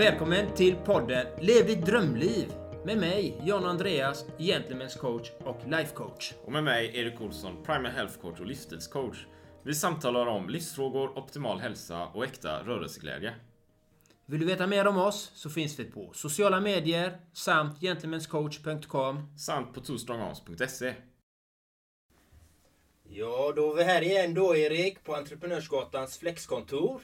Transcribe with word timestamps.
Välkommen 0.00 0.54
till 0.54 0.76
podden 0.76 1.26
Lev 1.40 1.66
ditt 1.66 1.86
drömliv 1.86 2.52
med 2.84 2.98
mig, 2.98 3.40
John 3.44 3.64
Andreas, 3.64 4.24
Gentlemen's 4.38 4.98
coach 4.98 5.30
och 5.44 5.60
life 5.66 5.94
coach. 5.94 6.32
Och 6.44 6.52
med 6.52 6.64
mig, 6.64 6.98
Erik 6.98 7.20
Olsson, 7.20 7.62
Primal 7.64 7.92
Health 7.92 8.18
Coach 8.20 8.40
och 8.40 8.46
livsstilscoach. 8.46 9.26
Vi 9.62 9.74
samtalar 9.74 10.26
om 10.26 10.48
livsfrågor, 10.48 11.18
optimal 11.18 11.60
hälsa 11.60 12.06
och 12.06 12.24
äkta 12.24 12.62
rörelseglädje. 12.62 13.34
Vill 14.26 14.40
du 14.40 14.46
veta 14.46 14.66
mer 14.66 14.86
om 14.86 14.98
oss 14.98 15.30
så 15.34 15.50
finns 15.50 15.78
vi 15.78 15.84
på 15.84 16.10
sociala 16.14 16.60
medier 16.60 17.20
samt 17.32 17.80
gentlemanscoach.com. 17.80 19.38
Samt 19.38 19.74
på 19.74 19.80
twostrongarms.se. 19.80 20.94
Ja, 23.08 23.52
då 23.56 23.72
är 23.72 23.76
vi 23.76 23.82
här 23.82 24.02
igen 24.02 24.34
då 24.34 24.56
Erik 24.56 25.04
på 25.04 25.14
Entreprenörsgatans 25.14 26.18
flexkontor. 26.18 27.00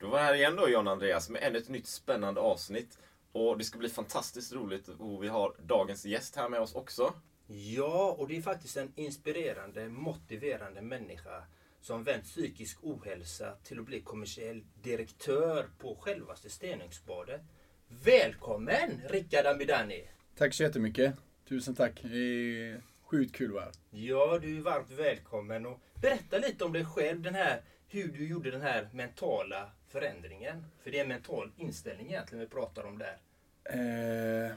Då 0.00 0.08
var 0.08 0.18
här 0.18 0.34
igen 0.34 0.56
då 0.56 0.68
John 0.68 0.88
Andreas 0.88 1.30
med 1.30 1.42
ännu 1.42 1.58
ett 1.58 1.68
nytt 1.68 1.86
spännande 1.86 2.40
avsnitt. 2.40 2.98
Och 3.32 3.58
det 3.58 3.64
ska 3.64 3.78
bli 3.78 3.88
fantastiskt 3.88 4.52
roligt 4.52 4.88
och 4.88 5.22
vi 5.22 5.28
har 5.28 5.54
dagens 5.62 6.04
gäst 6.04 6.36
här 6.36 6.48
med 6.48 6.60
oss 6.60 6.74
också. 6.74 7.14
Ja, 7.46 8.16
och 8.18 8.28
det 8.28 8.36
är 8.36 8.42
faktiskt 8.42 8.76
en 8.76 8.92
inspirerande, 8.96 9.88
motiverande 9.88 10.82
människa 10.82 11.44
som 11.80 12.04
vänt 12.04 12.24
psykisk 12.24 12.78
ohälsa 12.82 13.54
till 13.64 13.78
att 13.78 13.84
bli 13.84 14.00
kommersiell 14.00 14.64
direktör 14.82 15.68
på 15.78 15.96
självaste 16.00 16.50
Stenungsbadet. 16.50 17.40
Välkommen 17.88 19.02
Rickard 19.08 19.46
Amidani! 19.46 20.08
Tack 20.36 20.54
så 20.54 20.62
jättemycket. 20.62 21.14
Tusen 21.48 21.74
tack. 21.74 22.00
Det 22.02 22.18
är 22.18 22.82
sjukt 23.02 23.34
kul 23.36 23.48
att 23.48 23.54
vara 23.54 23.64
här. 23.64 23.72
Ja, 23.90 24.38
du 24.42 24.56
är 24.56 24.60
varmt 24.60 24.90
välkommen 24.90 25.66
och 25.66 25.80
berätta 25.94 26.38
lite 26.38 26.64
om 26.64 26.72
dig 26.72 26.84
själv, 26.84 27.22
den 27.22 27.34
här, 27.34 27.62
hur 27.88 28.08
du 28.08 28.28
gjorde 28.28 28.50
den 28.50 28.62
här 28.62 28.88
mentala 28.92 29.70
förändringen. 29.88 30.64
För 30.82 30.90
det 30.90 30.98
är 30.98 31.02
en 31.02 31.08
mental 31.08 31.52
inställning 31.56 32.06
egentligen 32.06 32.40
vi 32.40 32.50
pratar 32.50 32.84
om 32.84 32.98
där. 32.98 33.18
Eh, 33.64 34.52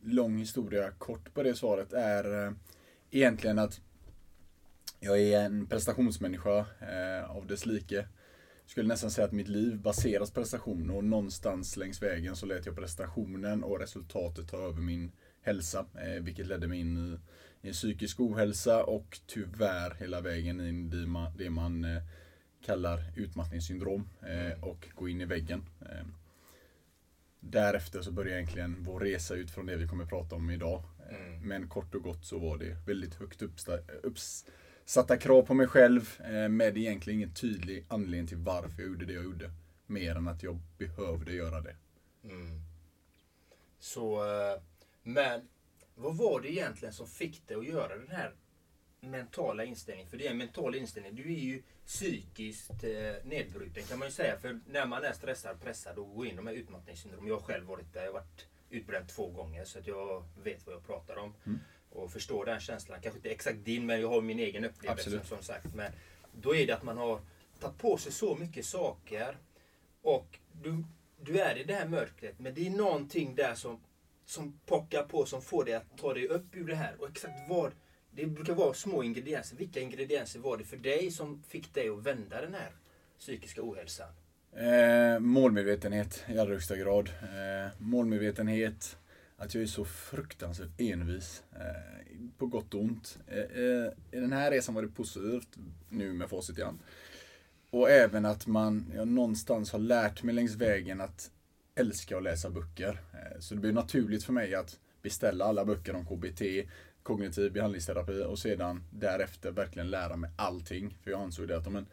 lång 0.00 0.38
historia 0.38 0.90
kort 0.90 1.34
på 1.34 1.42
det 1.42 1.54
svaret 1.54 1.92
är 1.92 2.46
eh, 2.46 2.52
egentligen 3.10 3.58
att 3.58 3.80
jag 5.00 5.20
är 5.20 5.40
en 5.40 5.66
prestationsmänniska 5.66 6.58
eh, 6.80 7.30
av 7.30 7.46
dess 7.46 7.66
like. 7.66 8.08
Skulle 8.66 8.88
nästan 8.88 9.10
säga 9.10 9.24
att 9.24 9.32
mitt 9.32 9.48
liv 9.48 9.78
baseras 9.80 10.30
på 10.30 10.40
prestation 10.40 10.90
och 10.90 11.04
någonstans 11.04 11.76
längs 11.76 12.02
vägen 12.02 12.36
så 12.36 12.46
lät 12.46 12.66
jag 12.66 12.76
prestationen 12.76 13.64
och 13.64 13.80
resultatet 13.80 14.48
ta 14.48 14.56
över 14.56 14.80
min 14.80 15.12
hälsa. 15.42 15.86
Eh, 15.94 16.22
vilket 16.22 16.46
ledde 16.46 16.66
mig 16.66 16.80
in 16.80 16.96
i, 16.96 17.18
i 17.66 17.68
en 17.68 17.74
psykisk 17.74 18.20
ohälsa 18.20 18.84
och 18.84 19.20
tyvärr 19.26 19.94
hela 19.94 20.20
vägen 20.20 20.60
in 20.60 20.92
i 20.92 20.96
det 20.96 21.06
man, 21.06 21.36
det 21.36 21.50
man 21.50 21.84
eh, 21.84 22.02
kallar 22.64 23.12
utmattningssyndrom 23.16 24.08
eh, 24.22 24.64
och 24.64 24.88
gå 24.94 25.08
in 25.08 25.20
i 25.20 25.24
väggen. 25.24 25.64
Eh, 25.80 26.06
därefter 27.40 28.02
så 28.02 28.12
började 28.12 28.36
egentligen 28.36 28.76
vår 28.80 29.00
resa 29.00 29.34
ut 29.34 29.50
från 29.50 29.66
det 29.66 29.76
vi 29.76 29.88
kommer 29.88 30.06
prata 30.06 30.36
om 30.36 30.50
idag. 30.50 30.82
Mm. 31.10 31.48
Men 31.48 31.68
kort 31.68 31.94
och 31.94 32.02
gott 32.02 32.24
så 32.24 32.38
var 32.38 32.58
det 32.58 32.76
väldigt 32.86 33.14
högt 33.14 33.42
uppsatta 34.02 35.16
krav 35.16 35.42
på 35.42 35.54
mig 35.54 35.66
själv 35.66 36.20
eh, 36.24 36.48
med 36.48 36.78
egentligen 36.78 37.18
ingen 37.18 37.34
tydlig 37.34 37.84
anledning 37.88 38.26
till 38.26 38.36
varför 38.36 38.82
jag 38.82 38.88
gjorde 38.88 39.06
det 39.06 39.12
jag 39.12 39.24
gjorde. 39.24 39.50
Mer 39.86 40.16
än 40.16 40.28
att 40.28 40.42
jag 40.42 40.60
behövde 40.78 41.32
göra 41.32 41.60
det. 41.60 41.76
Mm. 42.24 42.60
Så, 43.78 44.24
eh, 44.24 44.62
men 45.02 45.48
vad 45.94 46.16
var 46.16 46.40
det 46.40 46.52
egentligen 46.52 46.94
som 46.94 47.06
fick 47.06 47.48
dig 47.48 47.56
att 47.56 47.66
göra 47.66 47.96
den 47.96 48.10
här 48.10 48.34
mentala 49.10 49.64
inställningen? 49.64 50.10
För 50.10 50.16
det 50.16 50.26
är 50.26 50.30
en 50.30 50.38
mental 50.38 50.74
inställning. 50.74 51.14
Du 51.14 51.22
är 51.22 51.38
ju 51.38 51.62
psykiskt 51.86 52.84
eh, 52.84 53.24
nedbruten 53.24 53.82
kan 53.82 53.98
man 53.98 54.08
ju 54.08 54.12
säga. 54.12 54.38
För 54.38 54.60
när 54.66 54.86
man 54.86 55.04
är 55.04 55.12
stressad, 55.12 55.60
pressad 55.60 55.98
och 55.98 56.14
går 56.14 56.26
in 56.26 56.32
i 56.32 56.36
de 56.36 56.46
här 56.46 56.54
utmattningssyndrom. 56.54 57.28
Jag 57.28 57.34
har 57.34 57.42
själv 57.42 57.66
varit 57.66 57.92
där. 57.92 58.00
Jag 58.00 58.08
har 58.08 58.20
varit 58.20 58.46
utbränd 58.70 59.08
två 59.08 59.30
gånger 59.30 59.64
så 59.64 59.78
att 59.78 59.86
jag 59.86 60.24
vet 60.42 60.66
vad 60.66 60.74
jag 60.74 60.86
pratar 60.86 61.16
om. 61.16 61.34
Mm. 61.46 61.58
Och 61.90 62.12
förstår 62.12 62.44
den 62.44 62.60
känslan. 62.60 63.00
Kanske 63.02 63.18
inte 63.18 63.30
exakt 63.30 63.64
din 63.64 63.86
men 63.86 64.00
jag 64.00 64.08
har 64.08 64.20
min 64.20 64.38
egen 64.38 64.64
upplevelse 64.64 65.02
Absolut. 65.02 65.26
som 65.26 65.42
sagt. 65.42 65.74
Men 65.74 65.92
då 66.32 66.54
är 66.54 66.66
det 66.66 66.72
att 66.72 66.82
man 66.82 66.98
har 66.98 67.20
tagit 67.60 67.78
på 67.78 67.96
sig 67.96 68.12
så 68.12 68.36
mycket 68.36 68.64
saker. 68.64 69.38
Och 70.02 70.38
du, 70.52 70.84
du 71.20 71.40
är 71.40 71.56
i 71.58 71.64
det 71.64 71.74
här 71.74 71.88
mörkret. 71.88 72.38
Men 72.38 72.54
det 72.54 72.66
är 72.66 72.70
någonting 72.70 73.34
där 73.34 73.54
som, 73.54 73.80
som 74.24 74.60
pockar 74.66 75.02
på 75.02 75.26
som 75.26 75.42
får 75.42 75.64
dig 75.64 75.74
att 75.74 75.98
ta 75.98 76.14
dig 76.14 76.28
upp 76.28 76.56
ur 76.56 76.66
det 76.66 76.74
här. 76.74 76.94
Och 76.98 77.08
exakt 77.08 77.48
vad 77.48 77.72
det 78.16 78.26
brukar 78.26 78.54
vara 78.54 78.74
små 78.74 79.02
ingredienser. 79.02 79.56
Vilka 79.56 79.80
ingredienser 79.80 80.40
var 80.40 80.56
det 80.56 80.64
för 80.64 80.76
dig 80.76 81.10
som 81.10 81.42
fick 81.48 81.74
dig 81.74 81.88
att 81.88 82.02
vända 82.06 82.40
den 82.40 82.54
här 82.54 82.70
psykiska 83.18 83.60
ohälsan? 83.62 84.08
Eh, 84.52 85.18
målmedvetenhet 85.18 86.24
i 86.28 86.38
allra 86.38 86.52
högsta 86.52 86.76
grad. 86.76 87.10
Eh, 87.22 87.72
målmedvetenhet, 87.78 88.98
att 89.36 89.54
jag 89.54 89.62
är 89.62 89.66
så 89.66 89.84
fruktansvärt 89.84 90.80
envis. 90.80 91.42
Eh, 91.52 91.94
på 92.38 92.46
gott 92.46 92.74
och 92.74 92.80
ont. 92.80 93.18
Eh, 93.26 93.38
eh, 93.38 93.92
I 94.10 94.20
den 94.20 94.32
här 94.32 94.50
resan 94.50 94.74
var 94.74 94.82
det 94.82 94.88
positivt, 94.88 95.48
nu 95.88 96.12
med 96.12 96.30
facit 96.30 96.58
i 96.58 96.62
hand. 96.62 96.78
Och 97.70 97.90
även 97.90 98.24
att 98.24 98.46
man 98.46 98.92
jag 98.94 99.08
någonstans 99.08 99.72
har 99.72 99.78
lärt 99.78 100.22
mig 100.22 100.34
längs 100.34 100.54
vägen 100.54 101.00
att 101.00 101.30
älska 101.74 102.16
att 102.16 102.22
läsa 102.22 102.50
böcker. 102.50 103.00
Eh, 103.12 103.40
så 103.40 103.54
det 103.54 103.60
blev 103.60 103.74
naturligt 103.74 104.24
för 104.24 104.32
mig 104.32 104.54
att 104.54 104.78
beställa 105.02 105.44
alla 105.44 105.64
böcker 105.64 105.94
om 105.94 106.06
KBT, 106.06 106.42
kognitiv 107.04 107.52
behandlingsterapi 107.52 108.24
och 108.24 108.38
sedan 108.38 108.82
därefter 108.90 109.50
verkligen 109.50 109.90
lära 109.90 110.16
mig 110.16 110.30
allting. 110.36 110.98
För 111.02 111.10
jag 111.10 111.20
ansåg 111.20 111.48
det 111.48 111.56
att 111.56 111.66
om, 111.66 111.76
en, 111.76 111.86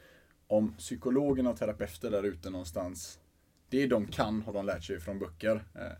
om 0.47 0.73
psykologerna 0.77 1.49
och 1.49 1.57
terapeuter 1.57 2.11
där 2.11 2.23
ute 2.23 2.49
någonstans, 2.49 3.19
det 3.69 3.87
de 3.87 4.07
kan 4.07 4.41
har 4.41 4.53
de 4.53 4.65
lärt 4.65 4.83
sig 4.83 4.99
från 4.99 5.19
böcker. 5.19 5.63
Eh, 5.75 5.97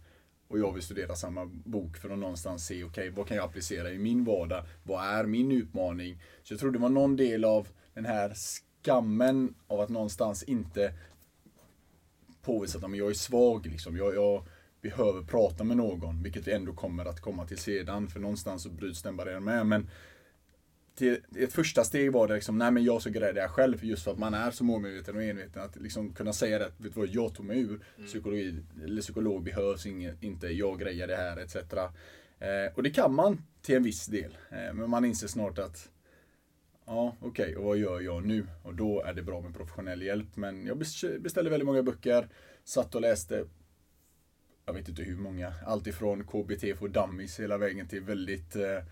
och 0.47 0.59
jag 0.59 0.73
vill 0.73 0.83
studera 0.83 1.15
samma 1.15 1.45
bok 1.45 1.97
för 1.97 2.09
att 2.09 2.19
någonstans 2.19 2.65
se, 2.65 2.83
okej, 2.83 3.09
vad 3.09 3.27
kan 3.27 3.37
jag 3.37 3.45
applicera 3.45 3.91
i 3.91 3.99
min 3.99 4.23
vardag? 4.23 4.63
Vad 4.83 5.03
är 5.03 5.25
min 5.25 5.51
utmaning? 5.51 6.23
Så 6.43 6.53
jag 6.53 6.59
tror 6.59 6.71
det 6.71 6.79
var 6.79 6.89
någon 6.89 7.15
del 7.15 7.45
av 7.45 7.67
den 7.93 8.05
här 8.05 8.33
skammen 8.33 9.55
av 9.67 9.79
att 9.79 9.89
någonstans 9.89 10.43
inte 10.43 10.93
påvisa 12.41 12.77
att 12.77 12.97
jag 12.97 13.09
är 13.09 13.13
svag. 13.13 13.65
Liksom. 13.65 13.97
Jag, 13.97 14.15
jag 14.15 14.43
behöver 14.81 15.21
prata 15.21 15.63
med 15.63 15.77
någon, 15.77 16.23
vilket 16.23 16.47
vi 16.47 16.51
ändå 16.51 16.73
kommer 16.73 17.05
att 17.05 17.19
komma 17.19 17.45
till 17.47 17.57
sedan. 17.57 18.07
För 18.07 18.19
någonstans 18.19 18.63
så 18.63 18.69
bryts 18.69 19.01
den 19.01 19.17
barriären 19.17 19.43
med. 19.43 19.67
Men 19.67 19.89
till, 20.95 21.17
ett 21.37 21.53
första 21.53 21.83
steg 21.83 22.11
var 22.11 22.27
det 22.27 22.33
liksom, 22.33 22.57
nej 22.57 22.71
men 22.71 22.83
jag 22.83 23.01
så 23.01 23.09
grejer 23.09 23.33
det 23.33 23.41
jag 23.41 23.51
själv. 23.51 23.85
Just 23.85 24.03
för 24.03 24.11
att 24.11 24.19
man 24.19 24.33
är 24.33 24.51
så 24.51 24.63
målmedveten 24.63 25.15
och 25.15 25.23
enveten. 25.23 25.61
Att 25.61 25.75
liksom 25.75 26.13
kunna 26.13 26.33
säga 26.33 26.59
det, 26.59 26.71
vet 26.77 26.93
du 26.93 26.99
vad, 26.99 27.09
jag 27.09 27.33
tog 27.35 27.45
mig 27.45 27.59
ur. 27.59 27.79
Psykologi, 28.05 28.63
eller 28.83 29.01
psykolog 29.01 29.43
behövs 29.43 29.85
inget, 29.85 30.23
inte, 30.23 30.47
jag 30.47 30.79
grejer 30.79 31.07
det 31.07 31.15
här 31.15 31.37
etc. 31.37 31.55
Eh, 31.55 32.73
och 32.75 32.83
det 32.83 32.89
kan 32.89 33.13
man 33.13 33.41
till 33.61 33.75
en 33.75 33.83
viss 33.83 34.05
del. 34.05 34.37
Eh, 34.49 34.73
men 34.73 34.89
man 34.89 35.05
inser 35.05 35.27
snart 35.27 35.59
att 35.59 35.89
Ja, 36.85 37.15
okej, 37.21 37.57
och 37.57 37.63
vad 37.63 37.77
gör 37.77 38.01
jag 38.01 38.25
nu? 38.25 38.47
Och 38.63 38.75
då 38.75 39.03
är 39.03 39.13
det 39.13 39.21
bra 39.21 39.41
med 39.41 39.55
professionell 39.55 40.01
hjälp. 40.01 40.27
Men 40.35 40.65
jag 40.65 40.77
bes- 40.77 41.19
beställde 41.19 41.49
väldigt 41.49 41.65
många 41.65 41.83
böcker, 41.83 42.27
satt 42.63 42.95
och 42.95 43.01
läste, 43.01 43.45
jag 44.65 44.73
vet 44.73 44.89
inte 44.89 45.03
hur 45.03 45.17
många, 45.17 45.53
allt 45.65 45.87
ifrån 45.87 46.23
KBT 46.23 46.61
för 46.79 46.87
dummies 46.87 47.39
hela 47.39 47.57
vägen 47.57 47.87
till 47.87 48.01
väldigt 48.01 48.55
eh, 48.55 48.83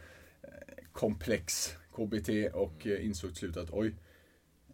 komplex 0.92 1.76
KBT 1.96 2.30
och 2.54 2.88
eh, 2.88 3.06
insåg 3.06 3.30
till 3.30 3.40
slut 3.40 3.58
att 3.58 3.70
oj, 3.72 3.96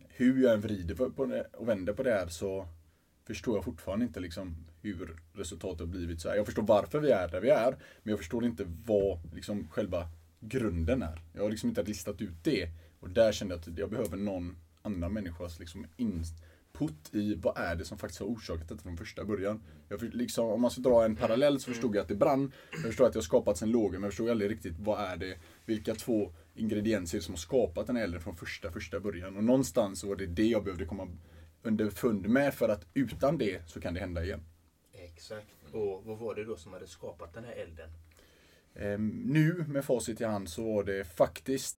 hur 0.10 0.44
jag 0.44 0.54
än 0.54 0.62
vrider 0.62 0.96
på- 0.96 1.26
det 1.26 1.46
och 1.54 1.68
vänder 1.70 1.94
på 1.94 2.04
det 2.04 2.12
här 2.12 2.28
så 2.28 2.68
förstår 3.28 3.58
jag 3.58 3.64
fortfarande 3.64 4.06
inte 4.06 4.20
liksom 4.20 4.56
hur 4.82 5.20
resultatet 5.34 5.80
har 5.80 5.88
blivit 5.88 6.22
så 6.22 6.30
här. 6.30 6.36
Jag 6.36 6.46
förstår 6.46 6.64
varför 6.64 7.00
vi 7.00 7.12
är 7.12 7.28
där 7.28 7.42
vi 7.42 7.50
är, 7.50 7.72
men 8.04 8.12
jag 8.12 8.18
förstår 8.20 8.46
inte 8.46 8.66
vad 8.86 9.20
liksom 9.34 9.68
själva 9.68 10.08
grunden 10.40 11.02
är. 11.04 11.22
Jag 11.34 11.42
har 11.44 11.50
liksom 11.50 11.70
inte 11.70 11.84
listat 11.84 12.22
ut 12.22 12.44
det. 12.44 12.70
Och 13.00 13.10
där 13.10 13.32
kände 13.32 13.54
jag 13.54 13.60
att 13.60 13.78
jag 13.78 13.90
behöver 13.90 14.18
någon 14.18 14.56
annan 14.82 15.14
människas 15.14 15.60
liksom 15.60 15.86
input 16.76 17.16
i 17.16 17.36
vad 17.36 17.58
är 17.58 17.76
det 17.76 17.86
som 17.86 17.98
faktiskt 17.98 18.20
har 18.20 18.28
orsakat 18.28 18.70
detta 18.70 18.82
från 18.82 18.98
första 18.98 19.26
början. 19.26 19.64
Jag 19.90 20.00
för, 20.00 20.08
liksom, 20.08 20.46
om 20.46 20.62
man 20.62 20.72
ska 20.72 20.82
dra 20.82 21.06
en 21.06 21.16
parallell 21.16 21.60
så 21.60 21.72
förstod 21.72 21.96
jag 21.96 22.02
att 22.02 22.08
det 22.08 22.16
brann. 22.16 22.52
Jag 22.72 22.82
förstår 22.82 23.06
att 23.06 23.14
det 23.14 23.20
har 23.20 23.24
skapats 23.24 23.62
en 23.62 23.72
låga, 23.72 23.92
men 23.92 24.04
jag 24.04 24.12
förstod 24.12 24.30
aldrig 24.30 24.52
riktigt 24.52 24.76
vad 24.80 25.00
är 25.00 25.18
det, 25.18 25.38
vilka 25.66 25.96
två 25.96 26.32
ingredienser 26.56 27.20
som 27.20 27.34
har 27.34 27.40
skapat 27.40 27.88
den 27.88 27.96
här 27.96 28.04
elden 28.04 28.22
från 28.22 28.36
första, 28.36 28.72
första 28.72 29.00
början. 29.00 29.38
Och 29.38 29.44
någonstans 29.44 30.04
var 30.04 30.16
det 30.16 30.26
det 30.26 30.48
jag 30.48 30.64
behövde 30.64 30.86
komma 30.86 31.08
underfund 31.64 32.30
med 32.30 32.54
för 32.54 32.70
att 32.70 32.86
utan 32.94 33.38
det 33.38 33.70
så 33.70 33.82
kan 33.82 33.94
det 33.94 34.00
hända 34.00 34.24
igen. 34.24 34.44
Exakt. 34.94 35.48
Och 35.72 36.04
vad 36.06 36.18
var 36.18 36.36
det 36.36 36.44
då 36.44 36.56
som 36.56 36.74
hade 36.74 36.88
skapat 36.88 37.34
den 37.34 37.44
här 37.44 37.54
elden? 37.54 37.90
Ehm, 38.76 39.10
nu 39.26 39.66
med 39.68 39.86
facit 39.86 40.22
i 40.22 40.24
hand 40.24 40.50
så 40.50 40.74
var 40.74 40.84
det 40.84 41.04
faktiskt 41.04 41.78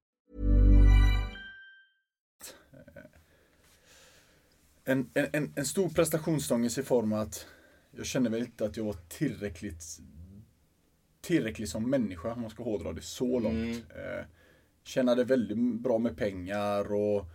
En, 4.91 5.09
en, 5.13 5.53
en, 5.55 5.65
stor 5.65 5.89
prestationsångest 5.89 6.77
i 6.77 6.83
form 6.83 7.13
av 7.13 7.19
att 7.19 7.47
jag 7.91 8.05
kände 8.05 8.29
väl 8.29 8.41
inte 8.41 8.65
att 8.65 8.77
jag 8.77 8.83
var 8.83 8.95
tillräckligt 9.07 9.83
tillräckligt 11.21 11.69
som 11.69 11.89
människa, 11.89 12.33
om 12.33 12.41
man 12.41 12.49
ska 12.49 12.63
hårdra 12.63 12.93
det 12.93 13.01
så 13.01 13.39
långt. 13.39 13.85
Eh, 13.89 14.25
tjänade 14.83 15.23
väldigt 15.23 15.57
bra 15.57 15.97
med 15.97 16.17
pengar 16.17 16.93
och 16.93 17.25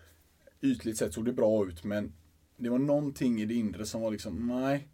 ytligt 0.60 0.98
sett 0.98 1.14
såg 1.14 1.24
det 1.24 1.32
bra 1.32 1.66
ut 1.66 1.84
men 1.84 2.12
det 2.56 2.68
var 2.68 2.78
någonting 2.78 3.40
i 3.40 3.46
det 3.46 3.54
inre 3.54 3.86
som 3.86 4.00
var 4.00 4.10
liksom, 4.10 4.46
nej. 4.46 4.88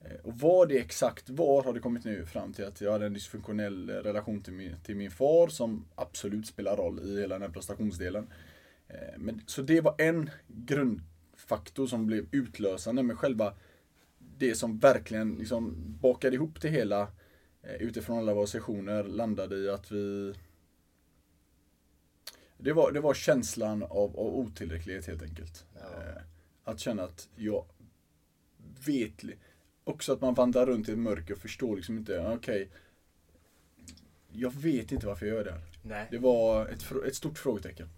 Eh, 0.00 0.20
Och 0.24 0.38
vad 0.38 0.68
det 0.68 0.78
exakt 0.78 1.30
var 1.30 1.62
har 1.62 1.72
det 1.72 1.80
kommit 1.80 2.04
nu 2.04 2.26
fram 2.26 2.52
till 2.52 2.64
att 2.64 2.80
jag 2.80 2.92
hade 2.92 3.06
en 3.06 3.14
dysfunktionell 3.14 3.90
relation 3.90 4.40
till 4.40 4.52
min, 4.52 4.76
till 4.84 4.96
min 4.96 5.10
far 5.10 5.48
som 5.48 5.84
absolut 5.94 6.46
spelar 6.46 6.76
roll 6.76 7.00
i 7.00 7.20
hela 7.20 7.34
den 7.34 7.42
här 7.42 7.48
prestationsdelen. 7.48 8.28
Eh, 8.88 9.18
Men, 9.18 9.42
så 9.46 9.62
det 9.62 9.80
var 9.80 9.94
en 9.98 10.30
grundfaktor 11.50 11.86
som 11.86 12.06
blev 12.06 12.26
utlösande 12.32 13.02
med 13.02 13.18
själva 13.18 13.54
det 14.38 14.54
som 14.54 14.78
verkligen 14.78 15.34
liksom 15.34 15.74
bakade 16.00 16.36
ihop 16.36 16.60
det 16.60 16.68
hela 16.68 17.02
eh, 17.62 17.74
utifrån 17.82 18.18
alla 18.18 18.34
våra 18.34 18.46
sessioner 18.46 19.04
landade 19.04 19.56
i 19.56 19.70
att 19.70 19.90
vi 19.90 20.34
det 22.58 22.72
var, 22.72 22.92
det 22.92 23.00
var 23.00 23.14
känslan 23.14 23.82
av, 23.82 24.16
av 24.18 24.38
otillräcklighet 24.38 25.06
helt 25.06 25.22
enkelt. 25.22 25.64
Eh, 25.76 26.22
Att 26.64 26.80
känna 26.80 27.02
att 27.02 27.28
jag 27.36 27.64
vet, 28.86 29.24
också 29.84 30.12
att 30.12 30.20
man 30.20 30.34
vandrar 30.34 30.66
runt 30.66 30.88
i 30.88 30.92
ett 30.92 30.98
mörker 30.98 31.34
och 31.34 31.40
förstår 31.40 31.76
liksom 31.76 31.98
inte, 31.98 32.32
okej, 32.36 32.70
jag 34.32 34.54
vet 34.54 34.92
inte 34.92 35.06
varför 35.06 35.26
jag 35.26 35.36
gör 35.36 35.44
det 35.44 35.52
här. 35.52 35.62
Nej. 35.82 36.06
Det 36.10 36.18
var 36.18 36.66
ett, 36.66 36.92
ett 37.06 37.14
stort 37.14 37.38
frågetecken. 37.38 37.88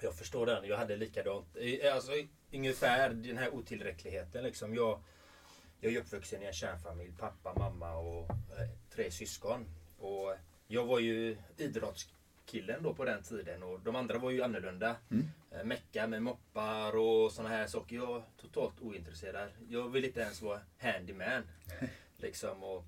Jag 0.00 0.14
förstår 0.14 0.46
den. 0.46 0.64
Jag 0.68 0.76
hade 0.76 0.96
likadant. 0.96 1.56
Alltså, 1.94 2.12
ungefär 2.52 3.10
den 3.10 3.38
här 3.38 3.54
otillräckligheten. 3.54 4.44
Liksom. 4.44 4.74
Jag, 4.74 5.00
jag 5.80 5.92
är 5.92 6.00
uppvuxen 6.00 6.42
i 6.42 6.46
en 6.46 6.52
kärnfamilj. 6.52 7.12
Pappa, 7.18 7.54
mamma 7.58 7.96
och 7.96 8.30
eh, 8.30 8.68
tre 8.90 9.10
syskon. 9.10 9.64
Och 9.98 10.34
jag 10.66 10.86
var 10.86 10.98
ju 10.98 11.36
idrottskillen 11.56 12.82
då 12.82 12.94
på 12.94 13.04
den 13.04 13.22
tiden. 13.22 13.62
Och 13.62 13.80
de 13.80 13.96
andra 13.96 14.18
var 14.18 14.30
ju 14.30 14.42
annorlunda. 14.42 14.96
Eh, 15.50 15.64
Mecka 15.64 16.06
med 16.06 16.22
moppar 16.22 16.96
och 16.96 17.32
såna 17.32 17.48
här 17.48 17.66
saker. 17.66 17.96
Jag 17.96 18.06
var 18.06 18.22
totalt 18.40 18.80
ointresserad. 18.80 19.50
Jag 19.68 19.88
ville 19.88 20.06
inte 20.06 20.20
ens 20.20 20.42
vara 20.42 20.60
handyman. 20.78 21.42
liksom. 22.16 22.62
och, 22.64 22.84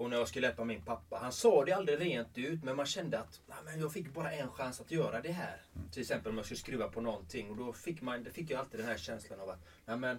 och 0.00 0.10
när 0.10 0.16
jag 0.16 0.28
skulle 0.28 0.46
hjälpa 0.46 0.64
min 0.64 0.82
pappa, 0.82 1.18
han 1.18 1.32
sa 1.32 1.64
det 1.64 1.72
aldrig 1.72 2.00
rent 2.00 2.38
ut 2.38 2.64
men 2.64 2.76
man 2.76 2.86
kände 2.86 3.18
att 3.18 3.40
"Nej, 3.46 3.58
men 3.64 3.80
jag 3.80 3.92
fick 3.92 4.14
bara 4.14 4.32
en 4.32 4.50
chans 4.50 4.80
att 4.80 4.90
göra 4.90 5.20
det 5.20 5.32
här. 5.32 5.62
Till 5.92 6.00
exempel 6.00 6.30
om 6.30 6.36
jag 6.36 6.44
skulle 6.44 6.60
skruva 6.60 6.88
på 6.88 7.00
någonting 7.00 7.50
och 7.50 7.56
då 7.56 7.72
fick, 7.72 8.02
man, 8.02 8.24
det 8.24 8.30
fick 8.30 8.50
jag 8.50 8.60
alltid 8.60 8.80
den 8.80 8.86
här 8.88 8.96
känslan 8.96 9.40
av 9.40 9.50
att 9.50 9.64
Nej, 9.84 9.96
men 9.96 10.18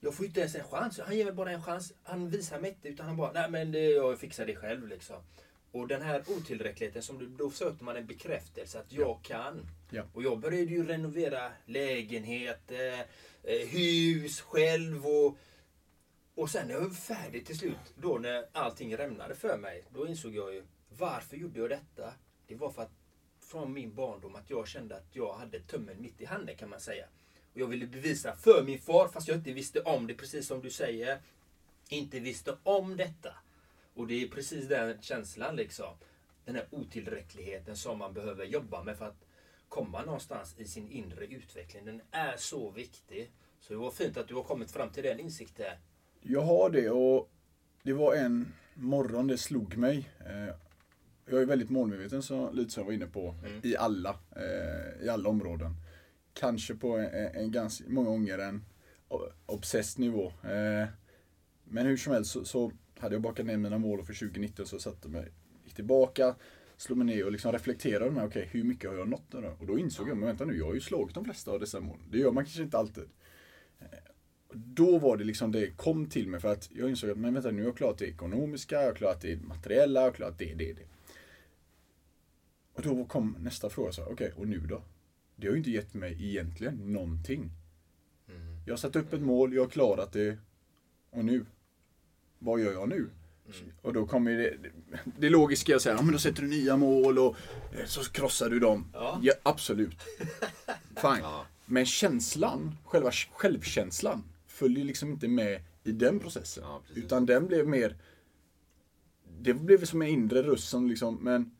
jag 0.00 0.14
får 0.14 0.26
inte 0.26 0.40
ens 0.40 0.54
en 0.54 0.64
chans. 0.64 1.00
Han 1.06 1.16
ger 1.16 1.24
mig 1.24 1.34
bara 1.34 1.50
en 1.50 1.62
chans. 1.62 1.92
Han 2.02 2.30
visar 2.30 2.60
mig 2.60 2.70
inte 2.70 2.88
utan 2.88 3.06
han 3.06 3.16
bara 3.16 3.32
Nej 3.32 3.50
men 3.50 3.72
det, 3.72 3.90
jag 3.90 4.18
fixar 4.18 4.46
det 4.46 4.56
själv 4.56 4.88
liksom. 4.88 5.16
Och 5.72 5.88
den 5.88 6.02
här 6.02 6.22
otillräckligheten, 6.28 7.02
som 7.02 7.18
du, 7.18 7.26
då 7.26 7.50
sökte 7.50 7.84
man 7.84 7.96
en 7.96 8.06
bekräftelse 8.06 8.78
att 8.78 8.92
jag 8.92 9.18
kan. 9.22 9.66
Ja. 9.90 10.02
Och 10.14 10.22
jag 10.22 10.38
började 10.40 10.72
ju 10.72 10.86
renovera 10.86 11.52
lägenhet, 11.64 12.70
eh, 12.70 13.00
eh, 13.42 13.68
hus 13.68 14.40
själv 14.40 15.06
och 15.06 15.36
och 16.34 16.50
sen 16.50 16.66
när 16.68 16.74
jag 16.74 16.80
var 16.80 16.90
färdig 16.90 17.46
till 17.46 17.58
slut, 17.58 17.94
då 17.96 18.18
när 18.18 18.46
allting 18.52 18.96
rämnade 18.96 19.34
för 19.34 19.58
mig, 19.58 19.84
då 19.94 20.06
insåg 20.06 20.34
jag 20.34 20.54
ju 20.54 20.62
varför 20.98 21.36
gjorde 21.36 21.60
jag 21.60 21.70
detta? 21.70 22.14
Det 22.46 22.54
var 22.54 22.70
för 22.70 22.82
att 22.82 22.92
från 23.40 23.72
min 23.72 23.94
barndom 23.94 24.36
att 24.36 24.50
jag 24.50 24.68
kände 24.68 24.96
att 24.96 25.06
jag 25.12 25.32
hade 25.32 25.60
tummen 25.60 26.02
mitt 26.02 26.20
i 26.20 26.24
handen 26.24 26.56
kan 26.56 26.70
man 26.70 26.80
säga. 26.80 27.06
Och 27.52 27.60
jag 27.60 27.66
ville 27.66 27.86
bevisa 27.86 28.36
för 28.36 28.62
min 28.64 28.78
far, 28.78 29.08
fast 29.08 29.28
jag 29.28 29.36
inte 29.36 29.52
visste 29.52 29.80
om 29.80 30.06
det, 30.06 30.14
precis 30.14 30.46
som 30.46 30.60
du 30.60 30.70
säger. 30.70 31.20
Inte 31.88 32.20
visste 32.20 32.56
om 32.62 32.96
detta. 32.96 33.34
Och 33.94 34.06
det 34.06 34.22
är 34.22 34.28
precis 34.28 34.68
den 34.68 35.02
känslan 35.02 35.56
liksom. 35.56 35.94
Den 36.44 36.54
här 36.54 36.66
otillräckligheten 36.70 37.76
som 37.76 37.98
man 37.98 38.14
behöver 38.14 38.44
jobba 38.44 38.82
med 38.82 38.98
för 38.98 39.04
att 39.04 39.26
komma 39.68 40.04
någonstans 40.04 40.54
i 40.58 40.64
sin 40.64 40.90
inre 40.90 41.26
utveckling. 41.26 41.84
Den 41.84 42.02
är 42.10 42.36
så 42.36 42.70
viktig. 42.70 43.32
Så 43.60 43.72
det 43.72 43.78
var 43.78 43.90
fint 43.90 44.16
att 44.16 44.28
du 44.28 44.34
har 44.34 44.42
kommit 44.42 44.70
fram 44.70 44.90
till 44.90 45.02
den 45.02 45.20
insikten. 45.20 45.76
Jag 46.22 46.40
har 46.42 46.70
det 46.70 46.90
och 46.90 47.30
det 47.82 47.92
var 47.92 48.14
en 48.14 48.52
morgon 48.74 49.26
det 49.26 49.38
slog 49.38 49.76
mig. 49.76 50.10
Eh, 50.20 50.54
Jag 51.26 51.42
är 51.42 51.46
väldigt 51.46 51.70
målmedveten, 51.70 52.22
så, 52.22 52.52
lite 52.52 52.70
som 52.70 52.80
jag 52.80 52.86
var 52.86 52.92
inne 52.92 53.06
på, 53.06 53.34
i 53.62 53.76
alla, 53.76 54.16
eh, 54.36 55.06
i 55.06 55.08
alla 55.08 55.28
områden. 55.28 55.74
Kanske 56.34 56.74
på 56.74 56.96
en, 56.98 57.06
en 57.34 57.50
ganska, 57.52 57.84
många 57.88 58.08
gånger 58.10 58.38
en 58.38 58.64
o- 59.08 59.28
obsessed 59.46 60.00
nivå. 60.00 60.26
Eh, 60.42 60.88
Men 61.64 61.86
hur 61.86 61.96
som 61.96 62.12
helst 62.12 62.30
så, 62.30 62.44
så 62.44 62.72
hade 62.98 63.14
jag 63.14 63.22
bakat 63.22 63.46
ner 63.46 63.56
mina 63.56 63.78
mål 63.78 64.04
för 64.04 64.14
2019 64.14 64.66
så 64.66 64.78
satte 64.78 65.08
mig, 65.08 65.28
gick 65.64 65.74
tillbaka, 65.74 66.34
slog 66.76 66.98
mig 66.98 67.06
ner 67.06 67.24
och 67.26 67.32
liksom 67.32 67.52
reflekterade 67.52 68.10
med, 68.10 68.24
okej 68.24 68.48
hur 68.52 68.64
mycket 68.64 68.90
har 68.90 68.96
jag 68.96 69.08
nått 69.08 69.32
nu 69.32 69.40
då? 69.40 69.56
Och 69.60 69.66
då 69.66 69.78
insåg 69.78 70.08
jag, 70.08 70.16
men 70.16 70.26
vänta 70.28 70.44
nu, 70.44 70.56
jag 70.58 70.66
har 70.66 70.74
ju 70.74 70.80
slagit 70.80 71.14
de 71.14 71.24
flesta 71.24 71.50
av 71.50 71.60
dessa 71.60 71.80
mål. 71.80 71.98
Det 72.10 72.18
gör 72.18 72.32
man 72.32 72.44
kanske 72.44 72.62
inte 72.62 72.78
alltid. 72.78 73.04
Då 74.54 74.98
var 74.98 75.16
det 75.16 75.24
liksom 75.24 75.52
det 75.52 75.70
kom 75.70 76.06
till 76.06 76.28
mig 76.28 76.40
för 76.40 76.52
att 76.52 76.70
jag 76.72 76.90
insåg 76.90 77.10
att 77.10 77.18
men 77.18 77.34
vänta 77.34 77.50
nu 77.50 77.62
har 77.62 77.68
jag 77.68 77.76
klarat 77.76 77.98
det 77.98 78.06
ekonomiska, 78.06 78.74
jag 78.74 78.88
har 78.88 78.94
klarat 78.94 79.20
det 79.20 79.42
materiella, 79.42 80.00
jag 80.00 80.06
har 80.06 80.12
klarat 80.12 80.38
det, 80.38 80.54
det, 80.54 80.72
det. 80.72 80.86
Och 82.74 82.82
då 82.82 83.04
kom 83.04 83.36
nästa 83.40 83.70
fråga, 83.70 83.92
så 83.92 84.04
okej 84.04 84.32
och 84.36 84.48
nu 84.48 84.60
då? 84.60 84.82
Det 85.36 85.46
har 85.46 85.52
ju 85.52 85.58
inte 85.58 85.70
gett 85.70 85.94
mig 85.94 86.16
egentligen 86.20 86.92
någonting. 86.92 87.50
Jag 88.66 88.72
har 88.72 88.78
satt 88.78 88.96
upp 88.96 89.12
ett 89.12 89.20
mål, 89.20 89.54
jag 89.54 89.62
har 89.62 89.68
klarat 89.68 90.12
det. 90.12 90.38
Och 91.10 91.24
nu? 91.24 91.46
Vad 92.38 92.60
gör 92.60 92.72
jag 92.72 92.88
nu? 92.88 93.10
Och 93.82 93.92
då 93.92 94.06
kommer 94.06 94.30
det, 94.30 94.56
det 95.18 95.30
logiska 95.30 95.76
att 95.76 95.82
säga, 95.82 95.94
ja 95.94 96.02
men 96.02 96.12
då 96.12 96.18
sätter 96.18 96.42
du 96.42 96.48
nya 96.48 96.76
mål 96.76 97.18
och 97.18 97.36
eh, 97.72 97.86
så 97.86 98.02
krossar 98.02 98.50
du 98.50 98.58
dem. 98.58 98.86
Ja. 98.92 99.20
absolut. 99.42 99.96
Fine. 100.96 101.24
Men 101.66 101.86
känslan, 101.86 102.76
själva 102.84 103.10
självkänslan, 103.32 104.24
följer 104.62 104.84
liksom 104.84 105.10
inte 105.12 105.28
med 105.28 105.60
i 105.84 105.92
den 105.92 106.20
processen. 106.20 106.64
Ja, 106.66 106.82
utan 106.94 107.26
den 107.26 107.46
blev 107.46 107.68
mer, 107.68 107.96
det 109.40 109.54
blev 109.54 109.84
som 109.84 110.02
en 110.02 110.08
inre 110.08 110.42
röst 110.42 110.68
som 110.68 110.88
liksom, 110.88 111.18
men 111.22 111.50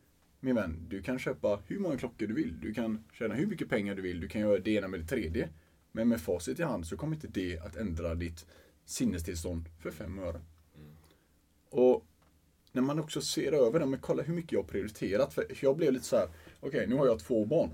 min 0.40 0.54
vän, 0.54 0.86
du 0.88 1.02
kan 1.02 1.18
köpa 1.18 1.60
hur 1.66 1.78
många 1.78 1.98
klockor 1.98 2.26
du 2.26 2.34
vill. 2.34 2.60
Du 2.60 2.74
kan 2.74 3.04
tjäna 3.12 3.34
hur 3.34 3.46
mycket 3.46 3.68
pengar 3.68 3.94
du 3.94 4.02
vill. 4.02 4.20
Du 4.20 4.28
kan 4.28 4.40
göra 4.40 4.58
det 4.58 4.70
ena 4.70 4.88
med 4.88 5.00
det 5.00 5.06
tredje. 5.06 5.48
Men 5.92 6.08
med 6.08 6.20
facit 6.20 6.60
i 6.60 6.62
hand 6.62 6.86
så 6.86 6.96
kommer 6.96 7.14
inte 7.14 7.28
det 7.28 7.58
att 7.58 7.76
ändra 7.76 8.14
ditt 8.14 8.46
sinnestillstånd 8.84 9.68
för 9.78 9.90
fem 9.90 10.18
öre. 10.18 10.40
Och 11.70 12.06
när 12.72 12.82
man 12.82 12.98
också 12.98 13.20
ser 13.20 13.52
över 13.52 13.80
det, 13.80 13.86
men 13.86 14.00
kolla 14.00 14.22
hur 14.22 14.34
mycket 14.34 14.52
jag 14.52 14.62
har 14.62 14.68
prioriterat. 14.68 15.34
För 15.34 15.46
jag 15.60 15.76
blev 15.76 15.92
lite 15.92 16.04
så 16.04 16.16
här, 16.16 16.28
okej 16.60 16.86
nu 16.86 16.96
har 16.96 17.06
jag 17.06 17.18
två 17.18 17.44
barn. 17.44 17.70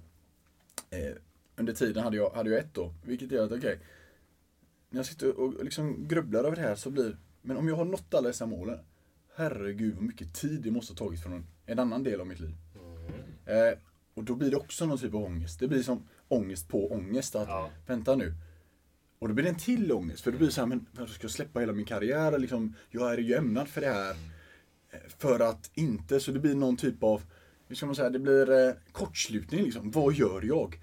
Eh, 0.90 1.12
under 1.56 1.72
tiden 1.72 2.04
hade 2.04 2.16
jag, 2.16 2.30
hade 2.30 2.50
jag 2.50 2.58
ett 2.58 2.74
då. 2.74 2.94
Vilket 3.04 3.32
gör 3.32 3.44
att, 3.44 3.52
okej. 3.52 3.78
När 4.90 4.98
jag 4.98 5.06
sitter 5.06 5.40
och 5.40 5.64
liksom 5.64 6.08
grubblar 6.08 6.44
över 6.44 6.56
det 6.56 6.62
här 6.62 6.74
så 6.74 6.90
blir 6.90 7.16
men 7.42 7.56
om 7.56 7.68
jag 7.68 7.76
har 7.76 7.84
nått 7.84 8.14
alla 8.14 8.28
dessa 8.28 8.46
målen, 8.46 8.78
herregud 9.36 9.94
vad 9.94 10.02
mycket 10.04 10.34
tid 10.34 10.62
det 10.62 10.70
måste 10.70 10.92
ha 10.92 10.98
tagit 10.98 11.22
från 11.22 11.32
en, 11.32 11.46
en 11.66 11.78
annan 11.78 12.02
del 12.02 12.20
av 12.20 12.26
mitt 12.26 12.40
liv. 12.40 12.54
Eh, 13.46 13.78
och 14.14 14.24
då 14.24 14.34
blir 14.34 14.50
det 14.50 14.56
också 14.56 14.86
någon 14.86 14.98
typ 14.98 15.14
av 15.14 15.22
ångest. 15.24 15.60
Det 15.60 15.68
blir 15.68 15.82
som 15.82 16.08
ångest 16.28 16.68
på 16.68 16.92
ångest. 16.92 17.36
Att, 17.36 17.48
Ja. 17.48 17.70
vänta 17.86 18.16
nu. 18.16 18.34
Och 19.18 19.28
då 19.28 19.34
blir 19.34 19.44
det 19.44 19.50
en 19.50 19.56
till 19.58 19.92
ångest. 19.92 20.20
För 20.24 20.32
det 20.32 20.38
blir 20.38 20.50
så 20.50 20.60
här, 20.60 20.66
men 20.68 20.86
varför 20.92 21.14
ska 21.14 21.24
jag 21.24 21.30
släppa 21.30 21.60
hela 21.60 21.72
min 21.72 21.84
karriär? 21.84 22.38
Liksom, 22.38 22.74
jag 22.90 23.12
är 23.12 23.18
ju 23.18 23.34
ämnad 23.34 23.68
för 23.68 23.80
det 23.80 23.86
här. 23.86 24.10
Eh, 24.90 24.98
För 25.18 25.40
att 25.40 25.70
inte, 25.74 26.20
så 26.20 26.32
det 26.32 26.38
blir 26.40 26.54
någon 26.54 26.76
typ 26.76 27.02
av, 27.02 27.22
hur 27.68 27.76
ska 27.76 27.86
man 27.86 27.94
säga, 27.94 28.10
det 28.10 28.18
blir 28.18 28.50
eh, 28.68 28.74
kortslutning 28.92 29.64
liksom. 29.64 29.90
Vad 29.90 30.14
gör 30.14 30.42
jag? 30.44 30.80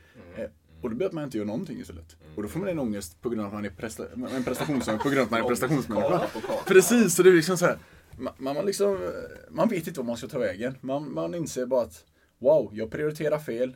Och 0.82 0.90
det 0.90 0.96
blir 0.96 1.08
att 1.08 1.14
man 1.14 1.24
inte 1.24 1.38
gör 1.38 1.46
någonting 1.46 1.80
istället. 1.80 2.16
Och 2.36 2.44
då 2.44 2.50
får 2.50 2.60
man 2.60 2.70
en 2.70 2.80
ångest 2.80 3.22
på 3.22 3.30
grund 3.30 3.42
av 3.42 3.48
att 3.48 3.54
man 3.54 3.66
är 3.66 3.70
presta- 3.70 4.36
en 4.36 4.44
prestationsångest, 4.44 5.04
på 5.04 5.10
grund 5.10 5.20
av 5.20 5.26
att 5.26 5.32
man 5.32 5.40
är 5.42 5.48
prestationsmänniska. 5.48 6.28
Precis, 6.68 7.16
så 7.16 7.24
det 7.24 7.30
är 7.30 7.34
liksom 7.34 7.58
så 7.58 7.66
här. 7.66 7.78
Man, 8.18 8.34
man, 8.40 8.66
liksom, 8.66 9.12
man 9.50 9.70
vet 9.70 9.88
inte 9.88 10.00
vad 10.00 10.08
man 10.08 10.18
ska 10.18 10.28
ta 10.28 10.40
vägen. 10.40 10.78
Man, 10.82 11.14
man 11.14 11.36
inser 11.36 11.66
bara 11.66 11.82
att 11.84 12.06
Wow, 12.38 12.70
jag 12.74 12.92
prioriterar 12.92 13.40
fel. 13.40 13.76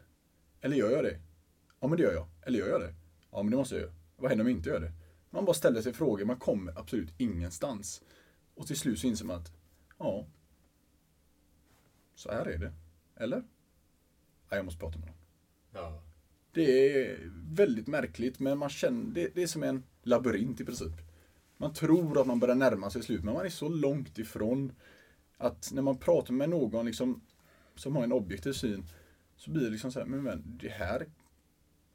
Eller 0.62 0.76
gör 0.76 0.92
jag 0.92 1.04
det? 1.04 1.20
Ja 1.80 1.88
men 1.88 1.98
det 1.98 2.04
gör 2.04 2.14
jag. 2.14 2.28
Eller 2.42 2.60
gör 2.60 2.70
jag 2.70 2.82
det? 2.82 2.94
Ja 3.32 3.44
men 3.44 3.52
det 3.52 3.58
måste 3.58 3.76
jag 3.76 3.82
göra. 3.82 3.94
Vad 4.18 4.32
händer 4.32 4.46
om 4.46 4.50
jag 4.50 4.58
inte 4.58 4.70
gör 4.70 4.80
det? 4.80 4.92
Man 5.30 5.46
bara 5.46 5.54
ställer 5.54 5.82
sig 5.82 5.94
frågor, 5.94 6.26
man 6.26 6.36
kommer 6.40 6.80
absolut 6.80 7.14
ingenstans. 7.18 8.02
Och 8.56 8.68
till 8.68 8.78
slut 8.78 9.00
så 9.00 9.08
inser 9.08 9.26
man 9.26 9.36
att, 9.42 9.52
ja. 9.98 10.26
Så 12.16 12.32
här 12.32 12.46
är 12.46 12.58
det. 12.58 12.74
Eller? 13.16 13.44
Ja, 14.50 14.56
jag 14.56 14.66
måste 14.66 14.80
prata 14.80 14.98
med 15.00 15.08
någon. 15.08 15.18
Ja. 15.74 16.04
Det 16.52 17.02
är 17.02 17.32
väldigt 17.52 17.88
märkligt 17.88 18.40
men 18.40 18.58
man 18.58 18.70
känner, 18.70 19.14
det, 19.14 19.36
det 19.36 19.44
är 19.44 19.48
som 19.48 19.64
en 19.64 19.84
labyrint 20.04 20.62
i 20.62 20.66
princip. 20.66 20.94
Man 21.58 21.74
tror 21.74 22.22
att 22.22 22.28
man 22.28 22.40
börjar 22.40 22.56
närma 22.56 22.90
sig 22.90 23.04
slut 23.04 23.24
men 23.24 23.34
man 23.34 23.46
är 23.46 23.50
så 23.50 23.70
långt 23.70 24.18
ifrån 24.18 24.72
att 25.38 25.72
när 25.74 25.82
man 25.82 25.98
pratar 25.98 26.34
med 26.34 26.50
någon 26.50 26.86
liksom, 26.86 27.22
som 27.76 27.96
har 27.96 28.04
en 28.04 28.12
objektiv 28.12 28.54
syn 28.54 28.86
så 29.38 29.52
blir 29.52 29.64
det 29.64 29.70
liksom 29.70 29.92
så 29.92 30.00
här, 30.00 30.06
men, 30.06 30.24
men 30.24 30.44
det 30.62 30.70
här 30.70 31.06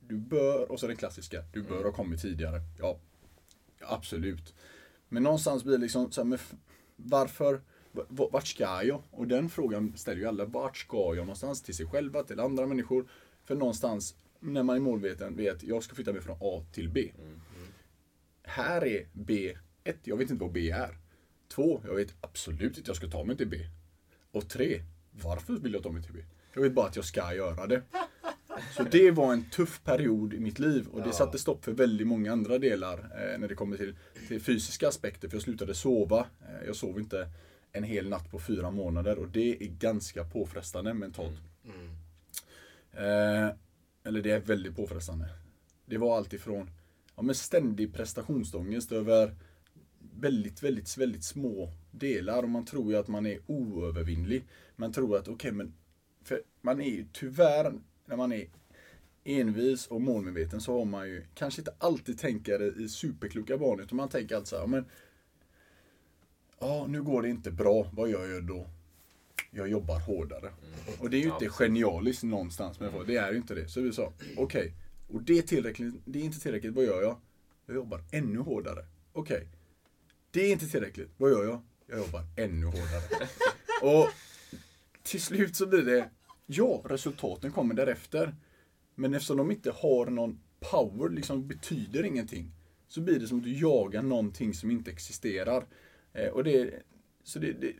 du 0.08 0.16
bör, 0.16 0.72
och 0.72 0.80
så 0.80 0.86
den 0.86 0.96
klassiska, 0.96 1.44
du 1.52 1.62
bör 1.62 1.84
ha 1.84 1.92
kommit 1.92 2.22
tidigare. 2.22 2.60
Ja, 2.78 2.98
absolut. 3.80 4.54
Men 5.08 5.22
någonstans 5.22 5.64
blir 5.64 5.74
det 5.74 5.82
liksom 5.82 6.12
så 6.12 6.20
här, 6.20 6.28
men 6.28 6.38
varför, 6.96 7.60
vart 8.08 8.46
ska 8.46 8.82
jag? 8.82 9.02
Och 9.10 9.28
den 9.28 9.48
frågan 9.48 9.96
ställer 9.96 10.20
ju 10.20 10.26
alla, 10.26 10.44
vart 10.44 10.76
ska 10.76 11.14
jag 11.14 11.16
någonstans? 11.16 11.62
Till 11.62 11.74
sig 11.74 11.86
själva, 11.86 12.22
till 12.22 12.40
andra 12.40 12.66
människor. 12.66 13.08
För 13.44 13.54
någonstans, 13.54 14.16
när 14.44 14.62
man 14.62 14.76
är 14.76 14.80
målmedveten, 14.80 15.36
vet 15.36 15.62
jag 15.62 15.82
ska 15.82 15.94
flytta 15.94 16.12
mig 16.12 16.22
från 16.22 16.36
A 16.40 16.64
till 16.72 16.88
B. 16.88 17.12
Här 18.42 18.84
är 18.86 19.06
B, 19.12 19.56
ett, 19.84 19.98
jag 20.02 20.16
vet 20.16 20.30
inte 20.30 20.44
vad 20.44 20.52
B 20.52 20.70
är. 20.70 20.98
Två, 21.48 21.82
jag 21.84 21.94
vet 21.94 22.14
absolut 22.20 22.78
inte 22.78 22.90
jag 22.90 22.96
ska 22.96 23.06
ta 23.06 23.24
mig 23.24 23.36
till 23.36 23.48
B. 23.48 23.56
Och 24.30 24.48
tre, 24.48 24.82
varför 25.10 25.52
vill 25.52 25.72
jag 25.72 25.82
ta 25.82 25.90
mig 25.90 26.02
till 26.02 26.12
B? 26.12 26.20
Jag 26.54 26.62
vet 26.62 26.72
bara 26.72 26.86
att 26.86 26.96
jag 26.96 27.04
ska 27.04 27.34
göra 27.34 27.66
det. 27.66 27.82
Så 28.76 28.82
det 28.82 29.10
var 29.10 29.32
en 29.32 29.50
tuff 29.50 29.80
period 29.84 30.34
i 30.34 30.40
mitt 30.40 30.58
liv 30.58 30.86
och 30.88 31.02
det 31.02 31.12
satte 31.12 31.38
stopp 31.38 31.64
för 31.64 31.72
väldigt 31.72 32.06
många 32.06 32.32
andra 32.32 32.58
delar 32.58 32.98
eh, 32.98 33.38
när 33.38 33.48
det 33.48 33.54
kommer 33.54 33.76
till, 33.76 33.96
till 34.28 34.40
fysiska 34.40 34.88
aspekter. 34.88 35.28
För 35.28 35.36
jag 35.36 35.42
slutade 35.42 35.74
sova. 35.74 36.18
Eh, 36.18 36.66
jag 36.66 36.76
sov 36.76 36.98
inte 36.98 37.28
en 37.72 37.84
hel 37.84 38.08
natt 38.08 38.30
på 38.30 38.38
fyra 38.38 38.70
månader 38.70 39.18
och 39.18 39.28
det 39.28 39.62
är 39.64 39.68
ganska 39.68 40.24
påfrestande 40.24 40.94
mentalt. 40.94 41.38
Eh, 42.92 43.48
eller 44.04 44.22
det 44.22 44.30
är 44.30 44.40
väldigt 44.40 44.76
påfrestande. 44.76 45.28
Det 45.86 45.98
var 45.98 46.16
allt 46.16 46.32
ifrån 46.32 46.70
ja, 47.16 47.22
men 47.22 47.34
ständig 47.34 47.94
prestationsångest 47.94 48.92
över 48.92 49.34
väldigt, 49.98 50.62
väldigt, 50.62 50.96
väldigt 50.98 51.24
små 51.24 51.72
delar 51.90 52.42
och 52.42 52.50
man 52.50 52.64
tror 52.64 52.92
ju 52.92 52.98
att 52.98 53.08
man 53.08 53.26
är 53.26 53.38
oövervinnlig. 53.46 54.44
Man 54.76 54.92
tror 54.92 55.16
att 55.16 55.28
okej, 55.28 55.52
men 55.52 55.74
för 56.22 56.42
man 56.60 56.80
är 56.80 56.90
ju 56.90 57.06
tyvärr, 57.12 57.72
när 58.06 58.16
man 58.16 58.32
är 58.32 58.46
envis 59.24 59.86
och 59.86 60.00
målmedveten 60.00 60.60
så 60.60 60.78
har 60.78 60.84
man 60.84 61.08
ju 61.08 61.24
kanske 61.34 61.60
inte 61.60 61.74
alltid 61.78 62.18
tänker 62.18 62.80
i 62.80 62.88
superkloka 62.88 63.58
banor 63.58 63.82
utan 63.82 63.96
man 63.96 64.08
tänker 64.08 64.36
alltså 64.36 64.56
så 64.56 64.56
här, 64.56 64.62
ja, 64.62 64.66
men 64.66 64.84
Ja, 66.58 66.86
nu 66.88 67.02
går 67.02 67.22
det 67.22 67.28
inte 67.28 67.50
bra. 67.50 67.86
Vad 67.92 68.08
gör 68.08 68.28
jag 68.28 68.44
då? 68.44 68.66
Jag 69.56 69.68
jobbar 69.68 70.00
hårdare. 70.00 70.50
Och 70.98 71.10
det 71.10 71.16
är 71.16 71.20
ju 71.20 71.28
inte 71.28 71.48
genialiskt 71.48 72.22
någonstans. 72.22 72.80
Men 72.80 73.06
det 73.06 73.16
är 73.16 73.32
ju 73.32 73.36
inte 73.36 73.54
det. 73.54 73.68
Så 73.68 73.80
vi 73.80 73.92
sa, 73.92 74.12
okej. 74.36 74.74
Och 75.08 75.22
det 75.22 75.38
är, 75.38 75.42
tillräckligt, 75.42 75.94
det 76.04 76.18
är 76.18 76.22
inte 76.22 76.40
tillräckligt. 76.40 76.74
Vad 76.74 76.84
gör 76.84 77.02
jag? 77.02 77.20
Jag 77.66 77.76
jobbar 77.76 78.00
ännu 78.12 78.38
hårdare. 78.38 78.86
Okej. 79.12 79.48
Det 80.30 80.40
är 80.40 80.52
inte 80.52 80.66
tillräckligt. 80.66 81.10
Vad 81.16 81.30
gör 81.30 81.44
jag? 81.44 81.62
Jag 81.86 81.98
jobbar 81.98 82.22
ännu 82.36 82.66
hårdare. 82.66 83.28
Och 83.82 84.08
till 85.02 85.22
slut 85.22 85.56
så 85.56 85.66
blir 85.66 85.82
det, 85.82 86.10
ja, 86.46 86.82
resultaten 86.84 87.52
kommer 87.52 87.74
därefter. 87.74 88.34
Men 88.94 89.14
eftersom 89.14 89.36
de 89.36 89.50
inte 89.50 89.70
har 89.70 90.06
någon 90.06 90.40
power, 90.60 91.08
liksom 91.08 91.48
betyder 91.48 92.04
ingenting. 92.04 92.52
Så 92.88 93.00
blir 93.00 93.20
det 93.20 93.26
som 93.26 93.38
att 93.38 93.44
du 93.44 93.58
jagar 93.58 94.02
någonting 94.02 94.54
som 94.54 94.70
inte 94.70 94.90
existerar. 94.90 95.66
Eh, 96.12 96.28
och 96.28 96.44
det, 96.44 96.82
så 97.22 97.38
det, 97.38 97.52
det, 97.52 97.72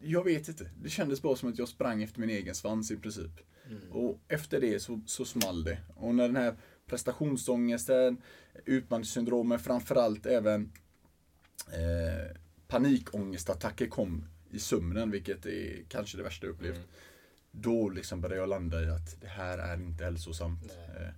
jag 0.00 0.24
vet 0.24 0.48
inte. 0.48 0.70
Det 0.82 0.88
kändes 0.88 1.22
bara 1.22 1.36
som 1.36 1.48
att 1.48 1.58
jag 1.58 1.68
sprang 1.68 2.02
efter 2.02 2.20
min 2.20 2.30
egen 2.30 2.54
svans 2.54 2.90
i 2.90 2.96
princip. 2.96 3.30
Och 3.90 4.20
efter 4.28 4.60
det 4.60 4.80
så, 4.80 5.00
så 5.06 5.24
small 5.24 5.64
det. 5.64 5.78
Och 5.94 6.14
när 6.14 6.26
den 6.26 6.36
här 6.36 6.54
prestationsångesten, 6.86 8.22
utmattningssyndromet, 8.64 9.62
framförallt 9.62 10.26
även 10.26 10.72
eh, 11.72 12.36
panikångestattacker 12.68 13.86
kom 13.86 14.24
i 14.50 14.58
sömnen, 14.58 15.10
vilket 15.10 15.46
är 15.46 15.82
kanske 15.88 16.16
det 16.16 16.22
värsta 16.22 16.46
jag 16.46 16.54
upplevt. 16.54 16.80
Då 17.50 17.88
liksom 17.88 18.20
började 18.20 18.40
jag 18.40 18.48
landa 18.48 18.82
i 18.82 18.90
att 18.90 19.20
det 19.20 19.26
här 19.26 19.58
är 19.58 19.76
inte 19.76 20.04
hälsosamt. 20.04 20.64
Eh, 20.64 21.08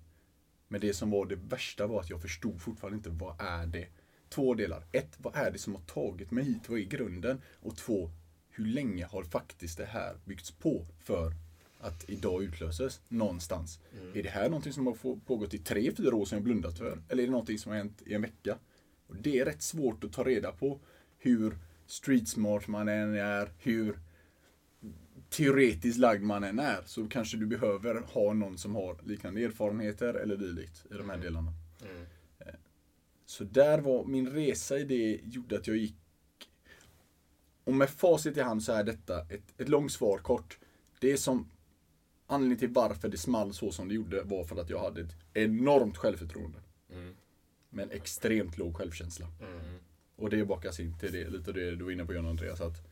Men 0.68 0.80
det 0.80 0.94
som 0.94 1.10
var 1.10 1.26
det 1.26 1.36
värsta 1.36 1.86
var 1.86 2.00
att 2.00 2.10
jag 2.10 2.22
förstod 2.22 2.60
fortfarande 2.60 2.96
inte 2.96 3.10
vad 3.10 3.40
är 3.40 3.66
det. 3.66 3.86
Två 4.28 4.54
delar. 4.54 4.84
Ett, 4.92 5.16
vad 5.18 5.36
är 5.36 5.50
det 5.50 5.58
som 5.58 5.74
har 5.74 5.82
tagit 5.82 6.30
mig 6.30 6.44
hit? 6.44 6.68
Vad 6.68 6.78
är 6.78 6.84
grunden? 6.84 7.40
Och 7.60 7.76
två, 7.76 8.10
hur 8.58 8.66
länge 8.66 9.04
har 9.06 9.22
faktiskt 9.24 9.78
det 9.78 9.84
här 9.86 10.16
byggts 10.24 10.50
på 10.50 10.86
för 10.98 11.32
att 11.80 12.10
idag 12.10 12.42
utlöses 12.42 13.00
någonstans? 13.08 13.80
Är 14.14 14.22
det 14.22 14.28
här 14.28 14.48
någonting 14.48 14.72
som 14.72 14.86
har 14.86 15.20
pågått 15.26 15.54
i 15.54 15.58
tre, 15.58 15.92
fyra 15.96 16.16
år 16.16 16.24
som 16.24 16.36
jag 16.36 16.42
blundat 16.44 16.78
för? 16.78 17.02
Eller 17.08 17.22
är 17.22 17.26
det 17.26 17.30
någonting 17.32 17.58
som 17.58 17.70
har 17.72 17.78
hänt 17.78 18.02
i 18.06 18.14
en 18.14 18.22
vecka? 18.22 18.58
Och 19.06 19.16
det 19.16 19.38
är 19.38 19.44
rätt 19.44 19.62
svårt 19.62 20.04
att 20.04 20.12
ta 20.12 20.24
reda 20.24 20.52
på 20.52 20.80
hur 21.18 21.58
street 21.86 22.28
smart 22.28 22.66
man 22.68 22.88
än 22.88 23.14
är, 23.14 23.52
hur 23.58 23.98
teoretiskt 25.30 25.98
lagd 25.98 26.22
man 26.22 26.44
än 26.44 26.58
är 26.58 26.82
så 26.86 27.08
kanske 27.08 27.36
du 27.36 27.46
behöver 27.46 27.94
ha 27.94 28.32
någon 28.32 28.58
som 28.58 28.74
har 28.74 28.98
liknande 29.04 29.44
erfarenheter 29.44 30.14
eller 30.14 30.36
dylikt 30.36 30.86
i 30.90 30.94
de 30.94 31.10
här 31.10 31.18
delarna. 31.18 31.52
Eh, 32.40 32.54
Så 33.26 33.44
där 33.44 33.78
var 33.78 34.04
min 34.04 34.28
resa 34.28 34.78
i 34.78 34.84
det 34.84 35.20
gjorde 35.24 35.56
att 35.56 35.66
jag 35.66 35.76
gick 35.76 35.96
och 37.68 37.74
med 37.74 37.90
facit 37.90 38.36
i 38.36 38.40
hand 38.40 38.62
så 38.62 38.72
är 38.72 38.84
detta 38.84 39.20
ett, 39.20 39.54
ett 39.58 39.68
långt 39.68 39.92
svar 39.92 40.18
kort. 40.18 40.58
Det 41.00 41.16
som 41.16 41.50
anledningen 42.26 42.58
till 42.58 42.68
varför 42.68 43.08
det 43.08 43.18
small 43.18 43.54
så 43.54 43.72
som 43.72 43.88
det 43.88 43.94
gjorde 43.94 44.22
var 44.22 44.44
för 44.44 44.60
att 44.60 44.70
jag 44.70 44.80
hade 44.80 45.00
ett 45.00 45.16
enormt 45.34 45.96
självförtroende. 45.96 46.58
Men 47.70 47.90
extremt 47.90 48.58
låg 48.58 48.76
självkänsla. 48.76 49.26
Och 50.16 50.30
det 50.30 50.44
bakas 50.44 50.80
in 50.80 50.98
till 50.98 51.12
det, 51.12 51.28
lite 51.28 51.52
det 51.52 51.76
du 51.76 51.84
var 51.84 51.90
inne 51.90 52.04
på 52.04 52.14
John 52.14 52.26
Andreas 52.26 52.60
att 52.60 52.86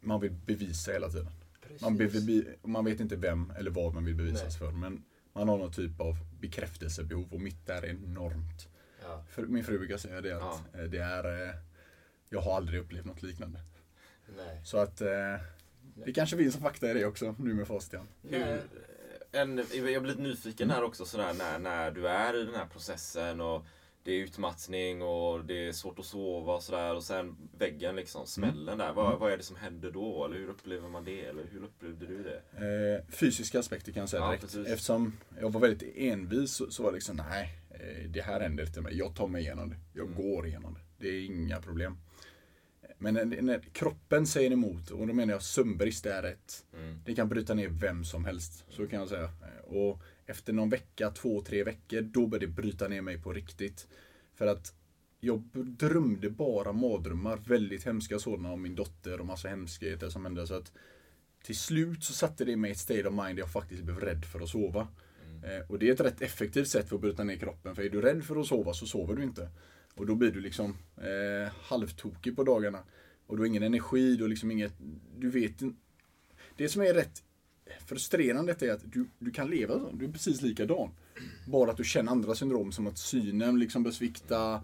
man 0.00 0.20
vill 0.20 0.32
bevisa 0.32 0.92
hela 0.92 1.08
tiden. 1.08 1.32
Man, 1.80 1.96
be, 1.96 2.06
be, 2.06 2.42
man 2.62 2.84
vet 2.84 3.00
inte 3.00 3.16
vem 3.16 3.52
eller 3.58 3.70
vad 3.70 3.94
man 3.94 4.04
vill 4.04 4.14
bevisas 4.14 4.58
för 4.58 4.70
men 4.70 5.04
man 5.32 5.48
har 5.48 5.58
någon 5.58 5.72
typ 5.72 6.00
av 6.00 6.16
bekräftelsebehov 6.40 7.32
och 7.32 7.40
mitt 7.40 7.68
är 7.68 7.84
enormt. 7.84 8.68
Ja. 9.02 9.24
För 9.28 9.46
min 9.46 9.64
fru 9.64 9.78
brukar 9.78 9.96
säga 9.96 10.20
det 10.20 10.36
att 10.36 10.74
eh, 10.74 10.84
det 10.84 10.98
är 10.98 11.48
eh, 11.48 11.54
Jag 12.34 12.40
har 12.40 12.56
aldrig 12.56 12.80
upplevt 12.80 13.04
något 13.04 13.22
liknande. 13.22 13.60
Nej. 14.36 14.60
Så 14.64 14.78
att 14.78 15.00
eh, 15.00 15.08
det 16.06 16.12
kanske 16.12 16.36
finns 16.36 16.54
en 16.56 16.60
fakta 16.62 16.90
i 16.90 16.94
det 16.94 17.04
också 17.04 17.34
nu 17.38 17.54
med 17.54 17.66
facit 17.66 17.94
en, 19.32 19.56
jag 19.72 20.02
blir 20.02 20.10
lite 20.10 20.22
nyfiken 20.22 20.70
här 20.70 20.82
också 20.82 21.04
sådär 21.04 21.34
när, 21.38 21.58
när 21.58 21.90
du 21.90 22.08
är 22.08 22.42
i 22.42 22.44
den 22.44 22.54
här 22.54 22.66
processen 22.66 23.40
och 23.40 23.66
det 24.02 24.12
är 24.12 24.20
utmattning 24.24 25.02
och 25.02 25.44
det 25.44 25.68
är 25.68 25.72
svårt 25.72 25.98
att 25.98 26.04
sova 26.04 26.54
och 26.54 26.62
sådär 26.62 26.94
och 26.94 27.02
sen 27.02 27.36
väggen 27.58 27.96
liksom, 27.96 28.26
smällen 28.26 28.78
där. 28.78 28.92
Vad, 28.92 29.18
vad 29.18 29.32
är 29.32 29.36
det 29.36 29.42
som 29.42 29.56
händer 29.56 29.90
då? 29.90 30.24
Eller 30.24 30.36
hur 30.36 30.48
upplever 30.48 30.88
man 30.88 31.04
det? 31.04 31.24
Eller 31.24 31.44
hur 31.52 31.62
upplevde 31.64 32.06
du 32.06 32.22
det? 32.22 32.40
Eh, 32.66 33.14
fysiska 33.14 33.58
aspekter 33.58 33.92
kan 33.92 34.00
jag 34.00 34.08
säga 34.08 34.22
Ja, 34.22 34.26
direkt. 34.28 34.42
precis. 34.42 34.66
Eftersom 34.66 35.16
jag 35.40 35.50
var 35.50 35.60
väldigt 35.60 35.96
envis 35.96 36.52
så, 36.54 36.70
så 36.70 36.82
var 36.82 36.90
det 36.90 36.94
liksom, 36.94 37.16
nej, 37.16 37.58
eh, 37.70 38.10
det 38.10 38.22
här 38.22 38.40
händer 38.40 38.66
inte 38.66 38.80
mig. 38.80 38.98
Jag 38.98 39.16
tar 39.16 39.26
mig 39.26 39.42
igenom 39.42 39.68
det. 39.70 39.76
Jag 39.92 40.06
Mm. 40.06 40.16
går 40.22 40.46
igenom 40.46 40.74
det. 40.74 40.80
Det 40.98 41.08
är 41.08 41.24
inga 41.24 41.60
problem. 41.60 41.98
Men 43.04 43.14
när, 43.14 43.42
när 43.42 43.60
kroppen 43.60 44.26
säger 44.26 44.50
emot, 44.50 44.90
och 44.90 45.06
då 45.06 45.12
menar 45.12 45.32
jag 45.32 45.42
sömnbrist 45.42 46.06
är 46.06 46.22
ett, 46.22 46.64
Mm. 46.74 46.98
det 47.04 47.14
kan 47.14 47.28
bryta 47.28 47.54
ner 47.54 47.68
vem 47.68 48.04
som 48.04 48.24
helst. 48.24 48.64
Så 48.68 48.86
kan 48.86 48.98
jag 48.98 49.08
säga. 49.08 49.30
Och 49.66 50.00
efter 50.26 50.52
någon 50.52 50.70
vecka, 50.70 51.10
två, 51.10 51.40
tre 51.40 51.64
veckor, 51.64 52.00
då 52.00 52.26
började 52.26 52.46
det 52.46 52.52
bryta 52.52 52.88
ner 52.88 53.00
mig 53.02 53.22
på 53.22 53.32
riktigt. 53.32 53.88
För 54.34 54.46
att 54.46 54.74
jag 55.20 55.42
drömde 55.52 56.30
bara 56.30 56.72
mardrömmar, 56.72 57.36
väldigt 57.36 57.84
hemska 57.86 58.18
sådana 58.18 58.52
om 58.52 58.62
min 58.62 58.74
dotter 58.74 59.20
och 59.20 59.26
massa 59.26 59.48
hemskheter 59.48 60.08
som 60.08 60.24
hände. 60.24 60.46
Så 60.46 60.54
att 60.54 60.72
till 61.42 61.58
slut 61.58 62.04
så 62.04 62.12
satte 62.12 62.44
det 62.44 62.56
mig 62.56 62.70
i 62.70 62.72
ett 62.72 62.78
state 62.78 63.08
of 63.08 63.14
mind 63.14 63.36
där 63.36 63.42
jag 63.42 63.52
faktiskt 63.52 63.82
blev 63.82 64.00
rädd 64.00 64.24
för 64.24 64.40
att 64.40 64.48
sova. 64.48 64.88
Eh, 65.44 65.70
och 65.70 65.78
det 65.78 65.88
är 65.88 65.92
ett 65.92 66.00
rätt 66.00 66.22
effektivt 66.22 66.68
sätt 66.68 66.88
för 66.88 66.96
att 66.96 67.02
bryta 67.02 67.24
ner 67.24 67.36
kroppen. 67.36 67.74
För 67.74 67.82
är 67.82 67.90
du 67.90 68.00
rädd 68.00 68.24
för 68.24 68.40
att 68.40 68.46
sova 68.46 68.74
så 68.74 68.86
sover 68.86 69.14
du 69.14 69.22
inte. 69.22 69.48
Och 69.94 70.06
då 70.06 70.14
blir 70.14 70.30
du 70.30 70.40
liksom 70.40 70.76
eh, 70.96 71.52
halvtokig 71.62 72.36
på 72.36 72.44
dagarna. 72.44 72.78
Och 73.26 73.36
du 73.36 73.42
har 73.42 73.46
ingen 73.46 73.62
energi, 73.62 74.16
du 74.16 74.24
har 74.24 74.28
liksom 74.28 74.50
inget, 74.50 74.74
du 75.18 75.30
vet 75.30 75.62
inte. 75.62 75.78
Det 76.56 76.68
som 76.68 76.82
är 76.82 76.94
rätt 76.94 77.22
frustrerande 77.86 78.56
är 78.60 78.72
att 78.72 78.92
du, 78.92 79.06
du 79.18 79.30
kan 79.30 79.50
leva 79.50 79.78
så, 79.78 79.90
du 79.92 80.04
är 80.04 80.12
precis 80.12 80.42
likadan. 80.42 80.90
Bara 81.46 81.70
att 81.70 81.76
du 81.76 81.84
känner 81.84 82.12
andra 82.12 82.34
syndrom 82.34 82.72
som 82.72 82.86
att 82.86 82.98
synen 82.98 83.58
liksom 83.58 83.82
bör 83.82 83.90
svikta. 83.90 84.62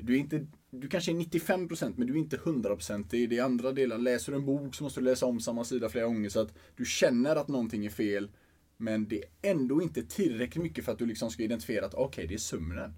Du, 0.00 0.14
är 0.14 0.18
inte, 0.18 0.46
du 0.70 0.88
kanske 0.88 1.12
är 1.12 1.16
95% 1.16 1.94
men 1.96 2.06
du 2.06 2.12
är 2.12 2.18
inte 2.18 2.36
100% 2.36 3.04
det 3.10 3.16
är 3.16 3.28
det 3.28 3.40
andra 3.40 3.72
delar. 3.72 3.98
Läser 3.98 4.32
du 4.32 4.38
en 4.38 4.46
bok 4.46 4.74
så 4.74 4.84
måste 4.84 5.00
du 5.00 5.04
läsa 5.04 5.26
om 5.26 5.40
samma 5.40 5.64
sida 5.64 5.88
flera 5.88 6.06
gånger 6.06 6.28
så 6.28 6.40
att 6.40 6.54
du 6.76 6.84
känner 6.84 7.36
att 7.36 7.48
någonting 7.48 7.86
är 7.86 7.90
fel. 7.90 8.30
Men 8.76 9.08
det 9.08 9.18
är 9.22 9.50
ändå 9.50 9.82
inte 9.82 10.02
tillräckligt 10.02 10.62
mycket 10.62 10.84
för 10.84 10.92
att 10.92 10.98
du 10.98 11.06
liksom 11.06 11.30
ska 11.30 11.42
identifiera 11.42 11.86
att 11.86 11.94
okej, 11.94 12.06
okay, 12.06 12.26
det 12.26 12.34
är 12.34 12.38
sömnen. 12.38 12.94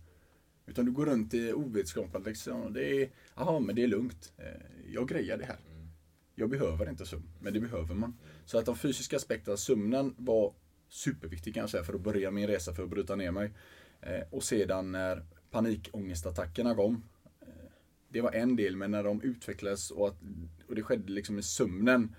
Utan 0.68 0.84
du 0.84 0.92
går 0.92 1.06
runt 1.06 1.34
i 1.34 1.52
ovetskapen 1.52 2.22
liksom. 2.22 2.72
Det 2.72 3.02
är, 3.02 3.10
jaha, 3.34 3.60
men 3.60 3.76
det 3.76 3.82
är 3.82 3.86
lugnt. 3.86 4.32
Eh, 4.36 4.92
jag 4.92 5.08
grejar 5.08 5.38
det 5.38 5.44
här. 5.44 5.58
Jag 6.34 6.50
behöver 6.50 6.90
inte 6.90 7.06
sömn, 7.06 7.28
men 7.40 7.52
det 7.52 7.60
behöver 7.60 7.94
man. 7.94 8.18
Så 8.44 8.58
att 8.58 8.66
de 8.66 8.76
fysiska 8.76 9.16
aspekterna, 9.16 9.56
sömnen 9.56 10.14
var 10.18 10.54
superviktig 10.88 11.54
kan 11.54 11.60
jag 11.60 11.70
säga 11.70 11.84
för 11.84 11.94
att 11.94 12.00
börja 12.00 12.30
min 12.30 12.46
resa 12.46 12.74
för 12.74 12.82
att 12.82 12.90
bryta 12.90 13.16
ner 13.16 13.30
mig. 13.30 13.52
Eh, 14.00 14.20
och 14.30 14.42
sedan 14.42 14.92
när 14.92 15.24
panikångestattackerna 15.50 16.74
kom. 16.74 17.02
Eh, 17.40 17.48
det 18.08 18.20
var 18.20 18.32
en 18.32 18.56
del, 18.56 18.76
men 18.76 18.90
när 18.90 19.04
de 19.04 19.22
utvecklades 19.22 19.90
och, 19.90 20.08
att, 20.08 20.16
och 20.68 20.74
det 20.74 20.82
skedde 20.82 21.12
liksom 21.12 21.38
i 21.38 21.42
sömnen. 21.42 22.14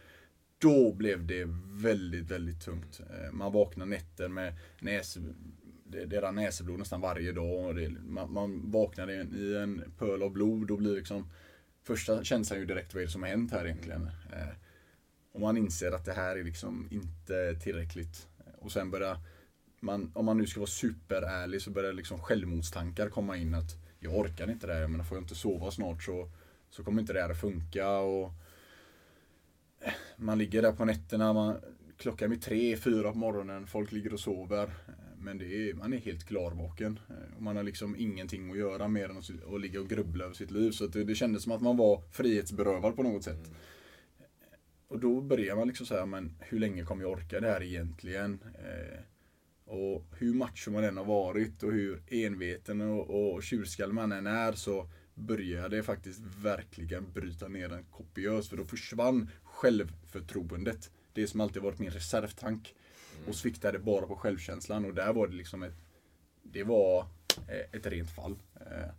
Då 0.58 0.94
blev 0.94 1.28
det 1.28 1.46
väldigt, 1.66 2.32
väldigt 2.32 2.62
tungt. 2.62 3.02
Man 3.32 3.54
vaknar 3.54 3.86
nätter 3.86 4.28
med 4.28 4.54
näs, 4.80 5.18
det, 5.90 6.06
det 6.06 6.22
rann 6.22 6.36
näsblod 6.36 6.80
nästan 6.80 7.02
varje 7.02 7.32
dag. 7.32 7.66
Och 7.66 7.76
det, 7.76 7.90
man, 7.90 8.34
man 8.34 8.72
vaknade 8.72 9.14
i 9.14 9.58
en 9.58 9.84
pöl 9.98 10.24
av 10.24 10.32
blod 10.32 10.72
och 10.72 10.78
blir 10.78 10.96
liksom 10.96 11.30
Första 11.84 12.24
känslan 12.24 12.58
är 12.58 12.62
ju 12.62 12.68
direkt 12.68 12.94
vad 12.94 13.02
är 13.02 13.06
det 13.06 13.12
som 13.12 13.24
har 13.24 13.30
hänt 13.30 13.52
här 13.52 13.66
egentligen. 13.66 14.10
Eh, 14.34 14.54
och 15.32 15.42
man 15.42 15.58
inser 15.58 15.92
att 15.92 16.06
det 16.06 16.14
här 16.14 16.38
är 16.38 16.44
liksom 16.44 16.88
inte 16.92 17.56
tillräckligt. 17.56 18.28
Och 18.60 18.72
sen 18.72 18.92
börjar 18.92 19.18
man, 19.80 20.12
om 20.16 20.26
man 20.26 20.38
nu 20.38 20.48
ska 20.48 20.60
vara 20.60 20.68
superärlig 20.68 21.62
så 21.62 21.72
börjar 21.72 21.94
liksom 21.94 22.20
självmordstankar 22.20 23.10
komma 23.10 23.38
in 23.38 23.56
att 23.56 23.78
jag 24.00 24.18
orkar 24.18 24.52
inte 24.52 24.68
det 24.68 24.74
här, 24.74 24.88
men 24.88 25.06
får 25.06 25.18
jag 25.18 25.24
inte 25.24 25.36
sova 25.36 25.72
snart 25.72 26.04
så, 26.04 26.30
så 26.70 26.84
kommer 26.84 27.02
inte 27.02 27.14
det 27.14 27.22
här 27.22 27.30
att 27.30 27.42
funka. 27.42 27.90
Och 27.90 28.32
eh, 29.80 29.94
man 30.18 30.38
ligger 30.38 30.62
där 30.62 30.72
på 30.72 30.86
nätterna, 30.86 31.34
man, 31.34 31.58
klockan 31.98 32.32
är 32.32 32.36
tre, 32.36 32.78
fyra 32.78 33.12
på 33.12 33.18
morgonen, 33.18 33.68
folk 33.68 33.92
ligger 33.92 34.14
och 34.14 34.20
sover. 34.20 34.70
Men 35.22 35.38
det 35.38 35.70
är, 35.70 35.74
man 35.74 35.94
är 35.94 35.98
helt 35.98 36.24
klarvaken. 36.24 37.00
Eh, 37.10 37.36
och 37.36 37.42
man 37.42 37.56
har 37.56 37.64
liksom 37.64 37.96
ingenting 37.96 38.52
att 38.52 38.58
göra 38.58 38.88
mer 38.88 39.10
än 39.10 39.18
att, 39.18 39.54
att 39.54 39.62
ligga 39.62 39.80
och 39.80 39.90
grubbla 39.90 40.26
över 40.26 40.36
sitt 40.36 40.52
liv. 40.52 40.72
Så 40.72 40.88
det, 40.88 41.04
det 41.04 41.16
kändes 41.16 41.44
som 41.44 41.52
att 41.52 41.62
man 41.62 41.78
var 41.78 42.02
frihetsberövad 42.12 42.96
på 42.96 43.04
något 43.04 43.24
sätt. 43.24 43.48
Mm. 43.48 43.58
Och 44.88 45.00
då 45.00 45.22
börjar 45.22 45.56
man 45.56 45.68
liksom 45.68 45.86
säga, 45.86 46.06
men 46.06 46.36
hur 46.40 46.60
länge 46.60 46.84
kommer 46.84 47.04
jag 47.04 47.12
orka 47.12 47.40
det 47.40 47.48
här 47.48 47.64
egentligen? 47.64 48.40
Eh, 48.44 49.00
och 49.66 50.06
hur 50.18 50.34
macho 50.34 50.72
man 50.72 50.84
än 50.84 50.98
har 50.98 51.06
varit 51.06 51.64
och 51.64 51.72
hur 51.72 52.02
enveten 52.08 52.82
och, 52.82 53.34
och 53.34 53.44
tjurskall 53.44 53.94
man 53.94 54.12
än 54.12 54.28
är 54.28 54.54
så 54.54 54.90
började 55.14 55.76
det 55.76 55.84
faktiskt 55.84 56.22
verkligen 56.44 57.12
bryta 57.12 57.48
ner 57.48 57.70
den 57.70 57.84
kopiöst. 57.84 58.50
För 58.50 58.58
då 58.58 58.66
försvann 58.66 59.30
självförtroendet. 59.44 60.92
Det 61.14 61.28
som 61.28 61.42
alltid 61.42 61.62
varit 61.62 61.80
min 61.80 61.92
reservtank. 61.92 62.76
Och 63.28 63.36
sviktade 63.36 63.80
bara 63.80 64.06
på 64.06 64.16
självkänslan 64.16 64.86
och 64.86 64.94
där 64.94 65.14
var 65.14 65.28
det 65.28 65.36
liksom 65.36 65.64
ett 65.64 65.76
Det 66.44 66.64
var 66.64 67.00
eh, 67.48 67.80
ett 67.80 67.86
rent 67.86 68.12
fall. 68.12 68.40
Eh, 68.56 68.90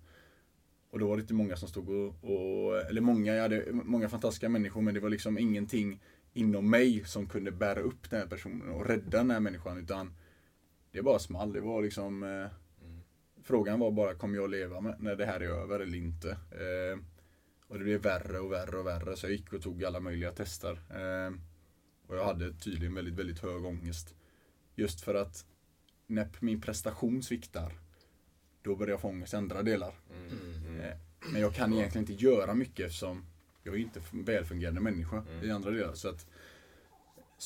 och 0.90 0.98
då 0.98 1.08
var 1.08 1.16
det 1.16 1.20
inte 1.20 1.34
många 1.34 1.56
som 1.56 1.68
stod 1.68 1.88
och, 1.88 2.24
och 2.24 2.80
eller 2.80 3.00
många, 3.00 3.34
jag 3.34 3.42
hade 3.42 3.64
många 3.72 4.08
fantastiska 4.08 4.48
människor 4.48 4.82
men 4.82 4.94
det 4.94 5.00
var 5.00 5.10
liksom 5.10 5.38
ingenting 5.38 6.00
inom 6.32 6.70
mig 6.70 7.04
som 7.04 7.26
kunde 7.26 7.50
bära 7.50 7.80
upp 7.80 8.10
den 8.10 8.20
här 8.20 8.26
personen 8.26 8.68
och 8.68 8.86
rädda 8.86 9.18
den 9.18 9.30
här 9.30 9.40
människan 9.40 9.78
utan 9.78 10.12
det 10.92 11.02
bara 11.02 11.18
small. 11.18 11.52
Det 11.52 11.60
var 11.60 11.82
liksom 11.82 12.22
eh, 12.22 12.28
mm. 12.28 13.00
Frågan 13.42 13.80
var 13.80 13.90
bara, 13.90 14.14
kommer 14.14 14.36
jag 14.36 14.50
leva 14.50 14.80
med, 14.80 14.96
när 15.00 15.16
det 15.16 15.26
här 15.26 15.40
är 15.40 15.48
över 15.48 15.80
eller 15.80 15.98
inte? 15.98 16.30
Eh, 16.30 16.98
och 17.68 17.78
det 17.78 17.84
blev 17.84 18.02
värre 18.02 18.38
och 18.38 18.52
värre 18.52 18.78
och 18.78 18.86
värre 18.86 19.16
så 19.16 19.26
jag 19.26 19.32
gick 19.32 19.52
och 19.52 19.62
tog 19.62 19.84
alla 19.84 20.00
möjliga 20.00 20.32
tester. 20.32 20.80
Eh, 20.90 21.34
och 22.10 22.16
jag 22.16 22.24
hade 22.24 22.52
tydligen 22.52 22.94
väldigt, 22.94 23.14
väldigt 23.14 23.38
hög 23.38 23.64
ångest. 23.64 24.14
Just 24.74 25.00
för 25.00 25.14
att 25.14 25.46
när 26.06 26.28
min 26.40 26.60
prestation 26.60 27.22
sviktar, 27.22 27.72
då 28.62 28.76
börjar 28.76 28.90
jag 28.90 29.00
få 29.00 29.08
ångest 29.08 29.32
i 29.32 29.36
andra 29.36 29.62
delar. 29.62 29.94
Mm, 30.10 30.66
mm. 30.66 30.98
Men 31.32 31.40
jag 31.40 31.54
kan 31.54 31.72
egentligen 31.72 32.10
inte 32.10 32.24
göra 32.24 32.54
mycket 32.54 32.86
eftersom 32.86 33.24
jag 33.62 33.74
är 33.74 33.78
inte 33.78 34.00
en 34.12 34.24
välfungerande 34.24 34.80
människa 34.80 35.24
mm. 35.30 35.44
i 35.44 35.50
andra 35.50 35.70
delar. 35.70 35.94
Så 35.94 36.08
att 36.08 36.26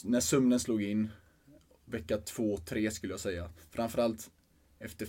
när 0.04 0.20
sömnen 0.20 0.60
slog 0.60 0.82
in, 0.82 1.08
vecka 1.84 2.18
två, 2.18 2.56
tre 2.56 2.90
skulle 2.90 3.12
jag 3.12 3.20
säga. 3.20 3.50
Framförallt 3.70 4.30
efter 4.78 5.08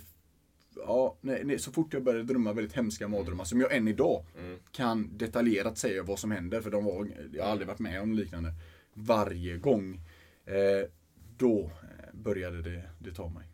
Ja, 0.78 1.18
nej, 1.22 1.42
nej, 1.44 1.60
så 1.60 1.72
fort 1.72 1.94
jag 1.94 2.04
började 2.04 2.24
drömma 2.24 2.54
väldigt 2.54 2.74
hemska 2.74 3.08
mardrömmar 3.08 3.44
som 3.44 3.62
jag 3.62 3.76
än 3.76 3.88
idag 3.88 4.26
mm. 4.40 4.60
kan 4.72 5.18
detaljerat 5.18 5.78
säga 5.78 6.04
vad 6.04 6.20
som 6.20 6.32
händer 6.32 6.62
för 6.62 6.72
de 6.72 6.86
var, 6.86 7.08
jag 7.34 7.44
har 7.44 7.52
aldrig 7.52 7.68
varit 7.68 7.80
med 7.80 8.02
om 8.02 8.14
liknande 8.14 8.54
varje 8.96 9.58
gång. 9.58 10.02
Eh, 10.46 10.90
då 11.38 11.60
eh, 11.60 12.14
började 12.14 12.62
det, 12.62 12.84
det 13.00 13.12
ta 13.12 13.30
mig. 13.30 13.48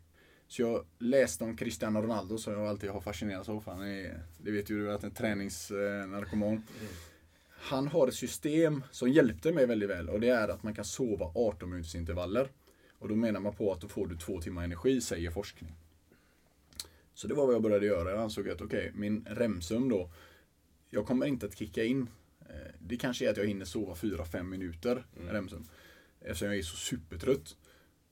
Så 0.48 0.62
jag 0.62 0.84
läste 0.98 1.44
om 1.44 1.56
Cristiano 1.56 2.02
Ronaldo 2.02 2.38
som 2.38 2.52
jag 2.52 2.66
alltid 2.66 2.90
har 2.90 3.00
fascinerats 3.00 3.48
av. 3.48 3.66
Han 3.66 3.82
är, 3.82 4.20
det 4.38 4.50
vet 4.50 4.70
ju 4.70 4.78
du 4.78 4.92
att 4.92 5.04
en 5.04 5.10
träningsnarkoman. 5.10 6.52
Mm. 6.52 6.64
Han 7.48 7.88
har 7.88 8.08
ett 8.08 8.14
system 8.14 8.84
som 8.90 9.10
hjälpte 9.10 9.52
mig 9.52 9.66
väldigt 9.66 9.90
väl 9.90 10.08
och 10.08 10.20
det 10.20 10.28
är 10.28 10.48
att 10.48 10.62
man 10.62 10.74
kan 10.74 10.84
sova 10.84 11.32
18 11.34 11.70
minuters 11.70 11.94
intervaller. 11.94 12.48
Och 12.98 13.08
då 13.08 13.14
menar 13.14 13.40
man 13.40 13.54
på 13.54 13.72
att 13.72 13.80
då 13.80 13.88
får 13.88 14.06
du 14.06 14.16
två 14.16 14.40
timmar 14.40 14.64
energi, 14.64 15.00
säger 15.00 15.30
forskning. 15.30 15.74
Så 17.14 17.28
det 17.28 17.34
var 17.34 17.46
vad 17.46 17.54
jag 17.54 17.62
började 17.62 17.86
göra. 17.86 18.10
Jag 18.10 18.20
ansåg 18.20 18.48
att 18.48 18.60
okej, 18.60 18.88
okay, 18.88 19.00
min 19.00 19.26
remsömn 19.30 19.88
då. 19.88 20.10
Jag 20.90 21.06
kommer 21.06 21.26
inte 21.26 21.46
att 21.46 21.58
kicka 21.58 21.84
in 21.84 22.06
Eh, 22.06 22.21
det 22.78 22.96
kanske 22.96 23.26
är 23.26 23.30
att 23.30 23.36
jag 23.36 23.46
hinner 23.46 23.64
sova 23.64 23.94
4-5 23.94 24.42
minuter 24.42 25.06
mm. 25.16 25.28
remsömn. 25.28 25.68
Eftersom 26.20 26.48
jag 26.48 26.58
är 26.58 26.62
så 26.62 26.76
supertrött. 26.76 27.56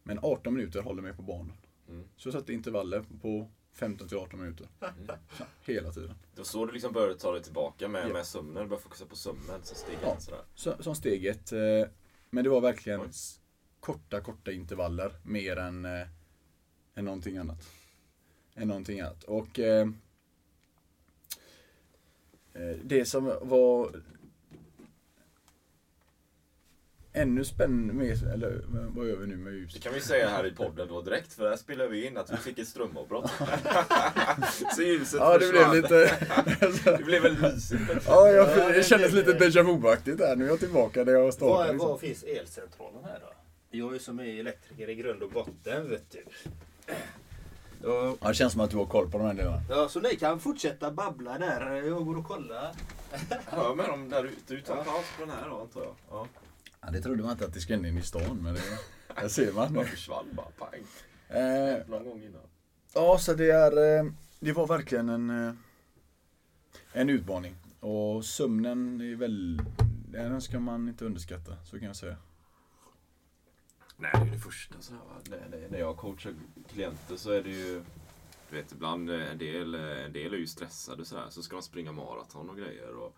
Men 0.03 0.19
18 0.23 0.55
minuter 0.55 0.83
håller 0.83 1.03
mig 1.03 1.13
på 1.13 1.23
banan. 1.23 1.57
Mm. 1.89 2.09
Så 2.17 2.29
jag 2.29 2.35
satte 2.35 2.53
intervaller 2.53 3.05
på 3.23 3.51
15 3.73 4.09
18 4.19 4.41
minuter. 4.41 4.69
Mm. 4.81 5.17
Hela 5.65 5.93
tiden. 5.93 6.15
Det 6.35 6.41
var 6.41 6.45
så 6.45 6.67
du 6.67 6.73
liksom 6.73 6.93
började 6.93 7.15
ta 7.15 7.33
dig 7.33 7.43
tillbaka 7.43 7.89
med, 7.89 8.09
ja. 8.09 8.13
med 8.13 8.27
sömnen? 8.27 8.63
Du 8.63 8.69
började 8.69 8.83
fokusera 8.83 9.09
på 9.09 9.17
sömnen 9.17 9.61
som 9.63 9.77
steg 9.77 9.99
ja, 10.03 10.15
ett? 10.15 10.23
Sådär. 10.23 10.41
Så, 10.55 10.83
som 10.83 10.95
steg 10.95 11.27
ett. 11.27 11.53
Eh, 11.53 11.61
men 12.31 12.45
det 12.45 12.51
var 12.51 12.61
verkligen 12.61 13.01
Oj. 13.01 13.11
korta, 13.81 14.21
korta 14.21 14.53
intervaller. 14.53 15.13
Mer 15.23 15.57
än, 15.57 15.85
äh, 15.85 16.07
än 16.95 17.05
någonting 17.05 17.37
annat. 17.37 17.69
Än 18.55 18.69
någonting 18.69 19.01
annat. 19.01 19.25
Och 19.25 19.61
det 22.83 23.05
som 23.05 23.25
var 23.43 24.03
ännu 27.13 27.45
spännande 27.45 28.05
eller 28.33 28.63
vad 28.69 29.09
gör 29.09 29.17
vi 29.17 29.27
nu 29.27 29.37
med 29.37 29.53
ljuset? 29.53 29.75
Det 29.75 29.89
kan 29.89 29.95
vi 29.95 30.01
säga 30.01 30.29
här 30.29 30.47
i 30.47 30.51
podden 30.51 30.89
då 30.89 31.01
direkt, 31.01 31.33
för 31.33 31.51
där 31.51 31.57
spelar 31.57 31.87
vi 31.87 32.07
in 32.07 32.17
att 32.17 32.33
vi 32.33 32.37
fick 32.37 32.59
ett 32.59 32.69
strömavbrott. 32.69 33.31
så 34.77 34.83
ljuset 34.83 35.21
Ja, 35.21 35.39
det 35.39 35.47
försvann. 35.47 35.71
blev 35.71 35.83
lite... 35.83 36.17
det 36.99 37.05
blev 37.05 37.23
väldigt 37.23 37.55
mysigt. 37.55 37.83
Ja, 38.07 38.29
jag, 38.29 38.75
det 38.75 38.83
kändes 38.87 39.13
lite 39.13 39.33
déjà 39.33 39.63
vu-aktigt 39.63 40.21
här. 40.21 40.37
Nu 40.37 40.45
är 40.45 40.49
jag 40.49 40.61
tillbaka 40.61 41.05
där 41.05 41.13
jag 41.13 41.35
startade. 41.35 41.59
Var, 41.59 41.73
liksom. 41.73 41.89
var 41.89 41.99
finns 41.99 42.23
elcentralen 42.23 43.05
här 43.05 43.19
då? 43.21 43.33
Jag 43.71 43.95
är 43.95 43.99
som 43.99 44.21
är 44.21 44.41
elektriker 44.41 44.89
i 44.91 44.95
grund 44.95 45.23
och 45.23 45.31
botten, 45.31 45.91
vet 45.91 46.11
du. 46.11 46.25
Ja, 47.83 48.17
det 48.29 48.35
känns 48.35 48.53
som 48.53 48.61
att 48.61 48.71
du 48.71 48.77
har 48.77 48.87
koll 48.87 49.11
på 49.11 49.19
de 49.19 49.27
här 49.27 49.35
delarna. 49.35 49.63
Ja, 49.71 49.89
så 49.89 50.01
ni 50.01 50.17
kan 50.17 50.41
fortsätta 50.41 50.91
babbla 50.91 51.39
där. 51.39 51.83
Jag 51.83 52.07
går 52.07 52.19
och 52.19 52.25
kollar. 52.25 52.73
Hör 53.47 53.75
med 53.75 53.89
dem 53.89 54.09
där 54.09 54.25
ute. 54.25 54.55
Du 54.55 54.61
tar 54.61 54.77
paus 54.77 55.05
på 55.19 55.25
den 55.27 55.31
här 55.31 55.49
då, 55.49 55.61
antar 55.61 55.81
jag. 55.81 55.95
Ja. 56.11 56.27
Ja, 56.81 56.91
det 56.91 57.01
trodde 57.01 57.23
man 57.23 57.33
inte 57.33 57.45
att 57.47 57.55
det 57.55 57.61
skulle 57.61 57.89
in 57.89 57.99
i 57.99 58.03
stan, 58.03 58.43
men 58.43 58.55
det, 58.55 58.63
det 59.23 59.29
ser 59.31 59.53
man. 59.53 59.73
Det 59.73 59.85
försvann 59.85 60.27
bara, 60.33 60.47
pang. 60.59 60.81
Eh, 61.29 61.87
Någon 61.89 62.05
gång 62.05 62.23
innan. 62.23 62.41
Ja, 62.95 63.19
så 63.19 63.35
det 63.35 63.51
är, 63.51 63.99
eh, 63.99 64.13
det 64.41 64.53
var 64.53 64.67
verkligen 64.67 65.09
en, 65.09 65.31
eh, 65.49 65.55
en 66.93 67.11
utmaning. 67.11 67.57
Och 67.81 68.25
sömnen 68.25 69.01
är 69.01 69.15
väl, 69.17 69.63
den 70.09 70.41
ska 70.43 70.61
man 70.61 70.89
inte 70.89 71.05
underskatta, 71.05 71.57
så 71.65 71.79
kan 71.79 71.87
jag 71.87 71.97
säga. 71.97 72.17
Nej, 73.97 74.11
det 74.15 74.19
är 74.29 74.33
det 74.33 74.39
första 74.39 74.81
sådär, 74.81 75.01
va? 75.01 75.15
När, 75.51 75.69
när- 75.71 75.79
jag 75.79 75.97
coachar 75.97 76.35
klienter 76.69 77.17
så 77.17 77.31
är 77.31 77.43
det 77.43 77.51
ju 77.51 77.83
du 78.51 78.57
vet 78.57 78.73
ibland 78.73 79.11
eh, 79.11 79.31
en 79.33 79.39
del, 79.39 79.75
en 79.75 80.13
del 80.13 80.35
är 80.35 80.39
ju 80.39 80.47
stressade 80.47 81.05
sådär 81.05 81.27
så 81.31 81.43
ska 81.43 81.57
de 81.57 81.63
springa 81.63 81.93
maraton 81.93 82.51
och 82.51 82.57
grejer. 82.57 82.95
Och, 82.95 83.17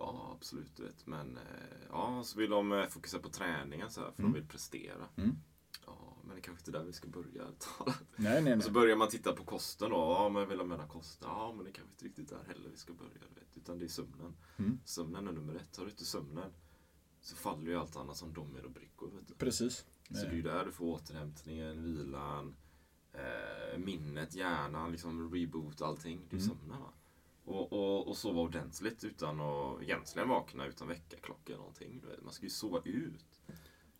ja 0.00 0.34
absolut 0.36 0.76
du 0.76 0.82
vet. 0.82 1.06
Men 1.06 1.36
eh, 1.36 1.42
ja, 1.90 2.22
så 2.24 2.38
vill 2.38 2.50
de 2.50 2.72
eh, 2.72 2.86
fokusera 2.86 3.22
på 3.22 3.28
träningen 3.28 3.90
så 3.90 4.00
här, 4.00 4.10
för 4.10 4.22
Mm. 4.22 4.32
de 4.32 4.38
vill 4.40 4.48
prestera. 4.48 5.06
Mm. 5.16 5.36
Ja, 5.86 6.16
men 6.22 6.34
det 6.34 6.40
är 6.40 6.42
kanske 6.42 6.60
inte 6.62 6.78
där 6.78 6.84
vi 6.84 6.92
ska 6.92 7.08
börja. 7.08 7.44
Nej, 8.16 8.42
nej, 8.42 8.56
Och 8.56 8.62
så 8.62 8.68
nej. 8.68 8.74
börjar 8.74 8.96
man 8.96 9.08
titta 9.08 9.32
på 9.32 9.44
kosten 9.44 9.90
då. 9.90 9.96
Ja, 9.96 10.28
men 10.28 10.48
vill 10.48 10.58
de 10.58 10.70
ha 10.70 10.86
kosten? 10.88 11.28
Ja, 11.30 11.52
men 11.56 11.64
det 11.64 11.72
kanske 11.72 11.92
inte 11.92 12.04
riktigt 12.04 12.28
där 12.28 12.44
heller 12.48 12.70
vi 12.70 12.76
ska 12.76 12.92
börja. 12.92 13.10
Du 13.34 13.40
vet. 13.40 13.56
Utan 13.56 13.78
det 13.78 13.84
är 13.84 13.88
sömnen. 13.88 14.36
Mm. 14.58 14.80
Sömnen 14.84 15.28
är 15.28 15.32
nummer 15.32 15.54
ett. 15.54 15.76
Har 15.76 15.84
du 15.84 15.90
inte 15.90 16.04
sömnen 16.04 16.52
så 17.20 17.36
faller 17.36 17.70
ju 17.70 17.76
allt 17.76 17.96
annat 17.96 18.16
som 18.16 18.32
dominobrickor. 18.32 19.10
Precis. 19.38 19.86
Så 20.08 20.14
det 20.14 20.26
är 20.26 20.32
ju 20.32 20.42
där 20.42 20.64
du 20.64 20.72
får 20.72 20.86
återhämtningen, 20.86 21.82
vilan, 21.82 22.56
eh, 23.12 23.78
minnet, 23.78 24.34
hjärnan, 24.34 24.92
liksom 24.92 25.34
reboot 25.34 25.82
allting. 25.82 26.20
Det 26.30 26.36
är 26.36 26.40
Mm. 26.40 26.48
sömnen 26.58 26.80
va. 26.80 26.92
Och, 27.44 27.72
och, 27.72 28.08
och 28.08 28.16
sova 28.16 28.40
ordentligt 28.40 29.04
utan 29.04 29.40
att 29.40 29.82
egentligen 29.82 30.28
vakna 30.28 30.66
utan 30.66 30.88
väckarklocka 30.88 31.42
eller 31.46 31.56
någonting. 31.58 32.02
Man 32.22 32.32
ska 32.32 32.44
ju 32.44 32.50
sova 32.50 32.80
ut. 32.84 33.24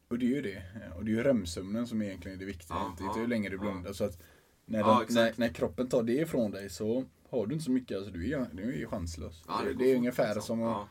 Och 0.08 0.18
det 0.18 0.26
är 0.26 0.28
ju 0.36 0.42
det. 0.42 0.62
Och 0.96 1.04
det 1.04 1.10
är 1.10 1.14
ju 1.14 1.22
REM-sömnen 1.22 1.86
som 1.86 2.02
egentligen 2.02 2.36
är 2.36 2.40
det 2.40 2.44
viktiga. 2.46 2.76
Ja, 2.76 2.90
inte, 2.90 3.02
ja, 3.04 3.14
hur 3.16 3.26
länge 3.26 3.48
du 3.48 3.56
ja. 3.56 3.60
blundar. 3.60 3.92
Så 3.92 4.04
att 4.04 4.22
när, 4.64 4.78
Ja, 4.78 4.86
den, 4.86 4.96
när, 4.96 5.02
exakt. 5.02 5.38
när 5.38 5.48
kroppen 5.48 5.88
tar 5.88 6.02
det 6.02 6.12
ifrån 6.12 6.50
dig 6.50 6.70
så 6.70 7.04
har 7.28 7.46
du 7.46 7.52
inte 7.52 7.64
så 7.64 7.70
mycket. 7.70 7.96
Alltså, 7.96 8.12
du 8.12 8.32
är, 8.32 8.46
du 8.52 8.62
är 8.62 8.76
ju 8.78 8.86
chanslös. 8.86 9.44
Ja, 9.48 9.60
det, 9.64 9.72
går 9.72 9.78
det 9.84 9.92
är 9.92 9.96
ungefär 9.96 10.34
liksom. 10.34 10.42
som 10.42 10.62
att, 10.62 10.68
Ja, 10.76 10.88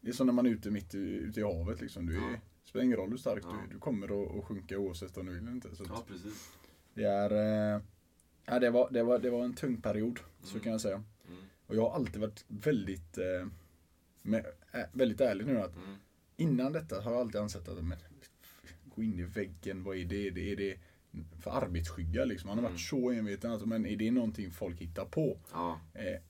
Det 0.00 0.08
är 0.08 0.12
som 0.12 0.26
när 0.26 0.34
man 0.34 0.46
är 0.46 0.50
ute 0.50 0.70
mitt 0.70 0.94
i, 0.94 0.98
ute 0.98 1.40
i 1.40 1.42
havet. 1.42 1.80
Liksom. 1.80 2.06
Du 2.06 2.16
är, 2.16 2.20
Ja. 2.20 2.28
Det 2.62 2.68
spelar 2.70 2.84
ingen 2.84 2.96
roll 2.98 3.10
hur 3.10 3.16
stark 3.16 3.42
Ja. 3.44 3.48
du 3.52 3.68
är. 3.68 3.74
Du 3.74 3.78
kommer 3.78 4.38
att, 4.38 4.44
sjunka 4.44 4.78
oavsett 4.78 5.16
om 5.16 5.26
du 5.26 5.32
vill 5.32 5.42
eller 5.42 5.52
inte. 5.52 5.76
Så 5.76 5.84
ja, 5.88 6.04
precis. 6.08 6.52
det, 6.94 7.04
är, 7.04 7.30
eh, 7.76 7.80
ja, 8.46 8.58
det, 8.58 8.70
var, 8.70 8.90
det, 8.90 9.02
var, 9.02 9.18
det 9.18 9.30
var 9.30 9.44
en 9.44 9.54
tung 9.54 9.80
period. 9.80 10.20
Så 10.42 10.50
Mm. 10.50 10.62
kan 10.62 10.72
jag 10.72 10.80
säga. 10.80 11.02
Mm, 11.68 11.78
Och 11.80 11.84
jag 11.84 11.88
har 11.90 11.94
alltid 11.96 12.20
varit 12.20 12.44
väldigt, 12.48 13.18
eh, 13.18 13.46
med, 14.22 14.46
äh, 14.72 14.80
väldigt 14.92 15.20
ärlig 15.20 15.46
nu. 15.46 15.60
att 15.60 15.76
mm, 15.76 15.96
Innan 16.36 16.72
detta 16.72 17.00
har 17.00 17.12
jag 17.12 17.20
alltid 17.20 17.40
ansett 17.40 17.68
att 17.68 17.84
men, 17.84 17.98
gå 18.96 19.02
in 19.02 19.18
i 19.18 19.22
väggen, 19.22 19.84
vad 19.84 19.96
är 19.96 20.04
det? 20.04 20.30
det 20.30 20.52
är 20.52 20.56
det 20.56 20.76
för 21.40 21.50
arbetsskygga 21.50 22.24
liksom. 22.24 22.48
Man 22.48 22.58
har 22.58 22.62
Mm. 22.62 22.72
varit 22.72 22.80
så 22.80 23.10
enveten. 23.10 23.50
Alltså, 23.52 23.68
men 23.68 23.86
är 23.86 23.96
det 23.96 24.10
någonting 24.10 24.50
folk 24.50 24.80
hittar 24.80 25.04
på? 25.04 25.38
ja, 25.52 25.80
Eh, 25.94 26.20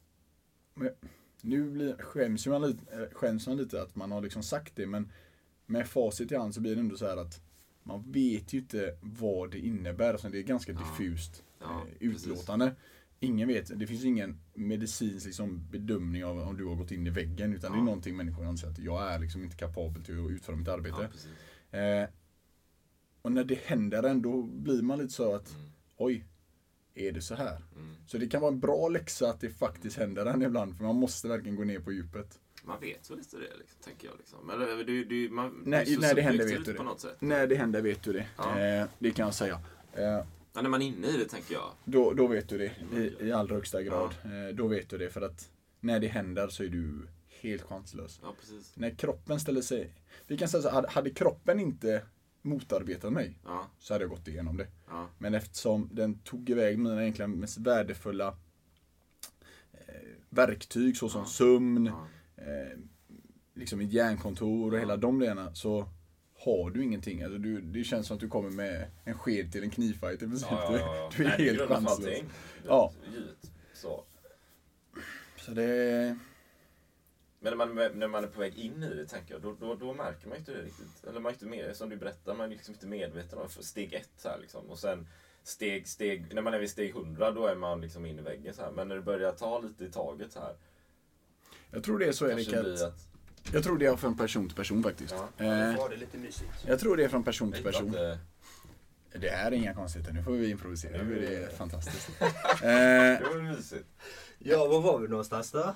men 0.74 0.90
nu 1.42 1.70
blir, 1.70 1.96
skäms, 1.96 2.46
man 2.46 2.62
lite, 2.62 2.94
eh, 3.02 3.08
skäms 3.12 3.46
man 3.46 3.56
lite 3.56 3.82
att 3.82 3.96
man 3.96 4.12
har 4.12 4.20
liksom 4.22 4.42
sagt 4.42 4.76
det. 4.76 4.86
Men 4.86 5.12
med 5.66 5.88
facit 5.88 6.32
i 6.32 6.36
hand 6.36 6.54
så 6.54 6.60
blir 6.60 6.74
det 6.74 6.80
ändå 6.80 6.96
så 6.96 7.06
här 7.06 7.16
att 7.16 7.40
man 7.82 8.12
vet 8.12 8.52
ju 8.52 8.58
inte 8.58 8.96
vad 9.00 9.50
det 9.50 9.58
innebär. 9.58 10.12
Alltså, 10.12 10.28
det 10.28 10.38
är 10.38 10.42
ganska 10.42 10.72
Ja. 10.72 10.78
diffust 10.78 11.42
Ja, 11.60 11.86
eh, 12.00 12.10
precis. 12.12 12.46
Ingen 13.20 13.48
vet, 13.48 13.78
det 13.78 13.86
finns 13.86 14.04
ingen 14.04 14.40
medicinsk 14.54 15.26
liksom, 15.26 15.68
bedömning 15.70 16.24
av 16.24 16.38
om 16.38 16.56
du 16.56 16.64
har 16.64 16.74
gått 16.74 16.90
in 16.90 17.06
i 17.06 17.10
väggen. 17.10 17.52
Utan 17.54 17.72
det 17.72 17.76
är 17.76 17.80
Ja. 17.80 17.84
någonting 17.84 18.16
människor 18.16 18.44
anser 18.46 18.68
att 18.68 18.78
jag 18.78 19.12
är 19.12 19.18
liksom 19.18 19.42
inte 19.44 19.56
kapabel 19.56 20.04
till 20.04 20.24
att 20.24 20.30
utföra 20.30 20.56
mitt 20.56 20.68
arbete. 20.68 21.08
ja. 21.70 21.78
Eh, 21.78 22.08
och 23.22 23.32
när 23.32 23.44
det 23.44 23.58
händer 23.64 24.02
ändå 24.02 24.42
blir 24.42 24.82
man 24.82 24.98
lite 24.98 25.12
så 25.12 25.34
att 25.34 25.50
Mm, 25.54 25.66
oj, 25.96 26.24
är 26.94 27.12
det 27.12 27.20
så 27.22 27.34
här? 27.34 27.56
mm. 27.76 27.94
Så 28.06 28.18
det 28.18 28.26
kan 28.28 28.40
vara 28.40 28.52
en 28.52 28.60
bra 28.60 28.88
läxa 28.88 29.30
att 29.30 29.40
det 29.40 29.50
faktiskt 29.50 29.96
händer 29.96 30.26
en 30.26 30.42
ibland. 30.42 30.76
För 30.76 30.84
man 30.84 30.96
måste 30.96 31.28
verkligen 31.28 31.56
gå 31.56 31.64
ner 31.64 31.80
på 31.80 31.92
djupet. 31.92 32.40
Man 32.64 32.80
vet 32.80 33.10
väl 33.10 33.18
inte 33.18 33.36
det, 33.36 33.58
liksom, 33.58 33.80
tänker 33.84 34.08
jag. 34.08 34.16
Liksom. 34.18 34.50
Eller 34.50 34.84
det, 34.84 35.04
det, 35.04 35.30
man, 35.30 35.62
Nej, 35.66 35.86
så 35.86 36.00
när 36.00 36.14
det 36.14 36.22
händer 36.22 36.44
vet 36.44 36.64
du 36.64 36.72
det. 36.72 36.78
på 36.78 36.82
något 36.84 37.00
sätt. 37.00 37.16
När 37.20 37.46
det 37.46 37.54
händer 37.56 37.82
vet 37.82 38.02
du 38.02 38.12
det. 38.12 38.26
Ja. 38.36 38.58
Eh, 38.60 38.86
det 38.98 39.10
kan 39.10 39.24
jag 39.24 39.34
säga. 39.34 39.60
Eh, 39.92 40.24
Ja, 40.58 40.62
när 40.62 40.70
man 40.70 40.82
är 40.82 40.86
inne 40.86 41.06
i 41.06 41.16
det, 41.16 41.24
tänker 41.24 41.54
jag. 41.54 41.70
då, 41.84 42.12
då 42.12 42.26
vet 42.26 42.48
du 42.48 42.58
det 42.58 42.72
i, 42.98 43.26
i 43.26 43.32
allra 43.32 43.54
högsta 43.54 43.82
grad. 43.82 44.14
Eh, 44.24 44.54
då 44.54 44.66
vet 44.66 44.88
du 44.90 44.98
det 44.98 45.10
för 45.10 45.20
att 45.22 45.50
när 45.80 46.00
det 46.00 46.06
händer 46.08 46.48
så 46.48 46.64
är 46.64 46.68
du 46.68 47.06
helt 47.40 47.62
chanslös. 47.62 48.20
Ja, 48.22 48.34
precis. 48.40 48.72
När 48.76 48.90
kroppen 48.90 49.40
ställer 49.40 49.60
sig... 49.62 49.92
Vi 50.26 50.36
kan 50.38 50.48
säga 50.48 50.62
så 50.62 50.70
hade, 50.70 50.88
hade 50.88 51.10
kroppen 51.10 51.60
inte 51.60 52.02
motarbetat 52.42 53.12
mig 53.12 53.38
Ja, 53.44 53.66
så 53.78 53.94
hade 53.94 54.04
jag 54.04 54.10
gått 54.10 54.28
igenom 54.28 54.56
det. 54.56 54.66
ja, 54.88 55.08
Men 55.18 55.34
eftersom 55.34 55.88
den 55.92 56.18
tog 56.18 56.50
iväg 56.50 56.78
mina 56.78 57.02
egentligen 57.02 57.30
mest 57.30 57.58
värdefulla 57.58 58.28
eh, 59.72 59.94
verktyg 60.28 60.96
såsom 60.96 61.20
Ja. 61.20 61.26
sömn, 61.26 61.86
ja. 61.86 62.06
eh, 62.44 62.78
liksom 63.54 63.80
ett 63.80 63.92
järnkontor 63.92 64.70
och 64.72 64.76
Ja. 64.76 64.80
hela 64.80 64.96
de 64.96 65.18
delarna 65.18 65.54
så 65.54 65.88
har 66.38 66.70
du 66.70 66.82
ingenting. 66.82 67.22
Alltså 67.22 67.38
du, 67.38 67.60
det 67.60 67.84
känns 67.84 68.06
som 68.06 68.14
att 68.14 68.20
du 68.20 68.28
kommer 68.28 68.50
med 68.50 68.86
en 69.04 69.18
sked 69.18 69.52
till 69.52 69.62
en 69.62 69.70
knivfight 69.70 70.22
i 70.22 70.26
princip. 70.26 70.48
Ja, 70.50 70.78
ja, 70.78 70.96
ja. 70.96 71.10
Du, 71.16 71.24
är 71.24 71.28
Nej, 71.28 71.46
helt 71.46 71.68
chanslös. 71.68 72.22
Ja. 72.66 72.92
Så. 73.74 74.04
Så 75.36 75.50
det... 75.50 76.18
Men 77.40 77.58
när 77.58 77.66
man, 77.66 77.98
när 77.98 78.08
man 78.08 78.24
är 78.24 78.28
på 78.28 78.40
väg 78.40 78.58
in 78.58 78.82
i 78.82 78.94
det, 78.94 79.06
tänker 79.06 79.34
jag, 79.34 79.42
då, 79.42 79.56
då, 79.60 79.74
då 79.74 79.94
märker 79.94 80.28
man 80.28 80.38
inte 80.38 80.52
det 80.52 80.62
riktigt. 80.62 81.04
Eller 81.08 81.20
man 81.20 81.30
är 81.30 81.34
inte 81.34 81.46
med, 81.46 81.76
som 81.76 81.88
du 81.88 81.96
berättar, 81.96 82.34
man 82.34 82.46
är 82.46 82.50
liksom 82.50 82.74
inte 82.74 82.86
medveten 82.86 83.38
om 83.38 83.48
steg 83.48 83.92
ett 83.92 84.24
här 84.24 84.38
liksom. 84.38 84.70
Och 84.70 84.78
sen 84.78 85.06
steg, 85.42 85.88
steg, 85.88 86.34
när 86.34 86.42
man 86.42 86.54
är 86.54 86.58
vid 86.58 86.70
steg 86.70 86.90
100, 86.90 87.30
då 87.30 87.46
är 87.46 87.54
man 87.54 87.80
liksom 87.80 88.06
in 88.06 88.18
i 88.18 88.22
väggen 88.22 88.54
så 88.54 88.62
här. 88.62 88.70
Men 88.70 88.88
när 88.88 88.96
det 88.96 89.02
börjar 89.02 89.32
ta 89.32 89.60
lite 89.60 89.84
i 89.84 89.90
taget 89.90 90.34
här, 90.34 90.54
Jag 91.70 91.84
tror 91.84 91.98
det 91.98 92.06
är 92.06 92.12
så 92.12 92.26
Erik 92.26 92.52
att, 92.52 92.82
att... 92.82 93.08
Jag 93.52 93.64
tror 93.64 93.78
det 93.78 93.86
är 93.86 93.96
från 93.96 94.16
person 94.16 94.48
till 94.48 94.56
person 94.56 94.82
faktiskt. 94.82 95.14
Ja. 95.36 95.44
Eh, 95.44 95.76
Var 95.78 95.88
det 95.90 95.96
lite 95.96 96.18
mysigt? 96.18 96.50
jag 96.66 96.80
tror 96.80 96.96
det 96.96 97.04
är 97.04 97.08
från 97.08 97.24
person 97.24 97.52
till 97.52 97.62
person. 97.62 97.96
Det 99.20 99.28
är 99.28 99.52
inga 99.52 99.74
konstigheter, 99.74 100.12
nu 100.12 100.22
får 100.22 100.32
vi 100.32 100.50
improvisera. 100.50 101.02
Nu 101.02 101.26
är 101.26 101.40
det 101.40 101.56
fantastiskt. 101.56 102.10
Eh, 102.20 102.68
det 102.68 103.22
var 103.34 103.42
mysigt. 103.42 103.84
Ja, 104.38 104.66
var 104.68 104.80
var 104.80 104.98
vi 104.98 105.08
någonstans 105.08 105.50
då? 105.52 105.74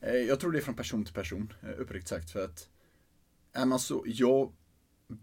Eh, 0.00 0.14
Jag 0.14 0.40
tror 0.40 0.52
det 0.52 0.58
är 0.58 0.62
från 0.62 0.74
person 0.74 1.04
till 1.04 1.14
person, 1.14 1.52
eh, 1.62 1.68
uppriktigt 1.80 2.08
sagt. 2.08 2.30
För 2.30 2.44
att 2.44 2.68
är 3.52 3.64
man 3.64 3.78
så, 3.78 4.02
jag 4.06 4.52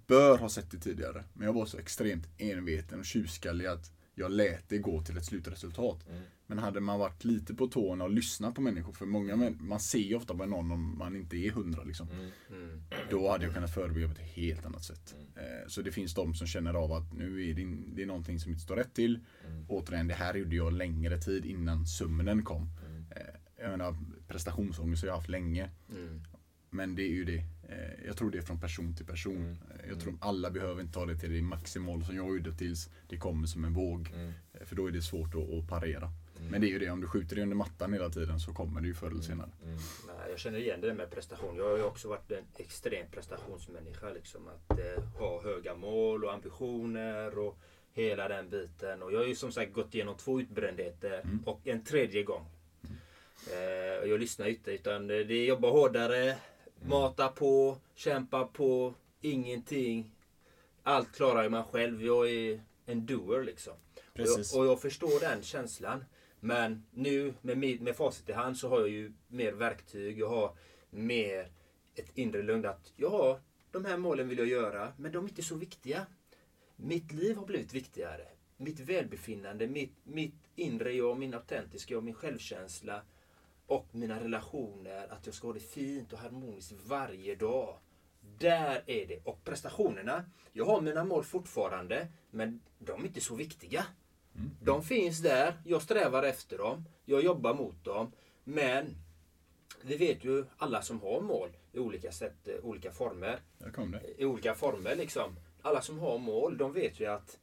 bör 0.08 0.38
ha 0.38 0.50
sett 0.50 0.72
det 0.72 0.78
tidigare, 0.78 1.24
men 1.34 1.46
jag 1.46 1.54
var 1.54 1.66
så 1.66 1.78
extremt 1.78 2.28
enveten 2.38 3.00
och 3.00 3.06
tjurskallig 3.06 3.66
att 3.66 3.92
jag 4.16 4.32
lät 4.32 4.70
det 4.70 4.78
gå 4.78 5.02
till 5.02 5.18
ett 5.18 5.26
slutresultat. 5.26 6.08
Mm. 6.10 6.22
Men 6.54 6.64
hade 6.64 6.80
man 6.80 7.00
varit 7.00 7.24
lite 7.24 7.54
på 7.54 7.68
tårna 7.68 8.04
och 8.04 8.10
lyssnat 8.10 8.56
på 8.56 8.62
människor, 8.62 8.94
för 8.94 9.06
många 9.06 9.52
man 9.60 9.80
ser 9.80 10.00
ju 10.00 10.16
ofta 10.16 10.36
på 10.36 10.46
någon 10.46 10.72
om 10.72 10.98
man 10.98 11.16
inte 11.16 11.38
är 11.38 11.52
hundra 11.52 11.84
liksom. 11.84 12.08
Mm. 12.50 12.84
Då 13.10 13.32
hade 13.32 13.46
jag 13.46 13.54
kunnat 13.54 13.74
förebygga 13.74 14.08
på 14.08 14.14
ett 14.14 14.20
helt 14.20 14.66
annat 14.66 14.84
sätt. 14.84 15.16
Mm. 15.16 15.28
Eh, 15.62 15.68
Så 15.68 15.82
det 15.82 15.92
finns 15.92 16.14
de 16.14 16.34
som 16.34 16.48
känner 16.48 16.74
av 16.74 16.92
att 16.92 17.14
nu 17.14 17.50
är 17.50 17.54
det, 17.54 17.78
det 17.96 18.02
är 18.02 18.06
någonting 18.06 18.40
som 18.40 18.52
inte 18.52 18.64
står 18.64 18.76
rätt 18.76 18.94
till. 18.94 19.20
Mm. 19.48 19.66
Återigen, 19.70 20.08
det 20.08 20.14
här 20.14 20.34
gjorde 20.34 20.56
jag 20.56 20.74
längre 20.74 21.18
tid 21.18 21.46
innan 21.46 21.88
sömnen 21.88 22.44
kom. 22.44 22.70
Mm. 22.88 23.06
Eh, 23.12 23.64
Jag 23.64 23.70
menar, 23.72 23.96
prestationsångest 24.28 25.02
har 25.04 25.08
jag 25.08 25.16
haft 25.16 25.30
länge. 25.30 25.70
Mm. 25.92 26.22
Men 26.70 26.96
det 26.96 27.04
är 27.04 27.14
ju 27.14 27.26
det. 27.26 27.38
Eh, 27.70 28.06
Jag 28.06 28.18
tror 28.18 28.32
det 28.32 28.38
är 28.38 28.42
från 28.42 28.60
person 28.60 28.96
till 28.96 29.06
person. 29.06 29.38
Mm. 29.38 29.58
Jag 29.90 30.00
tror 30.00 30.18
alla 30.22 30.52
behöver 30.52 30.82
inte 30.82 30.94
ta 30.94 31.06
det 31.06 31.18
till 31.18 31.34
det 31.34 31.42
maximal 31.42 32.06
som 32.06 32.16
jag 32.16 32.28
gjorde 32.38 32.54
tills 32.54 32.90
det 33.10 33.18
kommer 33.18 33.48
som 33.48 33.66
en 33.66 33.74
våg. 33.74 34.12
Mm. 34.16 34.34
För 34.66 34.76
då 34.76 34.88
är 34.88 34.92
det 34.92 35.02
svårt 35.02 35.36
att, 35.36 35.50
att 35.50 35.68
parera. 35.68 36.10
Men 36.52 36.62
det 36.62 36.68
är 36.68 36.70
ju 36.70 36.80
det, 36.80 36.90
om 36.90 37.02
du 37.02 37.08
skjuter 37.08 37.36
det 37.36 37.42
under 37.42 37.56
mattan 37.56 37.94
hela 37.94 38.10
tiden 38.10 38.40
så 38.40 38.54
kommer 38.54 38.82
det 38.82 38.88
ju 38.88 38.94
förr 38.94 39.08
eller 39.08 39.22
senare. 39.22 39.50
Mm. 39.64 39.78
Nej, 40.08 40.30
jag 40.30 40.40
känner 40.40 40.60
igen 40.60 40.82
det 40.82 40.88
där 40.88 40.94
med 40.94 41.12
prestation. 41.12 41.58
Jag 41.58 41.70
har 41.70 41.78
ju 41.78 41.84
också 41.84 42.08
varit 42.08 42.32
en 42.32 42.44
extrem 42.58 43.06
prestationsmänniska. 43.12 44.10
Liksom, 44.10 44.48
att 44.48 44.80
eh, 44.80 45.04
ha 45.20 45.44
höga 45.44 45.76
mål 45.76 46.26
och 46.26 46.34
ambitioner 46.34 47.40
och 47.40 47.58
hela 47.94 48.28
den 48.28 48.50
biten. 48.50 49.04
Och 49.04 49.14
jag 49.14 49.20
har 49.20 49.26
ju 49.26 49.36
som 49.36 49.52
sagt 49.52 49.74
gått 49.74 49.96
igenom 49.96 50.18
två 50.18 50.42
utbrändheter 50.42 51.24
och 51.46 51.68
en 51.68 51.84
tredje 51.84 52.24
gång. 52.24 52.46
Eh, 53.52 54.10
jag 54.10 54.20
lyssnar 54.20 54.48
inte 54.48 54.72
utan 54.72 55.08
det 55.08 55.16
är 55.16 55.46
jobba 55.46 55.70
hårdare, 55.70 56.36
mata 56.86 57.28
på, 57.28 57.78
kämpa 57.96 58.46
på, 58.46 58.94
ingenting. 59.22 60.12
Allt 60.84 61.16
klarar 61.16 61.50
man 61.50 61.64
själv. 61.64 62.06
Jag 62.06 62.30
är 62.32 62.62
en 62.86 63.06
doer 63.06 63.44
liksom. 63.44 63.74
Precis. 64.14 64.54
Och, 64.54 64.60
jag, 64.60 64.66
och 64.66 64.72
jag 64.72 64.82
förstår 64.82 65.20
den 65.20 65.44
känslan. 65.44 66.06
Men 66.46 66.86
nu 66.92 67.34
med, 67.42 67.82
med, 67.82 67.96
facit 67.96 68.30
i 68.30 68.34
hand 68.34 68.58
så 68.58 68.70
har 68.70 68.80
jag 68.80 68.90
ju 68.90 69.14
mer 69.28 69.52
verktyg. 69.52 70.20
Jag 70.20 70.30
har 70.30 70.58
mer 70.90 71.52
ett 71.96 72.18
inre 72.18 72.42
lugn 72.42 72.66
att 72.66 72.94
ja, 72.96 73.40
de 73.72 73.86
här 73.86 73.98
målen 73.98 74.30
vill 74.30 74.38
jag 74.38 74.48
göra, 74.48 74.94
men 74.98 75.12
de 75.12 75.26
är 75.26 75.30
inte 75.30 75.44
så 75.44 75.56
viktiga. 75.56 76.06
Mitt 76.76 77.12
liv 77.12 77.38
har 77.38 77.46
blivit 77.46 77.74
viktigare. 77.74 78.28
Mitt 78.58 78.80
välbefinnande, 78.80 79.68
mitt, 79.68 79.96
mitt 80.04 80.50
inre 80.56 80.94
jag, 80.94 81.18
min 81.18 81.34
autentiska 81.34 81.94
jag, 81.94 82.04
min 82.04 82.14
självkänsla 82.14 83.02
och 83.68 83.88
mina 83.92 84.20
relationer. 84.20 85.08
Att 85.14 85.26
jag 85.26 85.36
ska 85.36 85.48
ha 85.48 85.54
det 85.54 85.60
fint 85.60 86.14
och 86.14 86.20
harmoniskt 86.20 86.74
varje 86.86 87.36
dag. 87.36 87.78
Där 88.40 88.84
är 88.88 89.08
det. 89.08 89.20
Och 89.24 89.44
prestationerna. 89.44 90.26
Jag 90.54 90.66
har 90.66 90.82
mina 90.82 91.04
mål 91.04 91.24
fortfarande, 91.24 92.08
men 92.32 92.62
de 92.80 93.02
är 93.02 93.08
inte 93.08 93.22
så 93.22 93.36
viktiga. 93.36 93.86
De 94.62 94.84
finns 94.84 95.20
där, 95.20 95.54
jag 95.66 95.82
strävar 95.82 96.24
efter 96.24 96.58
dem, 96.58 96.86
jag 97.06 97.24
jobbar 97.24 97.54
mot 97.54 97.84
dem. 97.84 98.12
Men 98.44 98.96
vi 99.82 99.98
vet 99.98 100.26
ju 100.26 100.46
alla 100.58 100.82
som 100.82 101.02
har 101.02 101.22
mål 101.22 101.50
i 101.72 101.80
olika 101.80 102.12
sätt, 102.12 102.48
eh, 102.48 102.56
olika 102.66 102.92
former. 102.92 103.40
I 104.18 104.26
olika 104.26 104.56
former 104.56 104.96
liksom. 104.96 105.36
alla 105.62 105.82
som 105.82 106.00
har 106.00 106.18
mål, 106.18 106.58
de 106.58 106.74
vet 106.74 107.00
ju 107.00 107.06
att 107.06 107.40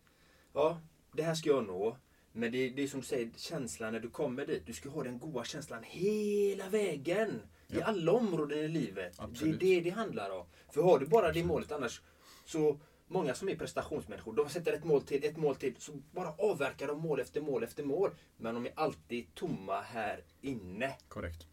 ja, 0.55 0.81
det 1.12 1.22
här 1.22 1.35
ska 1.35 1.48
jag 1.50 1.66
nå. 1.66 1.96
Men 2.33 2.53
det, 2.53 2.68
det 2.70 2.83
är 2.83 2.87
som 2.87 3.00
du 3.00 3.07
säger, 3.07 3.31
känslan 3.37 3.92
när 3.92 4.00
du 4.00 4.11
kommer 4.11 4.46
dit. 4.46 4.62
Du 4.66 4.72
ska 4.72 4.88
ha 4.88 5.03
den 5.03 5.18
goda 5.18 5.44
känslan 5.44 5.83
hela 5.83 6.68
vägen. 6.68 7.31
I 7.68 7.74
Ja. 7.79 7.85
alla 7.85 8.12
områden 8.12 8.59
i 8.59 8.68
livet. 8.68 9.14
Absolut. 9.18 9.61
Det 9.61 9.66
är 9.66 9.74
det 9.83 9.90
det 9.90 9.96
handlar 9.96 10.31
om. 10.31 10.46
För 10.72 10.83
har 10.83 10.98
du 10.98 11.07
bara 11.07 11.33
det 11.33 11.44
målet 11.44 11.72
annars 11.72 12.03
så 12.44 12.81
Många 13.12 13.35
som 13.35 13.49
är 13.49 13.57
prestationsmänniskor, 13.57 14.33
de 14.33 14.49
sätter 14.49 14.73
ett 14.73 14.85
mål 14.85 15.03
till, 15.03 15.25
ett 15.25 15.37
mål 15.37 15.57
till, 15.57 15.75
så 15.79 15.92
bara 16.12 16.33
avverkar 16.38 16.87
de 16.87 17.01
mål 17.01 17.20
efter 17.20 17.40
mål 17.40 17.62
efter 17.62 17.83
mål. 17.85 18.11
Men 18.37 18.55
de 18.55 18.66
är 18.66 18.73
alltid 18.75 19.35
tomma 19.35 19.81
här 19.81 20.25
inne. 20.40 20.96
Korrekt. 21.09 21.46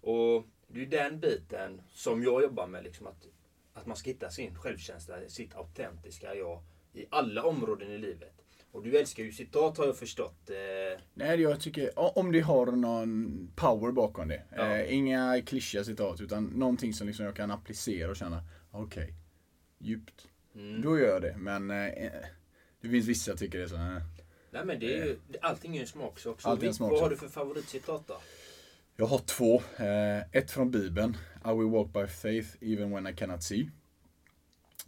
Och 0.00 0.46
det 0.68 0.82
är 0.82 0.86
den 0.86 1.20
biten 1.20 1.82
som 1.92 2.22
jag 2.22 2.42
jobbar 2.42 2.66
med. 2.66 2.84
Liksom 2.84 3.06
att, 3.06 3.26
att 3.72 3.86
man 3.86 3.96
ska 3.96 4.10
hitta 4.10 4.30
sin 4.30 4.54
självkänsla, 4.54 5.16
sitt 5.28 5.54
autentiska 5.54 6.34
jag 6.34 6.62
i 6.92 7.06
alla 7.10 7.42
områden 7.42 7.90
i 7.90 7.98
livet. 7.98 8.34
Och 8.72 8.82
du 8.82 8.98
älskar 8.98 9.22
ju 9.24 9.32
citat 9.32 9.78
har 9.78 9.86
jag 9.86 9.96
förstått. 9.96 10.50
Eh, 10.50 11.00
Nej, 11.14 11.40
jag 11.40 11.60
tycker 11.60 12.18
om 12.18 12.32
det 12.32 12.40
har 12.40 12.66
någon 12.66 13.52
power 13.56 13.92
bakom 13.92 14.28
det. 14.28 14.42
Ja. 14.56 14.76
Eh, 14.76 14.94
inga 14.94 15.42
klyschiga 15.42 15.84
citat 15.84 16.20
utan 16.20 16.44
någonting 16.44 16.94
som 16.94 17.06
liksom 17.06 17.24
jag 17.26 17.36
kan 17.36 17.50
applicera 17.50 18.10
och 18.10 18.16
känna, 18.16 18.42
okej, 18.70 19.14
djupt. 19.78 20.28
Mm. 20.54 20.82
Då 20.82 20.98
gör 20.98 21.08
jag 21.08 21.22
det. 21.22 21.34
Men 21.38 21.70
eh, 21.70 22.10
det 22.80 22.88
finns 22.88 23.06
vissa 23.06 23.30
jag 23.30 23.38
tycker 23.38 23.58
det 23.58 23.64
är 23.64 23.68
så, 23.68 23.74
eh. 23.76 24.02
nej 24.50 24.64
men 24.64 24.80
det 24.80 24.98
är 24.98 25.04
ju, 25.06 25.18
det- 25.28 25.38
allting 25.42 25.72
är 25.72 25.74
ju 25.76 25.80
en 25.80 25.86
smaksak. 25.86 26.40
Så 26.40 26.48
Allting 26.48 26.64
är 26.64 26.68
en 26.68 26.72
vi- 26.72 26.76
smaksak. 26.76 26.92
Vad 26.92 27.02
har 27.02 27.10
du 27.10 27.16
för 27.16 27.28
favoritcitat 27.28 28.06
då? 28.06 28.20
Jag 28.96 29.06
har 29.06 29.18
två. 29.18 29.62
Eh, 29.76 30.18
ett 30.32 30.50
från 30.50 30.70
Bibeln. 30.70 31.16
I 31.44 31.48
will 31.48 31.70
walk 31.70 31.92
by 31.92 32.06
faith 32.06 32.48
even 32.60 32.90
when 32.90 33.06
I 33.06 33.14
cannot 33.16 33.42
see. 33.42 33.70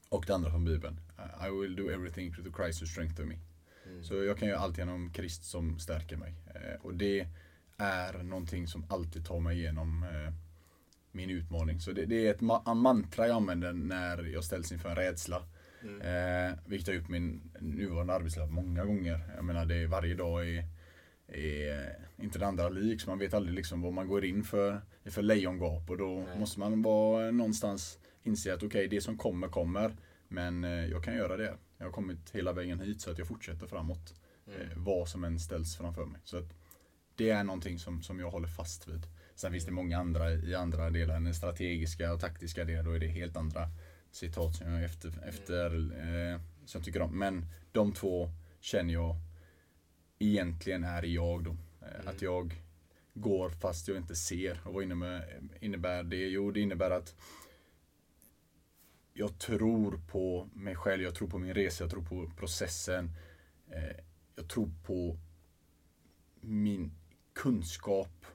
Och 0.09 0.25
det 0.27 0.35
andra 0.35 0.51
från 0.51 0.65
Bibeln. 0.65 1.01
eh, 1.19 1.47
I 1.47 1.51
will 1.51 1.77
do 1.77 1.91
everything 1.91 2.33
through 2.35 2.57
Christ 2.57 2.83
who 2.83 2.87
strengthen 2.87 3.29
me. 3.29 3.39
Så 4.03 4.25
jag 4.25 4.39
kan 4.39 4.49
göra 4.49 4.59
allt 4.59 4.79
genom 4.79 5.13
Krist 5.13 5.45
som 5.45 5.79
stärker 5.79 6.17
mig. 6.17 6.35
Eh, 6.55 6.81
och 6.87 6.95
det 6.95 7.27
är 7.77 8.23
någonting 8.23 8.67
som 8.67 8.85
alltid 8.89 9.27
tar 9.27 9.41
mig 9.41 9.59
igenom 9.59 10.03
eh, 10.03 10.33
min 11.13 11.31
utmaning. 11.31 11.81
Så 11.81 11.93
det, 11.93 12.07
det 12.07 12.27
är 12.27 12.31
ett 12.31 12.41
ma- 12.41 12.75
mantra 12.75 13.27
jag 13.27 13.37
använder 13.37 13.73
när 13.73 14.23
jag 14.25 14.45
ställs 14.45 14.73
inför 14.73 14.89
en 14.89 14.97
rädsla. 14.97 15.43
Eh, 16.01 16.59
vilket 16.67 16.89
jag 16.89 16.95
har 16.95 17.01
gjort 17.01 17.09
min 17.09 17.51
nuvarande 17.61 18.13
arbetsliv 18.15 18.47
många 18.47 18.85
gånger. 18.85 19.21
Jag 19.37 19.45
menar 19.45 19.65
det 19.67 19.75
är 19.77 19.87
varje 19.87 20.15
dag 20.15 20.49
är, 20.49 20.65
är 21.29 21.97
inte 22.17 22.39
det 22.39 22.47
andra 22.47 22.69
lik. 22.69 23.01
Så 23.01 23.11
man 23.11 23.19
vet 23.19 23.35
aldrig 23.35 23.55
liksom 23.55 23.83
vad 23.83 23.93
man 23.93 24.09
går 24.09 24.25
in 24.25 24.45
för, 24.45 24.81
för 25.05 25.23
lejongap. 25.23 25.91
Och 25.91 25.99
då 25.99 26.25
måste 26.39 26.61
man 26.61 26.83
vara 26.83 27.31
någonstans 27.31 27.99
inse 28.23 28.55
att 28.55 28.63
okej, 28.63 28.89
det 28.89 29.01
som 29.01 29.19
kommer 29.19 29.49
kommer. 29.49 29.97
Men 30.29 30.65
eh, 30.65 30.87
jag 30.87 31.05
kan 31.05 31.15
göra 31.17 31.37
det. 31.37 31.55
Jag 31.79 31.87
har 31.87 31.93
kommit 31.93 32.31
hela 32.33 32.53
vägen 32.53 32.81
hit 32.81 33.01
så 33.01 33.11
att 33.11 33.19
jag 33.19 33.27
fortsätter 33.29 33.67
framåt. 33.67 34.15
Eh, 34.47 34.67
vad 34.77 35.09
som 35.09 35.25
än 35.25 35.39
ställs 35.41 35.77
framför 35.77 36.05
mig. 36.05 36.21
Så 36.25 36.39
att 36.39 36.55
det 37.15 37.31
är 37.31 37.45
någonting 37.45 37.79
som, 37.79 38.03
som 38.03 38.21
jag 38.21 38.31
håller 38.31 38.49
fast 38.49 38.89
vid. 38.89 39.07
Sen 39.41 39.53
finns 39.53 39.65
det 39.65 39.73
många 39.73 39.99
andra 39.99 40.33
i 40.33 40.55
andra 40.55 40.91
delar. 40.91 41.21
Den 41.21 41.35
strategiska 41.35 42.13
och 42.13 42.21
taktiska 42.21 42.65
delen. 42.65 42.85
Då 42.85 42.93
är 42.93 42.99
det 42.99 43.07
helt 43.07 43.37
andra 43.37 43.69
citat 44.11 44.57
som 44.57 44.73
jag 44.73 44.85
efter, 44.85 45.29
efter 45.29 45.75
eh, 45.75 46.41
som 46.65 46.79
jag 46.79 46.85
tycker 46.85 47.03
om. 47.03 47.19
Men 47.19 47.47
de 47.73 47.93
två 47.93 48.31
känner 48.61 48.95
jag 48.95 49.17
egentligen 50.19 50.85
är 50.85 51.03
jag 51.03 51.45
då. 51.45 51.57
Eh, 51.83 52.09
Att 52.09 52.23
jag 52.23 52.63
går 53.15 53.51
fast 53.51 53.89
jag 53.89 53.97
inte 53.97 54.15
ser. 54.17 54.61
Och 54.65 54.75
vad 54.75 54.83
innebär, 54.83 55.41
innebär 55.61 56.03
det? 56.03 56.29
Jo, 56.29 56.51
det 56.51 56.61
innebär 56.61 56.91
att 56.91 57.15
jag 59.13 59.39
tror 59.39 60.01
på 60.09 60.49
mig 60.55 60.77
själv, 60.77 61.03
jag 61.03 61.15
tror 61.15 61.29
på 61.29 61.39
min 61.39 61.55
resa, 61.55 61.85
jag 61.85 61.91
tror 61.91 62.03
på 62.03 62.31
processen. 62.37 63.11
Eh, 63.71 63.97
jag 64.37 64.49
tror 64.49 64.71
på 64.87 65.19
min 66.41 66.93
kunskap 67.33 68.27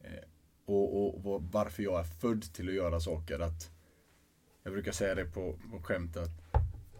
eh, 0.00 0.24
och, 0.68 1.14
och, 1.16 1.22
vad- 1.22 1.42
varför 1.52 1.82
jag 1.82 1.98
är 2.00 2.04
född 2.04 2.42
till 2.52 2.68
att 2.68 2.74
göra 2.74 3.00
saker. 3.00 3.38
Att 3.40 3.70
jag 4.62 4.72
brukar 4.72 4.92
säga 4.92 5.14
det 5.14 5.24
på, 5.24 5.58
på 5.70 5.82
skämt 5.82 6.16
att 6.16 6.30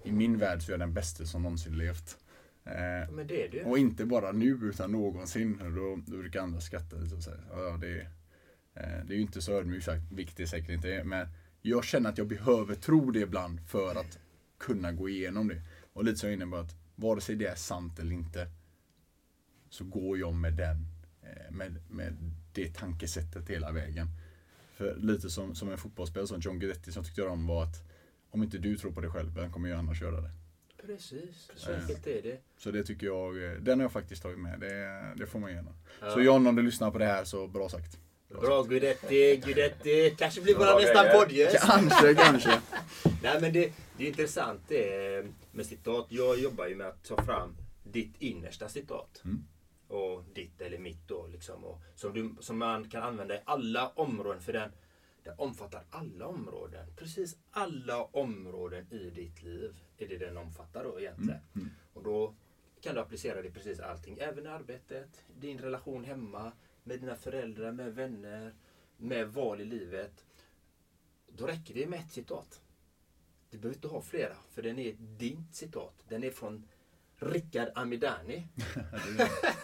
i 0.05 0.13
min 0.13 0.39
värld 0.39 0.63
så 0.63 0.71
är 0.71 0.73
jag 0.73 0.81
den 0.81 0.95
bästa 0.95 1.25
som 1.25 1.43
någonsin 1.43 1.79
levt. 1.79 2.19
Eh, 2.65 3.15
och 3.67 3.79
inte 3.79 4.05
bara 4.07 4.33
nu 4.33 4.47
utan 4.63 4.93
någonsin. 4.93 5.61
Och 5.61 5.73
Då, 5.73 5.99
då 6.07 6.17
brukar 6.19 6.41
andra 6.43 6.61
skratta 6.61 6.97
lite 6.97 7.15
och 7.15 7.23
säga 7.23 7.37
ja, 7.51 7.77
det, 7.81 8.01
eh, 8.75 9.05
det 9.07 9.13
är 9.15 9.17
ju 9.17 9.21
inte 9.21 9.43
så 9.43 9.53
ödmjukt 9.53 10.37
det 10.37 10.47
säkert 10.47 10.71
inte. 10.71 11.05
Men 11.05 11.29
jag 11.63 11.85
känner 11.85 12.11
att 12.11 12.19
jag 12.19 12.27
behöver 12.29 12.75
tro 12.75 13.11
det 13.11 13.21
ibland 13.21 13.61
för 13.69 13.95
att 13.95 14.19
kunna 14.59 14.93
gå 14.93 15.09
igenom 15.09 15.49
det. 15.49 15.63
Och 15.93 16.05
lite 16.05 16.19
så 16.19 16.27
är 16.27 16.31
jag 16.31 16.37
inne 16.37 16.47
på 16.51 16.57
att 16.57 16.75
vare 16.97 17.21
sig 17.21 17.37
det 17.37 17.47
är 17.47 17.55
sant 17.55 17.99
eller 17.99 18.13
inte 18.13 18.49
så 19.71 19.85
går 19.85 20.19
jag 20.19 20.35
med 20.35 20.53
den, 20.55 20.87
eh, 21.23 21.51
med, 21.53 21.77
med 21.91 22.17
det 22.53 22.75
tankesättet 22.75 23.49
hela 23.49 23.73
vägen. 23.73 24.09
För 24.77 24.95
lite 24.97 25.31
som, 25.31 25.55
som 25.55 25.69
en 25.71 25.79
fotbollsspelare 25.79 26.27
som 26.29 26.41
John 26.41 26.59
Guidetti 26.59 26.93
som 26.93 27.05
tyckte 27.05 27.21
jag 27.21 27.33
om 27.33 27.47
var 27.47 27.63
att 27.63 27.77
om 28.31 28.43
inte 28.43 28.59
du 28.59 28.77
tror 28.77 28.93
på 28.93 29.01
dig 29.01 29.11
själv, 29.11 29.35
vem 29.35 29.53
kommer 29.53 29.69
jag 29.69 29.79
annars 29.79 30.03
göra 30.03 30.21
det? 30.21 30.31
Precis, 30.87 31.51
så 31.57 31.71
Eh. 31.73 31.81
enkelt 31.81 32.07
är 32.07 32.23
det. 32.23 32.41
Så 32.59 32.71
det 32.71 32.85
tycker 32.85 33.07
jag, 33.07 33.45
eh, 33.45 33.51
den 33.53 33.79
har 33.79 33.85
jag 33.85 33.93
faktiskt 33.93 34.23
tagit 34.23 34.39
med. 34.39 34.61
Det, 34.61 35.15
det 35.17 35.27
får 35.27 35.39
man 35.39 35.53
gärna. 35.53 35.71
Ja. 36.01 36.11
Så 36.11 36.21
John, 36.21 36.47
om 36.47 36.57
du 36.57 36.63
lyssnar 36.63 36.91
på 36.91 36.99
det 36.99 37.05
här 37.05 37.25
så 37.25 37.47
bra 37.49 37.69
sagt. 37.69 37.99
Bra 38.29 38.63
Guidetti, 38.63 39.37
Guidetti. 39.45 40.15
Kanske 40.19 40.41
blir 40.41 40.55
Bra 40.55 40.65
våra 40.65 40.79
nästa 40.79 41.05
poddgäst. 41.19 41.57
Kanske, 41.67 42.15
kanske. 42.15 42.61
Nej 43.23 43.41
men 43.41 43.53
det, 43.53 43.73
det 43.97 44.05
är 44.05 44.09
intressant 44.09 44.61
det 44.69 45.27
med 45.53 45.67
citat. 45.67 46.07
Jag 46.09 46.39
jobbar 46.39 46.67
ju 46.67 46.75
med 46.77 46.87
att 46.87 47.05
ta 47.05 47.23
fram 47.23 47.57
ditt 47.85 48.15
innersta 48.19 48.69
citat. 48.69 49.21
Mm. 49.25 49.45
Och 49.89 50.25
ditt 50.35 50.61
eller 50.61 50.79
mitt 50.79 51.09
då 51.09 51.27
liksom. 51.27 51.65
Och 51.65 51.81
som, 51.95 52.15
du, 52.15 52.35
som 52.41 52.59
man 52.59 52.91
kan 52.91 53.03
använda 53.03 53.37
i 53.37 53.41
alla 53.45 53.89
områden. 53.89 54.41
För 54.41 54.53
den, 54.53 54.71
den 55.23 55.35
omfattar 55.39 55.85
alla 55.91 56.27
områden. 56.27 56.87
Precis 56.97 57.37
alla 57.51 58.05
områden 58.05 58.87
i 58.93 59.11
ditt 59.11 59.43
liv 59.43 59.81
är 59.99 60.09
det 60.09 60.19
den 60.19 60.37
omfattar 60.37 60.85
då 60.85 61.01
egentligen. 61.01 61.41
Och 61.93 62.03
då 62.03 62.35
kan 62.81 62.95
du 62.95 63.01
applicera 63.01 63.43
det 63.43 63.49
i 63.49 63.51
precis 63.51 63.81
allting. 63.81 64.19
Även 64.21 64.47
i 64.47 64.49
arbetet, 64.49 65.25
din 65.41 65.59
relation 65.59 66.05
hemma, 66.05 66.53
med 66.83 67.01
dina 67.01 67.15
föräldrar, 67.15 67.73
med 67.73 67.95
vänner, 67.95 68.55
med 68.97 69.29
val 69.33 69.61
i 69.61 69.65
livet. 69.65 70.25
Då 71.27 71.47
räcker 71.47 71.75
det 71.75 71.87
med 71.87 72.01
ett 72.01 72.11
citat. 72.11 72.61
Du 73.51 73.59
behöver 73.59 73.77
inte 73.77 73.89
ha 73.89 74.01
flera, 74.01 74.37
för 74.51 74.63
den 74.63 74.79
är 74.79 74.93
ditt 74.93 75.55
citat. 75.55 76.05
Den 76.09 76.25
är 76.25 76.31
från 76.31 76.69
Rickard 77.19 77.69
Amidani. 77.75 78.49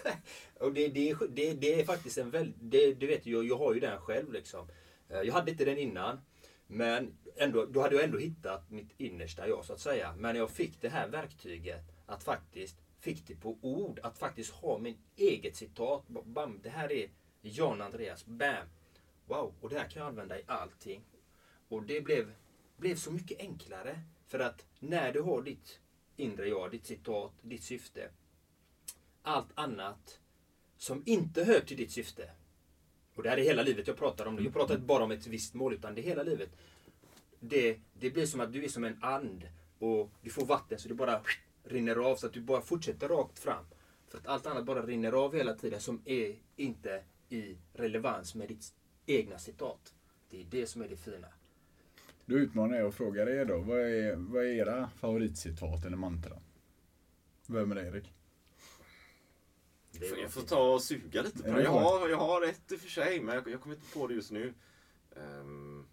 och 0.61 0.73
det, 0.73 0.88
det, 0.88 1.17
det, 1.31 1.53
det 1.55 1.81
är 1.81 1.85
faktiskt 1.85 2.19
en 2.19 2.31
väldigt... 2.31 2.57
Det, 2.61 2.95
du 2.95 3.07
vet, 3.07 3.27
jag, 3.27 3.45
jag 3.45 3.59
har 3.59 3.75
ju 3.75 3.81
den 3.81 4.01
själv 4.01 4.33
liksom. 4.33 4.69
Eh, 5.09 5.21
Jag 5.21 5.35
hade 5.35 5.51
inte 5.51 5.64
den 5.64 5.79
innan. 5.79 6.21
Men 6.67 7.17
ändå, 7.37 7.64
då 7.67 7.81
hade 7.81 7.95
jag 7.95 8.05
ändå 8.05 8.19
hittat 8.19 8.71
mitt 8.71 9.01
innersta 9.01 9.49
jag 9.49 9.64
så 9.64 9.73
att 9.73 9.81
säga. 9.81 10.14
Men 10.17 10.37
jag 10.37 10.51
fick 10.51 10.81
det 10.81 10.88
här 10.88 11.09
verktyget 11.09 11.83
att 12.07 12.25
faktiskt, 12.25 12.77
fick 13.01 13.27
det 13.27 13.35
på 13.35 13.59
ord, 13.61 14.01
att 14.03 14.19
faktiskt 14.19 14.51
ha 14.51 14.79
min 14.79 14.99
eget 15.17 15.57
citat. 15.57 16.09
Bam, 16.09 16.61
det 16.62 16.69
här 16.71 16.93
är 16.93 17.11
Jan 17.40 17.83
Andreas. 17.83 18.27
Bam! 18.27 18.67
Wow, 19.27 19.55
och 19.61 19.71
det 19.71 19.79
här 19.79 19.88
kan 19.88 20.03
jag 20.03 20.09
använda 20.09 20.38
i 20.38 20.43
allting. 20.47 21.05
Och 21.69 21.83
det 21.83 22.01
blev, 22.01 22.33
blev 22.77 22.97
så 22.97 23.11
mycket 23.11 23.40
enklare. 23.40 24.01
För 24.27 24.38
att 24.38 24.67
när 24.79 25.12
du 25.12 25.21
har 25.21 25.43
ditt 25.43 25.81
inre 26.16 26.48
jag, 26.48 26.70
ditt 26.70 26.87
citat, 26.87 27.33
ditt 27.42 27.62
syfte. 27.62 28.09
Allt 29.22 29.48
annat 29.55 30.20
som 30.77 31.03
inte 31.07 31.44
hör 31.44 31.61
till 31.61 31.77
ditt 31.77 31.92
syfte. 31.92 32.31
Och 33.14 33.22
det 33.22 33.29
här 33.31 33.37
är 33.37 33.42
hela 33.42 33.62
livet 33.62 33.87
jag 33.87 33.96
pratar 33.96 34.27
om. 34.27 34.37
nu. 34.37 34.42
Jag 34.42 34.53
pratar 34.53 34.74
inte 34.74 34.87
bara 34.87 35.05
om 35.05 35.11
ett 35.11 35.27
visst 35.27 35.55
mål 35.55 35.74
utan 35.74 35.94
det 35.94 36.00
är 36.00 36.03
hela 36.03 36.22
livet. 36.22 36.50
Det, 37.40 37.81
det 37.94 38.11
blir 38.11 38.27
som 38.27 38.40
att 38.40 38.53
du 38.53 38.64
är 38.64 38.68
som 38.68 38.85
en 38.85 38.98
and 39.00 39.48
och 39.79 40.11
du 40.22 40.31
får 40.31 40.46
vatten 40.46 40.79
så 40.79 40.88
det 40.88 40.94
bara 40.94 41.20
rinner 41.64 41.96
av 41.96 42.16
så 42.16 42.27
att 42.27 42.33
du 42.33 42.40
bara 42.40 42.61
fortsätter 42.61 43.09
rakt 43.09 43.38
fram. 43.38 43.64
För 44.09 44.18
att 44.18 44.27
allt 44.27 44.46
annat 44.46 44.64
bara 44.64 44.87
rinner 44.87 45.12
av 45.12 45.35
hela 45.35 45.55
tiden 45.55 45.81
som 45.81 46.03
är 46.05 46.37
inte 46.57 47.05
i 47.29 47.57
relevans 47.72 48.35
med 48.35 48.48
ditt 48.48 48.74
egna 49.07 49.38
citat. 49.38 49.94
Det 50.31 50.40
är 50.40 50.44
det 50.50 50.66
som 50.66 50.83
är 50.83 50.88
det 50.88 50.96
fina. 50.96 51.29
Då 52.27 52.35
utmanar 52.37 52.77
jag 52.77 52.87
och 52.87 52.95
frågar 52.95 53.29
er 53.29 53.45
då. 53.45 53.59
Vad 53.59 53.81
är, 53.81 54.17
vad 54.17 54.43
är 54.45 54.49
era 54.49 54.91
favoritcitat 55.01 55.85
eller 55.85 55.97
mantra? 55.97 56.37
Vem 57.47 57.71
är 57.71 57.75
det 57.75 57.89
Erik? 57.89 58.13
Jag 60.21 60.31
får 60.31 60.43
ta 60.43 60.73
och 60.75 60.83
suga 60.83 61.23
lite 61.23 61.43
på 61.43 61.49
Ja, 61.49 61.55
det. 61.57 61.63
Jag 61.63 61.71
har, 61.71 62.09
jag 62.09 62.17
har 62.17 62.43
ett 62.43 62.73
i 62.73 62.77
och 62.77 62.81
för 62.81 62.89
sig, 62.89 63.21
men 63.21 63.35
jag, 63.35 63.49
jag 63.49 63.61
kommer 63.61 63.75
inte 63.77 63.93
på 63.95 64.07
det 64.07 64.15
just 64.15 64.31
nu. 64.31 64.55
Ehm, 65.17 65.87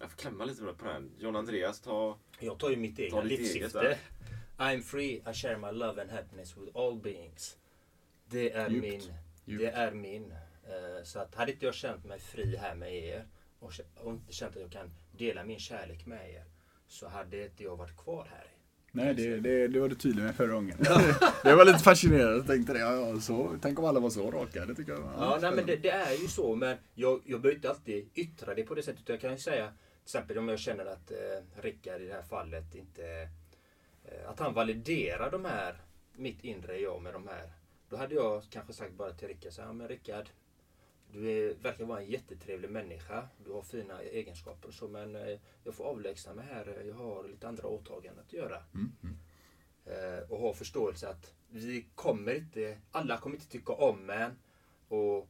jag 0.00 0.10
får 0.10 0.16
klämma 0.18 0.44
lite 0.44 0.62
på 0.78 0.84
den. 0.86 1.12
John 1.18 1.36
Andreas, 1.36 1.80
ta... 1.80 2.18
Jag 2.40 2.58
tar 2.58 2.70
ju 2.70 2.76
mitt 2.76 2.98
egna 2.98 3.22
livssyfte. 3.22 3.98
I'm 4.56 4.80
free, 4.82 5.22
I 5.30 5.32
share 5.34 5.58
my 5.58 5.78
love 5.78 6.02
and 6.02 6.10
happiness 6.10 6.56
with 6.56 6.76
all 6.78 6.96
beings. 7.00 7.56
Det 8.26 8.52
är 8.52 8.70
Djupt. 8.70 8.82
min. 8.82 9.00
Djupt. 9.44 9.62
Det 9.64 9.70
är 9.70 9.92
min. 9.92 10.32
Eh, 10.32 11.04
Så 11.04 11.18
att 11.18 11.34
hade 11.34 11.52
inte 11.52 11.64
jag 11.66 11.74
känt 11.74 12.04
mig 12.04 12.18
fri 12.20 12.56
här 12.56 12.74
med 12.74 12.94
er 12.94 13.26
och 13.64 13.72
och 14.04 14.12
inte 14.12 14.32
känt 14.32 14.56
att 14.56 14.62
jag 14.62 14.72
kan 14.72 14.90
dela 15.12 15.44
min 15.44 15.58
kärlek 15.58 16.06
med 16.06 16.30
er 16.30 16.44
så 16.86 17.08
hade 17.08 17.44
inte 17.44 17.62
jag 17.62 17.76
varit 17.76 17.96
kvar 17.96 18.28
här. 18.30 18.46
Nej, 18.92 19.14
det, 19.14 19.40
det, 19.40 19.68
det 19.68 19.80
var 19.80 19.88
du 19.88 19.94
tydlig 19.94 20.22
med 20.22 20.34
förra 20.36 20.52
gången. 20.52 20.78
det 21.42 21.54
var 21.54 21.64
lite 21.64 21.78
fascinerande. 21.78 22.36
Jag 22.36 22.46
tänkte 22.46 22.72
det. 22.72 22.78
Ja, 22.78 22.92
ja, 22.92 23.20
så, 23.20 23.56
tänk 23.62 23.78
om 23.78 23.84
alla 23.84 24.00
var 24.00 24.10
så 24.10 24.30
raka. 24.30 24.66
Det 24.66 24.74
tycker 24.74 24.92
jag. 24.92 25.02
Ja, 25.18 25.38
nej, 25.42 25.52
men 25.54 25.66
det, 25.66 25.76
det 25.76 25.90
är 25.90 26.12
ju 26.12 26.28
så. 26.28 26.54
Men 26.54 26.76
jag, 26.94 27.20
jag 27.24 27.40
behöver 27.40 27.56
inte 27.56 27.70
alltid 27.70 28.08
yttra 28.14 28.54
det 28.54 28.62
på 28.62 28.74
det 28.74 28.82
sättet. 28.82 29.02
Utan 29.02 29.14
jag 29.14 29.20
kan 29.20 29.30
ju 29.30 29.38
säga, 29.38 29.66
till 29.66 30.04
exempel 30.04 30.38
om 30.38 30.48
jag 30.48 30.58
känner 30.58 30.86
att 30.86 31.10
eh, 31.10 31.62
Rickard 31.62 32.00
i 32.00 32.06
det 32.06 32.14
här 32.14 32.22
fallet 32.22 32.74
inte... 32.74 33.28
Eh, 34.04 34.30
att 34.30 34.38
han 34.38 34.54
validerar 34.54 35.30
de 35.30 35.44
här, 35.44 35.82
mitt 36.16 36.44
inre 36.44 36.78
jag 36.78 37.02
med 37.02 37.12
de 37.12 37.28
här. 37.28 37.52
Då 37.88 37.96
hade 37.96 38.14
jag 38.14 38.42
kanske 38.50 38.72
sagt 38.72 38.92
bara 38.92 39.12
till 39.12 39.28
Rickard, 39.28 39.52
så 39.52 39.60
här, 39.60 39.68
ja, 39.68 39.72
men 39.72 39.88
Rickard, 39.88 40.28
du 41.14 41.30
är, 41.30 41.54
verkar 41.54 41.84
vara 41.84 42.00
en 42.00 42.10
jättetrevlig 42.10 42.70
människa. 42.70 43.28
Du 43.44 43.52
har 43.52 43.62
fina 43.62 44.02
egenskaper 44.02 44.70
så, 44.70 44.88
men 44.88 45.16
eh, 45.16 45.38
jag 45.64 45.74
får 45.74 45.84
avlägsna 45.84 46.34
mig 46.34 46.46
här. 46.46 46.84
Jag 46.88 46.94
har 46.94 47.28
lite 47.28 47.48
andra 47.48 47.68
åtaganden 47.68 48.24
att 48.26 48.32
göra. 48.32 48.62
Mm, 48.74 48.92
mm. 49.02 49.16
Eh, 49.86 50.30
och 50.30 50.38
ha 50.38 50.54
förståelse 50.54 51.08
att 51.08 51.34
vi 51.48 51.86
kommer 51.94 52.34
inte, 52.34 52.78
alla 52.90 53.18
kommer 53.18 53.36
inte 53.36 53.48
tycka 53.48 53.72
om 53.72 54.10
en. 54.10 54.30
Och 54.88 55.28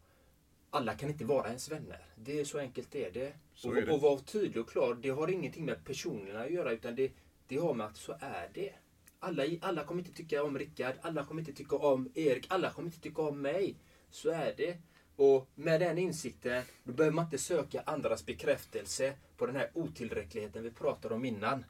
alla 0.70 0.94
kan 0.94 1.10
inte 1.10 1.24
vara 1.24 1.46
ens 1.46 1.70
vänner. 1.70 2.06
Det 2.16 2.40
är 2.40 2.44
så 2.44 2.58
enkelt 2.58 2.94
är 2.94 3.10
det. 3.10 3.32
Så 3.54 3.68
och, 3.68 3.76
är 3.76 3.86
det. 3.86 3.92
och 3.92 4.00
vara 4.00 4.20
tydlig 4.20 4.62
och 4.62 4.70
klar, 4.70 4.94
det 4.94 5.08
har 5.08 5.28
ingenting 5.28 5.64
med 5.64 5.84
personerna 5.84 6.42
att 6.42 6.50
göra 6.50 6.72
utan 6.72 6.94
det, 6.94 7.12
det 7.48 7.56
har 7.56 7.74
med 7.74 7.86
att 7.86 7.96
så 7.96 8.12
är 8.20 8.50
det. 8.54 8.72
Alla, 9.18 9.44
alla 9.60 9.84
kommer 9.84 10.02
inte 10.02 10.12
tycka 10.12 10.42
om 10.42 10.58
Rickard, 10.58 10.94
alla 11.00 11.24
kommer 11.24 11.40
inte 11.40 11.52
tycka 11.52 11.76
om 11.76 12.10
Erik, 12.14 12.46
alla 12.48 12.70
kommer 12.70 12.88
inte 12.88 13.00
tycka 13.00 13.22
om 13.22 13.42
mig. 13.42 13.76
Så 14.10 14.30
är 14.30 14.54
det. 14.56 14.78
Och 15.16 15.48
med 15.54 15.80
den 15.80 15.98
insikten, 15.98 16.62
då 16.84 16.92
behöver 16.92 17.14
man 17.14 17.24
inte 17.24 17.38
söka 17.38 17.82
andras 17.86 18.26
bekräftelse 18.26 19.12
på 19.36 19.46
den 19.46 19.56
här 19.56 19.70
otillräckligheten 19.74 20.62
vi 20.62 20.70
pratade 20.70 21.14
om 21.14 21.24
innan. 21.24 21.64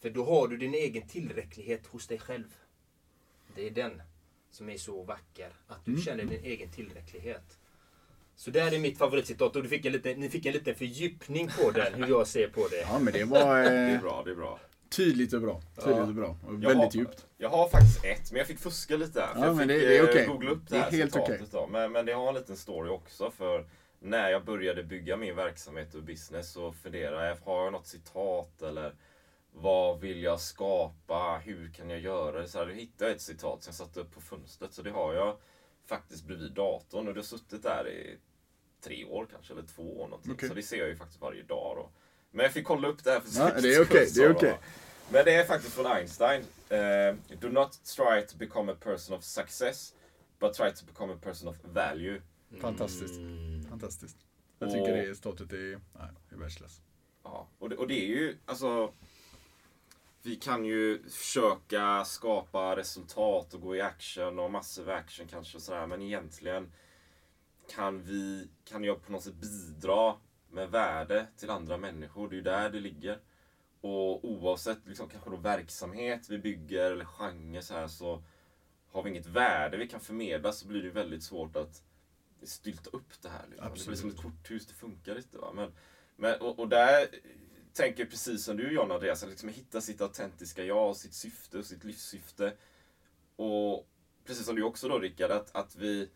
För 0.00 0.10
då 0.10 0.24
har 0.24 0.48
du 0.48 0.56
din 0.56 0.74
egen 0.74 1.08
tillräcklighet 1.08 1.86
hos 1.86 2.06
dig 2.06 2.18
själv. 2.18 2.54
Det 3.54 3.66
är 3.66 3.70
den 3.70 4.02
som 4.50 4.68
är 4.68 4.76
så 4.78 5.02
vacker. 5.02 5.52
Att 5.66 5.84
du 5.84 5.96
känner 5.96 6.24
din 6.24 6.44
egen 6.44 6.70
tillräcklighet. 6.70 7.58
Så 8.36 8.50
där 8.50 8.74
är 8.74 8.78
mitt 8.78 8.98
favoritcitat 8.98 9.56
och 9.56 9.62
du 9.62 9.68
fick 9.68 9.84
en 9.84 9.92
liten, 9.92 10.20
ni 10.20 10.30
fick 10.30 10.46
en 10.46 10.52
liten 10.52 10.74
fördjupning 10.74 11.48
på 11.48 11.70
den, 11.70 11.94
hur 11.94 12.08
jag 12.08 12.26
ser 12.26 12.48
på 12.48 12.68
det. 12.68 12.80
Ja, 12.80 12.98
men 12.98 13.12
det 13.12 13.24
var 13.24 13.62
Det 13.62 13.68
är 13.68 13.94
eh, 13.94 14.00
bra, 14.00 14.22
det 14.24 14.30
är 14.30 14.34
bra. 14.34 14.60
Tydligt 14.96 15.32
och 15.32 15.40
bra. 15.40 15.60
Tydligt 15.84 15.98
och 16.08 16.14
bra. 16.14 16.36
Och 16.46 16.52
väldigt 16.64 16.76
har, 16.76 16.90
djupt. 16.92 17.26
Jag 17.38 17.48
har 17.48 17.68
faktiskt 17.68 18.04
ett, 18.04 18.30
men 18.32 18.38
jag 18.38 18.46
fick 18.46 18.58
fuska 18.58 18.96
lite 18.96 19.20
där. 19.20 19.26
för 19.32 19.40
Ja, 19.40 19.46
jag 19.46 19.56
men 19.56 19.68
fick 19.68 19.80
det- 19.80 19.86
det 19.88 19.96
är 19.98 20.02
eh, 20.04 20.08
okej. 20.10 20.26
googla 20.26 20.50
upp 20.50 20.68
det, 20.68 20.74
Det 20.74 20.78
är 20.78 20.82
här 20.82 20.90
helt 20.90 21.12
citatet 21.12 21.34
okej. 21.40 21.48
då. 21.52 21.66
Men, 21.66 21.92
men 21.92 22.06
det 22.06 22.12
har 22.12 22.28
en 22.28 22.34
liten 22.34 22.56
story 22.56 22.90
också. 22.90 23.30
För 23.30 23.66
när 24.00 24.30
jag 24.30 24.44
började 24.44 24.82
bygga 24.84 25.16
min 25.16 25.36
verksamhet 25.36 25.94
och 25.94 26.02
business 26.02 26.52
så 26.52 26.72
funderade 26.72 27.28
jag, 27.28 27.36
har 27.52 27.64
jag 27.64 27.72
något 27.72 27.86
citat 27.86 28.62
eller 28.62 28.94
vad 29.54 30.00
vill 30.00 30.22
jag 30.22 30.40
skapa? 30.40 31.40
Hur 31.44 31.70
kan 31.72 31.90
jag 31.90 32.00
göra 32.00 32.40
det? 32.40 32.48
Så 32.48 32.58
här, 32.58 32.66
då 32.66 32.72
hittade 32.72 33.10
jag 33.10 33.16
ett 33.16 33.22
citat 33.22 33.62
som 33.62 33.70
jag 33.70 33.74
satte 33.74 34.00
upp 34.00 34.14
på 34.14 34.20
fönstret. 34.20 34.72
Så 34.72 34.82
det 34.82 34.90
har 34.90 35.14
jag 35.14 35.36
faktiskt 35.88 36.24
bredvid 36.26 36.52
datorn 36.52 37.08
och 37.08 37.14
det 37.14 37.20
har 37.20 37.24
suttit 37.24 37.62
där 37.62 37.88
i 37.88 38.18
tre 38.84 39.04
år 39.04 39.26
kanske, 39.32 39.52
eller 39.52 39.62
två 39.62 40.00
år 40.00 40.04
någonting. 40.08 40.32
Okej. 40.32 40.48
Så 40.48 40.54
det 40.54 40.62
ser 40.62 40.76
jag 40.76 40.88
ju 40.88 40.96
faktiskt 40.96 41.20
varje 41.20 41.42
dag 41.42 41.76
då. 41.76 41.90
Men 42.30 42.42
jag 42.44 42.52
fick 42.52 42.66
kolla 42.66 42.88
upp 42.88 43.04
det 43.04 43.10
här 43.10 43.20
för 43.20 43.40
Ja, 43.40 43.60
det 43.60 43.74
är 43.74 43.82
okej, 43.82 44.06
skull, 44.06 44.22
det 44.24 44.30
är 44.30 44.36
okej. 44.36 44.50
då. 44.50 44.56
Men 45.12 45.24
det 45.24 45.34
är 45.34 45.44
faktiskt 45.44 45.74
från 45.74 45.86
Einstein. 45.86 46.44
Eh, 46.68 47.14
Do 47.40 47.48
not 47.48 47.72
try 47.96 48.26
to 48.28 48.36
become 48.36 48.72
a 48.72 48.76
person 48.80 49.16
of 49.16 49.24
success, 49.24 49.94
but 50.38 50.54
try 50.54 50.72
to 50.72 50.86
become 50.86 51.12
a 51.12 51.18
person 51.22 51.48
of 51.48 51.56
value. 51.64 52.20
Fantastiskt. 52.60 53.16
Mm. 53.16 53.64
Fantastiskt. 53.70 54.16
Jag 54.58 54.66
Och- 54.68 54.74
tycker 54.74 54.96
det 54.96 55.14
statutet 55.14 55.52
är, 55.52 55.80
nej, 55.98 56.08
är 56.30 56.36
världsklass. 56.36 56.80
Ja, 57.22 57.48
och 57.58 57.68
det, 57.68 57.76
och 57.76 57.88
det 57.88 58.00
är 58.04 58.06
ju, 58.06 58.36
alltså... 58.46 58.92
Vi 60.22 60.36
kan 60.36 60.64
ju 60.64 61.08
försöka 61.10 62.04
skapa 62.04 62.76
resultat 62.76 63.54
och 63.54 63.60
gå 63.60 63.76
i 63.76 63.80
action 63.80 64.38
och 64.38 64.50
massiv 64.50 64.90
action 64.90 65.26
kanske 65.28 65.56
och 65.56 65.62
sådär. 65.62 65.86
Men 65.86 66.02
egentligen 66.02 66.72
kan 67.74 68.02
vi, 68.02 68.48
kan 68.64 68.84
jag 68.84 69.06
på 69.06 69.12
något 69.12 69.22
sätt 69.22 69.34
bidra 69.34 70.14
med 70.50 70.70
värde 70.70 71.26
till 71.36 71.50
andra 71.50 71.76
människor. 71.76 72.28
Det 72.28 72.34
är 72.34 72.36
ju 72.36 72.42
där 72.42 72.70
det 72.70 72.80
ligger. 72.80 73.18
Och 73.86 74.24
oavsett 74.24 74.78
liksom, 74.86 75.08
kanske 75.08 75.30
då 75.30 75.36
verksamhet 75.36 76.30
vi 76.30 76.38
bygger 76.38 76.92
eller 76.92 77.04
genre 77.04 77.62
så 77.62 77.74
här 77.74 77.88
så 77.88 78.22
har 78.90 79.02
vi 79.02 79.10
inget 79.10 79.26
värde 79.26 79.76
vi 79.76 79.88
kan 79.88 80.00
förmedla 80.00 80.52
så 80.52 80.66
blir 80.66 80.82
det 80.82 80.90
väldigt 80.90 81.22
svårt 81.22 81.56
att 81.56 81.82
stylta 82.42 82.90
upp 82.90 83.22
det 83.22 83.28
här. 83.28 83.44
Liksom. 83.50 83.68
Det 83.74 83.86
blir 83.86 83.96
som 83.96 84.10
ett 84.10 84.16
korthus, 84.16 84.66
det 84.66 84.74
funkar 84.74 85.16
inte. 85.16 85.38
Va? 85.38 85.52
Men, 85.54 85.72
men, 86.16 86.40
och, 86.40 86.58
och 86.58 86.68
där 86.68 87.08
tänker 87.72 88.02
jag 88.02 88.10
precis 88.10 88.44
som 88.44 88.56
du 88.56 88.72
John 88.72 88.92
Andreas, 88.92 89.22
att 89.22 89.28
liksom 89.28 89.48
hitta 89.48 89.80
sitt 89.80 90.00
autentiska 90.00 90.64
jag, 90.64 90.88
och 90.88 90.96
sitt 90.96 91.14
syfte 91.14 91.58
och 91.58 91.64
sitt 91.64 91.84
livssyfte. 91.84 92.52
Och 93.36 93.88
precis 94.24 94.46
som 94.46 94.56
du 94.56 94.62
också 94.62 94.88
då 94.88 94.98
Rickard, 94.98 95.30
att, 95.30 95.56
att 95.56 95.76
vi, 95.76 96.08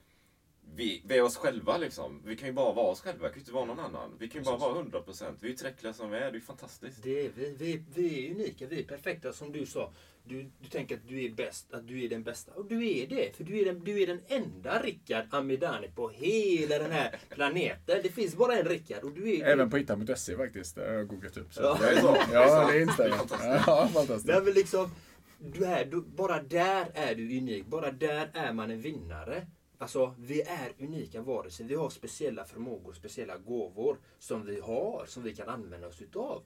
vi, 0.77 1.03
vi 1.07 1.19
är 1.19 1.23
oss 1.23 1.37
själva 1.37 1.77
liksom. 1.77 2.23
Vi 2.25 2.37
kan 2.37 2.49
ju 2.49 2.55
bara 2.55 2.73
vara 2.73 2.87
oss 2.87 3.01
själva, 3.01 3.23
vi 3.23 3.29
kan 3.29 3.35
ju 3.35 3.41
inte 3.41 3.53
vara 3.53 3.65
någon 3.65 3.81
annan. 3.81 4.17
Vi 4.19 4.29
kan 4.29 4.41
ju 4.43 4.45
bara 4.45 4.57
vara 4.57 4.83
100%. 4.83 5.35
Vi 5.41 5.47
är 5.47 5.51
ju 5.51 5.57
tillräckliga 5.57 5.93
som 5.93 6.11
vi 6.11 6.17
är, 6.17 6.21
det 6.21 6.27
är 6.29 6.33
ju 6.33 6.41
fantastiskt. 6.41 7.03
Det 7.03 7.27
är 7.27 7.31
vi. 7.35 7.55
Vi, 7.59 7.83
vi 7.95 8.27
är 8.27 8.31
unika, 8.35 8.67
vi 8.67 8.81
är 8.81 8.85
perfekta 8.85 9.33
som 9.33 9.53
du 9.53 9.67
sa. 9.67 9.93
Du, 10.25 10.51
du 10.61 10.69
tänker 10.69 10.95
att 10.95 11.09
du 11.09 11.25
är 11.25 11.31
bäst, 11.31 11.73
att 11.73 11.89
du 11.89 12.05
är 12.05 12.09
den 12.09 12.23
bästa. 12.23 12.53
Och 12.53 12.67
du 12.67 12.89
är 12.89 13.07
det. 13.07 13.37
För 13.37 13.45
du 13.45 13.61
är 13.61 13.65
den, 13.65 13.85
du 13.85 14.03
är 14.03 14.07
den 14.07 14.21
enda 14.29 14.83
Rickard 14.83 15.25
Amidani 15.31 15.89
på 15.89 16.09
hela 16.09 16.79
den 16.79 16.91
här 16.91 17.19
planeten. 17.29 18.01
Det 18.03 18.09
finns 18.09 18.37
bara 18.37 18.55
en 18.55 18.65
Rickard 18.65 19.05
och 19.05 19.13
du 19.13 19.37
är... 19.37 19.45
Även 19.47 19.71
på 19.71 19.77
hitta.se 19.77 20.37
faktiskt. 20.37 20.75
Det 20.75 20.87
har 20.87 20.93
jag 20.93 21.09
googlat 21.09 21.37
upp. 21.37 21.55
Så. 21.55 21.63
Ja. 21.63 21.79
Det 21.81 21.89
är 21.91 22.01
så. 22.01 22.17
Ja, 22.33 22.71
det 22.71 22.79
är 22.79 22.83
inställning. 22.83 23.19
fantastiskt. 23.19 23.65
Ja, 23.67 23.91
fantastiskt. 23.95 24.27
Nej, 24.27 24.43
men 24.43 24.55
liksom, 24.55 24.91
du 25.39 25.65
är, 25.65 25.85
du, 25.85 26.01
bara 26.01 26.43
där 26.43 26.87
är 26.95 27.15
du 27.15 27.39
unik. 27.39 27.67
Bara 27.67 27.91
där 27.91 28.31
är 28.35 28.53
man 28.53 28.71
en 28.71 28.81
vinnare. 28.81 29.47
Alltså, 29.81 30.15
vi 30.19 30.43
är 30.43 30.73
unika 30.79 31.23
varelser. 31.23 31.65
Vi 31.65 31.75
har 31.75 31.91
speciella 31.91 32.45
förmågor, 32.45 32.93
speciella 32.93 33.39
gåvor 33.39 33.99
som 34.19 34.47
vi 34.47 34.61
har, 34.61 35.07
som 35.07 35.23
vi 35.23 35.35
kan 35.35 35.49
använda 35.49 35.89
oss 35.89 36.03
utav. 36.03 36.43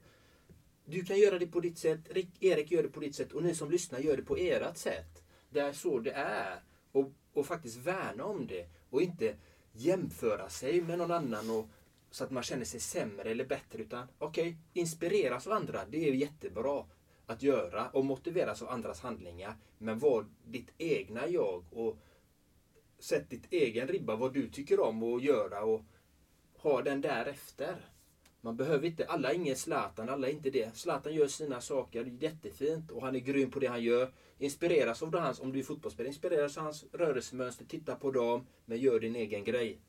Du 0.85 1.05
kan 1.05 1.19
göra 1.19 1.39
det 1.39 1.47
på 1.47 1.61
ditt 1.61 1.79
sätt, 1.79 2.01
Erik 2.41 2.73
gör 2.73 2.83
det 2.83 2.89
på 2.89 3.01
ditt 3.01 3.15
sätt 3.15 3.33
och 3.33 3.43
ni 3.43 3.55
som 3.55 3.71
lyssnar 3.71 3.99
gör 3.99 4.17
det 4.17 4.23
på 4.23 4.37
ert 4.37 4.77
sätt. 4.77 5.25
Det 5.51 5.61
är 5.61 5.73
så 5.73 5.99
det 5.99 6.11
är. 6.13 6.63
Och, 6.93 7.13
och 7.33 7.47
faktiskt 7.47 7.77
värna 7.77 8.25
om 8.25 8.47
det 8.47 8.69
och 8.91 9.03
inte 9.03 9.37
jämföra 9.73 10.49
sig 10.49 10.83
med 10.83 10.99
någon 10.99 11.11
annan 11.11 11.51
och, 11.51 11.69
så 12.11 12.25
att 12.25 12.31
man 12.31 12.43
känner 12.43 12.65
sig 12.65 12.81
sämre 12.81 13.31
eller 13.31 13.45
bättre. 13.45 13.83
Utan 13.83 14.09
okej, 14.19 14.57
inspireras 14.73 15.47
av 15.47 15.53
andra. 15.53 15.85
Det 15.91 16.09
är 16.09 16.13
jättebra 16.13 16.85
att 17.27 17.43
göra 17.43 17.89
och 17.89 18.05
motiveras 18.05 18.63
av 18.63 18.69
andras 18.69 19.01
handlingar. 19.01 19.57
Men 19.79 19.99
var 19.99 20.27
ditt 20.45 20.73
egna 20.79 21.29
jag 21.29 21.65
och 21.71 21.99
sätt 23.05 23.31
ditt 23.31 23.53
egen 23.53 23.89
ribba, 23.89 24.17
vad 24.17 24.35
du 24.35 24.49
tycker 24.49 24.81
om 24.81 25.03
att 25.03 25.23
göra 25.23 25.65
och 25.65 25.85
ha 26.57 26.83
den 26.83 27.01
därefter. 27.01 27.77
Man 28.41 28.57
behöver 28.57 28.87
inte, 28.87 29.07
alla 29.07 29.31
är 29.31 29.35
ingen 29.35 29.57
Zlatan, 29.57 30.09
alla 30.09 30.29
är 30.29 30.33
inte 30.33 30.51
det. 30.51 30.77
Zlatan 30.77 31.15
gör 31.15 31.27
sina 31.27 31.61
saker 31.61 32.05
jättefint 32.05 32.91
och 32.91 33.03
han 33.03 33.17
är 33.17 33.21
grym 33.21 33.51
på 33.51 33.59
det 33.59 33.67
han 33.67 33.83
gör. 33.83 34.13
Inspireras 34.39 35.03
av 35.03 35.11
det 35.11 35.21
hans, 35.21 35.41
om 35.41 35.53
du 35.53 35.59
är 35.59 35.63
fotbollsspelare, 35.63 36.09
inspireras 36.09 36.59
av 36.59 36.65
hans 36.65 36.85
rörelsemönster, 36.93 37.65
titta 37.65 37.97
på 37.97 38.11
dem, 38.11 38.47
men 38.65 38.79
gör 38.79 39.01
din 39.01 39.17
egen 39.17 39.45
grej. 39.45 39.81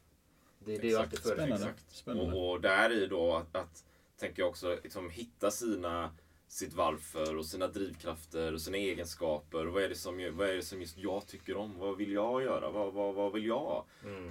Det 0.60 0.76
är 0.76 0.82
det 0.82 0.88
jag 0.88 1.02
alltid 1.02 1.20
Exakt, 1.20 1.38
föredrar. 1.38 1.58
Spännande. 1.58 1.80
Spännande. 1.88 2.36
Och, 2.36 2.52
och 2.52 2.62
där 2.62 3.04
i 3.04 3.08
då 3.08 3.36
att, 3.36 3.56
att 3.56 3.86
tänker 4.18 4.42
jag 4.42 4.50
också 4.50 4.80
liksom, 4.84 5.10
hitta 5.10 5.52
sina 5.52 6.12
sitt 6.48 6.74
varför 6.74 7.38
och 7.38 7.46
sina 7.46 7.68
drivkrafter 7.68 8.54
och 8.54 8.62
sina 8.62 8.78
egenskaper. 8.78 9.68
Och 9.68 9.74
vad 9.74 9.84
är 9.84 9.90
det 9.90 9.96
som, 9.96 10.32
vad 10.38 10.50
är 10.50 10.56
det 10.56 10.62
som 10.62 10.82
just 10.82 10.98
jag 10.98 11.28
tycker 11.28 11.58
om? 11.58 11.78
Vad 11.80 11.98
vill 11.98 12.12
jag 12.12 12.44
göra? 12.44 12.72
Vad, 12.72 12.94
vad, 12.94 13.16
vad 13.16 13.34
vill 13.34 13.46
jag? 13.46 13.86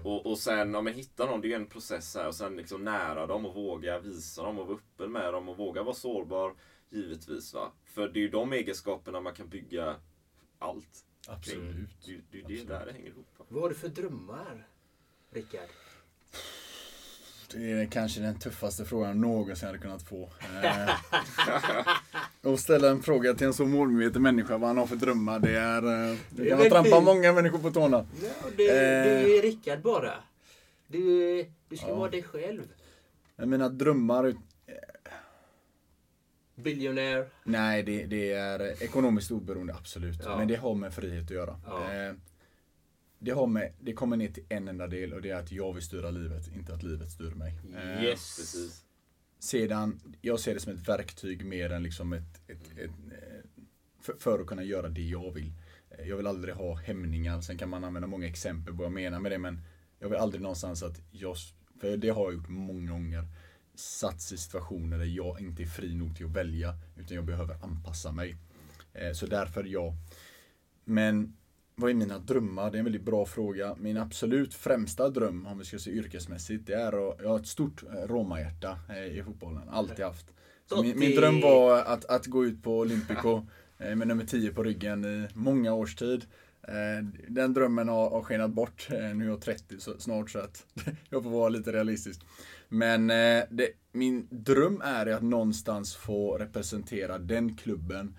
Och, 0.04 0.26
och 0.26 0.38
sen 0.38 0.74
om 0.74 0.84
man 0.84 0.92
hittar 0.92 1.26
dem, 1.26 1.40
det 1.40 1.46
är 1.46 1.48
ju 1.48 1.54
en 1.54 1.66
process 1.66 2.14
här. 2.14 2.28
Och 2.28 2.34
sen 2.34 2.56
liksom 2.56 2.84
nära 2.84 3.26
dem 3.26 3.46
och 3.46 3.54
våga 3.54 3.98
visa 3.98 4.42
dem 4.42 4.58
och 4.58 4.66
vara 4.66 4.76
öppen 4.78 5.12
med 5.12 5.32
dem 5.32 5.48
och 5.48 5.56
våga 5.56 5.82
vara 5.82 5.94
sårbar. 5.94 6.54
Givetvis 6.90 7.54
va. 7.54 7.72
För 7.84 8.08
det 8.08 8.18
är 8.18 8.22
ju 8.22 8.28
de 8.28 8.52
egenskaperna 8.52 9.20
man 9.20 9.34
kan 9.34 9.48
bygga 9.48 9.96
allt. 10.58 11.04
Absolut. 11.28 11.88
Det, 12.06 12.12
är- 12.14 12.22
det 12.30 12.38
är 12.38 12.50
ju 12.50 12.56
det 12.64 12.64
där 12.64 12.86
det 12.86 12.92
hänger 12.92 13.08
ihop. 13.08 13.26
Va? 13.38 13.44
Vad 13.48 13.62
har 13.62 13.68
du 13.68 13.74
för 13.74 13.88
drömmar, 13.88 14.68
Rickard? 15.30 15.68
Det 17.54 17.72
är 17.72 17.86
kanske 17.86 18.20
den 18.20 18.38
tuffaste 18.38 18.84
frågan 18.84 19.08
jag 19.08 19.16
någonsin 19.16 19.66
hade 19.66 19.78
kunnat 19.78 20.02
få. 20.02 20.30
Eh, 20.64 22.50
och 22.52 22.60
ställa 22.60 22.88
en 22.90 23.02
fråga 23.02 23.34
till 23.34 23.46
en 23.46 23.54
så 23.54 23.66
målmedveten 23.66 24.22
människa 24.22 24.58
vad 24.58 24.68
han 24.68 24.78
har 24.78 24.86
för 24.86 24.96
drömmar. 24.96 25.38
Det 25.38 25.56
är... 25.56 26.10
eh, 26.12 26.16
Det 26.30 26.48
kan 26.48 26.58
man 26.58 26.70
trampa 26.70 27.00
många 27.00 27.32
människor 27.32 27.58
på 27.58 27.70
tårna. 27.70 28.06
Ja, 28.22 28.28
det, 28.56 28.62
Eh. 28.68 29.22
Du 29.24 29.38
är 29.38 29.42
Rickard 29.42 29.80
bara. 29.82 30.12
Du, 30.86 31.46
du 31.68 31.76
ska 31.76 31.88
Ja. 31.88 31.94
vara 31.94 32.10
dig 32.10 32.22
själv. 32.22 32.62
Men 33.36 33.50
mina 33.50 33.68
drömmar... 33.68 34.34
Billionaire. 36.56 37.26
Nej, 37.44 37.82
det, 37.82 38.04
det 38.06 38.32
är 38.32 38.82
ekonomiskt 38.82 39.30
oberoende, 39.30 39.74
absolut. 39.74 40.20
Ja. 40.24 40.36
Men 40.36 40.48
det 40.48 40.54
har 40.56 40.74
med 40.74 40.94
frihet 40.94 41.24
att 41.24 41.30
göra. 41.30 41.60
Ja. 41.66 41.90
Eh, 43.24 43.34
det, 43.34 43.40
har 43.40 43.46
med, 43.46 43.72
det 43.80 43.92
kommer 43.92 44.16
ner 44.16 44.28
till 44.28 44.44
en 44.48 44.68
enda 44.68 44.86
del 44.86 45.12
och 45.12 45.22
det 45.22 45.30
är 45.30 45.36
att 45.36 45.52
jag 45.52 45.72
vill 45.72 45.82
styra 45.82 46.10
livet, 46.10 46.48
inte 46.56 46.74
att 46.74 46.82
livet 46.82 47.10
styr 47.10 47.30
mig. 47.30 47.58
Eh, 47.76 48.04
Yes. 48.04 48.36
Precis. 48.38 48.84
sedan, 49.38 50.00
jag 50.20 50.40
ser 50.40 50.54
det 50.54 50.60
som 50.60 50.72
ett 50.72 50.88
verktyg 50.88 51.44
mer 51.46 51.70
än 51.72 51.82
liksom 51.82 52.12
ett, 52.12 52.40
ett, 52.50 52.70
ett 52.78 52.90
eh, 52.90 53.50
för, 54.00 54.14
för 54.18 54.40
att 54.40 54.46
kunna 54.46 54.62
göra 54.62 54.88
det 54.88 55.02
jag 55.02 55.32
vill. 55.32 55.52
Eh, 55.90 56.08
Jag 56.08 56.16
vill 56.16 56.26
aldrig 56.26 56.54
ha 56.54 56.74
hämningar. 56.74 57.40
Sen 57.40 57.58
kan 57.58 57.68
man 57.68 57.84
använda 57.84 58.06
många 58.08 58.26
exempel 58.26 58.72
på 58.72 58.76
vad 58.78 58.86
jag 58.86 58.92
menar 58.92 59.20
med 59.20 59.32
det. 59.32 59.38
Men 59.38 59.60
jag 59.98 60.08
vill 60.08 60.18
aldrig 60.18 60.42
någonstans 60.42 60.82
att 60.82 61.00
jag, 61.10 61.36
för 61.80 61.96
det 61.96 62.08
har 62.08 62.22
jag 62.24 62.34
gjort 62.34 62.48
många 62.48 62.92
gånger, 62.92 63.28
satts 63.74 64.32
i 64.32 64.36
situationer 64.36 64.98
där 64.98 65.04
jag 65.04 65.40
inte 65.40 65.62
är 65.62 65.66
fri 65.66 65.94
nog 65.94 66.16
till 66.16 66.26
att 66.26 66.32
välja. 66.32 66.74
Utan 66.96 67.14
jag 67.16 67.24
behöver 67.24 67.64
anpassa 67.64 68.12
mig. 68.12 68.36
Eh, 68.92 69.12
Så 69.12 69.26
därför 69.26 69.64
ja. 69.64 69.94
Men 70.84 71.36
vad 71.76 71.90
är 71.90 71.94
mina 71.94 72.18
drömmar? 72.18 72.70
Det 72.70 72.76
är 72.76 72.78
en 72.78 72.84
väldigt 72.84 73.04
bra 73.04 73.26
fråga. 73.26 73.76
Min 73.78 73.96
absolut 73.96 74.54
främsta 74.54 75.08
dröm, 75.08 75.46
om 75.46 75.58
vi 75.58 75.64
ska 75.64 75.78
se 75.78 75.90
yrkesmässigt, 75.90 76.66
det 76.66 76.74
är 76.74 77.10
att, 77.10 77.20
jag 77.22 77.28
har 77.28 77.38
ett 77.38 77.46
stort 77.46 77.82
eh, 77.82 78.08
Roma-hjärta 78.08 78.78
eh, 78.88 79.18
i 79.18 79.22
fotbollen. 79.22 79.68
Alltid 79.68 80.04
haft. 80.04 80.26
Min, 80.82 80.98
min 80.98 81.16
dröm 81.16 81.40
var 81.40 81.78
att, 81.78 82.04
att 82.04 82.26
gå 82.26 82.44
ut 82.44 82.62
på 82.62 82.78
Olympico 82.78 83.46
eh, 83.78 83.96
med 83.96 84.08
nummer 84.08 84.24
10 84.24 84.52
på 84.52 84.62
ryggen 84.62 85.04
i 85.04 85.28
många 85.34 85.74
års 85.74 85.96
tid. 85.96 86.24
Den 87.28 87.54
drömmen 87.54 87.88
har, 87.88 88.10
har 88.10 88.22
skenat 88.22 88.50
bort. 88.50 88.86
Nu 88.90 89.24
är 89.24 89.28
jag 89.28 89.40
30 89.40 89.80
så, 89.80 89.98
snart 89.98 90.30
så 90.30 90.38
att 90.38 90.66
jag 91.10 91.22
får 91.22 91.30
vara 91.30 91.48
lite 91.48 91.72
realistisk. 91.72 92.20
Men 92.68 93.06
det, 93.06 93.68
min 93.92 94.28
dröm 94.30 94.80
är 94.84 95.06
att 95.06 95.22
någonstans 95.22 95.96
få 95.96 96.38
representera 96.38 97.18
den 97.18 97.56
klubben, 97.56 98.14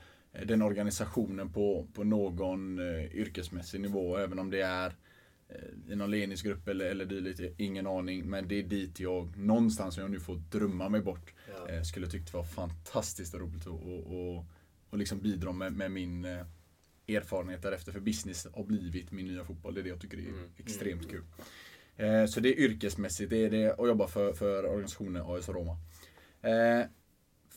den 0.45 0.61
organisationen 0.61 1.49
på, 1.53 1.87
på 1.93 2.03
någon 2.03 2.79
eh, 2.79 3.05
yrkesmässig 3.15 3.81
nivå. 3.81 4.17
Även 4.17 4.39
om 4.39 4.49
det 4.49 4.61
är 4.61 4.95
eh, 5.49 5.91
i 5.91 5.95
någon 5.95 6.11
ledningsgrupp 6.11 6.67
eller, 6.67 6.85
eller 6.85 7.05
dylikt, 7.05 7.41
ingen 7.57 7.87
aning. 7.87 8.29
Men 8.29 8.47
det 8.47 8.55
är 8.59 8.63
dit 8.63 8.99
jag, 8.99 9.37
någonstans, 9.37 9.97
om 9.97 10.01
jag 10.01 10.11
nu 10.11 10.19
får 10.19 10.35
drömma 10.35 10.89
mig 10.89 11.01
bort, 11.01 11.33
Ja. 11.47 11.73
eh, 11.73 11.81
skulle 11.81 12.07
tyckt 12.07 12.33
var 12.33 12.43
fantastiskt 12.43 13.35
roligt 13.35 13.61
att 13.61 13.67
och, 13.67 14.13
och, 14.13 14.45
och 14.89 14.97
liksom 14.97 15.19
bidra 15.19 15.51
med, 15.51 15.73
med 15.73 15.91
min 15.91 16.25
erfarenhet 17.07 17.61
därefter. 17.61 17.91
För 17.91 17.99
business 17.99 18.47
har 18.53 18.63
blivit 18.63 19.11
min 19.11 19.27
nya 19.27 19.43
fotboll. 19.45 19.73
Det 19.73 19.81
är 19.81 19.83
det 19.83 19.89
jag 19.89 20.01
tycker 20.01 20.17
är 20.17 20.33
extremt 20.57 21.09
kul. 21.09 21.23
Så 22.27 22.39
det 22.39 22.49
är 22.49 22.59
yrkesmässigt, 22.59 23.29
det 23.29 23.37
är 23.45 23.49
det 23.49 23.71
att 23.79 23.87
jobba 23.87 24.07
för, 24.07 24.33
för 24.33 24.65
organisationen 24.65 25.21
AS 25.25 25.49
Roma. 25.49 25.77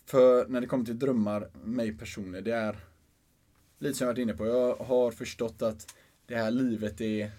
För 0.09 0.49
när 0.49 0.61
det 0.61 0.67
kommer 0.67 0.85
till 0.85 0.99
drömmar, 0.99 1.51
mig 1.65 1.99
personligen, 1.99 2.45
det 2.45 2.55
är 2.55 2.77
lite 3.79 3.99
som 3.99 4.05
jag 4.05 4.15
varit 4.15 4.23
inne 4.23 4.35
på. 4.35 4.47
Jag 4.47 4.77
har 4.77 5.11
förstått 5.11 5.63
att 5.63 5.95
det 6.27 6.37
här 6.37 6.51
livet 6.51 7.01
är 7.01 7.31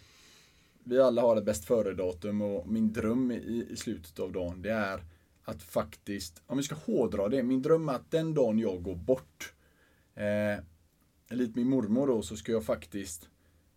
vi 0.84 0.99
alla 0.99 1.22
har 1.22 1.38
ett 1.38 1.45
bäst 1.45 1.65
före-datum 1.65 2.41
och 2.41 2.67
min 2.67 2.93
dröm 2.93 3.32
i, 3.32 3.67
i 3.70 3.76
slutet 3.76 4.20
av 4.20 4.32
dagen 4.32 4.61
det 4.61 4.72
är 4.72 5.03
att 5.43 5.63
faktiskt, 5.63 6.41
om 6.47 6.57
vi 6.57 6.63
ska 6.63 6.76
hårdra 6.76 7.30
det, 7.30 7.43
min 7.43 7.61
dröm 7.61 7.89
är 7.89 7.93
att 7.93 8.11
den 8.11 8.34
dagen 8.34 8.59
jag 8.59 8.84
går 8.84 8.95
bort, 8.95 9.53
eh, 10.15 10.63
lite 11.30 11.59
min 11.59 11.70
mormor 11.70 12.07
då, 12.07 12.22
så 12.22 12.38
ska 12.38 12.51
jag 12.51 12.65
faktiskt 12.65 13.30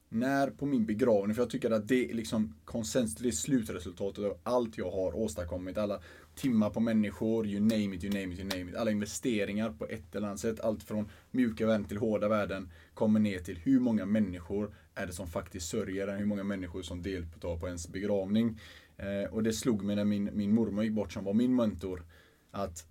när 0.09 0.51
på 0.51 0.67
min 0.67 0.87
begravning, 0.87 1.35
för 1.35 1.43
jag 1.43 1.51
tycker 1.51 1.71
att 1.71 1.89
det 1.89 2.11
är 2.11 2.15
liksom 2.15 2.55
konsensus, 2.65 3.23
det 3.23 3.29
är 3.29 3.33
slutresultatet 3.33 4.25
av 4.25 4.39
allt 4.43 4.79
jag 4.79 4.91
har 4.91 5.17
åstadkommit. 5.17 5.79
Alla 5.79 6.01
timmar 6.35 6.71
på 6.71 6.81
människor, 6.81 7.47
you 7.47 7.61
name 7.61 7.97
it, 7.97 8.05
you 8.05 8.13
name 8.15 8.35
it, 8.35 8.41
you 8.41 8.49
name 8.49 8.71
it. 8.71 8.77
Alla 8.77 8.91
investeringar 8.91 9.71
på 9.71 9.87
ett 9.87 10.15
eller 10.15 10.27
annat 10.27 10.41
sätt. 10.41 10.61
Allt 10.61 10.83
från 10.83 11.09
mjuka 11.31 11.67
värden 11.67 11.85
till 11.85 11.99
hårda 11.99 12.29
värden 12.29 12.71
kommer 12.95 13.21
ner 13.21 13.39
till 13.39 13.57
hur 13.57 13.81
många 13.81 14.07
människor 14.07 14.75
är 14.95 15.07
det 15.07 15.13
som 15.13 15.27
faktiskt 15.27 15.69
sörjer 15.69 16.09
en, 16.09 16.19
hur 16.19 16.27
många 16.27 16.45
människor 16.45 16.83
som 16.83 17.03
deltar 17.03 17.57
på 17.57 17.67
ens 17.67 17.89
begravning. 17.89 18.61
Eh, 18.97 19.33
och 19.33 19.43
det 19.43 19.53
slog 19.53 19.85
mig 19.85 19.97
när 19.97 20.05
min, 20.05 20.31
min 20.33 20.55
mormor 20.55 20.85
gick 20.85 20.93
bort 20.93 21.13
som 21.13 21.25
var 21.25 21.35
min 21.35 21.55
mentor. 21.55 22.05
Att 22.51 22.87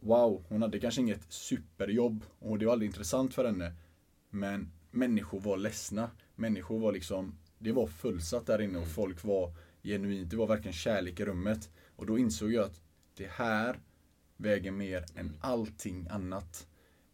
wow, 0.00 0.44
hon 0.48 0.62
hade 0.62 0.80
kanske 0.80 1.00
inget 1.00 1.32
superjobb 1.32 2.24
och 2.38 2.58
det 2.58 2.66
var 2.66 2.72
aldrig 2.72 2.88
intressant 2.88 3.34
för 3.34 3.44
henne. 3.44 3.72
Men 4.30 4.70
människor 4.90 5.40
var 5.40 5.56
ledsna. 5.56 6.10
Människor 6.34 6.78
var 6.78 6.92
liksom, 6.92 7.38
det 7.58 7.72
var 7.72 7.86
fullsatt 7.86 8.46
där 8.46 8.60
inne 8.60 8.78
och 8.78 8.88
folk 8.88 9.24
var 9.24 9.52
genuint, 9.82 10.30
det 10.30 10.36
var 10.36 10.46
verkligen 10.46 10.72
kärlek 10.72 11.20
i 11.20 11.24
rummet. 11.24 11.70
Och 11.96 12.06
då 12.06 12.18
insåg 12.18 12.52
jag 12.52 12.64
att 12.64 12.80
det 13.16 13.30
här 13.30 13.80
väger 14.36 14.70
mer 14.70 15.04
än 15.14 15.36
allting 15.40 16.06
annat. 16.10 16.66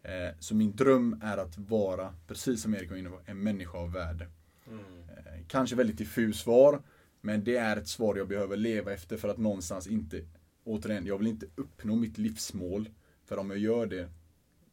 Eh, 0.02 0.34
så 0.38 0.54
min 0.54 0.76
dröm 0.76 1.20
är 1.22 1.36
att 1.36 1.58
vara, 1.58 2.14
precis 2.26 2.62
som 2.62 2.74
Erik 2.74 2.90
var 2.90 2.96
inne 2.96 3.10
på, 3.10 3.20
en 3.26 3.42
människa 3.42 3.78
av 3.78 3.92
värde. 3.92 4.28
Eh, 4.70 5.46
kanske 5.48 5.76
väldigt 5.76 5.98
diffus 5.98 6.40
svar, 6.40 6.82
men 7.20 7.44
det 7.44 7.56
är 7.56 7.76
ett 7.76 7.88
svar 7.88 8.16
jag 8.16 8.28
behöver 8.28 8.56
leva 8.56 8.92
efter 8.92 9.16
för 9.16 9.28
att 9.28 9.38
någonstans 9.38 9.86
inte, 9.86 10.24
återigen, 10.64 11.06
jag 11.06 11.18
vill 11.18 11.26
inte 11.26 11.46
uppnå 11.56 11.96
mitt 11.96 12.18
livsmål. 12.18 12.88
För 13.24 13.38
om 13.38 13.50
jag 13.50 13.58
gör 13.58 13.86
det, 13.86 14.08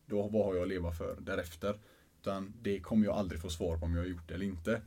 då 0.05 0.27
vad 0.27 0.45
har 0.45 0.55
jag 0.55 0.63
att 0.63 0.69
leva 0.69 0.91
för 0.91 1.17
därefter? 1.19 1.79
Utan 2.21 2.53
det 2.61 2.79
kommer 2.79 3.05
jag 3.05 3.15
aldrig 3.15 3.41
få 3.41 3.49
svar 3.49 3.77
på 3.77 3.85
om 3.85 3.95
jag 3.95 4.01
har 4.01 4.07
gjort 4.07 4.27
det 4.27 4.33
eller 4.33 4.45
inte. 4.45 4.81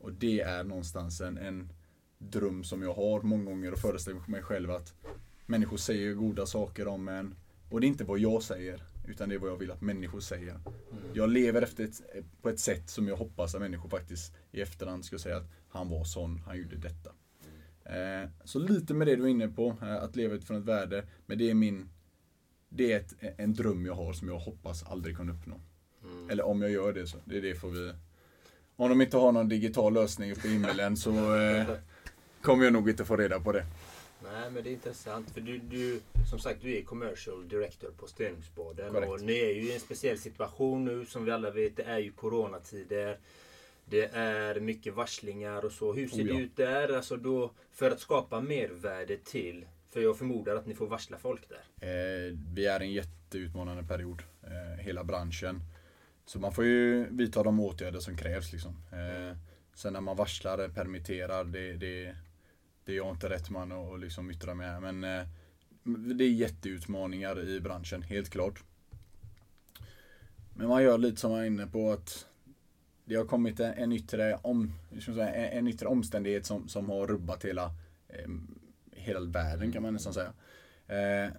Och 0.00 0.12
det 0.12 0.40
är 0.40 0.64
någonstans 0.64 1.20
en, 1.20 1.38
en 1.38 1.72
dröm 2.18 2.64
som 2.64 2.82
jag 2.82 2.94
har 2.94 3.22
många 3.22 3.44
gånger 3.44 3.72
och 3.72 3.78
föreställer 3.78 4.20
mig 4.26 4.42
själv 4.42 4.70
att 4.70 4.94
människor 5.46 5.76
säger 5.76 6.14
goda 6.14 6.46
saker 6.46 6.88
om 6.88 7.08
en. 7.08 7.34
Och 7.70 7.80
det 7.80 7.86
är 7.86 7.88
inte 7.88 8.04
vad 8.04 8.18
jag 8.18 8.42
säger, 8.42 8.82
utan 9.08 9.28
det 9.28 9.34
är 9.34 9.38
vad 9.38 9.50
jag 9.50 9.56
vill 9.56 9.70
att 9.70 9.80
människor 9.80 10.20
säger. 10.20 10.60
Jag 11.14 11.30
lever 11.30 11.62
efter 11.62 11.84
ett, 11.84 12.02
på 12.42 12.48
ett 12.48 12.60
sätt 12.60 12.90
som 12.90 13.08
jag 13.08 13.16
hoppas 13.16 13.54
att 13.54 13.60
människor 13.60 13.88
faktiskt 13.88 14.34
i 14.52 14.60
efterhand 14.60 15.04
ska 15.04 15.18
säga 15.18 15.36
att 15.36 15.50
han 15.68 15.88
var 15.88 16.04
sån, 16.04 16.42
han 16.46 16.58
gjorde 16.58 16.76
detta. 16.76 17.10
Eh, 17.84 18.30
så 18.44 18.58
lite 18.58 18.94
med 18.94 19.06
det 19.06 19.16
du 19.16 19.22
är 19.22 19.28
inne 19.28 19.48
på, 19.48 19.76
eh, 19.82 19.94
att 19.96 20.16
leva 20.16 20.34
utifrån 20.34 20.56
ett 20.56 20.64
värde. 20.64 21.04
Men 21.26 21.38
det 21.38 21.50
är 21.50 21.54
min 21.54 21.88
det 22.68 22.92
är 22.92 23.00
ett, 23.00 23.14
en 23.38 23.54
dröm 23.54 23.86
jag 23.86 23.94
har 23.94 24.12
som 24.12 24.28
jag 24.28 24.38
hoppas 24.38 24.82
aldrig 24.82 25.16
kunna 25.16 25.32
uppnå. 25.32 25.60
Eller 26.30 26.46
om 26.46 26.62
jag 26.62 26.70
gör 26.70 26.92
det 26.92 27.06
så, 27.06 27.18
det 27.24 27.38
är 27.38 27.42
det 27.42 27.54
får 27.54 27.70
vi... 27.70 27.92
Om 28.76 28.88
de 28.88 29.00
inte 29.00 29.16
har 29.16 29.32
någon 29.32 29.48
digital 29.48 29.94
lösning 29.94 30.32
uppe 30.32 30.48
i 30.48 30.52
himmelen 30.52 30.96
så 30.96 31.36
eh, 31.36 31.66
kommer 32.42 32.64
jag 32.64 32.72
nog 32.72 32.90
inte 32.90 33.04
få 33.04 33.16
reda 33.16 33.40
på 33.40 33.52
det. 33.52 33.66
Nej 34.22 34.50
men 34.50 34.64
det 34.64 34.70
är 34.70 34.72
intressant 34.72 35.30
för 35.30 35.40
du, 35.40 35.58
du 35.58 36.00
som 36.30 36.38
sagt 36.38 36.62
du 36.62 36.78
är 36.78 36.82
commercial 36.82 37.48
director 37.48 37.90
på 37.96 38.06
Stenungsbaden 38.06 38.96
och 38.96 39.20
ni 39.20 39.38
är 39.38 39.52
ju 39.52 39.62
i 39.62 39.74
en 39.74 39.80
speciell 39.80 40.18
situation 40.18 40.84
nu 40.84 41.06
som 41.06 41.24
vi 41.24 41.30
alla 41.30 41.50
vet. 41.50 41.76
Det 41.76 41.82
är 41.82 41.98
ju 41.98 42.12
coronatider. 42.12 43.18
Det 43.84 44.10
är 44.14 44.60
mycket 44.60 44.94
varslingar 44.94 45.64
och 45.64 45.72
så. 45.72 45.92
Hur 45.92 46.08
ser 46.08 46.16
Oh 46.16 46.28
ja. 46.28 46.34
det 46.34 46.40
ut 46.40 46.56
där? 46.56 46.96
Alltså 46.96 47.16
då, 47.16 47.50
för 47.72 47.90
att 47.90 48.00
skapa 48.00 48.40
mervärde 48.40 49.16
till 49.16 49.66
för 49.96 50.00
jag 50.00 50.18
förmodar 50.18 50.56
att 50.56 50.66
ni 50.66 50.74
får 50.74 50.86
varsla 50.86 51.18
folk 51.18 51.42
där. 51.48 51.88
Eh, 51.88 52.36
vi 52.54 52.66
är 52.66 52.82
i 52.82 52.86
en 52.86 52.92
jätteutmanande 52.92 53.82
period, 53.82 54.22
eh, 54.42 54.84
hela 54.84 55.04
branschen. 55.04 55.60
Så 56.26 56.38
man 56.38 56.52
får 56.52 56.64
ju 56.64 57.06
vidta 57.10 57.42
de 57.42 57.60
åtgärder 57.60 58.00
som 58.00 58.16
krävs. 58.16 58.52
Liksom. 58.52 58.72
Eh, 58.92 59.36
sen 59.74 59.92
när 59.92 60.00
man 60.00 60.16
varslar, 60.16 60.68
permitterar, 60.68 61.44
det, 61.44 61.72
det, 61.72 62.16
det 62.86 62.92
är 62.92 62.96
jag 62.96 63.10
inte 63.10 63.28
rätt 63.28 63.50
man 63.50 63.72
att 63.72 63.78
och 63.78 63.98
liksom 63.98 64.30
yttra 64.30 64.54
mig 64.54 64.66
här. 64.66 64.80
Men 64.80 65.04
eh, 65.04 65.26
det 66.16 66.24
är 66.24 66.30
jätteutmaningar 66.30 67.48
i 67.48 67.60
branschen, 67.60 68.02
helt 68.02 68.30
klart. 68.30 68.62
Men 70.54 70.68
man 70.68 70.82
gör 70.82 70.98
lite 70.98 71.20
som 71.20 71.32
jag 71.32 71.42
är 71.42 71.46
inne 71.46 71.66
på 71.66 71.92
att 71.92 72.26
det 73.04 73.14
har 73.14 73.24
kommit 73.24 73.60
en, 73.60 73.72
en, 73.72 73.92
yttre, 73.92 74.38
om, 74.42 74.72
ska 75.00 75.14
säga, 75.14 75.34
en, 75.34 75.58
en 75.58 75.68
yttre 75.68 75.88
omständighet 75.88 76.46
som, 76.46 76.68
som 76.68 76.90
har 76.90 77.06
rubbat 77.06 77.44
hela, 77.44 77.64
eh, 78.08 78.28
hela 78.92 79.20
världen 79.20 79.72
kan 79.72 79.82
man 79.82 79.92
nästan 79.92 80.14
säga. 80.14 80.32
Eh, 80.86 81.32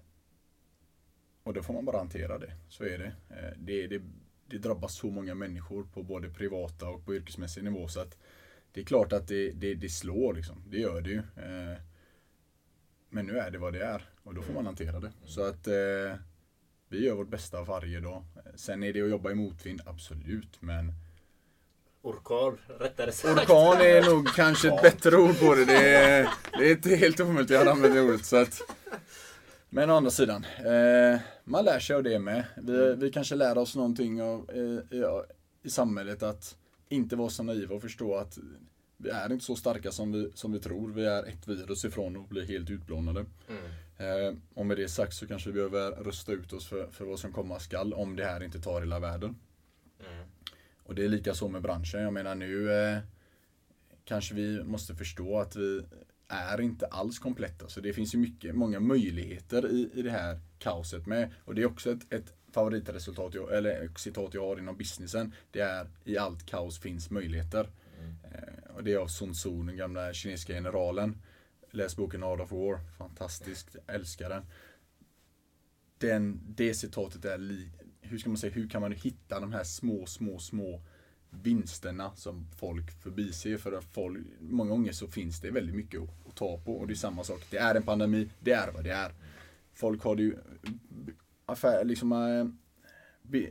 och 1.43 1.53
då 1.53 1.63
får 1.63 1.73
man 1.73 1.85
bara 1.85 1.97
hantera 1.97 2.37
det. 2.37 2.53
Så 2.69 2.83
är 2.83 2.97
det. 2.97 3.15
Eh, 3.29 3.57
det, 3.57 3.87
det. 3.87 4.01
Det 4.49 4.57
drabbar 4.57 4.87
så 4.87 5.07
många 5.07 5.35
människor 5.35 5.83
på 5.83 6.03
både 6.03 6.29
privata 6.29 6.89
och 6.89 7.05
på 7.05 7.15
yrkesmässig 7.15 7.63
nivå. 7.63 7.87
Så 7.87 7.99
att 7.99 8.17
det 8.77 8.81
är 8.81 8.85
klart 8.85 9.13
att 9.13 9.27
det, 9.27 9.51
det, 9.51 9.75
det 9.75 9.89
slår 9.89 10.33
liksom. 10.33 10.63
Det 10.69 10.77
gör 10.77 11.01
det 11.01 11.09
ju. 11.09 11.17
Eh, 11.17 11.77
men 13.09 13.25
nu 13.25 13.39
är 13.39 13.51
det 13.51 13.57
vad 13.57 13.73
det 13.73 13.83
är. 13.83 14.09
Och 14.23 14.33
då 14.33 14.41
får 14.41 14.53
man 14.53 14.65
hantera 14.65 14.99
det. 14.99 15.11
Så 15.25 15.43
att 15.43 15.67
eh, 15.67 16.19
vi 16.89 17.05
gör 17.05 17.15
vårt 17.15 17.29
bästa 17.29 17.63
varje 17.63 17.99
dag. 17.99 18.23
Sen 18.55 18.83
är 18.83 18.93
det 18.93 19.01
att 19.01 19.09
jobba 19.09 19.31
i 19.31 19.35
motvind, 19.35 19.81
absolut. 19.85 20.61
Men 20.61 20.93
Orkan 22.01 22.57
rättare 22.79 23.11
sagt. 23.11 23.49
orkan 23.49 23.81
är 23.81 24.05
nog 24.05 24.27
kanske 24.35 24.67
ett 24.67 24.81
bättre 24.81 25.17
ord 25.17 25.39
på 25.39 25.55
det. 25.55 25.65
Det 25.65 25.95
är, 25.95 26.29
det 26.57 26.67
är 26.67 26.71
inte 26.71 26.95
helt 26.95 27.19
omöjligt 27.19 27.51
att 27.51 27.67
använda 27.67 27.95
det 27.95 28.01
ordet. 28.01 28.25
Så 28.25 28.37
att, 28.37 28.61
men 29.69 29.89
å 29.89 29.95
andra 29.95 30.11
sidan, 30.11 30.45
eh, 30.59 31.19
man 31.43 31.65
lär 31.65 31.79
sig 31.79 31.95
av 31.95 32.03
det 32.03 32.19
med. 32.19 32.43
Vi, 32.57 32.95
vi 32.95 33.11
kanske 33.11 33.35
lär 33.35 33.57
oss 33.57 33.75
någonting 33.75 34.21
av, 34.21 34.49
eh, 34.49 34.97
i, 34.97 35.05
i 35.63 35.69
samhället 35.69 36.23
att 36.23 36.57
inte 36.89 37.15
vara 37.15 37.29
så 37.29 37.43
naiva 37.43 37.75
och 37.75 37.81
förstå 37.81 38.15
att 38.15 38.37
vi 38.97 39.09
är 39.09 39.31
inte 39.31 39.45
så 39.45 39.55
starka 39.55 39.91
som 39.91 40.11
vi, 40.11 40.31
som 40.33 40.51
vi 40.51 40.59
tror. 40.59 40.91
Vi 40.91 41.05
är 41.05 41.23
ett 41.23 41.47
virus 41.47 41.85
ifrån 41.85 42.17
att 42.17 42.29
bli 42.29 42.45
helt 42.45 42.69
utplånade. 42.69 43.25
Eh, 43.97 44.35
och 44.53 44.65
med 44.65 44.77
det 44.77 44.87
sagt 44.87 45.13
så 45.13 45.27
kanske 45.27 45.49
vi 45.49 45.53
behöver 45.53 45.91
rusta 45.91 46.31
ut 46.31 46.53
oss 46.53 46.67
för, 46.67 46.87
för 46.91 47.05
vad 47.05 47.19
som 47.19 47.33
komma 47.33 47.59
skall 47.59 47.93
om 47.93 48.15
det 48.15 48.25
här 48.25 48.43
inte 48.43 48.59
tar 48.59 48.81
hela 48.81 48.99
världen. 48.99 49.35
Och 50.83 50.95
det 50.95 51.05
är 51.05 51.09
lika 51.09 51.33
så 51.33 51.47
med 51.47 51.61
branschen. 51.61 52.01
Jag 52.01 52.13
menar 52.13 52.35
nu 52.35 52.71
eh, 52.71 52.99
kanske 54.05 54.35
vi 54.35 54.63
måste 54.63 54.95
förstå 54.95 55.39
att 55.39 55.55
vi 55.55 55.83
är 56.27 56.61
inte 56.61 56.85
alls 56.85 57.19
kompletta. 57.19 57.69
Så 57.69 57.81
det 57.81 57.93
finns 57.93 58.15
ju 58.15 58.17
mycket, 58.17 58.55
många 58.55 58.79
möjligheter 58.79 59.71
i, 59.71 59.89
i 59.93 60.01
det 60.01 60.11
här 60.11 60.39
kaoset 60.59 61.05
med. 61.05 61.33
Och 61.45 61.55
det 61.55 61.61
är 61.61 61.65
också 61.65 61.91
ett, 61.91 62.13
ett 62.13 62.33
favoritresultat, 62.51 63.33
jag, 63.33 63.57
eller 63.57 63.89
citat 63.95 64.33
jag 64.33 64.41
har 64.41 64.59
inom 64.59 64.77
businessen. 64.77 65.33
Det 65.51 65.59
är 65.59 65.87
i 66.03 66.17
allt 66.17 66.45
kaos 66.45 66.79
finns 66.79 67.09
möjligheter. 67.09 67.69
Eh, 68.23 68.75
och 68.75 68.83
det 68.83 68.93
är 68.93 68.97
av 68.97 69.07
Sun 69.07 69.33
Tzu, 69.33 69.63
den 69.63 69.77
gamla 69.77 70.13
kinesiska 70.13 70.53
generalen. 70.53 71.17
Läs 71.71 71.95
boken 71.95 72.23
Art 72.23 72.39
of 72.39 72.51
War. 72.51 72.79
Fantastiskt, 72.97 73.75
älskar 73.87 74.29
den. 74.29 74.45
den 75.97 76.41
det 76.47 76.73
citatet 76.73 77.25
är 77.25 77.37
li, 77.37 77.71
hur 78.01 78.17
ska 78.17 78.29
man 78.29 78.37
säga, 78.37 78.53
hur 78.53 78.69
kan 78.69 78.81
man 78.81 78.91
hitta 78.91 79.39
de 79.39 79.53
här 79.53 79.63
små, 79.63 80.05
små, 80.05 80.39
små 80.39 80.81
vinsterna 81.29 82.15
som 82.15 82.47
folk 82.57 82.91
förbiser. 83.03 83.57
För 83.57 83.71
att 83.71 83.85
folk, 83.85 84.27
många 84.39 84.69
gånger 84.69 84.91
så 84.91 85.07
finns 85.07 85.41
det 85.41 85.51
väldigt 85.51 85.75
mycket 85.75 86.01
att, 86.01 86.27
att 86.27 86.35
ta 86.35 86.57
på. 86.57 86.77
Och 86.77 86.87
det 86.87 86.93
är 86.93 86.95
samma 86.95 87.23
sak. 87.23 87.41
Det 87.49 87.57
är 87.57 87.75
en 87.75 87.83
pandemi, 87.83 88.29
det 88.39 88.51
är 88.51 88.71
vad 88.71 88.83
det 88.83 88.91
är. 88.91 89.11
Folk 89.73 90.03
har 90.03 90.15
det 90.15 90.23
ju, 90.23 90.37
affär, 91.47 91.85
liksom, 91.85 92.11
eh, 92.11 92.45
be, 93.21 93.47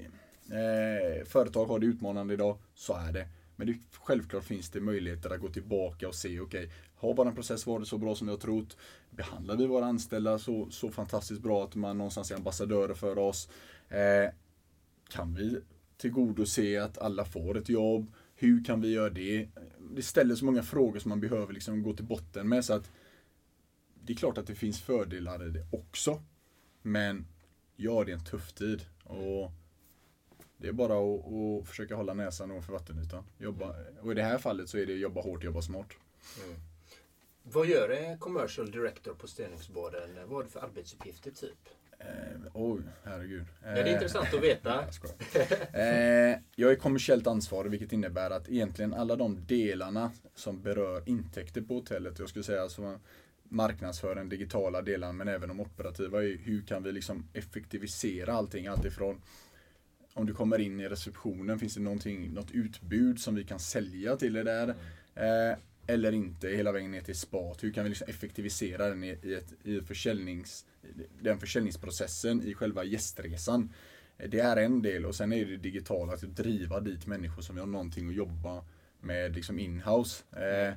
eh, 0.56 1.24
företag 1.24 1.66
har 1.66 1.78
det 1.78 1.86
utmanande 1.86 2.34
idag, 2.34 2.58
så 2.74 2.94
är 2.94 3.12
det. 3.12 3.28
Men 3.56 3.66
det, 3.66 3.78
självklart 3.92 4.44
finns 4.44 4.70
det 4.70 4.80
möjligheter 4.80 5.30
att 5.30 5.40
gå 5.40 5.48
tillbaka 5.48 6.08
och 6.08 6.14
se, 6.14 6.40
okej, 6.40 6.64
okay, 6.64 6.76
har 6.94 7.14
vår 7.14 7.32
process 7.32 7.66
varit 7.66 7.88
så 7.88 7.98
bra 7.98 8.14
som 8.14 8.26
vi 8.26 8.30
har 8.30 8.38
trott? 8.38 8.76
Behandlar 9.10 9.56
vi 9.56 9.66
våra 9.66 9.86
anställda 9.86 10.38
så, 10.38 10.70
så 10.70 10.90
fantastiskt 10.90 11.42
bra 11.42 11.64
att 11.64 11.74
man 11.74 11.98
någonstans 11.98 12.30
är 12.30 12.36
ambassadörer 12.36 12.94
för 12.94 13.18
oss? 13.18 13.48
Eh, 13.88 14.30
kan 15.08 15.34
vi 15.34 15.60
tillgodose 15.96 16.82
att 16.82 16.98
alla 16.98 17.24
får 17.24 17.58
ett 17.58 17.68
jobb? 17.68 18.12
Hur 18.34 18.64
kan 18.64 18.80
vi 18.80 18.92
göra 18.92 19.10
det? 19.10 19.48
Det 19.94 20.02
ställer 20.02 20.34
så 20.34 20.44
många 20.44 20.62
frågor 20.62 20.98
som 20.98 21.08
man 21.08 21.20
behöver 21.20 21.52
liksom 21.52 21.82
gå 21.82 21.92
till 21.92 22.04
botten 22.04 22.48
med. 22.48 22.64
så 22.64 22.74
att 22.74 22.90
Det 24.00 24.12
är 24.12 24.16
klart 24.16 24.38
att 24.38 24.46
det 24.46 24.54
finns 24.54 24.80
fördelar 24.80 25.46
i 25.48 25.50
det 25.50 25.66
också. 25.72 26.22
Men 26.82 27.26
ja, 27.76 28.04
det 28.04 28.12
är 28.12 28.16
en 28.16 28.24
tuff 28.24 28.52
tid. 28.52 28.86
Och 29.04 29.50
det 30.56 30.68
är 30.68 30.72
bara 30.72 30.98
att, 30.98 31.32
att 31.32 31.68
försöka 31.68 31.94
hålla 31.94 32.14
näsan 32.14 32.50
ovanför 32.50 32.72
vattenytan. 32.72 33.24
Jobba, 33.38 33.74
och 34.00 34.12
i 34.12 34.14
det 34.14 34.22
här 34.22 34.38
fallet 34.38 34.68
så 34.68 34.78
är 34.78 34.86
det 34.86 34.92
jobba 34.92 35.20
hårt, 35.20 35.44
jobba 35.44 35.62
smart. 35.62 35.88
Mm. 36.44 36.56
Vad 37.42 37.66
gör 37.66 37.88
en 37.88 38.18
commercial 38.18 38.70
director 38.70 39.14
på 39.14 39.26
ställningsborden? 39.26 40.10
Vad 40.26 40.40
är 40.40 40.44
det 40.44 40.50
för 40.50 40.60
arbetsuppgifter 40.60 41.30
typ? 41.30 41.68
Eh, 41.98 42.06
oj, 42.54 42.80
herregud. 43.04 43.46
Ja, 43.62 43.70
det 43.70 43.80
är 43.80 43.92
intressant 43.92 44.34
att 44.34 44.42
veta. 44.42 44.84
jag, 45.72 46.30
eh, 46.30 46.38
jag 46.54 46.72
är 46.72 46.76
kommersiellt 46.76 47.26
ansvarig 47.26 47.70
vilket 47.70 47.92
innebär 47.92 48.30
att 48.30 48.48
egentligen 48.48 48.94
alla 48.94 49.16
de 49.16 49.46
delarna 49.46 50.10
som 50.34 50.62
berör 50.62 51.02
intäkter 51.06 51.60
på 51.60 51.74
hotellet, 51.74 52.18
jag 52.18 52.28
skulle 52.28 52.42
säga 52.42 52.62
alltså 52.62 53.00
marknadsföra 53.48 54.14
den 54.14 54.28
digitala 54.28 54.82
delen 54.82 55.16
men 55.16 55.28
även 55.28 55.48
de 55.48 55.60
operativa, 55.60 56.20
hur 56.20 56.62
kan 56.66 56.82
vi 56.82 56.92
liksom 56.92 57.28
effektivisera 57.32 58.32
allting? 58.32 58.66
Alltifrån 58.66 59.20
om 60.16 60.26
du 60.26 60.34
kommer 60.34 60.58
in 60.58 60.80
i 60.80 60.88
receptionen, 60.88 61.58
finns 61.58 61.74
det 61.74 61.80
någonting, 61.80 62.34
något 62.34 62.50
utbud 62.50 63.20
som 63.20 63.34
vi 63.34 63.44
kan 63.44 63.58
sälja 63.58 64.16
till 64.16 64.32
dig 64.32 64.44
där? 64.44 64.68
Eh, 65.14 65.58
eller 65.86 66.12
inte, 66.12 66.48
hela 66.48 66.72
vägen 66.72 66.90
ner 66.90 67.00
till 67.00 67.18
spat. 67.18 67.64
Hur 67.64 67.72
kan 67.72 67.84
vi 67.84 67.88
liksom 67.90 68.08
effektivisera 68.08 68.88
den 68.88 69.04
i, 69.04 69.10
ett, 69.10 69.66
i 69.66 69.80
försäljnings, 69.80 70.66
den 71.20 71.38
försäljningsprocessen 71.38 72.42
i 72.42 72.54
själva 72.54 72.84
gästresan? 72.84 73.72
Eh, 74.18 74.30
det 74.30 74.40
är 74.40 74.56
en 74.56 74.82
del 74.82 75.06
och 75.06 75.14
sen 75.14 75.32
är 75.32 75.44
det 75.44 75.56
digitala, 75.56 76.12
att 76.12 76.20
driva 76.20 76.80
dit 76.80 77.06
människor 77.06 77.42
som 77.42 77.58
har 77.58 77.66
någonting 77.66 78.08
att 78.08 78.14
jobba 78.14 78.64
med 79.00 79.34
liksom 79.34 79.58
inhouse. 79.58 80.24
Eh, 80.32 80.74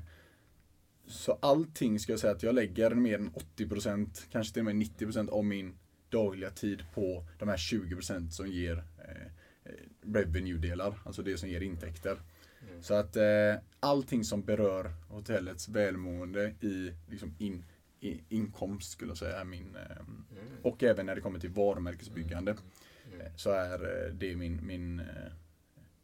så 1.10 1.38
allting 1.41 1.99
ska 1.99 2.14
jag 2.14 2.20
säga 2.20 2.34
att 2.34 2.43
jag 2.43 2.55
lägger 2.55 2.91
mer 2.91 3.16
än 3.16 3.32
80%, 3.57 4.28
kanske 4.32 4.53
till 4.53 4.62
och 4.62 4.76
med 4.76 4.76
90% 4.76 5.30
av 5.30 5.45
min 5.45 5.78
dagliga 6.10 6.49
tid 6.49 6.84
på 6.93 7.26
de 7.39 7.49
här 7.49 7.57
20% 7.57 8.30
som 8.30 8.47
ger 8.47 8.84
eh, 8.97 9.32
revenue-delar, 10.01 10.99
alltså 11.03 11.22
det 11.22 11.38
som 11.38 11.49
ger 11.49 11.62
intäkter. 11.62 12.22
Mm. 12.70 12.84
Så 12.84 12.93
att 12.93 13.16
eh, 13.16 13.55
allting 13.80 14.24
som 14.24 14.41
berör 14.41 14.91
hotellets 15.10 15.70
välmående 15.70 16.53
i 16.62 16.93
liksom 17.10 17.36
in, 17.38 17.64
i, 17.99 18.22
inkomst 18.30 18.91
skulle 18.91 19.12
jag 19.12 19.18
säga 19.18 19.39
är 19.39 19.45
min. 19.45 19.76
Eh, 19.76 19.97
mm. 19.97 20.53
Och 20.62 20.84
även 20.84 21.05
när 21.05 21.16
det 21.16 21.22
kommer 21.22 21.39
till 21.39 21.49
varumärkesbyggande 21.49 22.51
mm. 22.51 22.64
mm. 23.14 23.26
eh, 23.26 23.32
så 23.36 23.51
är 23.51 24.05
eh, 24.05 24.14
det 24.14 24.36
min, 24.36 24.60
min, 24.66 24.99
eh, 24.99 25.05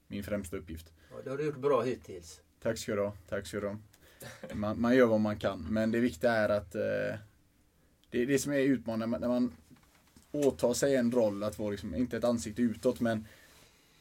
min 0.08 0.24
främsta 0.24 0.58
uppgift. 0.58 0.94
Ja, 1.12 1.16
det 1.24 1.30
har 1.30 1.38
du 1.38 1.46
gjort 1.46 1.58
bra 1.58 1.82
hittills. 1.82 2.42
Tack 2.62 2.78
ska 2.78 2.96
du 2.96 3.02
ha. 3.02 3.14
Tack 3.30 3.48
ska 3.48 3.60
du 3.60 3.68
ha. 3.68 3.78
Man, 4.54 4.82
man 4.82 4.96
gör 4.96 5.06
vad 5.06 5.22
man 5.22 5.40
kan 5.40 5.68
men 5.70 5.92
det 5.92 6.00
viktiga 6.00 6.32
är 6.32 6.50
att 6.50 6.76
eh, 6.76 7.20
det 8.10 8.22
är 8.22 8.26
det 8.26 8.40
som 8.40 8.52
är 8.52 8.60
utmanande 8.60 9.20
när 9.20 9.28
man 9.28 9.52
åtar 10.32 10.74
sig 10.74 10.96
en 10.96 11.12
roll 11.12 11.44
att 11.44 11.60
vara 11.60 11.72
liksom, 11.72 11.96
inte 11.96 12.18
ett 12.18 12.24
ansikte 12.24 12.62
utåt 12.62 13.00
men 13.00 13.26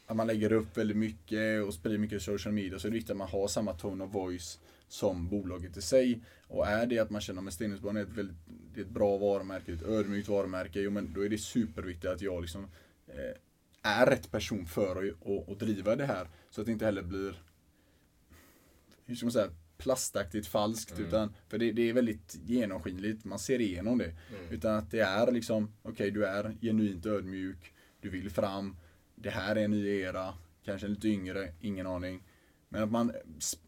att 0.06 0.16
man 0.16 0.26
lägger 0.26 0.52
upp 0.52 0.76
väldigt 0.76 0.96
mycket 0.96 1.64
och 1.64 1.74
sprider 1.74 1.98
mycket 1.98 2.22
social 2.22 2.54
media 2.54 2.78
så 2.78 2.86
är 2.86 2.90
det 2.90 2.94
viktigt 2.94 3.10
att 3.10 3.16
man 3.16 3.28
har 3.28 3.48
samma 3.48 3.72
tone 3.72 4.04
of 4.04 4.14
voice 4.14 4.58
som 4.88 5.28
bolaget 5.28 5.76
i 5.76 5.82
sig. 5.82 6.20
Och 6.48 6.66
är 6.66 6.86
det 6.86 6.98
att 6.98 7.10
man 7.10 7.20
känner 7.20 7.48
att 7.48 7.54
Stenungsbanan 7.54 7.96
är 7.96 8.02
ett 8.02 8.08
väldigt 8.08 8.36
det 8.74 8.80
är 8.80 8.84
ett 8.84 8.90
bra 8.90 9.16
varumärke, 9.18 9.72
ett 9.72 9.82
ödmjukt 9.82 10.28
varumärke, 10.28 10.80
jo 10.80 10.90
men 10.90 11.12
då 11.12 11.24
är 11.24 11.28
det 11.28 11.38
superviktigt 11.38 12.12
att 12.12 12.20
jag 12.20 12.42
liksom 12.42 12.66
eh, 13.06 13.36
är 13.82 14.06
rätt 14.06 14.30
person 14.30 14.66
för 14.66 15.08
att, 15.08 15.48
att, 15.48 15.58
driva 15.58 15.96
det 15.96 16.06
här. 16.06 16.28
Så 16.50 16.60
att 16.60 16.66
det 16.66 16.72
inte 16.72 16.84
heller 16.84 17.02
blir, 17.02 17.42
hur 19.06 19.14
ska 19.14 19.26
man 19.26 19.32
säga, 19.32 19.50
plastaktigt 19.84 20.46
falskt. 20.46 20.98
Mm. 20.98 21.06
Utan, 21.06 21.34
för 21.48 21.58
det, 21.58 21.72
det, 21.72 21.88
är 21.88 21.92
väldigt 21.92 22.38
genomskinligt, 22.44 23.24
man 23.24 23.38
ser 23.38 23.60
igenom 23.60 23.98
det. 23.98 24.04
Mm. 24.04 24.50
Utan 24.50 24.74
att 24.74 24.90
det 24.90 25.00
är 25.00 25.32
liksom, 25.32 25.72
okej 25.82 25.92
okay, 25.92 26.10
du 26.10 26.26
är 26.26 26.56
genuint 26.60 27.06
ödmjuk, 27.06 27.74
du 28.00 28.10
vill 28.10 28.30
fram, 28.30 28.76
det 29.14 29.30
här 29.30 29.56
är 29.56 29.64
en 29.64 29.70
ny 29.70 30.00
era, 30.00 30.34
kanske 30.64 30.88
lite 30.88 31.08
yngre, 31.08 31.52
ingen 31.60 31.86
aning. 31.86 32.22
Men 32.68 32.82
att 32.82 32.90
man 32.90 33.12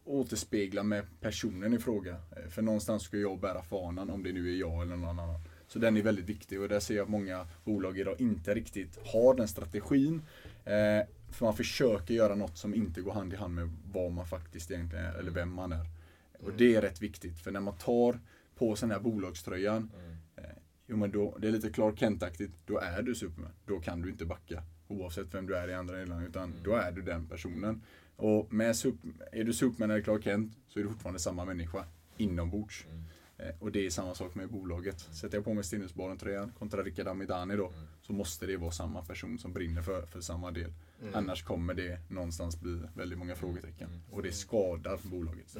återspeglar 0.04 0.82
med 0.82 1.04
personen 1.20 1.74
i 1.74 1.78
fråga. 1.78 2.12
Eh, 2.12 2.48
för 2.50 2.62
någonstans 2.62 3.02
ska 3.02 3.16
jag 3.16 3.40
bära 3.40 3.62
fanan, 3.62 4.10
om 4.10 4.22
det 4.22 4.32
nu 4.32 4.52
är 4.54 4.56
jag 4.56 4.82
eller 4.82 4.96
någon 4.96 5.18
annan. 5.18 5.40
Så 5.68 5.78
den 5.78 5.96
är 5.96 6.02
väldigt 6.02 6.28
viktig 6.28 6.60
och 6.60 6.68
där 6.68 6.80
ser 6.80 6.96
jag 6.96 7.04
att 7.04 7.10
många 7.10 7.46
bolag 7.64 7.98
idag 7.98 8.20
inte 8.20 8.54
riktigt 8.54 8.98
har 9.04 9.34
den 9.34 9.48
strategin. 9.48 10.22
Eh, 10.64 11.06
för 11.30 11.44
man 11.44 11.56
försöker 11.56 12.14
göra 12.14 12.34
något 12.34 12.58
som 12.58 12.74
inte 12.74 13.00
går 13.00 13.12
hand 13.12 13.32
i 13.32 13.36
hand 13.36 13.54
med 13.54 13.70
vad 13.92 14.12
man 14.12 14.26
faktiskt 14.26 14.70
egentligen 14.70 15.04
är, 15.04 15.14
eller 15.14 15.30
vem 15.30 15.52
man 15.52 15.72
är. 15.72 15.95
Och 16.38 16.52
det 16.52 16.74
är 16.74 16.82
rätt 16.82 17.02
viktigt, 17.02 17.38
för 17.38 17.50
när 17.50 17.60
man 17.60 17.76
tar 17.76 18.20
på 18.54 18.76
sig 18.76 18.88
den 18.88 18.96
här 18.96 19.02
bolagströjan, 19.02 19.90
mm. 19.94 20.16
eh, 20.36 20.56
jo 20.86 20.96
men 20.96 21.10
då, 21.10 21.36
det 21.40 21.48
är 21.48 21.52
lite 21.52 21.70
Clark 21.70 21.98
Kent-aktigt, 21.98 22.52
då 22.66 22.78
är 22.78 23.02
du 23.02 23.14
Superman. 23.14 23.52
Då 23.66 23.80
kan 23.80 24.02
du 24.02 24.10
inte 24.10 24.24
backa. 24.24 24.62
Oavsett 24.88 25.34
vem 25.34 25.46
du 25.46 25.56
är 25.56 25.68
i 25.68 25.74
andra 25.74 25.96
delar, 25.96 26.26
utan 26.26 26.44
mm. 26.44 26.62
då 26.64 26.74
är 26.74 26.92
du 26.92 27.02
den 27.02 27.26
personen. 27.26 27.82
Och 28.16 28.52
med 28.52 28.76
super, 28.76 29.10
är 29.32 29.44
du 29.44 29.52
Superman 29.52 29.90
eller 29.90 30.02
Clark 30.02 30.24
Kent 30.24 30.56
så 30.68 30.78
är 30.78 30.82
du 30.82 30.88
fortfarande 30.88 31.20
samma 31.20 31.44
människa 31.44 31.84
inombords. 32.16 32.86
Mm. 32.90 33.04
Eh, 33.38 33.54
och 33.58 33.72
det 33.72 33.86
är 33.86 33.90
samma 33.90 34.14
sak 34.14 34.34
med 34.34 34.48
bolaget. 34.48 35.00
Sätter 35.00 35.36
jag 35.36 35.44
på 35.44 35.54
mig 35.54 35.64
Stinnusbaren-tröjan 35.64 36.52
kontra 36.58 36.82
Rickard 36.82 37.08
Amidani 37.08 37.56
då, 37.56 37.68
mm. 37.68 37.80
så 38.02 38.12
måste 38.12 38.46
det 38.46 38.56
vara 38.56 38.70
samma 38.70 39.04
person 39.04 39.38
som 39.38 39.52
brinner 39.52 39.82
för, 39.82 40.06
för 40.06 40.20
samma 40.20 40.50
del. 40.50 40.72
Mm. 41.02 41.14
Annars 41.14 41.44
kommer 41.44 41.74
det 41.74 41.98
någonstans 42.08 42.60
bli 42.60 42.82
väldigt 42.94 43.18
många 43.18 43.34
frågetecken. 43.34 43.88
Mm. 43.88 44.00
Och 44.10 44.22
det 44.22 44.32
skadar 44.32 44.98
bolaget. 45.02 45.56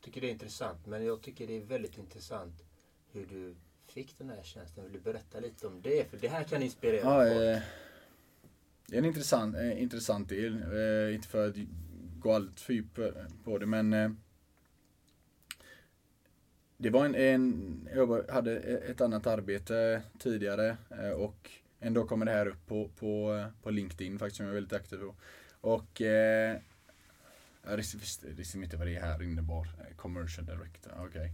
Tycker 0.00 0.20
det 0.20 0.26
är 0.26 0.32
intressant, 0.32 0.86
men 0.86 1.04
jag 1.04 1.22
tycker 1.22 1.46
det 1.46 1.56
är 1.56 1.60
väldigt 1.60 1.98
intressant 1.98 2.64
hur 3.12 3.26
du 3.26 3.54
fick 3.86 4.18
den 4.18 4.30
här 4.30 4.42
tjänsten. 4.42 4.84
Vill 4.84 4.92
du 4.92 5.00
berätta 5.00 5.40
lite 5.40 5.66
om 5.66 5.82
det? 5.82 6.10
För 6.10 6.16
det 6.16 6.28
här 6.28 6.44
kan 6.44 6.62
inspirera 6.62 7.24
ja, 7.24 7.34
folk. 7.34 7.42
Eh, 7.42 7.62
det 8.86 8.96
är 8.96 8.98
en 8.98 9.04
intressant, 9.04 9.56
eh, 9.56 9.82
intressant 9.82 10.28
del. 10.28 10.62
Eh, 10.72 11.14
inte 11.14 11.28
för 11.28 11.48
att 11.48 11.56
gå 12.18 12.32
allt 12.32 12.60
för 12.60 12.72
djupt 12.72 12.98
på 13.44 13.58
det 13.58 13.66
men 13.66 13.92
eh, 13.92 14.10
det 16.76 16.90
var 16.90 17.04
en, 17.04 17.14
en, 17.14 17.88
jag 17.94 18.30
hade 18.30 18.56
ett 18.60 19.00
annat 19.00 19.26
arbete 19.26 20.02
tidigare 20.18 20.76
och 21.16 21.50
ändå 21.80 22.06
kommer 22.06 22.26
det 22.26 22.32
här 22.32 22.46
upp 22.46 22.66
på, 22.66 22.88
på, 22.88 23.44
på 23.62 23.70
LinkedIn 23.70 24.18
faktiskt 24.18 24.36
som 24.36 24.46
jag 24.46 24.50
är 24.50 24.54
väldigt 24.54 24.72
aktiv 24.72 24.98
på. 24.98 25.14
Och 25.60 26.02
eh, 26.02 26.56
jag 27.62 27.76
visste 27.76 28.58
inte 28.58 28.76
vad 28.76 28.86
det 28.86 29.00
här 29.00 29.22
innebar. 29.22 29.68
Eh, 29.78 29.96
commercial 29.96 30.46
director, 30.46 30.92
okej. 30.96 31.06
Okay. 31.06 31.30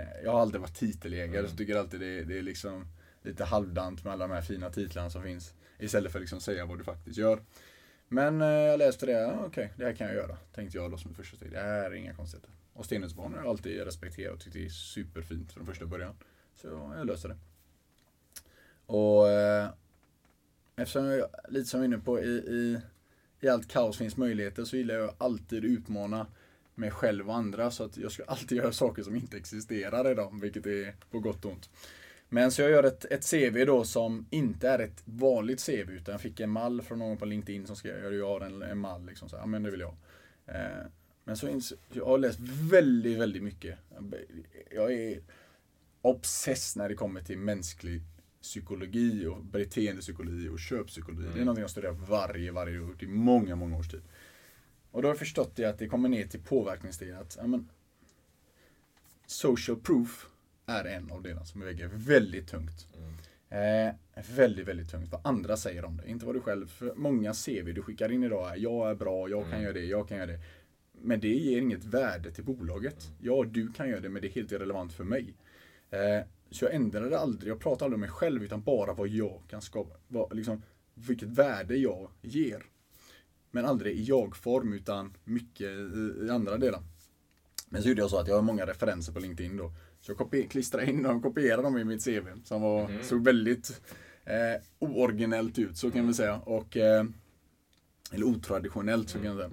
Eh, 0.00 0.24
jag 0.24 0.32
har 0.32 0.40
aldrig 0.40 0.60
varit 0.60 0.74
titelägare 0.74 1.38
mm. 1.38 1.50
så 1.50 1.56
tycker 1.56 1.76
alltid 1.76 2.00
det, 2.00 2.24
det 2.24 2.38
är 2.38 2.42
liksom 2.42 2.86
lite 3.22 3.44
halvdant 3.44 4.04
med 4.04 4.12
alla 4.12 4.26
de 4.26 4.34
här 4.34 4.42
fina 4.42 4.70
titlarna 4.70 5.10
som 5.10 5.22
finns. 5.22 5.54
Istället 5.78 6.12
för 6.12 6.18
att 6.18 6.22
liksom 6.22 6.40
säga 6.40 6.66
vad 6.66 6.78
du 6.78 6.84
faktiskt 6.84 7.18
gör. 7.18 7.42
Men 8.08 8.42
eh, 8.42 8.48
jag 8.48 8.78
läste 8.78 9.06
det, 9.06 9.26
okej, 9.26 9.46
okay, 9.46 9.68
det 9.76 9.84
här 9.84 9.92
kan 9.92 10.06
jag 10.06 10.16
göra. 10.16 10.36
Tänkte 10.54 10.78
jag 10.78 10.90
då 10.90 10.96
som 10.96 11.14
första 11.14 11.36
steg. 11.36 11.50
Det 11.50 11.60
här 11.60 11.90
är 11.90 11.94
inga 11.94 12.14
konstigheter. 12.14 12.50
Och 12.72 12.84
Stenhusbarn 12.84 13.32
har 13.32 13.40
jag 13.40 13.48
alltid 13.48 13.84
respekterat 13.84 14.34
och 14.34 14.40
tyckt 14.40 14.54
det 14.54 14.64
är 14.64 14.68
superfint 14.68 15.52
från 15.52 15.66
första 15.66 15.86
början. 15.86 16.16
Så 16.54 16.92
jag 16.96 17.06
löser 17.06 17.28
det. 17.28 17.36
Och 18.86 19.28
eftersom 20.76 21.06
jag, 21.06 21.28
lite 21.48 21.68
som 21.68 21.80
jag 21.80 21.84
är 21.84 21.94
inne 21.94 22.04
på, 22.04 22.20
i, 22.20 22.30
i, 22.30 22.80
i 23.44 23.48
allt 23.48 23.68
kaos 23.68 23.98
finns 23.98 24.16
möjligheter 24.16 24.64
så 24.64 24.76
gillar 24.76 24.94
jag 24.94 25.14
alltid 25.18 25.64
utmana 25.64 26.26
mig 26.74 26.90
själv 26.90 27.28
och 27.28 27.36
andra. 27.36 27.70
Så 27.70 27.84
att 27.84 27.96
jag 27.96 28.12
ska 28.12 28.24
alltid 28.24 28.58
göra 28.58 28.72
saker 28.72 29.02
som 29.02 29.16
inte 29.16 29.36
existerar 29.36 30.10
idag, 30.10 30.40
vilket 30.42 30.66
är 30.66 30.94
på 31.10 31.20
gott 31.20 31.44
och 31.44 31.52
ont. 31.52 31.70
Men 32.28 32.52
så 32.52 32.62
jag 32.62 32.70
gör 32.70 32.84
ett, 32.84 33.04
ett 33.04 33.30
CV 33.30 33.64
då 33.66 33.84
som 33.84 34.26
inte 34.30 34.68
är 34.68 34.78
ett 34.78 35.02
vanligt 35.04 35.66
CV 35.66 35.90
utan 35.90 36.12
jag 36.12 36.20
fick 36.20 36.40
en 36.40 36.50
mall 36.50 36.82
från 36.82 36.98
någon 36.98 37.16
på 37.16 37.24
LinkedIn 37.24 37.66
som 37.66 37.76
skrev, 37.76 38.14
jag 38.14 38.28
har 38.28 38.40
en, 38.40 38.62
en 38.62 38.78
mall 38.78 39.06
liksom, 39.06 39.28
så, 39.28 39.36
ja 39.36 39.46
men 39.46 39.62
det 39.62 39.70
vill 39.70 39.80
jag. 39.80 39.94
Eh, 40.46 40.86
men 41.24 41.36
så 41.36 41.46
ins- 41.46 41.74
jag 41.92 42.04
har 42.06 42.18
läst 42.18 42.38
väldigt, 42.70 43.18
väldigt 43.18 43.42
mycket. 43.42 43.78
Jag 44.70 44.92
är 44.92 45.20
obsess 46.02 46.76
när 46.76 46.88
det 46.88 46.94
kommer 46.94 47.22
till 47.22 47.38
mänsklig 47.38 48.02
psykologi 48.44 49.26
och 49.26 49.44
beteendepsykologi 49.44 50.48
och 50.48 50.58
köppsykologi. 50.58 51.26
Det 51.34 51.40
är 51.40 51.44
någonting 51.44 51.62
jag 51.62 51.70
studerar 51.70 51.92
varje, 51.92 52.52
varje 52.52 52.78
år 52.78 52.96
i 53.02 53.06
många, 53.06 53.56
många 53.56 53.76
års 53.76 53.88
tid. 53.88 54.02
Och 54.90 55.02
då 55.02 55.08
har 55.08 55.10
jag 55.10 55.18
förstått 55.18 55.56
det 55.56 55.64
att 55.64 55.78
det 55.78 55.88
kommer 55.88 56.08
ner 56.08 56.26
till 56.26 56.40
påverkningsdelen. 56.40 57.18
Att, 57.18 57.36
ja, 57.40 57.46
men, 57.46 57.68
social 59.26 59.76
proof 59.76 60.28
är 60.66 60.84
en 60.84 61.10
av 61.10 61.22
delarna 61.22 61.44
som 61.44 61.60
väger 61.60 61.90
väldigt 61.92 62.48
tungt. 62.48 62.86
Eh, 63.48 63.94
väldigt, 64.36 64.68
väldigt 64.68 64.90
tungt. 64.90 65.12
Vad 65.12 65.26
andra 65.26 65.56
säger 65.56 65.84
om 65.84 65.96
det, 65.96 66.10
inte 66.10 66.26
vad 66.26 66.34
du 66.34 66.40
själv. 66.40 66.66
För 66.66 66.94
många 66.96 67.32
CV 67.32 67.74
du 67.74 67.82
skickar 67.82 68.12
in 68.12 68.24
idag 68.24 68.52
är 68.52 68.56
jag 68.56 68.90
är 68.90 68.94
bra, 68.94 69.28
jag 69.28 69.50
kan 69.50 69.62
göra 69.62 69.72
det, 69.72 69.84
jag 69.84 70.08
kan 70.08 70.16
göra 70.16 70.26
det. 70.26 70.40
Men 71.02 71.20
det 71.20 71.28
ger 71.28 71.60
inget 71.60 71.84
värde 71.84 72.30
till 72.30 72.44
bolaget. 72.44 73.10
Ja, 73.20 73.44
du 73.44 73.72
kan 73.72 73.88
göra 73.88 74.00
det, 74.00 74.08
men 74.08 74.22
det 74.22 74.28
är 74.28 74.32
helt 74.32 74.52
irrelevant 74.52 74.92
för 74.92 75.04
mig. 75.04 75.34
Eh, 75.90 76.26
så 76.54 76.64
jag 76.64 76.74
ändrade 76.74 77.18
aldrig, 77.18 77.50
jag 77.50 77.60
pratar 77.60 77.86
aldrig 77.86 77.96
om 77.96 78.00
mig 78.00 78.10
själv, 78.10 78.44
utan 78.44 78.62
bara 78.62 78.92
vad 78.92 79.08
jag 79.08 79.40
kan 79.48 79.62
skapa. 79.62 79.94
Vad, 80.08 80.36
liksom, 80.36 80.62
vilket 80.94 81.28
värde 81.28 81.76
jag 81.76 82.10
ger. 82.22 82.62
Men 83.50 83.64
aldrig 83.64 83.96
i 83.98 84.02
jag-form, 84.04 84.72
utan 84.72 85.16
mycket 85.24 85.66
i, 85.70 86.14
i 86.26 86.30
andra 86.30 86.58
delar. 86.58 86.82
Men 87.68 87.82
så 87.82 87.88
gjorde 87.88 88.00
jag 88.00 88.10
så 88.10 88.18
att 88.18 88.28
jag 88.28 88.34
har 88.34 88.42
många 88.42 88.66
referenser 88.66 89.12
på 89.12 89.18
LinkedIn 89.20 89.56
då. 89.56 89.72
Så 90.00 90.10
jag 90.10 90.18
kopi- 90.18 90.48
klistrade 90.48 90.86
in 90.90 91.02
dem 91.02 91.16
och 91.16 91.22
kopierade 91.22 91.62
dem 91.62 91.78
i 91.78 91.84
mitt 91.84 92.04
CV. 92.04 92.26
Som 92.44 92.62
var, 92.62 93.02
såg 93.02 93.24
väldigt 93.24 93.82
eh, 94.24 94.62
ooriginellt 94.78 95.58
ut, 95.58 95.76
så 95.76 95.90
kan 95.90 96.06
vi 96.06 96.14
säga. 96.14 96.36
Och, 96.40 96.76
eh, 96.76 97.04
eller 98.12 98.24
otraditionellt, 98.26 99.08
så 99.08 99.18
kan 99.18 99.26
jag 99.26 99.36
säga. 99.36 99.50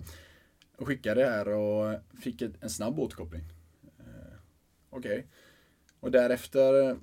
Och 0.77 0.87
skickade 0.87 1.21
det 1.21 1.29
här 1.29 1.47
och 1.47 1.99
fick 2.21 2.41
ett, 2.41 2.53
en 2.63 2.69
snabb 2.69 2.99
återkoppling. 2.99 3.41
Eh, 3.99 4.33
Okej. 4.89 5.27
Och 6.01 6.11
därefter 6.11 6.97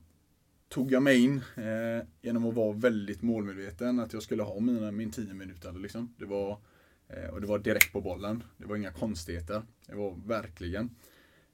tog 0.68 0.92
jag 0.92 1.02
mig 1.02 1.24
in 1.24 1.42
eh, 1.56 2.06
genom 2.22 2.46
att 2.46 2.54
vara 2.54 2.72
väldigt 2.72 3.22
målmedveten. 3.22 4.00
Att 4.00 4.12
jag 4.12 4.22
skulle 4.22 4.42
ha 4.42 4.60
mina, 4.60 4.92
min 4.92 5.10
10 5.10 5.34
minuter. 5.34 5.72
Liksom. 5.72 6.14
Det 6.18 6.24
var, 6.24 6.58
eh, 7.08 7.30
och 7.30 7.40
det 7.40 7.46
var 7.46 7.58
direkt 7.58 7.92
på 7.92 8.00
bollen. 8.00 8.42
Det 8.56 8.66
var 8.66 8.76
inga 8.76 8.92
konstigheter. 8.92 9.62
Det 9.86 9.94
var 9.94 10.14
verkligen. 10.26 10.90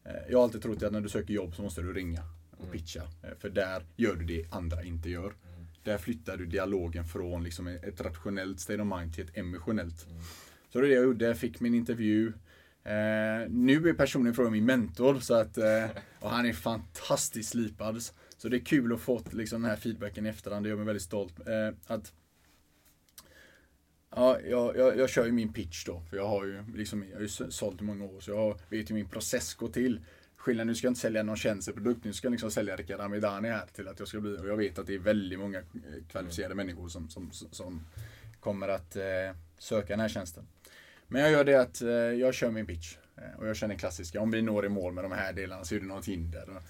Eh, 0.04 0.12
jag 0.30 0.38
har 0.38 0.44
alltid 0.44 0.62
trott 0.62 0.82
att 0.82 0.92
när 0.92 1.00
du 1.00 1.08
söker 1.08 1.34
jobb 1.34 1.54
så 1.54 1.62
måste 1.62 1.82
du 1.82 1.92
ringa 1.92 2.22
och 2.50 2.72
pitcha. 2.72 3.02
Eh, 3.02 3.38
för 3.38 3.50
där 3.50 3.84
gör 3.96 4.14
du 4.14 4.24
det 4.24 4.46
andra 4.50 4.82
inte 4.82 5.10
gör. 5.10 5.34
Där 5.82 5.98
flyttar 5.98 6.36
du 6.36 6.46
dialogen 6.46 7.04
från 7.04 7.44
liksom 7.44 7.66
ett 7.66 8.00
rationellt 8.00 8.60
state 8.60 8.82
of 8.82 8.98
mind 8.98 9.14
till 9.14 9.24
ett 9.24 9.36
emotionellt. 9.36 10.06
Så 10.72 10.80
det 10.80 10.86
är 10.86 10.88
det 10.88 10.94
jag 10.94 11.04
gjorde. 11.04 11.24
Jag 11.24 11.38
fick 11.38 11.60
min 11.60 11.74
intervju. 11.74 12.32
Eh, 12.84 13.48
nu 13.48 13.88
är 13.88 13.92
personen 13.92 14.32
ifråga 14.32 14.50
min 14.50 14.64
mentor 14.64 15.20
så 15.20 15.34
att, 15.34 15.58
eh, 15.58 15.84
och 16.20 16.30
han 16.30 16.46
är 16.46 16.52
fantastiskt 16.52 17.50
slipad. 17.50 18.02
Så 18.36 18.48
det 18.48 18.56
är 18.56 18.64
kul 18.64 18.92
att 18.92 19.00
få 19.00 19.22
liksom, 19.30 19.62
den 19.62 19.70
här 19.70 19.76
feedbacken 19.76 20.26
i 20.26 20.28
efterhand. 20.28 20.66
Det 20.66 20.68
gör 20.68 20.76
mig 20.76 20.86
väldigt 20.86 21.02
stolt. 21.02 21.48
Eh, 21.48 21.74
att, 21.86 22.12
ja, 24.16 24.40
jag, 24.40 24.76
jag, 24.76 24.98
jag 24.98 25.10
kör 25.10 25.26
ju 25.26 25.32
min 25.32 25.52
pitch 25.52 25.84
då. 25.84 26.02
För 26.10 26.16
jag 26.16 26.28
har 26.28 26.44
ju, 26.44 26.64
liksom, 26.74 27.04
jag 27.08 27.16
har 27.16 27.22
ju 27.22 27.28
sålt 27.28 27.80
i 27.80 27.84
många 27.84 28.04
år 28.04 28.20
så 28.20 28.30
jag 28.30 28.60
vet 28.68 28.90
hur 28.90 28.94
min 28.94 29.08
process 29.08 29.54
går 29.54 29.68
till. 29.68 30.00
Skillnaden, 30.36 30.66
nu 30.66 30.74
ska 30.74 30.86
jag 30.86 30.90
inte 30.90 31.00
sälja 31.00 31.22
någon 31.22 31.36
tjänsteprodukt, 31.36 32.04
nu 32.04 32.12
ska 32.12 32.26
jag 32.26 32.32
liksom 32.32 32.50
sälja 32.50 32.76
Rickard 32.76 33.00
Amidani 33.00 33.48
här 33.48 33.66
till 33.72 33.88
att 33.88 33.98
jag 33.98 34.08
ska 34.08 34.20
bli, 34.20 34.38
och 34.38 34.48
jag 34.48 34.56
vet 34.56 34.78
att 34.78 34.86
det 34.86 34.94
är 34.94 34.98
väldigt 34.98 35.38
många 35.38 35.62
kvalificerade 35.62 36.04
kvalificerade 36.08 36.54
människor 36.54 36.88
som, 36.88 37.08
som, 37.10 37.30
som 37.32 37.86
kommer 38.40 38.68
att 38.68 38.96
eh, 38.96 39.02
söka 39.58 39.86
den 39.92 40.00
här 40.00 40.08
tjänsten. 40.08 40.46
Men 41.08 41.22
jag 41.22 41.30
gör 41.30 41.44
det 41.44 41.60
att 41.60 41.82
eh, 41.82 41.88
jag 41.88 42.34
kör 42.34 42.50
min 42.50 42.66
pitch. 42.66 42.96
Eh, 43.16 43.38
och 43.38 43.48
jag 43.48 43.56
kör 43.56 43.68
den 43.68 43.78
klassiska, 43.78 44.20
om 44.20 44.30
vi 44.30 44.42
når 44.42 44.66
i 44.66 44.68
mål 44.68 44.92
med 44.92 45.04
de 45.04 45.12
här 45.12 45.32
delarna 45.32 45.64
så 45.64 45.74
är 45.74 45.80
det 45.80 45.86
något 45.86 46.06
hinder. 46.06 46.48
Och, 46.50 46.62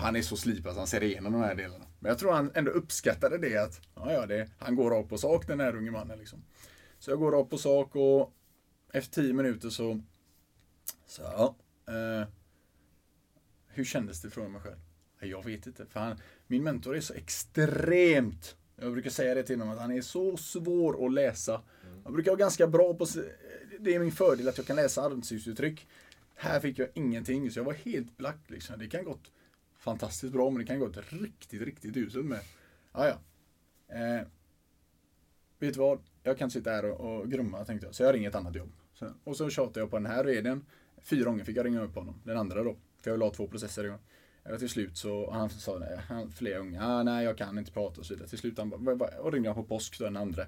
han 0.00 0.16
är 0.16 0.22
så 0.22 0.36
slipad 0.36 0.72
så 0.72 0.78
han 0.78 0.86
ser 0.86 1.02
igenom 1.02 1.32
de 1.32 1.42
här 1.42 1.54
delarna. 1.54 1.84
Men 1.98 2.08
jag 2.08 2.18
tror 2.18 2.32
han 2.32 2.50
ändå 2.54 2.70
uppskattade 2.70 3.38
det 3.38 3.56
att, 3.56 3.80
ja 3.94 4.12
ja, 4.12 4.26
det, 4.26 4.48
han 4.58 4.76
går 4.76 4.90
rakt 4.90 5.08
på 5.08 5.18
sak 5.18 5.46
den 5.46 5.60
här 5.60 5.76
unge 5.76 5.90
mannen 5.90 6.18
liksom. 6.18 6.44
Så 6.98 7.10
jag 7.10 7.18
går 7.18 7.32
rakt 7.32 7.50
på 7.50 7.58
sak 7.58 7.96
och 7.96 8.32
efter 8.92 9.22
tio 9.22 9.32
minuter 9.32 9.70
så, 9.70 10.00
så 11.06 11.22
ja, 11.22 11.56
eh, 11.88 12.28
hur 13.68 13.84
kändes 13.84 14.22
det 14.22 14.30
från 14.30 14.52
mig 14.52 14.60
själv? 14.60 14.76
Jag 15.20 15.44
vet 15.44 15.66
inte, 15.66 15.86
för 15.86 16.00
han, 16.00 16.16
min 16.46 16.64
mentor 16.64 16.96
är 16.96 17.00
så 17.00 17.14
extremt 17.14 18.56
jag 18.82 18.92
brukar 18.92 19.10
säga 19.10 19.34
det 19.34 19.42
till 19.42 19.60
honom 19.60 19.74
att 19.74 19.80
han 19.80 19.92
är 19.92 20.00
så 20.00 20.36
svår 20.36 21.06
att 21.06 21.12
läsa. 21.12 21.60
Jag 22.04 22.12
brukar 22.12 22.30
vara 22.30 22.38
ganska 22.38 22.66
bra 22.66 22.94
på... 22.94 23.06
Det 23.80 23.94
är 23.94 23.98
min 23.98 24.12
fördel 24.12 24.48
att 24.48 24.58
jag 24.58 24.66
kan 24.66 24.76
läsa 24.76 25.02
ansiktsuttryck. 25.02 25.86
Här 26.34 26.60
fick 26.60 26.78
jag 26.78 26.88
ingenting, 26.94 27.50
så 27.50 27.58
jag 27.58 27.64
var 27.64 27.72
helt 27.72 28.16
black 28.16 28.38
liksom. 28.46 28.78
Det 28.78 28.86
kan 28.86 29.04
gått 29.04 29.30
fantastiskt 29.78 30.32
bra, 30.32 30.50
men 30.50 30.58
det 30.58 30.64
kan 30.64 30.80
gått 30.80 31.12
riktigt, 31.12 31.62
riktigt 31.62 31.96
uselt 31.96 32.26
med. 32.26 32.40
Ah, 32.92 33.06
ja. 33.06 33.18
eh, 33.96 34.26
vet 35.58 35.74
du 35.74 35.80
vad? 35.80 35.98
Jag 36.22 36.38
kan 36.38 36.50
sitta 36.50 36.70
här 36.70 36.84
och, 36.84 37.20
och 37.20 37.30
grumma, 37.30 37.64
tänkte 37.64 37.86
jag. 37.86 37.94
Så 37.94 38.02
jag 38.02 38.14
ringer 38.14 38.28
ett 38.28 38.34
annat 38.34 38.54
jobb. 38.54 38.72
Så, 38.94 39.12
och 39.24 39.36
så 39.36 39.50
tjatade 39.50 39.80
jag 39.80 39.90
på 39.90 39.96
den 39.96 40.06
här 40.06 40.24
vdn. 40.24 40.64
Fyra 41.02 41.24
gånger 41.24 41.44
fick 41.44 41.56
jag 41.56 41.66
ringa 41.66 41.82
upp 41.82 41.94
honom. 41.94 42.20
Den 42.24 42.36
andra 42.36 42.62
då. 42.62 42.76
För 43.00 43.10
jag 43.10 43.12
vill 43.12 43.22
ha 43.22 43.30
två 43.30 43.46
processer 43.46 43.84
igång. 43.84 43.98
Och 44.42 44.50
eh, 44.50 44.58
till 44.58 44.68
slut 44.68 44.96
så, 44.96 45.30
han 45.30 45.50
sa 45.50 45.78
nej, 45.78 46.00
han, 46.08 46.30
flera 46.30 46.58
gånger, 46.58 46.82
ah, 46.82 47.02
nej 47.02 47.24
jag 47.24 47.38
kan 47.38 47.58
inte 47.58 47.72
prata 47.72 48.00
och 48.00 48.06
så 48.06 48.14
vidare. 48.14 48.28
Till 48.28 48.38
slut 48.38 48.58
han 48.58 48.70
bara, 48.98 49.20
och 49.20 49.32
ringde 49.32 49.48
han 49.48 49.56
på 49.56 49.64
påsk 49.64 49.98
då, 49.98 50.04
den 50.04 50.16
andra. 50.16 50.46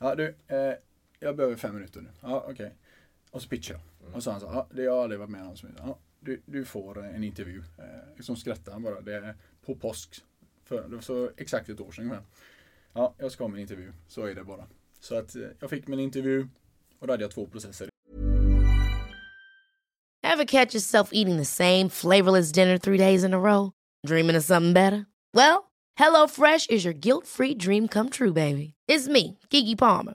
Ja 0.00 0.14
du, 0.14 0.34
eh, 0.46 0.74
jag 1.22 1.36
behöver 1.36 1.56
fem 1.56 1.74
minuter 1.74 2.00
nu. 2.00 2.08
Ja 2.20 2.46
okej. 2.48 2.74
Och 3.30 3.42
så 3.42 3.48
pitchade 3.48 3.80
jag. 4.00 4.14
Och 4.16 4.22
så 4.22 4.30
han 4.30 4.40
sa, 4.40 4.52
ja 4.52 4.66
det 4.70 4.80
har 4.80 4.86
jag 4.86 5.02
aldrig 5.02 5.18
varit 5.20 5.30
med 5.30 5.46
om. 5.46 5.56
Ja, 5.78 5.98
du, 6.20 6.42
du 6.46 6.64
får 6.64 7.04
en 7.04 7.24
intervju. 7.24 7.62
Eh, 7.78 7.84
liksom 8.16 8.36
skrattade 8.36 8.72
han 8.72 8.82
bara. 8.82 9.00
Det 9.00 9.14
är 9.14 9.34
på 9.66 9.74
påsk. 9.74 10.22
För, 10.64 10.88
det 10.88 10.94
var 10.94 11.02
så 11.02 11.30
exakt 11.36 11.68
ett 11.68 11.80
år 11.80 11.92
sedan 11.92 12.04
ungefär. 12.04 12.24
Ja, 12.92 13.14
jag 13.18 13.32
ska 13.32 13.44
ha 13.44 13.48
min 13.48 13.60
intervju. 13.60 13.92
Så 14.08 14.24
är 14.24 14.34
det 14.34 14.44
bara. 14.44 14.66
Så 15.00 15.18
att 15.18 15.36
eh, 15.36 15.42
jag 15.60 15.70
fick 15.70 15.86
min 15.88 16.00
intervju 16.00 16.48
och 16.98 17.06
då 17.06 17.12
hade 17.12 17.24
jag 17.24 17.30
två 17.30 17.46
processer. 17.46 17.88
Ever 20.24 20.44
catch 20.44 20.74
yourself 20.74 21.10
eating 21.12 21.36
the 21.36 21.44
same 21.44 21.88
flavorless 21.88 22.52
dinner 22.52 22.78
three 22.78 22.98
days 22.98 23.24
in 23.24 23.34
a 23.34 23.40
row? 23.40 23.72
Dreaming 24.06 24.36
of 24.36 24.44
something 24.44 24.72
better? 24.72 25.06
Well, 25.34 25.72
HelloFresh 25.98 26.70
is 26.70 26.84
your 26.84 26.94
guilt 26.94 27.26
free 27.26 27.54
dream 27.54 27.88
come 27.88 28.08
true, 28.08 28.32
baby. 28.32 28.74
It's 28.88 29.08
me, 29.08 29.38
Gigi 29.50 29.76
Palmer. 29.76 30.14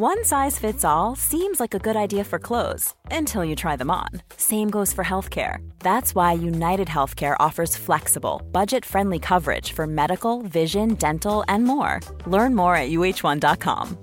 One 0.00 0.24
size 0.24 0.60
fits 0.60 0.84
all 0.84 1.16
seems 1.16 1.58
like 1.58 1.74
a 1.74 1.80
good 1.80 1.96
idea 1.96 2.22
for 2.22 2.38
clothes 2.38 2.94
until 3.10 3.44
you 3.44 3.56
try 3.56 3.76
them 3.76 3.90
on. 3.90 4.10
Same 4.36 4.70
goes 4.70 4.92
for 4.92 5.04
healthcare. 5.04 5.68
That's 5.80 6.14
why 6.14 6.34
United 6.34 6.86
Healthcare 6.88 7.36
offers 7.40 7.76
flexible, 7.76 8.40
budget 8.52 8.84
friendly 8.84 9.18
coverage 9.18 9.72
for 9.72 9.88
medical, 9.88 10.42
vision, 10.42 10.94
dental, 10.94 11.42
and 11.48 11.64
more. 11.64 11.98
Learn 12.26 12.54
more 12.54 12.76
at 12.76 12.90
uh1.com. 12.90 13.96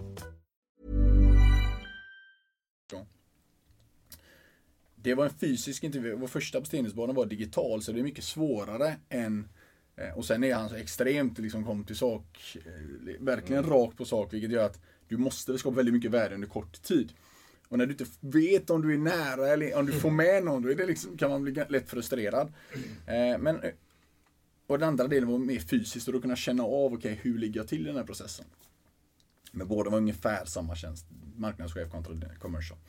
Det 4.96 5.16
var 5.16 5.26
en 5.26 5.32
fysisk 5.32 5.84
intervju. 5.84 6.16
Vår 6.16 6.28
första 6.28 6.60
på 6.60 6.66
Stenhusbanan 6.66 7.16
var 7.16 7.26
digital 7.26 7.82
så 7.82 7.92
det 7.92 8.00
är 8.00 8.04
mycket 8.04 8.24
svårare 8.24 8.96
än 9.10 9.48
eh, 9.96 10.18
och 10.18 10.26
sen 10.26 10.44
är 10.44 10.56
han 10.56 10.70
så 10.70 10.76
extremt 10.76 11.40
liksom 11.40 11.66
kom 11.66 11.84
till 11.84 11.96
sak, 11.96 12.58
eh, 12.66 13.14
verkligen 13.20 13.64
mm. 13.64 13.78
rakt 13.78 13.98
på 13.98 14.06
sak 14.06 14.34
vilket 14.34 14.52
gör 14.52 14.66
att 14.66 14.80
du 15.08 15.18
måste 15.18 15.58
skapa 15.58 15.76
väldigt 15.76 15.94
mycket 15.94 16.12
värde 16.12 16.36
under 16.36 16.48
kort 16.48 16.82
tid. 16.84 17.14
Och 17.68 17.78
när 17.78 17.86
du 17.86 17.92
inte 17.92 18.06
vet 18.20 18.70
om 18.70 18.82
du 18.82 18.94
är 18.94 18.98
nära 18.98 19.48
eller 19.48 19.76
om 19.78 19.86
du 19.86 19.92
får 20.00 20.12
med 20.12 20.44
någon, 20.44 20.62
då 20.64 20.72
är 20.72 20.76
det 20.76 20.86
liksom, 20.86 21.18
kan 21.18 21.30
man 21.30 21.44
bli 21.44 21.64
lätt 21.70 21.90
frustrerad. 21.90 22.54
Eh, 23.08 23.38
men, 23.40 23.60
eh, 23.62 23.72
och 24.68 24.80
den 24.80 24.88
andra 24.88 25.08
delen 25.08 25.30
var 25.30 25.38
mer 25.38 25.60
fysiskt 25.60 26.08
och 26.08 26.14
då 26.14 26.22
kunna 26.22 26.36
känna 26.36 26.64
av, 26.64 26.94
okej 26.94 27.20
hur 27.22 27.38
ligger 27.38 27.60
jag 27.60 27.68
till 27.68 27.82
i 27.82 27.84
den 27.84 27.96
här 27.96 28.04
processen? 28.04 28.46
Men 29.52 29.68
båda 29.68 29.90
var 29.90 29.98
ungefär 29.98 30.46
samma 30.46 30.76
tjänst, 30.76 31.06
marknadschef 31.36 31.92
kontra 31.92 32.36
commercial. 32.40 32.80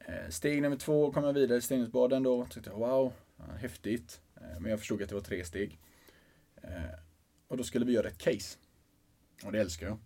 Eh, 0.00 0.30
Steg 0.30 0.62
nummer 0.62 0.76
två 0.76 1.12
kom 1.12 1.24
jag 1.24 1.32
vidare 1.32 1.58
i 1.58 1.62
Stenungsbaden 1.62 2.22
då. 2.22 2.46
Tyckte 2.50 2.70
jag 2.70 2.78
wow, 2.78 3.12
häftigt. 3.58 4.20
Eh, 4.36 4.60
Men 4.60 4.70
jag 4.70 4.78
förstod 4.78 5.02
att 5.02 5.08
det 5.08 5.14
var 5.14 5.22
tre 5.22 5.44
steg. 5.44 5.78
Eh, 6.62 6.70
Och 7.48 7.56
då 7.56 7.64
skulle 7.64 7.84
vi 7.84 7.92
göra 7.92 8.08
ett 8.08 8.18
case. 8.18 8.58
Och 9.44 9.52
det 9.52 9.60
älskar 9.60 9.86
jag. 9.86 9.98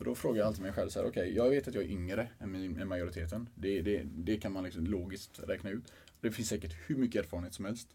För 0.00 0.04
då 0.04 0.14
frågar 0.14 0.38
jag 0.38 0.46
alltid 0.46 0.62
mig 0.62 0.72
själv 0.72 0.88
så 0.88 1.00
här, 1.00 1.06
okej, 1.06 1.36
jag 1.36 1.50
vet 1.50 1.68
att 1.68 1.74
jag 1.74 1.84
är 1.84 1.88
yngre 1.88 2.28
än, 2.38 2.88
majoriteten. 2.88 3.48
Det, 3.54 3.82
det, 3.82 4.02
det 4.02 4.36
kan 4.36 4.52
man 4.52 4.64
liksom 4.64 4.86
logiskt 4.86 5.40
räkna 5.48 5.70
ut. 5.70 5.92
Det 6.20 6.30
finns 6.30 6.48
säkert 6.48 6.76
hur 6.86 6.96
mycket 6.96 7.24
erfarenhet 7.24 7.54
som 7.54 7.64
helst. 7.64 7.88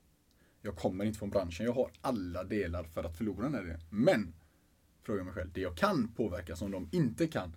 Jag 0.61 0.75
kommer 0.75 1.05
inte 1.05 1.19
från 1.19 1.29
branschen. 1.29 1.65
Jag 1.65 1.73
har 1.73 1.91
alla 2.01 2.43
delar 2.43 2.83
för 2.83 3.03
att 3.03 3.17
förlora 3.17 3.43
den 3.43 3.53
här 3.53 3.61
delen. 3.61 3.79
Men, 3.89 4.33
frågar 5.03 5.19
jag 5.19 5.25
mig 5.25 5.33
själv, 5.33 5.51
det 5.53 5.61
jag 5.61 5.77
kan 5.77 6.07
påverka 6.07 6.55
som 6.55 6.71
de 6.71 6.89
inte 6.91 7.27
kan. 7.27 7.55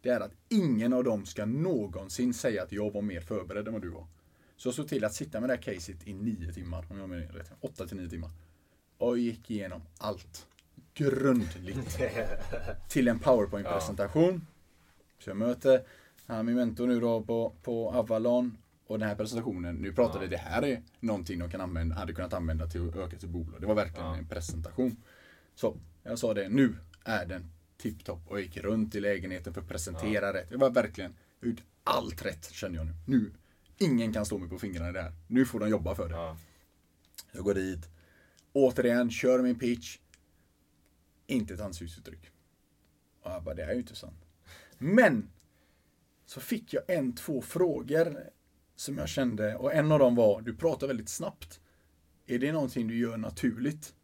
Det 0.00 0.08
är 0.08 0.20
att 0.20 0.34
ingen 0.48 0.92
av 0.92 1.04
dem 1.04 1.26
ska 1.26 1.46
någonsin 1.46 2.34
säga 2.34 2.62
att 2.62 2.72
jag 2.72 2.92
var 2.92 3.02
mer 3.02 3.20
förberedd 3.20 3.66
än 3.66 3.72
vad 3.72 3.82
du 3.82 3.90
var. 3.90 4.06
Så 4.56 4.68
jag 4.68 4.74
såg 4.74 4.88
till 4.88 5.04
att 5.04 5.14
sitta 5.14 5.40
med 5.40 5.48
det 5.48 5.54
här 5.54 5.62
caset 5.62 6.06
i 6.06 6.14
nio 6.14 6.52
timmar, 6.52 6.86
om 6.90 6.98
jag 6.98 7.08
menar 7.08 7.26
rätt. 7.26 7.52
Åtta 7.60 7.86
till 7.86 7.96
nio 7.96 8.08
timmar. 8.08 8.30
Och 8.98 9.18
gick 9.18 9.50
igenom 9.50 9.82
allt. 9.98 10.46
Grundligt. 10.94 11.98
till 12.88 13.08
en 13.08 13.18
powerpoint-presentation. 13.18 14.46
Så 15.18 15.30
jag 15.30 15.36
möter 15.36 15.82
han, 16.26 16.46
min 16.46 16.54
mentor 16.54 16.86
nu 16.86 17.00
då 17.00 17.22
på, 17.22 17.54
på 17.62 17.90
Avalon. 17.90 18.58
Och 18.86 18.98
den 18.98 19.08
här 19.08 19.14
presentationen, 19.14 19.74
nu 19.74 19.92
pratar 19.92 20.20
vi, 20.20 20.26
det 20.26 20.36
här 20.36 20.64
är 20.64 20.82
någonting 21.00 21.38
de 21.38 21.50
kan 21.50 21.60
använda, 21.60 21.94
hade 21.94 22.12
kunnat 22.12 22.32
använda 22.32 22.66
till 22.66 22.88
att 22.88 22.96
öka 22.96 23.18
sitt 23.18 23.30
bolag. 23.30 23.60
Det 23.60 23.66
var 23.66 23.74
verkligen 23.74 24.14
en 24.14 24.28
presentation. 24.28 24.96
Så 25.54 25.76
jag 26.02 26.18
sa 26.18 26.34
det, 26.34 26.48
nu 26.48 26.76
är 27.04 27.26
den 27.26 27.50
tipptopp 27.76 28.28
och 28.28 28.36
jag 28.36 28.42
gick 28.42 28.56
runt 28.56 28.94
i 28.94 29.00
lägenheten 29.00 29.54
för 29.54 29.60
att 29.60 29.68
presentera 29.68 30.32
rätt. 30.32 30.50
Det 30.50 30.56
var 30.56 30.70
verkligen, 30.70 31.14
jag 31.40 31.50
gjort 31.50 31.62
allt 31.84 32.24
rätt 32.24 32.50
känner 32.50 32.76
jag 32.76 32.86
nu. 32.86 32.92
Nu, 33.06 33.32
ingen 33.78 34.12
kan 34.12 34.26
slå 34.26 34.38
mig 34.38 34.48
på 34.48 34.58
fingrarna 34.58 34.88
i 34.88 34.92
det 34.92 35.02
här. 35.02 35.12
Nu 35.26 35.44
får 35.44 35.60
de 35.60 35.68
jobba 35.68 35.94
för 35.94 36.08
det. 36.08 36.36
Jag 37.32 37.44
går 37.44 37.54
dit, 37.54 37.88
återigen, 38.52 39.10
kör 39.10 39.42
min 39.42 39.58
pitch. 39.58 39.98
Inte 41.32 41.54
ett 41.54 41.60
ansiktsuttryck. 41.60 42.30
Och 43.22 43.30
jag 43.30 43.42
bara, 43.42 43.54
det 43.54 43.62
är 43.62 43.72
ju 43.72 43.78
inte 43.78 43.94
sant. 43.94 44.26
Men, 44.78 45.30
så 46.26 46.40
fick 46.40 46.74
jag 46.74 46.82
en, 46.90 47.14
två 47.14 47.42
frågor 47.42 48.30
som 48.76 48.98
jag 48.98 49.08
kände, 49.08 49.56
och 49.56 49.74
en 49.74 49.92
av 49.92 49.98
dem 49.98 50.14
var, 50.14 50.40
du 50.40 50.56
pratar 50.56 50.86
väldigt 50.86 51.08
snabbt. 51.08 51.60
Är 52.26 52.38
det 52.38 52.52
någonting 52.52 52.88
du 52.88 52.98
gör 52.98 53.16
naturligt? 53.16 53.94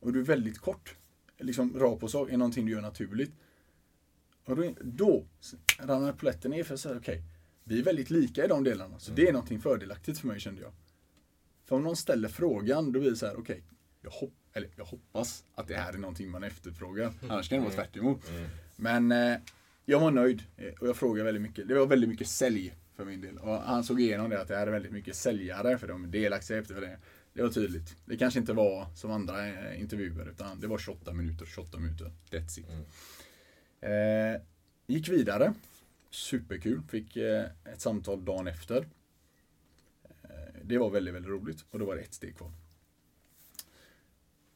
Och 0.00 0.12
du 0.12 0.20
är 0.20 0.24
väldigt 0.24 0.58
kort. 0.58 0.96
Liksom 1.38 1.78
rakt 1.78 2.00
på 2.00 2.08
sak, 2.08 2.28
är 2.28 2.32
det 2.32 2.38
någonting 2.38 2.66
du 2.66 2.72
gör 2.72 2.80
naturligt? 2.80 3.32
Och 4.44 4.56
då, 4.56 4.74
då 4.80 5.26
ramlade 5.78 6.12
polletten 6.12 6.50
ner 6.50 6.64
för 6.64 6.74
att 6.74 6.80
säga, 6.80 6.96
okej, 6.96 7.22
vi 7.64 7.78
är 7.80 7.84
väldigt 7.84 8.10
lika 8.10 8.44
i 8.44 8.48
de 8.48 8.64
delarna. 8.64 8.98
Så 8.98 9.12
det 9.12 9.28
är 9.28 9.32
någonting 9.32 9.60
fördelaktigt 9.60 10.18
för 10.18 10.26
mig 10.26 10.40
kände 10.40 10.62
jag. 10.62 10.72
För 11.64 11.76
om 11.76 11.82
någon 11.82 11.96
ställer 11.96 12.28
frågan, 12.28 12.92
då 12.92 13.00
blir 13.00 13.10
det 13.10 13.16
så 13.16 13.26
här, 13.26 13.36
okej, 13.38 13.64
jag, 14.00 14.10
hopp, 14.10 14.34
eller 14.52 14.68
jag 14.76 14.84
hoppas 14.84 15.44
att 15.54 15.68
det 15.68 15.74
här 15.74 15.92
är 15.92 15.98
någonting 15.98 16.30
man 16.30 16.44
efterfrågar. 16.44 17.12
Annars 17.28 17.48
kan 17.48 17.58
det 17.58 17.64
vara 17.64 17.74
tvärt 17.74 17.96
emot. 17.96 18.30
Men 18.76 19.12
eh, 19.12 19.36
jag 19.84 20.00
var 20.00 20.10
nöjd 20.10 20.42
eh, 20.56 20.72
och 20.80 20.88
jag 20.88 20.96
frågade 20.96 21.24
väldigt 21.24 21.42
mycket. 21.42 21.68
Det 21.68 21.74
var 21.74 21.86
väldigt 21.86 22.10
mycket 22.10 22.28
sälj 22.28 22.74
för 22.96 23.04
min 23.04 23.20
del. 23.20 23.38
Och 23.38 23.54
han 23.54 23.84
såg 23.84 24.00
igenom 24.00 24.30
det 24.30 24.40
att 24.40 24.48
det 24.48 24.56
här 24.56 24.66
är 24.66 24.70
väldigt 24.70 24.92
mycket 24.92 25.16
säljare 25.16 25.78
för 25.78 25.88
de 25.88 26.04
är 26.04 26.08
delaktiga 26.08 26.58
efter 26.58 26.80
det. 26.80 26.98
Det 27.34 27.42
var 27.42 27.48
tydligt. 27.48 27.96
Det 28.04 28.16
kanske 28.16 28.40
inte 28.40 28.52
var 28.52 28.86
som 28.94 29.10
andra 29.10 29.46
eh, 29.48 29.80
intervjuer 29.80 30.28
utan 30.28 30.60
det 30.60 30.66
var 30.66 30.78
28 30.78 31.12
minuter, 31.12 31.46
28 31.46 31.78
minuter. 31.78 32.12
That's 32.30 32.60
it. 32.60 32.66
Eh, 33.80 34.42
gick 34.86 35.08
vidare. 35.08 35.54
Superkul. 36.10 36.82
Fick 36.88 37.16
eh, 37.16 37.44
ett 37.64 37.80
samtal 37.80 38.24
dagen 38.24 38.46
efter. 38.46 38.86
Eh, 40.22 40.30
det 40.64 40.78
var 40.78 40.90
väldigt, 40.90 41.14
väldigt 41.14 41.30
roligt 41.30 41.64
och 41.70 41.78
då 41.78 41.84
var 41.84 41.96
det 41.96 42.02
ett 42.02 42.14
steg 42.14 42.36
kvar. 42.36 42.52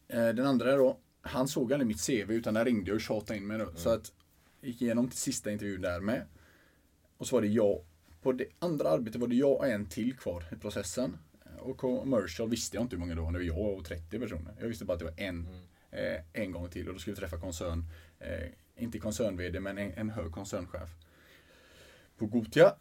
Eh, 0.09 0.29
den 0.29 0.47
andra 0.47 0.77
då, 0.77 0.99
han 1.21 1.49
såg 1.49 1.73
aldrig 1.73 1.87
mitt 1.87 2.07
CV 2.07 2.33
utan 2.33 2.55
där 2.55 2.65
ringde 2.65 2.91
jag 2.91 2.95
och 2.95 3.01
tjatade 3.01 3.39
in 3.39 3.47
mig 3.47 3.59
då. 3.59 3.73
Så 3.75 3.91
att 3.91 4.13
gick 4.61 4.83
igenom 4.83 5.09
till 5.09 5.19
sista 5.19 5.51
intervjun 5.51 5.81
där 5.81 6.01
med. 6.01 6.27
Och 7.17 7.27
så 7.27 7.37
var 7.37 7.43
det 7.43 7.49
jag. 7.49 7.85
På 8.23 8.33
det 8.33 8.47
andra 8.59 8.89
arbetet 8.89 9.21
var 9.21 9.29
det 9.29 9.35
jag 9.35 9.53
och 9.53 9.67
en 9.67 9.87
till 9.87 10.17
kvar 10.17 10.45
i 10.53 10.57
processen. 10.57 11.19
Och 11.59 11.77
commercial 11.77 12.49
visste 12.49 12.77
jag 12.77 12.85
inte 12.85 12.97
hur 12.97 13.01
många 13.01 13.15
det 13.15 13.21
var, 13.21 13.33
det 13.33 13.39
var 13.39 13.45
jag 13.45 13.79
och 13.79 13.85
30 13.85 14.19
personer. 14.19 14.55
Jag 14.61 14.69
visste 14.69 14.85
bara 14.85 14.93
att 14.93 14.99
det 14.99 15.05
var 15.05 15.15
en, 15.17 15.49
eh, 15.91 16.43
en 16.43 16.53
gång 16.53 16.69
till 16.69 16.89
och 16.89 16.95
då 16.95 17.01
skulle 17.01 17.15
vi 17.15 17.21
träffa 17.21 17.41
koncern, 17.41 17.85
eh, 18.19 18.49
inte 18.77 18.99
koncern-VD 18.99 19.61
men 19.61 19.79
en, 19.79 19.93
en 19.93 20.11
hög 20.11 20.33
koncernchef. 20.33 20.91
På 22.19 22.27
Gotia. 22.27 22.75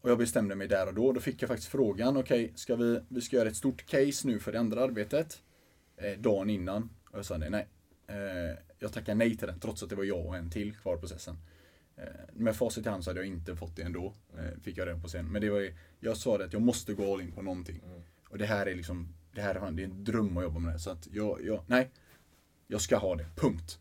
Och 0.00 0.10
jag 0.10 0.18
bestämde 0.18 0.54
mig 0.54 0.68
där 0.68 0.86
och 0.86 0.94
då. 0.94 1.12
Då 1.12 1.20
fick 1.20 1.42
jag 1.42 1.48
faktiskt 1.48 1.70
frågan, 1.70 2.16
okej, 2.16 2.52
ska 2.54 2.76
vi, 2.76 3.00
vi 3.08 3.20
ska 3.20 3.36
göra 3.36 3.48
ett 3.48 3.56
stort 3.56 3.86
case 3.86 4.28
nu 4.28 4.38
för 4.38 4.52
det 4.52 4.60
andra 4.60 4.84
arbetet. 4.84 5.42
Eh, 6.00 6.18
dagen 6.18 6.50
innan. 6.50 6.90
Och 7.10 7.18
jag 7.18 7.24
sa 7.24 7.36
nej, 7.36 7.50
nej. 7.50 7.68
Eh, 8.06 8.56
jag 8.78 8.92
tackar 8.92 9.14
nej 9.14 9.36
till 9.36 9.46
den, 9.46 9.60
trots 9.60 9.82
att 9.82 9.90
det 9.90 9.96
var 9.96 10.04
jag 10.04 10.26
och 10.26 10.36
en 10.36 10.50
till 10.50 10.76
kvar 10.76 10.96
i 10.96 11.00
processen. 11.00 11.36
Eh, 11.96 12.04
med 12.32 12.56
facit 12.56 12.86
i 12.86 12.88
hand 12.88 13.04
så 13.04 13.10
hade 13.10 13.20
jag 13.20 13.26
inte 13.26 13.56
fått 13.56 13.76
det 13.76 13.82
ändå. 13.82 14.14
Eh, 14.38 14.60
fick 14.62 14.78
jag 14.78 14.88
reda 14.88 15.00
på 15.00 15.08
sen. 15.08 15.26
Men 15.26 15.42
det 15.42 15.50
var 15.50 15.68
jag 16.00 16.16
sa 16.16 16.38
det 16.38 16.44
att 16.44 16.52
jag 16.52 16.62
måste 16.62 16.94
gå 16.94 17.14
all 17.14 17.20
in 17.20 17.32
på 17.32 17.42
någonting. 17.42 17.82
Och 18.28 18.38
det 18.38 18.46
här 18.46 18.66
är 18.66 18.74
liksom, 18.74 19.14
det 19.34 19.40
här 19.40 19.54
är, 19.54 19.70
det 19.70 19.82
är 19.82 19.84
en 19.84 20.04
dröm 20.04 20.36
att 20.36 20.42
jobba 20.42 20.58
med 20.58 20.74
det. 20.74 20.78
Så 20.78 20.90
att 20.90 21.08
jag, 21.12 21.44
jag, 21.44 21.64
nej. 21.66 21.90
Jag 22.66 22.80
ska 22.80 22.96
ha 22.96 23.16
det, 23.16 23.26
punkt. 23.36 23.78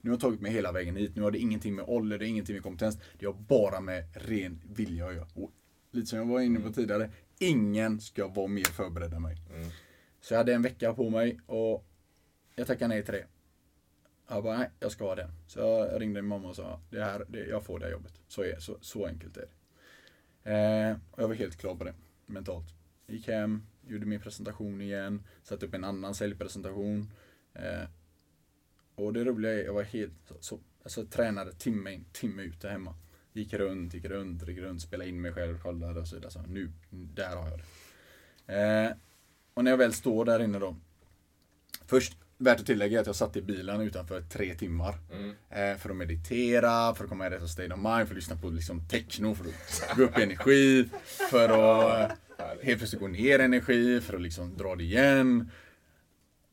Nu 0.00 0.10
har 0.10 0.14
jag 0.14 0.20
tagit 0.20 0.40
mig 0.40 0.52
hela 0.52 0.72
vägen 0.72 0.96
hit. 0.96 1.16
Nu 1.16 1.22
har 1.22 1.30
det 1.30 1.38
ingenting 1.38 1.74
med 1.74 1.84
ålder, 1.88 2.18
det 2.18 2.26
är 2.26 2.28
ingenting 2.28 2.54
med 2.54 2.62
kompetens. 2.62 2.98
Det 3.18 3.26
har 3.26 3.32
bara 3.32 3.80
med 3.80 4.04
ren 4.14 4.62
vilja 4.64 5.06
att 5.06 5.14
göra. 5.14 5.26
Och 5.34 5.50
lite 5.90 6.06
som 6.06 6.18
jag 6.18 6.26
var 6.26 6.40
inne 6.40 6.60
på 6.60 6.72
tidigare. 6.72 7.10
Ingen 7.38 8.00
ska 8.00 8.28
vara 8.28 8.46
mer 8.46 8.64
förberedd 8.64 9.12
än 9.12 9.22
mig. 9.22 9.36
Så 10.22 10.34
jag 10.34 10.38
hade 10.38 10.54
en 10.54 10.62
vecka 10.62 10.94
på 10.94 11.10
mig 11.10 11.40
och 11.46 11.84
jag 12.54 12.66
tackade 12.66 12.88
nej 12.88 13.04
till 13.04 13.14
det. 13.14 13.26
Jag 14.28 14.44
bara, 14.44 14.58
nej, 14.58 14.70
jag 14.80 14.92
ska 14.92 15.04
ha 15.04 15.14
den. 15.14 15.30
Så 15.46 15.60
jag 15.60 16.00
ringde 16.00 16.22
min 16.22 16.28
mamma 16.28 16.48
och 16.48 16.56
sa, 16.56 16.80
det 16.90 17.04
här, 17.04 17.24
det, 17.28 17.46
jag 17.46 17.64
får 17.64 17.78
det 17.78 17.84
här 17.84 17.92
jobbet. 17.92 18.20
Så, 18.28 18.44
är, 18.44 18.58
så, 18.58 18.78
så 18.80 19.06
enkelt 19.06 19.36
är 19.36 19.40
det. 19.40 19.52
Eh, 20.52 20.96
och 21.10 21.22
jag 21.22 21.28
var 21.28 21.34
helt 21.34 21.56
klar 21.56 21.74
på 21.74 21.84
det, 21.84 21.94
mentalt. 22.26 22.74
Gick 23.06 23.28
hem, 23.28 23.62
gjorde 23.86 24.06
min 24.06 24.20
presentation 24.20 24.80
igen, 24.80 25.22
satte 25.42 25.66
upp 25.66 25.74
en 25.74 25.84
annan 25.84 26.14
säljpresentation. 26.14 27.10
Eh, 27.54 27.88
och 28.94 29.12
det 29.12 29.24
roliga 29.24 29.52
är, 29.52 29.64
jag 29.64 29.74
var 29.74 29.82
helt, 29.82 30.12
så, 30.28 30.34
så, 30.40 30.60
alltså 30.82 31.06
tränade 31.06 31.52
timme 31.52 31.92
in, 31.92 32.04
timme 32.12 32.42
ut 32.42 32.60
där 32.60 32.70
hemma. 32.70 32.94
Gick 33.32 33.54
runt, 33.54 33.94
gick 33.94 34.04
runt, 34.04 34.48
gick 34.48 34.58
runt, 34.58 34.82
spelade 34.82 35.10
in 35.10 35.20
mig 35.20 35.32
själv, 35.32 35.62
kollade 35.62 36.00
och 36.00 36.08
så 36.08 36.14
vidare. 36.14 36.32
Så 36.32 36.42
nu, 36.42 36.72
där 36.90 37.36
har 37.36 37.48
jag 37.48 37.58
det. 37.58 37.64
Eh, 38.54 38.96
och 39.54 39.64
när 39.64 39.70
jag 39.70 39.78
väl 39.78 39.92
står 39.92 40.24
där 40.24 40.42
inne 40.42 40.58
då. 40.58 40.76
Först, 41.86 42.16
värt 42.38 42.60
att 42.60 42.66
tillägga 42.66 43.00
att 43.00 43.06
jag 43.06 43.16
satt 43.16 43.36
i 43.36 43.42
bilen 43.42 43.80
utanför 43.80 44.20
tre 44.20 44.54
timmar. 44.54 44.94
Eh, 45.50 45.76
för 45.78 45.90
att 45.90 45.96
meditera, 45.96 46.94
för 46.94 47.04
att 47.04 47.10
komma 47.10 47.26
i 47.26 47.30
rätt 47.30 47.50
state 47.50 47.74
of 47.74 47.80
mind, 47.80 48.08
för 48.08 48.14
att 48.14 48.14
lyssna 48.14 48.36
på 48.36 48.48
liksom 48.48 48.88
techno, 48.88 49.34
för 49.34 49.44
att 49.44 49.96
gå 49.96 50.02
upp 50.02 50.18
i 50.18 50.22
energi. 50.22 50.88
För 51.30 51.48
att 51.48 52.10
eh, 52.38 52.46
helt 52.62 52.78
plötsligt 52.78 53.00
gå 53.00 53.08
ner 53.08 53.38
i 53.38 53.42
energi, 53.42 54.00
för 54.00 54.14
att 54.14 54.22
liksom 54.22 54.56
dra 54.56 54.76
det 54.76 54.84
igen. 54.84 55.50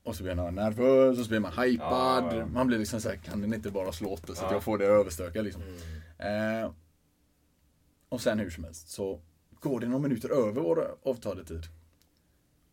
Och 0.04 0.16
så 0.16 0.24
blir 0.24 0.36
man 0.36 0.56
nervös, 0.56 1.20
och 1.20 1.24
så 1.24 1.30
blir 1.30 1.40
man 1.40 1.52
hypad. 1.54 2.52
Man 2.54 2.68
blir 2.68 2.78
liksom 2.80 3.02
såhär, 3.02 3.16
kan 3.16 3.42
den 3.42 3.54
inte 3.54 3.72
bara 3.72 3.92
slå 3.92 4.10
åt 4.10 4.28
det 4.28 4.36
så 4.36 4.46
att 4.46 4.52
jag 4.52 4.64
får 4.64 4.78
det 4.78 4.86
överstökat 4.86 5.44
liksom. 5.44 5.62
Eh, 6.18 6.72
och 8.10 8.22
sen 8.22 8.40
hur 8.40 8.50
som 8.50 8.64
helst 8.64 8.90
så 8.90 9.20
går 9.60 9.80
det 9.80 9.88
några 9.88 10.02
minuter 10.02 10.30
över 10.30 10.62
vår 10.62 10.98
avtalade 11.04 11.46
tid. 11.46 11.64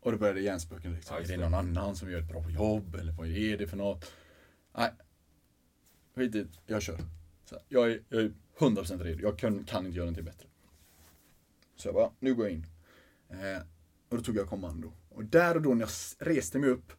Och 0.06 0.12
då 0.12 0.18
börjar 0.18 0.34
det 0.34 0.40
hjärnspöken 0.40 0.92
liksom. 0.92 1.16
Ja, 1.16 1.22
är 1.22 1.28
det 1.28 1.36
någon 1.36 1.54
annan 1.54 1.96
som 1.96 2.10
gör 2.10 2.18
ett 2.18 2.28
bra 2.28 2.50
jobb? 2.50 2.94
Eller 2.94 3.12
vad 3.12 3.28
är 3.28 3.58
det 3.58 3.66
för 3.66 3.76
något? 3.76 4.12
Nej. 4.76 4.90
Skit 6.14 6.34
i 6.34 6.46
jag 6.66 6.82
kör. 6.82 6.98
Så 7.44 7.58
jag, 7.68 7.90
är, 7.90 8.02
jag 8.08 8.22
är 8.22 8.32
100% 8.58 9.02
redo. 9.02 9.22
Jag 9.22 9.38
kan, 9.38 9.64
kan 9.64 9.86
inte 9.86 9.96
göra 9.96 10.04
någonting 10.04 10.24
bättre. 10.24 10.48
Så 11.76 11.88
jag 11.88 11.94
bara, 11.94 12.10
nu 12.20 12.34
går 12.34 12.46
jag 12.46 12.54
in. 12.54 12.66
Eh, 13.28 13.62
och 14.08 14.16
då 14.16 14.22
tog 14.22 14.36
jag 14.36 14.48
kommando. 14.48 14.92
Och 15.08 15.24
där 15.24 15.54
och 15.54 15.62
då 15.62 15.74
när 15.74 15.80
jag 15.80 15.90
reste 16.28 16.58
mig 16.58 16.70
upp. 16.70 16.92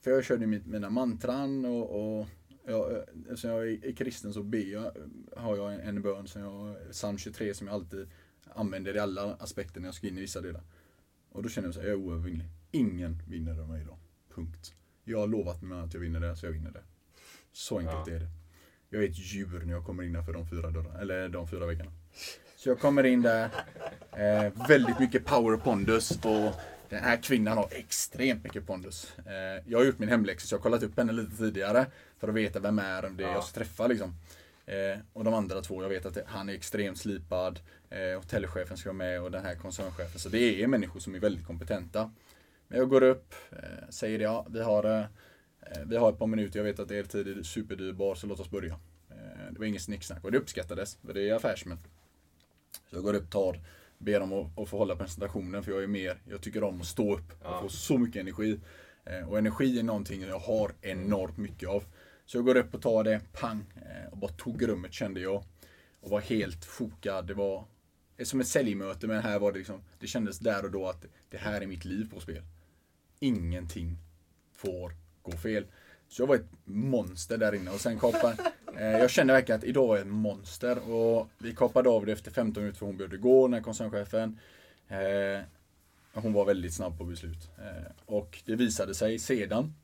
För 0.00 0.10
jag 0.10 0.24
körde 0.24 0.46
mitt, 0.46 0.66
mina 0.66 0.90
mantran 0.90 1.64
och, 1.64 2.18
och 2.18 2.26
jag, 2.64 2.92
eh, 2.92 3.02
eftersom 3.28 3.50
jag 3.50 3.68
är, 3.68 3.84
är 3.86 3.92
kristen 3.92 4.32
så 4.32 4.42
ber 4.42 4.72
jag, 4.72 4.92
har 5.36 5.56
jag 5.56 5.74
en, 5.74 5.80
en 5.80 6.02
bön 6.02 6.28
som 6.28 6.42
jag, 6.42 6.76
psalm 6.92 7.18
23 7.18 7.54
som 7.54 7.66
jag 7.66 7.74
alltid 7.74 8.10
använder 8.54 8.96
i 8.96 8.98
alla 8.98 9.34
aspekter 9.34 9.80
när 9.80 9.88
jag 9.88 9.94
ska 9.94 10.06
in 10.06 10.18
i 10.18 10.20
vissa 10.20 10.40
delar. 10.40 10.62
Och 11.32 11.42
då 11.42 11.48
känner 11.48 11.68
jag 11.68 11.74
så 11.74 11.80
här, 11.80 11.88
jag 11.88 11.98
är 11.98 12.02
oövervinnlig. 12.02 12.46
Ingen 12.70 13.22
vinner 13.26 13.52
över 13.52 13.64
mig 13.64 13.82
idag. 13.82 13.98
Punkt. 14.34 14.74
Jag 15.04 15.18
har 15.18 15.26
lovat 15.26 15.62
mig 15.62 15.80
att 15.80 15.94
jag 15.94 16.00
vinner 16.00 16.20
det, 16.20 16.36
så 16.36 16.46
jag 16.46 16.52
vinner 16.52 16.70
det. 16.70 16.82
Så 17.52 17.78
enkelt 17.78 18.08
är 18.08 18.20
det. 18.20 18.28
Jag 18.90 19.04
är 19.04 19.08
ett 19.08 19.18
djur 19.18 19.62
när 19.64 19.72
jag 19.72 19.84
kommer 19.86 20.02
innanför 20.02 20.32
de 20.32 20.48
fyra 20.48 20.70
dörrarna, 20.70 21.00
eller 21.00 21.28
de 21.28 21.48
fyra 21.48 21.66
väggarna. 21.66 21.92
Så 22.56 22.68
jag 22.68 22.80
kommer 22.80 23.04
in 23.04 23.22
där, 23.22 23.50
eh, 24.12 24.68
väldigt 24.68 24.98
mycket 24.98 25.24
power 25.24 25.56
pondus 25.56 26.10
och 26.10 26.54
den 26.88 27.02
här 27.02 27.22
kvinnan 27.22 27.56
har 27.56 27.68
extremt 27.70 28.44
mycket 28.44 28.66
pondus. 28.66 29.12
Eh, 29.18 29.62
jag 29.66 29.78
har 29.78 29.84
gjort 29.84 29.98
min 29.98 30.08
hemläxa 30.08 30.46
så 30.46 30.54
jag 30.54 30.58
har 30.58 30.62
kollat 30.62 30.82
upp 30.82 30.96
henne 30.96 31.12
lite 31.12 31.36
tidigare 31.36 31.86
för 32.18 32.28
att 32.28 32.34
veta 32.34 32.60
vem 32.60 32.78
är 32.78 33.02
det 33.02 33.22
jag 33.22 33.44
ska 33.44 33.58
träffa 33.58 33.86
liksom. 33.86 34.14
Eh, 34.66 34.98
och 35.12 35.24
de 35.24 35.34
andra 35.34 35.60
två, 35.60 35.82
jag 35.82 35.88
vet 35.88 36.06
att 36.06 36.14
det, 36.14 36.24
han 36.26 36.48
är 36.48 36.54
extremt 36.54 36.98
slipad. 36.98 37.60
Eh, 37.90 38.18
hotellchefen 38.18 38.76
ska 38.76 38.88
vara 38.88 38.96
med 38.96 39.22
och 39.22 39.30
den 39.30 39.44
här 39.44 39.54
koncernchefen. 39.54 40.20
Så 40.20 40.28
det 40.28 40.62
är 40.62 40.66
människor 40.66 41.00
som 41.00 41.14
är 41.14 41.20
väldigt 41.20 41.46
kompetenta. 41.46 42.10
Men 42.68 42.78
jag 42.78 42.88
går 42.88 43.02
upp, 43.02 43.34
eh, 43.50 43.88
säger 43.90 44.18
det, 44.18 44.24
ja, 44.24 44.46
vi 44.50 44.62
har 44.62 44.84
eh, 44.84 45.04
Eh, 45.66 45.82
vi 45.86 45.96
har 45.96 46.12
ett 46.12 46.18
par 46.18 46.26
minuter, 46.26 46.58
jag 46.58 46.64
vet 46.64 46.78
att 46.78 46.90
er 46.90 47.02
tid 47.02 47.28
är 47.28 47.42
superdyrbar, 47.42 48.14
så 48.14 48.26
låt 48.26 48.40
oss 48.40 48.50
börja. 48.50 48.72
Eh, 49.10 49.52
det 49.52 49.58
var 49.58 49.66
inget 49.66 49.82
snicksnack 49.82 50.24
och 50.24 50.32
det 50.32 50.38
uppskattades, 50.38 50.98
för 51.06 51.14
det 51.14 51.28
är 51.28 51.34
affärsmän. 51.34 51.78
Så 52.90 52.96
jag 52.96 53.02
går 53.02 53.14
upp, 53.14 53.30
tar, 53.30 53.60
ber 53.98 54.20
dem 54.20 54.32
att, 54.32 54.58
att 54.58 54.68
få 54.68 54.78
hålla 54.78 54.96
presentationen, 54.96 55.62
för 55.62 55.72
jag 55.72 55.82
är 55.82 55.86
mer, 55.86 56.16
jag 56.28 56.40
tycker 56.40 56.64
om 56.64 56.80
att 56.80 56.86
stå 56.86 57.14
upp 57.14 57.44
och 57.44 57.60
få 57.60 57.68
så 57.68 57.98
mycket 57.98 58.20
energi. 58.20 58.60
Och 59.28 59.38
energi 59.38 59.78
är 59.78 59.82
någonting 59.82 60.22
jag 60.22 60.38
har 60.38 60.72
enormt 60.80 61.36
mycket 61.36 61.68
av. 61.68 61.84
Så 62.32 62.38
jag 62.38 62.44
går 62.44 62.56
upp 62.56 62.74
och 62.74 62.82
tar 62.82 63.04
det, 63.04 63.20
pang, 63.32 63.64
eh, 63.76 64.12
och 64.12 64.18
bara 64.18 64.32
tog 64.32 64.68
rummet 64.68 64.92
kände 64.92 65.20
jag. 65.20 65.44
Och 66.00 66.10
var 66.10 66.20
helt 66.20 66.64
fokad. 66.64 67.26
Det 67.26 67.34
var 67.34 67.64
som 68.22 68.40
ett 68.40 68.46
säljmöte, 68.46 69.06
men 69.06 69.22
här 69.22 69.38
var 69.38 69.52
det 69.52 69.58
liksom, 69.58 69.80
det 69.98 70.06
kändes 70.06 70.38
där 70.38 70.64
och 70.64 70.70
då 70.70 70.88
att 70.88 71.04
det 71.30 71.36
här 71.36 71.60
är 71.60 71.66
mitt 71.66 71.84
liv 71.84 72.10
på 72.14 72.20
spel. 72.20 72.42
Ingenting 73.18 73.96
får 74.52 74.92
gå 75.22 75.32
fel. 75.32 75.66
Så 76.08 76.22
jag 76.22 76.26
var 76.26 76.36
ett 76.36 76.50
monster 76.64 77.38
där 77.38 77.54
inne 77.54 77.70
och 77.70 77.80
sen 77.80 77.98
kapade, 77.98 78.52
eh, 78.78 78.86
jag 78.86 79.10
kände 79.10 79.32
verkligen 79.32 79.58
att 79.58 79.64
idag 79.64 79.94
är 79.94 79.98
jag 79.98 80.06
ett 80.06 80.12
monster 80.12 80.90
och 80.90 81.28
vi 81.38 81.54
kapade 81.54 81.88
av 81.88 82.06
det 82.06 82.12
efter 82.12 82.30
15 82.30 82.62
minuter 82.62 82.78
för 82.78 82.86
hon 82.86 82.96
började 82.96 83.16
gå, 83.16 83.46
den 83.46 83.54
här 83.54 83.60
koncernchefen. 83.60 84.38
Eh, 84.88 85.42
hon 86.12 86.32
var 86.32 86.44
väldigt 86.44 86.74
snabb 86.74 86.98
på 86.98 87.04
beslut. 87.04 87.50
Eh, 87.58 87.92
och 88.06 88.42
det 88.44 88.56
visade 88.56 88.94
sig 88.94 89.18
sedan 89.18 89.74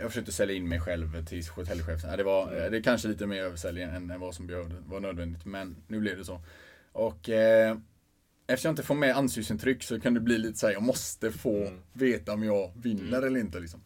jag 0.00 0.08
försökte 0.08 0.32
sälja 0.32 0.56
in 0.56 0.68
mig 0.68 0.80
själv 0.80 1.24
till 1.26 1.42
hotellchefen. 1.48 2.16
Det 2.16 2.24
var 2.24 2.50
det 2.50 2.76
är 2.76 2.82
kanske 2.82 3.08
lite 3.08 3.26
mer 3.26 3.42
översäljning 3.42 3.84
än 3.84 4.20
vad 4.20 4.34
som 4.34 4.46
behövde, 4.46 4.74
var 4.86 5.00
nödvändigt. 5.00 5.44
Men 5.44 5.76
nu 5.88 6.00
blev 6.00 6.18
det 6.18 6.24
så. 6.24 6.40
Och 6.92 7.28
eh, 7.28 7.76
eftersom 8.46 8.68
jag 8.68 8.72
inte 8.72 8.82
får 8.82 8.94
med 8.94 9.16
ansiktsintryck 9.16 9.82
så 9.82 10.00
kan 10.00 10.14
det 10.14 10.20
bli 10.20 10.38
lite 10.38 10.58
så 10.58 10.66
här, 10.66 10.72
jag 10.72 10.82
måste 10.82 11.30
få 11.30 11.56
mm. 11.56 11.80
veta 11.92 12.32
om 12.32 12.42
jag 12.42 12.72
vinner 12.76 13.18
mm. 13.18 13.24
eller 13.24 13.40
inte. 13.40 13.60
Liksom. 13.60 13.80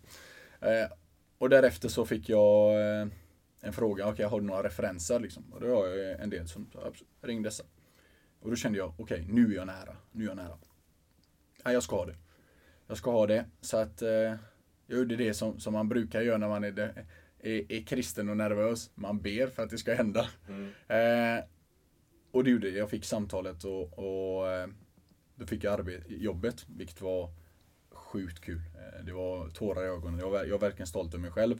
Eh, 0.60 0.96
och 1.38 1.48
därefter 1.50 1.88
så 1.88 2.06
fick 2.06 2.28
jag 2.28 2.74
eh, 2.74 3.08
en 3.60 3.72
fråga, 3.72 4.04
okej 4.04 4.12
okay, 4.12 4.26
har 4.26 4.40
du 4.40 4.46
några 4.46 4.62
referenser? 4.62 5.20
Liksom? 5.20 5.52
Och 5.52 5.60
då 5.60 5.76
har 5.76 5.86
jag 5.86 6.20
en 6.20 6.30
del 6.30 6.48
som, 6.48 6.70
ring 7.22 7.42
dessa. 7.42 7.64
Och 8.40 8.50
då 8.50 8.56
kände 8.56 8.78
jag, 8.78 8.88
okej 8.88 9.02
okay, 9.02 9.34
nu 9.34 9.52
är 9.52 9.56
jag 9.56 9.66
nära, 9.66 9.96
nu 10.12 10.24
är 10.24 10.28
jag 10.28 10.36
nära. 10.36 10.58
Ja, 11.64 11.72
jag 11.72 11.82
ska 11.82 11.96
ha 11.96 12.06
det. 12.06 12.16
Jag 12.86 12.96
ska 12.96 13.10
ha 13.10 13.26
det. 13.26 13.44
Så 13.60 13.76
att 13.76 14.02
eh, 14.02 14.34
jag 14.94 15.02
gjorde 15.02 15.16
det 15.16 15.34
som, 15.34 15.60
som 15.60 15.72
man 15.72 15.88
brukar 15.88 16.20
göra 16.20 16.38
när 16.38 16.48
man 16.48 16.64
är, 16.64 17.06
är, 17.38 17.72
är 17.72 17.82
kristen 17.82 18.28
och 18.28 18.36
nervös. 18.36 18.90
Man 18.94 19.20
ber 19.20 19.46
för 19.46 19.62
att 19.62 19.70
det 19.70 19.78
ska 19.78 19.94
hända. 19.94 20.28
Mm. 20.48 20.68
Eh, 20.88 21.44
och 22.30 22.44
det 22.44 22.50
gjorde 22.50 22.68
jag. 22.68 22.78
Jag 22.78 22.90
fick 22.90 23.04
samtalet 23.04 23.64
och, 23.64 23.98
och 23.98 24.52
eh, 24.52 24.66
då 25.34 25.46
fick 25.46 25.64
jag 25.64 25.80
arbet, 25.80 26.02
jobbet, 26.06 26.66
vilket 26.68 27.00
var 27.00 27.30
sjukt 27.90 28.40
kul. 28.40 28.60
Eh, 28.74 29.04
det 29.04 29.12
var 29.12 29.48
tårar 29.48 29.84
i 29.84 29.86
ögonen. 29.86 30.20
Jag 30.20 30.30
var, 30.30 30.44
jag 30.44 30.50
var 30.50 30.58
verkligen 30.58 30.86
stolt 30.86 31.14
över 31.14 31.22
mig 31.22 31.30
själv. 31.30 31.58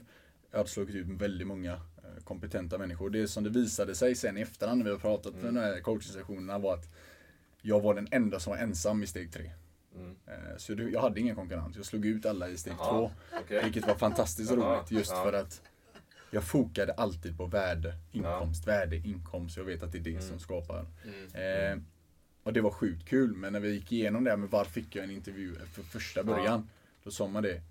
Jag 0.51 0.57
hade 0.57 0.69
slagit 0.69 0.95
ut 0.95 1.07
väldigt 1.07 1.47
många 1.47 1.73
eh, 1.73 2.23
kompetenta 2.23 2.77
människor. 2.77 3.09
Det 3.09 3.27
som 3.27 3.43
det 3.43 3.49
visade 3.49 3.95
sig 3.95 4.15
sen 4.15 4.37
i 4.37 4.41
efterhand 4.41 4.77
när 4.77 4.85
vi 4.85 4.91
har 4.91 4.99
pratat 4.99 5.33
mm. 5.33 5.53
med 5.53 5.63
de 5.63 5.67
här 5.67 5.81
coaching 5.81 6.47
var 6.61 6.73
att 6.73 6.89
jag 7.61 7.81
var 7.81 7.93
den 7.93 8.07
enda 8.11 8.39
som 8.39 8.51
var 8.51 8.57
ensam 8.57 9.03
i 9.03 9.07
steg 9.07 9.33
tre. 9.33 9.51
Mm. 9.95 10.15
Eh, 10.25 10.57
så 10.57 10.73
jag 10.73 11.01
hade 11.01 11.19
ingen 11.19 11.35
konkurrens. 11.35 11.75
Jag 11.75 11.85
slog 11.85 12.05
ut 12.05 12.25
alla 12.25 12.49
i 12.49 12.57
steg 12.57 12.73
Aha, 12.73 12.91
två. 12.91 13.11
Okay. 13.39 13.63
Vilket 13.63 13.87
var 13.87 13.95
fantastiskt 13.95 14.51
roligt 14.51 14.91
just 14.91 15.11
ja. 15.11 15.23
för 15.23 15.33
att 15.33 15.61
jag 16.31 16.43
fokade 16.43 16.93
alltid 16.93 17.37
på 17.37 17.45
värde, 17.45 17.95
inkomst, 18.11 18.63
ja. 18.65 18.73
värde, 18.73 18.95
inkomst. 18.95 19.57
Jag 19.57 19.63
vet 19.63 19.83
att 19.83 19.91
det 19.91 19.97
är 19.97 20.03
det 20.03 20.09
mm. 20.09 20.21
som 20.21 20.39
skapar. 20.39 20.85
Mm. 21.03 21.73
Eh, 21.73 21.83
och 22.43 22.53
det 22.53 22.61
var 22.61 22.71
sjukt 22.71 23.05
kul. 23.05 23.35
Men 23.35 23.53
när 23.53 23.59
vi 23.59 23.73
gick 23.73 23.91
igenom 23.91 24.23
det 24.23 24.37
med 24.37 24.49
varför 24.49 24.71
fick 24.71 24.95
jag 24.95 25.03
en 25.03 25.11
intervju 25.11 25.55
för 25.55 25.83
första 25.83 26.23
början. 26.23 26.45
Ja. 26.45 26.63
Då 27.03 27.11
sa 27.11 27.27
man 27.27 27.43
det. 27.43 27.61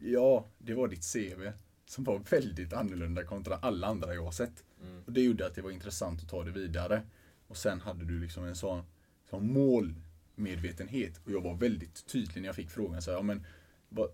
Ja, 0.00 0.46
det 0.58 0.74
var 0.74 0.88
ditt 0.88 1.12
CV. 1.12 1.50
Som 1.86 2.04
var 2.04 2.18
väldigt 2.18 2.72
annorlunda 2.72 3.24
kontra 3.24 3.56
alla 3.56 3.86
andra 3.86 4.14
jag 4.14 4.24
har 4.24 4.32
sett. 4.32 4.64
Mm. 4.82 5.02
Och 5.06 5.12
det 5.12 5.20
gjorde 5.20 5.46
att 5.46 5.54
det 5.54 5.62
var 5.62 5.70
intressant 5.70 6.22
att 6.22 6.28
ta 6.28 6.44
det 6.44 6.50
vidare. 6.50 7.02
Och 7.46 7.56
sen 7.56 7.80
hade 7.80 8.04
du 8.04 8.20
liksom 8.20 8.44
en 8.44 8.56
sån, 8.56 8.82
sån 9.30 9.52
mål 9.52 9.94
medvetenhet. 10.40 11.20
Och 11.24 11.32
jag 11.32 11.40
var 11.40 11.54
väldigt 11.54 12.06
tydlig 12.06 12.42
när 12.42 12.48
jag 12.48 12.56
fick 12.56 12.70
frågan. 12.70 13.02
Så 13.02 13.10
ja, 13.10 13.22
men, 13.22 13.46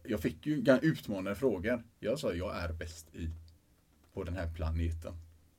jag 0.02 0.20
fick 0.20 0.46
ju 0.46 0.78
utmanande 0.82 1.34
frågor. 1.34 1.82
Jag 2.00 2.18
sa 2.18 2.32
jag 2.32 2.56
är 2.56 2.72
bäst 2.72 3.14
i 3.14 3.30
på 4.14 4.24
den 4.24 4.34
här 4.34 4.54
planeten. 4.54 5.14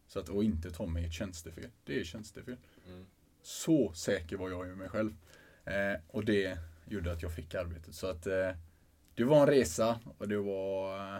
Så 0.07 0.19
att, 0.19 0.29
och 0.29 0.43
inte 0.43 0.71
ta 0.71 0.85
mig 0.85 1.05
ett 1.05 1.13
tjänstefel. 1.13 1.69
Det 1.83 1.99
är 1.99 2.03
tjänstefel. 2.03 2.57
Mm. 2.87 3.05
Så 3.41 3.93
säker 3.93 4.37
var 4.37 4.49
jag 4.49 4.67
i 4.67 4.75
mig 4.75 4.89
själv. 4.89 5.13
Eh, 5.65 6.01
och 6.07 6.25
det 6.25 6.57
gjorde 6.85 7.11
att 7.11 7.21
jag 7.21 7.35
fick 7.35 7.55
arbetet. 7.55 7.95
Så 7.95 8.07
att 8.07 8.27
eh, 8.27 8.49
det 9.15 9.23
var 9.23 9.41
en 9.41 9.47
resa 9.47 9.99
och 10.17 10.27
det 10.27 10.37
var, 10.37 11.15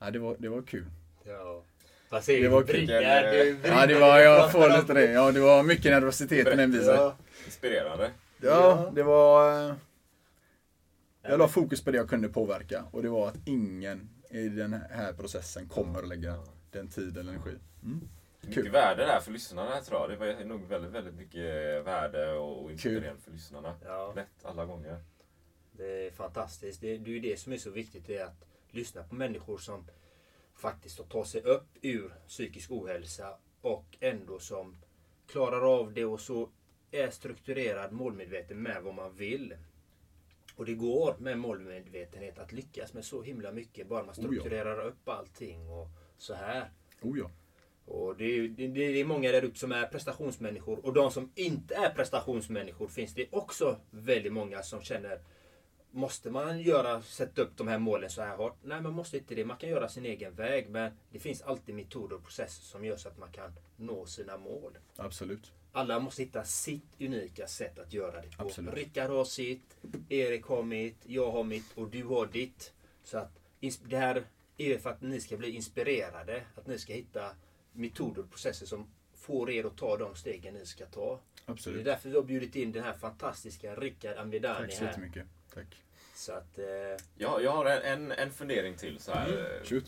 eh, 0.00 0.10
det 0.12 0.18
var, 0.18 0.36
det 0.38 0.48
var 0.48 0.62
kul. 0.62 0.86
Ja. 1.24 1.64
Vad 2.08 2.24
säger 2.24 2.42
det 2.42 2.48
var 2.48 2.62
kul. 2.62 2.90
Ja, 2.90 3.86
det 3.86 3.94
var, 3.94 4.18
jag 4.18 4.52
får 4.52 4.80
lite 4.80 4.94
det. 4.94 5.12
Ja, 5.12 5.32
det 5.32 5.40
var 5.40 5.62
mycket 5.62 5.92
nervositet 5.92 6.44
den 6.44 6.72
visade. 6.72 7.14
Inspirerande. 7.44 8.10
Ja, 8.42 8.92
det 8.94 9.02
var... 9.02 9.68
Eh, 9.68 9.74
jag 11.22 11.38
la 11.38 11.48
fokus 11.48 11.84
på 11.84 11.90
det 11.90 11.96
jag 11.96 12.08
kunde 12.08 12.28
påverka 12.28 12.84
och 12.90 13.02
det 13.02 13.08
var 13.08 13.28
att 13.28 13.36
ingen 13.46 14.10
i 14.30 14.48
den 14.48 14.72
här 14.72 15.12
processen 15.12 15.68
kommer 15.68 15.98
att 15.98 16.08
lägga 16.08 16.38
den 16.70 16.88
tid 16.88 17.18
eller 17.18 17.32
energi. 17.32 17.58
Mm. 17.82 18.08
Mycket 18.40 18.72
värde 18.72 19.06
där 19.06 19.20
för 19.20 19.32
lyssnarna 19.32 19.80
tror 19.80 20.00
jag. 20.00 20.10
Det 20.10 20.16
var 20.16 20.44
nog 20.44 20.68
väldigt, 20.68 20.90
väldigt 20.90 21.14
mycket 21.14 21.86
värde 21.86 22.32
och 22.32 22.70
inspirerande 22.70 23.20
för 23.20 23.30
lyssnarna. 23.30 23.74
Ja. 23.84 24.12
Lätt 24.16 24.44
alla 24.44 24.64
gånger. 24.64 25.02
Det 25.72 26.06
är 26.06 26.10
fantastiskt. 26.10 26.80
Det, 26.80 26.98
det 26.98 27.10
är 27.10 27.14
ju 27.14 27.20
det 27.20 27.40
som 27.40 27.52
är 27.52 27.56
så 27.56 27.70
viktigt. 27.70 28.06
Det 28.06 28.16
är 28.16 28.24
att 28.24 28.44
lyssna 28.70 29.02
på 29.02 29.14
människor 29.14 29.58
som 29.58 29.86
faktiskt 30.54 31.08
tar 31.08 31.24
sig 31.24 31.40
upp 31.40 31.68
ur 31.82 32.14
psykisk 32.28 32.70
ohälsa 32.70 33.36
och 33.60 33.96
ändå 34.00 34.38
som 34.38 34.76
klarar 35.26 35.78
av 35.78 35.92
det 35.92 36.04
och 36.04 36.20
så 36.20 36.48
är 36.92 37.10
strukturerad, 37.10 37.92
målmedveten 37.92 38.62
med 38.62 38.82
vad 38.82 38.94
man 38.94 39.14
vill. 39.14 39.54
Och 40.56 40.66
det 40.66 40.74
går 40.74 41.16
med 41.18 41.38
målmedvetenhet 41.38 42.38
att 42.38 42.52
lyckas 42.52 42.94
med 42.94 43.04
så 43.04 43.22
himla 43.22 43.52
mycket 43.52 43.88
bara 43.88 44.04
man 44.04 44.14
strukturerar 44.14 44.78
oh 44.78 44.82
ja. 44.82 44.88
upp 44.88 45.08
allting 45.08 45.68
och 45.68 45.88
så 46.18 46.34
här. 46.34 46.70
Oh 47.00 47.18
ja. 47.18 47.30
Och 47.84 48.16
det 48.16 48.24
är, 48.24 48.48
det, 48.48 49.00
är 49.00 49.04
många 49.04 49.32
där 49.32 49.42
ute 49.42 49.58
som 49.58 49.72
är 49.72 49.86
prestationsmänniskor 49.86 50.86
och 50.86 50.92
de 50.92 51.10
som 51.10 51.32
inte 51.34 51.74
är 51.74 51.90
prestationsmänniskor 51.90 52.88
finns 52.88 53.14
det 53.14 53.26
också 53.30 53.80
väldigt 53.90 54.32
många 54.32 54.62
som 54.62 54.82
känner 54.82 55.20
Måste 55.94 56.30
man 56.30 56.60
göra, 56.60 57.02
sätta 57.02 57.42
upp 57.42 57.56
de 57.56 57.68
här 57.68 57.78
målen 57.78 58.10
så 58.10 58.22
här 58.22 58.36
hårt? 58.36 58.56
Nej, 58.62 58.80
man 58.80 58.92
måste 58.92 59.18
inte 59.18 59.34
det. 59.34 59.44
Man 59.44 59.56
kan 59.56 59.68
göra 59.68 59.88
sin 59.88 60.06
egen 60.06 60.34
väg. 60.34 60.70
Men 60.70 60.92
det 61.10 61.18
finns 61.18 61.42
alltid 61.42 61.74
metoder 61.74 62.16
och 62.16 62.22
processer 62.22 62.62
som 62.62 62.84
gör 62.84 62.96
så 62.96 63.08
att 63.08 63.18
man 63.18 63.32
kan 63.32 63.52
nå 63.76 64.06
sina 64.06 64.36
mål. 64.36 64.78
Absolut 64.96 65.52
alla 65.72 65.98
måste 65.98 66.22
hitta 66.22 66.44
sitt 66.44 67.00
unika 67.00 67.46
sätt 67.46 67.78
att 67.78 67.92
göra 67.92 68.20
det 68.20 68.36
på. 68.36 68.42
Absolut. 68.42 68.74
Rickard 68.74 69.10
har 69.10 69.24
sitt, 69.24 69.76
Erik 70.08 70.44
har 70.44 70.62
mitt, 70.62 70.98
jag 71.06 71.32
har 71.32 71.44
mitt 71.44 71.72
och 71.74 71.88
du 71.88 72.04
har 72.04 72.26
ditt. 72.26 72.72
Så 73.04 73.18
att 73.18 73.38
det 73.84 73.96
här 73.96 74.24
är 74.56 74.78
för 74.78 74.90
att 74.90 75.02
ni 75.02 75.20
ska 75.20 75.36
bli 75.36 75.50
inspirerade. 75.50 76.42
Att 76.54 76.66
ni 76.66 76.78
ska 76.78 76.92
hitta 76.92 77.30
metoder 77.72 78.22
och 78.22 78.30
processer 78.30 78.66
som 78.66 78.86
får 79.14 79.50
er 79.50 79.64
att 79.64 79.76
ta 79.76 79.96
de 79.96 80.14
stegen 80.14 80.54
ni 80.54 80.66
ska 80.66 80.86
ta. 80.86 81.20
Absolut. 81.46 81.84
Det 81.84 81.90
är 81.90 81.94
därför 81.94 82.08
vi 82.08 82.16
har 82.16 82.22
bjudit 82.22 82.56
in 82.56 82.72
den 82.72 82.84
här 82.84 82.92
fantastiska 82.92 83.74
Rickard 83.74 84.18
Amidani 84.18 84.66
Tack 84.66 84.72
så 84.72 84.84
jättemycket. 84.84 85.26
Tack. 85.54 85.82
Så 86.22 86.32
att, 86.32 86.58
eh... 86.58 87.04
ja, 87.16 87.40
jag 87.40 87.50
har 87.50 87.64
en, 87.64 88.12
en 88.12 88.30
fundering 88.30 88.76
till. 88.76 88.98
Så 88.98 89.12
här. 89.12 89.28
Mm 89.70 89.82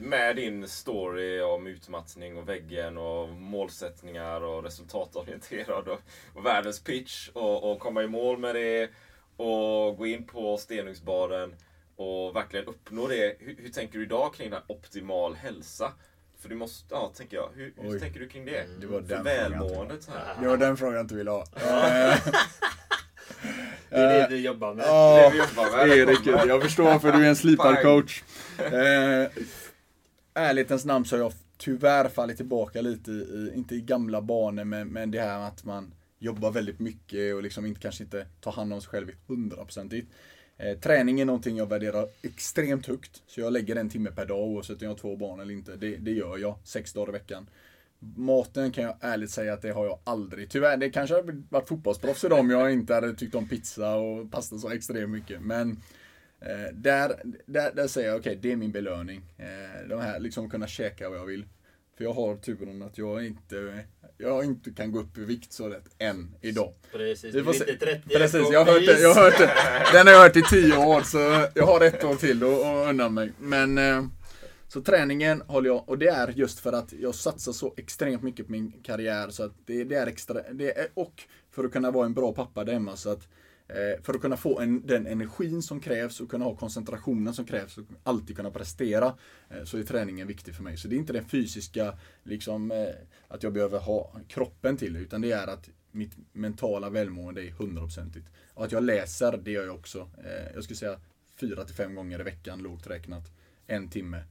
med 0.00 0.36
din 0.36 0.68
story 0.68 1.40
om 1.40 1.66
utmattning 1.66 2.38
och 2.38 2.48
väggen 2.48 2.98
och 2.98 3.28
målsättningar 3.28 4.40
och 4.40 4.64
resultatorienterad 4.64 5.88
och, 5.88 6.00
och 6.34 6.46
världens 6.46 6.80
pitch 6.80 7.28
och, 7.32 7.72
och 7.72 7.78
komma 7.78 8.02
i 8.02 8.06
mål 8.06 8.38
med 8.38 8.54
det 8.54 8.90
och 9.36 9.96
gå 9.96 10.06
in 10.06 10.26
på 10.26 10.56
Stenungsbaden 10.58 11.54
och 11.96 12.36
verkligen 12.36 12.66
uppnå 12.66 13.06
det. 13.06 13.36
Hur, 13.38 13.56
hur 13.58 13.68
tänker 13.68 13.98
du 13.98 14.04
idag 14.04 14.34
kring 14.34 14.50
den 14.50 14.62
optimal 14.66 15.34
hälsa? 15.34 15.92
För 16.38 16.48
du 16.48 16.54
måste, 16.54 16.94
ja 16.94 17.12
tänker 17.16 17.36
jag. 17.36 17.50
Hur, 17.54 17.74
hur 17.76 17.98
tänker 17.98 18.20
du 18.20 18.28
kring 18.28 18.44
det? 18.44 18.66
Det 18.80 18.86
var 18.86 19.00
den 19.00 19.24
välmåendet 19.24 20.08
här. 20.08 20.42
Det 20.42 20.48
var 20.48 20.56
den 20.56 20.76
frågan 20.76 20.94
jag 20.94 21.04
inte 21.04 21.14
ville 21.14 21.30
ha. 21.30 21.44
Det 23.90 23.96
är 23.96 24.28
det 24.28 24.34
vi 24.34 24.40
jobbar 24.40 24.74
med. 24.74 24.84
Ja, 24.86 25.32
med. 25.56 25.88
Erik, 25.88 26.26
jag 26.26 26.62
förstår 26.62 26.84
varför 26.84 27.12
du 27.12 27.24
är 27.24 27.28
en 27.28 27.36
sliparcoach. 27.36 28.22
Eh, 28.58 29.28
ärlighetens 30.34 30.84
namn 30.84 31.04
så 31.04 31.16
har 31.16 31.22
jag 31.22 31.32
tyvärr 31.58 32.08
fallit 32.08 32.36
tillbaka 32.36 32.80
lite 32.80 33.10
i, 33.10 33.52
inte 33.54 33.74
i 33.74 33.80
gamla 33.80 34.20
banor, 34.20 34.64
men, 34.64 34.88
men 34.88 35.10
det 35.10 35.20
här 35.20 35.48
att 35.48 35.64
man 35.64 35.94
jobbar 36.18 36.50
väldigt 36.50 36.78
mycket 36.78 37.34
och 37.34 37.42
liksom 37.42 37.66
inte, 37.66 37.80
kanske 37.80 38.04
inte 38.04 38.26
tar 38.40 38.52
hand 38.52 38.72
om 38.72 38.80
sig 38.80 38.90
själv 38.90 39.10
hundraprocentigt. 39.26 40.12
Eh, 40.56 40.78
träning 40.78 41.20
är 41.20 41.24
någonting 41.24 41.56
jag 41.56 41.68
värderar 41.68 42.08
extremt 42.22 42.86
högt. 42.86 43.22
Så 43.26 43.40
jag 43.40 43.52
lägger 43.52 43.76
en 43.76 43.90
timme 43.90 44.10
per 44.10 44.26
dag 44.26 44.40
oavsett 44.40 44.76
om 44.76 44.82
jag 44.82 44.90
har 44.90 44.98
två 44.98 45.16
barn 45.16 45.40
eller 45.40 45.54
inte. 45.54 45.76
Det, 45.76 45.96
det 45.96 46.10
gör 46.10 46.38
jag, 46.38 46.54
sex 46.64 46.92
dagar 46.92 47.08
i 47.08 47.12
veckan. 47.12 47.46
Maten 48.00 48.72
kan 48.72 48.84
jag 48.84 48.96
ärligt 49.00 49.30
säga 49.30 49.52
att 49.52 49.62
det 49.62 49.70
har 49.70 49.86
jag 49.86 49.98
aldrig. 50.04 50.50
Tyvärr, 50.50 50.76
det 50.76 50.90
kanske 50.90 51.14
hade 51.14 51.42
varit 51.48 51.68
fotbollsproffs 51.68 52.24
idag 52.24 52.38
om 52.38 52.50
jag 52.50 52.72
inte 52.72 52.94
hade 52.94 53.14
tyckt 53.14 53.34
om 53.34 53.48
pizza 53.48 53.94
och 53.94 54.30
pasta 54.30 54.58
så 54.58 54.70
extremt 54.70 55.10
mycket. 55.12 55.40
Men 55.42 55.70
eh, 56.40 56.74
där, 56.74 57.22
där, 57.46 57.72
där 57.74 57.86
säger 57.86 58.08
jag 58.08 58.18
okej, 58.18 58.30
okay, 58.30 58.40
det 58.42 58.52
är 58.52 58.56
min 58.56 58.72
belöning. 58.72 59.22
Eh, 59.38 59.88
de 59.88 60.00
här, 60.00 60.20
liksom 60.20 60.50
kunna 60.50 60.66
käka 60.66 61.10
vad 61.10 61.18
jag 61.18 61.26
vill. 61.26 61.44
För 61.96 62.04
jag 62.04 62.12
har 62.12 62.36
turen 62.36 62.82
att 62.82 62.98
jag 62.98 63.26
inte, 63.26 63.84
jag 64.18 64.44
inte 64.44 64.70
kan 64.70 64.92
gå 64.92 65.00
upp 65.00 65.18
i 65.18 65.24
vikt 65.24 65.52
så 65.52 65.68
lätt 65.68 65.84
än 65.98 66.34
idag. 66.40 66.74
Precis, 66.92 67.32
du 67.32 67.38
är 67.38 67.70
inte 67.70 67.86
30 67.86 68.08
Precis, 68.08 68.40
jag 68.52 68.64
har 68.64 68.72
hört 68.72 68.86
det. 68.86 69.00
Jag 69.00 69.14
har 69.14 69.22
hört 69.22 69.38
det. 69.38 69.50
Den 69.92 70.06
har 70.06 70.14
jag 70.14 70.20
hört 70.20 70.36
i 70.36 70.42
tio 70.42 70.76
år 70.76 71.02
så 71.02 71.18
jag 71.54 71.66
har 71.66 71.80
ett 71.80 72.04
år 72.04 72.14
till 72.14 72.42
att 72.42 72.88
unna 72.90 73.08
mig. 73.08 73.32
Men 73.38 73.78
eh, 73.78 74.04
så 74.72 74.80
träningen 74.80 75.42
håller 75.46 75.68
jag, 75.68 75.88
och 75.88 75.98
det 75.98 76.08
är 76.08 76.28
just 76.28 76.60
för 76.60 76.72
att 76.72 76.92
jag 76.92 77.14
satsar 77.14 77.52
så 77.52 77.74
extremt 77.76 78.22
mycket 78.22 78.46
på 78.46 78.52
min 78.52 78.72
karriär 78.82 79.30
så 79.30 79.42
att 79.42 79.52
det, 79.64 79.84
det 79.84 79.94
är 79.94 80.06
extra, 80.06 80.52
det 80.52 80.78
är, 80.78 80.88
och 80.94 81.22
för 81.50 81.64
att 81.64 81.72
kunna 81.72 81.90
vara 81.90 82.06
en 82.06 82.14
bra 82.14 82.32
pappa 82.32 82.64
där 82.64 82.72
hemma 82.72 82.96
så 82.96 83.10
att 83.10 83.28
eh, 83.68 84.02
för 84.02 84.14
att 84.14 84.20
kunna 84.20 84.36
få 84.36 84.60
en, 84.60 84.86
den 84.86 85.06
energin 85.06 85.62
som 85.62 85.80
krävs 85.80 86.20
och 86.20 86.30
kunna 86.30 86.44
ha 86.44 86.56
koncentrationen 86.56 87.34
som 87.34 87.44
krävs 87.44 87.78
och 87.78 87.84
alltid 88.02 88.36
kunna 88.36 88.50
prestera 88.50 89.14
eh, 89.48 89.64
så 89.64 89.78
är 89.78 89.82
träningen 89.82 90.26
viktig 90.26 90.54
för 90.54 90.62
mig. 90.62 90.76
Så 90.76 90.88
det 90.88 90.96
är 90.96 90.98
inte 90.98 91.12
den 91.12 91.28
fysiska, 91.28 91.98
liksom 92.22 92.70
eh, 92.70 92.88
att 93.28 93.42
jag 93.42 93.52
behöver 93.52 93.78
ha 93.78 94.20
kroppen 94.28 94.76
till 94.76 94.92
det 94.92 95.00
utan 95.00 95.20
det 95.20 95.32
är 95.32 95.46
att 95.46 95.68
mitt 95.90 96.12
mentala 96.32 96.90
välmående 96.90 97.46
är 97.46 97.50
hundraprocentigt. 97.50 98.26
Och 98.54 98.64
att 98.64 98.72
jag 98.72 98.82
läser, 98.82 99.40
det 99.44 99.50
gör 99.50 99.66
jag 99.66 99.74
också. 99.74 100.10
Eh, 100.24 100.54
jag 100.54 100.64
skulle 100.64 100.76
säga 100.76 101.00
fyra 101.40 101.64
till 101.64 101.74
fem 101.74 101.94
gånger 101.94 102.20
i 102.20 102.22
veckan, 102.22 102.62
lågt 102.62 102.86
räknat. 102.86 103.32
En 103.66 103.88
timme. 103.88 104.22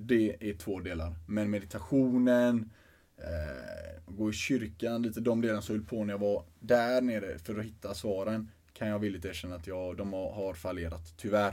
Det 0.00 0.50
är 0.50 0.54
två 0.54 0.80
delar. 0.80 1.14
Men 1.26 1.50
meditationen, 1.50 2.70
eh, 3.16 4.02
gå 4.06 4.30
i 4.30 4.32
kyrkan, 4.32 5.02
lite 5.02 5.20
de 5.20 5.40
delarna 5.40 5.62
som 5.62 5.74
jag 5.74 5.80
höll 5.80 5.88
på 5.88 6.04
när 6.04 6.12
jag 6.12 6.18
var 6.18 6.44
där 6.60 7.00
nere 7.00 7.38
för 7.38 7.58
att 7.58 7.64
hitta 7.64 7.94
svaren. 7.94 8.50
Kan 8.72 8.88
jag 8.88 8.98
villigt 8.98 9.24
erkänna 9.24 9.54
att 9.54 9.66
jag, 9.66 9.96
de 9.96 10.12
har, 10.12 10.54
fallerat, 10.54 11.14
tyvärr. 11.16 11.52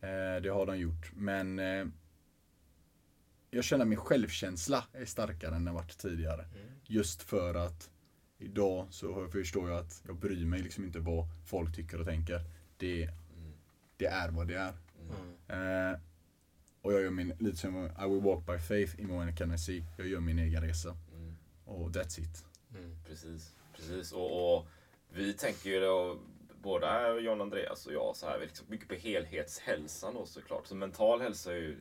Eh, 0.00 0.42
det 0.42 0.48
har 0.48 0.66
de 0.66 0.78
gjort. 0.78 1.12
Men 1.14 1.58
eh, 1.58 1.86
jag 3.50 3.64
känner 3.64 3.84
att 3.84 3.88
min 3.88 3.98
självkänsla 3.98 4.84
är 4.92 5.04
starkare 5.04 5.56
än 5.56 5.64
den 5.64 5.74
varit 5.74 5.98
tidigare. 5.98 6.44
Just 6.86 7.22
för 7.22 7.54
att 7.54 7.90
idag 8.38 8.86
så 8.90 9.28
förstår 9.28 9.70
jag 9.70 9.78
att 9.78 10.02
jag 10.06 10.16
bryr 10.16 10.46
mig 10.46 10.62
liksom 10.62 10.84
inte 10.84 10.98
vad 10.98 11.26
folk 11.46 11.76
tycker 11.76 12.00
och 12.00 12.06
tänker. 12.06 12.40
Det, 12.76 13.08
det 13.96 14.06
är 14.06 14.30
vad 14.30 14.48
det 14.48 14.54
är. 14.54 14.74
Eh, 15.48 15.98
och 16.84 16.92
jag 16.92 17.02
gör 17.02 17.10
min, 17.10 17.34
lite 17.38 17.56
som 17.56 17.86
I 17.86 18.08
will 18.08 18.20
walk 18.20 18.46
by 18.46 18.58
faith 18.58 19.00
in 19.00 19.18
when 19.18 19.36
can 19.36 19.54
I 19.54 19.58
see. 19.58 19.84
Jag 19.96 20.06
gör 20.06 20.20
min 20.20 20.38
egen 20.38 20.62
resa. 20.62 20.96
Och 21.64 21.90
that's 21.90 22.20
it. 22.20 22.44
Precis, 23.08 23.54
precis. 23.76 24.12
Och, 24.12 24.56
och 24.56 24.66
vi 25.12 25.32
tänker 25.32 25.70
ju 25.70 25.80
då, 25.80 26.18
både 26.62 27.20
John 27.20 27.40
Andreas 27.40 27.86
och 27.86 27.92
jag, 27.92 28.16
så 28.16 28.26
här, 28.26 28.38
vi 28.38 28.46
liksom 28.46 28.66
mycket 28.70 28.88
på 28.88 28.94
helhetshälsan 28.94 30.14
då 30.14 30.26
såklart. 30.26 30.66
Så 30.66 30.74
mental 30.74 31.20
hälsa 31.20 31.52
är 31.52 31.56
ju 31.56 31.76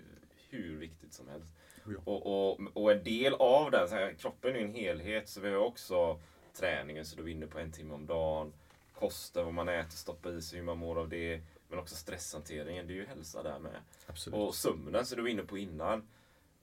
hur 0.49 0.77
viktigt 0.77 1.13
som 1.13 1.27
helst. 1.27 1.53
Ja. 1.85 1.91
Och, 2.05 2.25
och, 2.25 2.59
och 2.73 2.91
en 2.91 3.03
del 3.03 3.33
av 3.33 3.71
den, 3.71 3.89
så 3.89 3.95
här, 3.95 4.13
kroppen 4.13 4.55
är 4.55 4.59
ju 4.59 4.65
en 4.65 4.73
helhet, 4.73 5.29
så 5.29 5.41
vi 5.41 5.49
har 5.49 5.57
också 5.57 6.19
träningen, 6.53 7.05
så 7.05 7.15
du 7.15 7.23
är 7.23 7.27
inne 7.27 7.47
på 7.47 7.59
en 7.59 7.71
timme 7.71 7.93
om 7.93 8.05
dagen. 8.05 8.53
Kosten, 8.93 9.45
vad 9.45 9.53
man 9.53 9.69
äter, 9.69 9.97
stoppa 9.97 10.29
i 10.29 10.41
sig, 10.41 10.59
hur 10.59 10.65
man 10.65 10.77
mår 10.77 10.99
av 10.99 11.09
det. 11.09 11.41
Men 11.73 11.79
också 11.79 11.95
stresshanteringen, 11.95 12.87
det 12.87 12.93
är 12.93 12.95
ju 12.95 13.05
hälsa 13.05 13.43
där 13.43 13.59
med. 13.59 13.81
Absolut. 14.07 14.39
Och 14.39 14.55
sömnen, 14.55 15.05
så 15.05 15.15
du 15.15 15.21
var 15.21 15.29
inne 15.29 15.43
på 15.43 15.57
innan. 15.57 16.07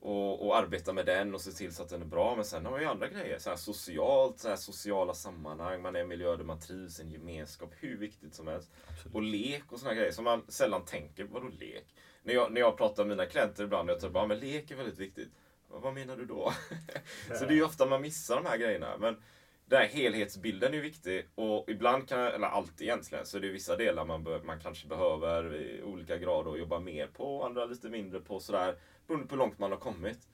Och, 0.00 0.46
och 0.46 0.56
arbeta 0.56 0.92
med 0.92 1.06
den 1.06 1.34
och 1.34 1.40
se 1.40 1.50
till 1.50 1.74
så 1.74 1.82
att 1.82 1.88
den 1.88 2.02
är 2.02 2.06
bra. 2.06 2.36
Men 2.36 2.44
sen 2.44 2.64
har 2.64 2.72
man 2.72 2.80
ju 2.80 2.86
andra 2.86 3.08
grejer. 3.08 3.38
Så 3.38 3.50
här 3.50 3.56
socialt, 3.56 4.38
så 4.38 4.48
här 4.48 4.56
sociala 4.56 5.14
sammanhang. 5.14 5.82
Man 5.82 5.96
är 5.96 6.00
i 6.00 6.02
en 6.02 6.08
miljö 6.08 6.36
där 6.36 6.44
man 6.44 6.60
trivs, 6.60 7.00
en 7.00 7.10
gemenskap. 7.10 7.70
Hur 7.76 7.96
viktigt 7.96 8.34
som 8.34 8.46
helst. 8.46 8.70
Och 9.12 9.22
lek 9.22 9.72
och 9.72 9.80
såna 9.80 9.94
grejer 9.94 10.12
som 10.12 10.24
man 10.24 10.42
sällan 10.48 10.84
tänker. 10.84 11.24
Vadå 11.24 11.48
lek? 11.48 11.94
När 12.22 12.34
jag, 12.34 12.52
när 12.52 12.60
jag 12.60 12.76
pratar 12.76 13.04
med 13.04 13.16
mina 13.16 13.30
klienter 13.30 13.64
ibland, 13.64 13.90
jag 13.90 14.00
tror 14.00 14.10
bara, 14.10 14.26
men 14.26 14.38
lek 14.38 14.70
är 14.70 14.76
väldigt 14.76 14.98
viktigt. 14.98 15.30
Vad 15.68 15.82
vad 15.82 15.94
menar 15.94 16.16
du 16.16 16.24
då? 16.24 16.52
så 17.38 17.44
det 17.44 17.52
är 17.52 17.56
ju 17.56 17.64
ofta 17.64 17.86
man 17.86 18.02
missar 18.02 18.36
de 18.36 18.46
här 18.46 18.56
grejerna. 18.56 18.96
Men 18.98 19.22
den 19.70 19.80
här 19.80 19.88
helhetsbilden 19.88 20.74
är 20.74 20.80
viktig 20.80 21.26
och 21.34 21.64
ibland 21.68 22.08
kan, 22.08 22.20
eller 22.20 22.46
alltid 22.46 22.82
egentligen, 22.82 23.26
så 23.26 23.36
är 23.36 23.40
det 23.40 23.48
vissa 23.48 23.76
delar 23.76 24.04
man, 24.04 24.24
bör, 24.24 24.42
man 24.42 24.60
kanske 24.60 24.88
behöver 24.88 25.54
i 25.54 25.82
olika 25.82 26.18
grad 26.18 26.46
och 26.46 26.58
jobba 26.58 26.80
mer 26.80 27.06
på, 27.06 27.44
andra 27.44 27.64
lite 27.64 27.88
mindre 27.90 28.20
på 28.20 28.40
sådär. 28.40 28.76
Beroende 29.06 29.26
på 29.26 29.34
hur 29.34 29.38
långt 29.38 29.58
man 29.58 29.70
har 29.70 29.78
kommit. 29.78 30.28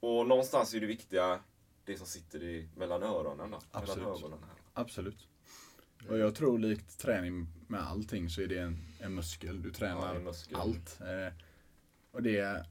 Och 0.00 0.26
någonstans 0.26 0.74
är 0.74 0.80
det 0.80 0.86
viktiga 0.86 1.40
det 1.84 1.96
som 1.96 2.06
sitter 2.06 2.42
i, 2.42 2.68
mellan 2.76 3.02
öronen. 3.02 3.50
Då, 3.50 3.60
Absolut. 3.70 4.04
Mellan 4.04 4.18
ögonen 4.18 4.38
här. 4.42 4.82
Absolut. 4.82 5.28
Och 6.08 6.18
jag 6.18 6.34
tror 6.34 6.58
likt 6.58 6.98
träning 6.98 7.46
med 7.66 7.80
allting 7.80 8.30
så 8.30 8.42
är 8.42 8.46
det 8.46 8.58
en, 8.58 8.78
en 9.00 9.14
muskel. 9.14 9.62
Du 9.62 9.68
Ja, 9.68 9.74
tränar 9.74 10.14
en 10.14 10.24
muskel. 10.24 10.56
allt. 10.56 11.00
Eh, 11.00 11.34
och 12.10 12.22
det 12.22 12.38
är, 12.38 12.66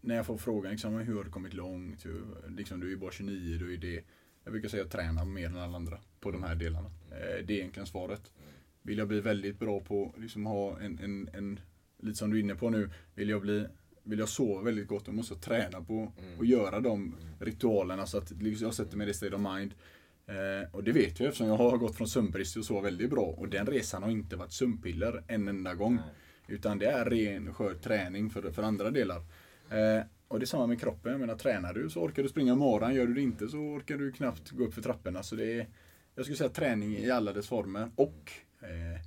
när 0.00 0.16
jag 0.16 0.26
får 0.26 0.36
frågan 0.38 0.72
liksom, 0.72 0.94
hur 0.94 1.16
har 1.16 1.24
du 1.24 1.30
kommit 1.30 1.54
långt? 1.54 2.06
Hur, 2.06 2.24
liksom, 2.48 2.80
du 2.80 2.86
är 2.86 2.90
ju 2.90 2.96
bara 2.96 3.10
29, 3.10 3.58
du 3.58 3.74
är 3.74 3.78
det. 3.78 4.04
Jag 4.50 4.52
brukar 4.52 4.68
säga 4.68 4.82
att 4.82 4.94
jag 4.94 5.02
tränar 5.02 5.24
mer 5.24 5.46
än 5.46 5.56
alla 5.56 5.76
andra 5.76 5.98
på 6.20 6.30
de 6.30 6.42
här 6.42 6.54
delarna. 6.54 6.90
Eh, 7.10 7.44
det 7.46 7.52
är 7.52 7.58
egentligen 7.58 7.86
svaret. 7.86 8.32
Vill 8.82 8.98
jag 8.98 9.08
bli 9.08 9.20
väldigt 9.20 9.58
bra 9.58 9.80
på 9.80 10.14
liksom 10.18 10.46
ha 10.46 10.80
en, 10.80 10.98
en, 10.98 11.28
en, 11.32 11.60
lite 11.98 12.18
som 12.18 12.30
du 12.30 12.36
är 12.36 12.40
inne 12.40 12.54
på 12.54 12.70
nu, 12.70 12.90
vill 13.14 13.28
jag 13.28 13.42
bli 13.42 13.66
vill 14.02 14.18
jag 14.18 14.28
sova 14.28 14.62
väldigt 14.62 14.88
gott, 14.88 15.06
då 15.06 15.12
måste 15.12 15.34
jag 15.34 15.42
träna 15.42 15.80
på 15.80 16.12
och 16.38 16.44
göra 16.46 16.80
de 16.80 17.16
ritualerna 17.40 18.06
så 18.06 18.18
att 18.18 18.30
liksom, 18.30 18.64
jag 18.64 18.74
sätter 18.74 18.96
mig 18.96 19.04
i 19.04 19.08
det 19.08 19.14
state 19.14 19.34
of 19.34 19.40
mind. 19.40 19.74
Eh, 20.26 20.74
och 20.74 20.84
det 20.84 20.92
vet 20.92 21.20
jag 21.20 21.26
eftersom 21.26 21.46
jag 21.46 21.56
har 21.56 21.76
gått 21.76 21.96
från 21.96 22.08
sömnbrist 22.08 22.56
att 22.56 22.64
sova 22.64 22.80
väldigt 22.80 23.10
bra. 23.10 23.24
Och 23.24 23.48
den 23.48 23.66
resan 23.66 24.02
har 24.02 24.10
inte 24.10 24.36
varit 24.36 24.52
sömnpiller 24.52 25.24
en 25.26 25.48
enda 25.48 25.74
gång. 25.74 25.98
Utan 26.48 26.78
det 26.78 26.86
är 26.86 27.04
ren 27.04 27.54
skör 27.54 27.74
träning 27.74 28.30
för, 28.30 28.50
för 28.50 28.62
andra 28.62 28.90
delar. 28.90 29.22
Eh, 29.70 30.04
och 30.30 30.38
det 30.38 30.44
är 30.44 30.46
samma 30.46 30.66
med 30.66 30.80
kroppen. 30.80 31.12
Jag 31.12 31.20
menar, 31.20 31.34
tränar 31.34 31.74
du 31.74 31.90
så 31.90 32.00
orkar 32.00 32.22
du 32.22 32.28
springa 32.28 32.54
maran. 32.54 32.94
Gör 32.94 33.06
du 33.06 33.14
det 33.14 33.20
inte 33.20 33.48
så 33.48 33.56
orkar 33.56 33.96
du 33.96 34.12
knappt 34.12 34.50
gå 34.50 34.64
upp 34.64 34.74
för 34.74 34.82
trapporna. 34.82 35.22
Så 35.22 35.36
det 35.36 35.60
är, 35.60 35.68
jag 36.14 36.24
skulle 36.24 36.36
säga 36.36 36.50
träning 36.50 36.96
i 36.96 37.10
alla 37.10 37.32
dess 37.32 37.48
former. 37.48 37.90
Och 37.94 38.32
eh, 38.60 39.00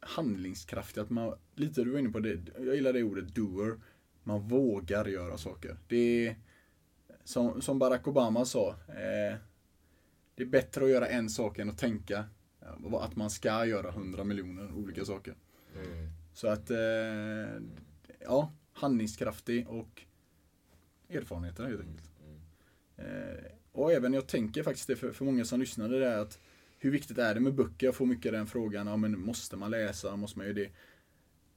handlingskraftig. 0.00 1.00
Att 1.00 1.10
man, 1.10 1.34
lite 1.54 1.84
du 1.84 1.90
var 1.90 1.98
inne 1.98 2.10
på 2.10 2.20
det. 2.20 2.40
Jag 2.58 2.74
gillar 2.74 2.92
det 2.92 3.02
ordet 3.02 3.34
doer. 3.34 3.80
Man 4.22 4.48
vågar 4.48 5.04
göra 5.04 5.38
saker. 5.38 5.76
Det 5.88 6.26
är 6.26 6.36
som, 7.24 7.62
som 7.62 7.78
Barack 7.78 8.08
Obama 8.08 8.44
sa. 8.44 8.70
Eh, 8.88 9.36
det 10.34 10.42
är 10.42 10.46
bättre 10.46 10.84
att 10.84 10.90
göra 10.90 11.06
en 11.06 11.30
sak 11.30 11.58
än 11.58 11.70
att 11.70 11.78
tänka 11.78 12.24
ja, 12.60 13.00
att 13.00 13.16
man 13.16 13.30
ska 13.30 13.66
göra 13.66 13.90
hundra 13.90 14.24
miljoner 14.24 14.72
olika 14.72 15.04
saker. 15.04 15.34
Så 16.32 16.48
att, 16.48 16.70
eh, 16.70 17.62
ja, 18.20 18.52
handlingskraftig 18.78 19.68
och 19.68 20.02
erfarenheter 21.08 21.64
helt 21.64 21.80
enkelt. 21.80 22.10
Eh, 22.96 23.52
och 23.72 23.92
även 23.92 24.12
jag 24.12 24.26
tänker 24.26 24.62
faktiskt 24.62 24.86
det 24.86 24.96
för, 24.96 25.12
för 25.12 25.24
många 25.24 25.44
som 25.44 25.60
lyssnar, 25.60 25.88
det 25.88 26.06
är 26.06 26.18
att 26.18 26.38
hur 26.78 26.90
viktigt 26.90 27.18
är 27.18 27.34
det 27.34 27.40
med 27.40 27.54
böcker? 27.54 27.86
Jag 27.86 27.94
får 27.94 28.06
mycket 28.06 28.32
den 28.32 28.46
frågan, 28.46 28.86
ja 28.86 28.96
men 28.96 29.20
måste 29.20 29.56
man 29.56 29.70
läsa, 29.70 30.16
måste 30.16 30.38
man 30.38 30.46
ju 30.46 30.52
det? 30.52 30.70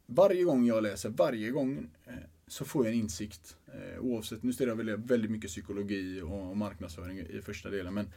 Varje 0.06 0.44
gång 0.44 0.66
jag 0.66 0.84
läser, 0.84 1.10
varje 1.10 1.52
gång 1.52 1.90
eh, 2.06 2.14
så 2.48 2.66
får 2.66 2.86
jag 2.86 2.94
en 2.94 3.00
insikt. 3.00 3.58
Eh, 3.68 4.00
oavsett, 4.00 4.44
nu 4.44 4.54
studerar 4.54 4.72
jag 4.72 4.78
väldigt, 4.78 5.12
väldigt 5.12 5.32
mycket 5.32 5.50
psykologi 5.50 6.22
och, 6.22 6.58
marknadsföring 6.58 7.20
i, 7.20 7.42
första 7.42 7.70
delen, 7.70 7.94
men 7.94 8.12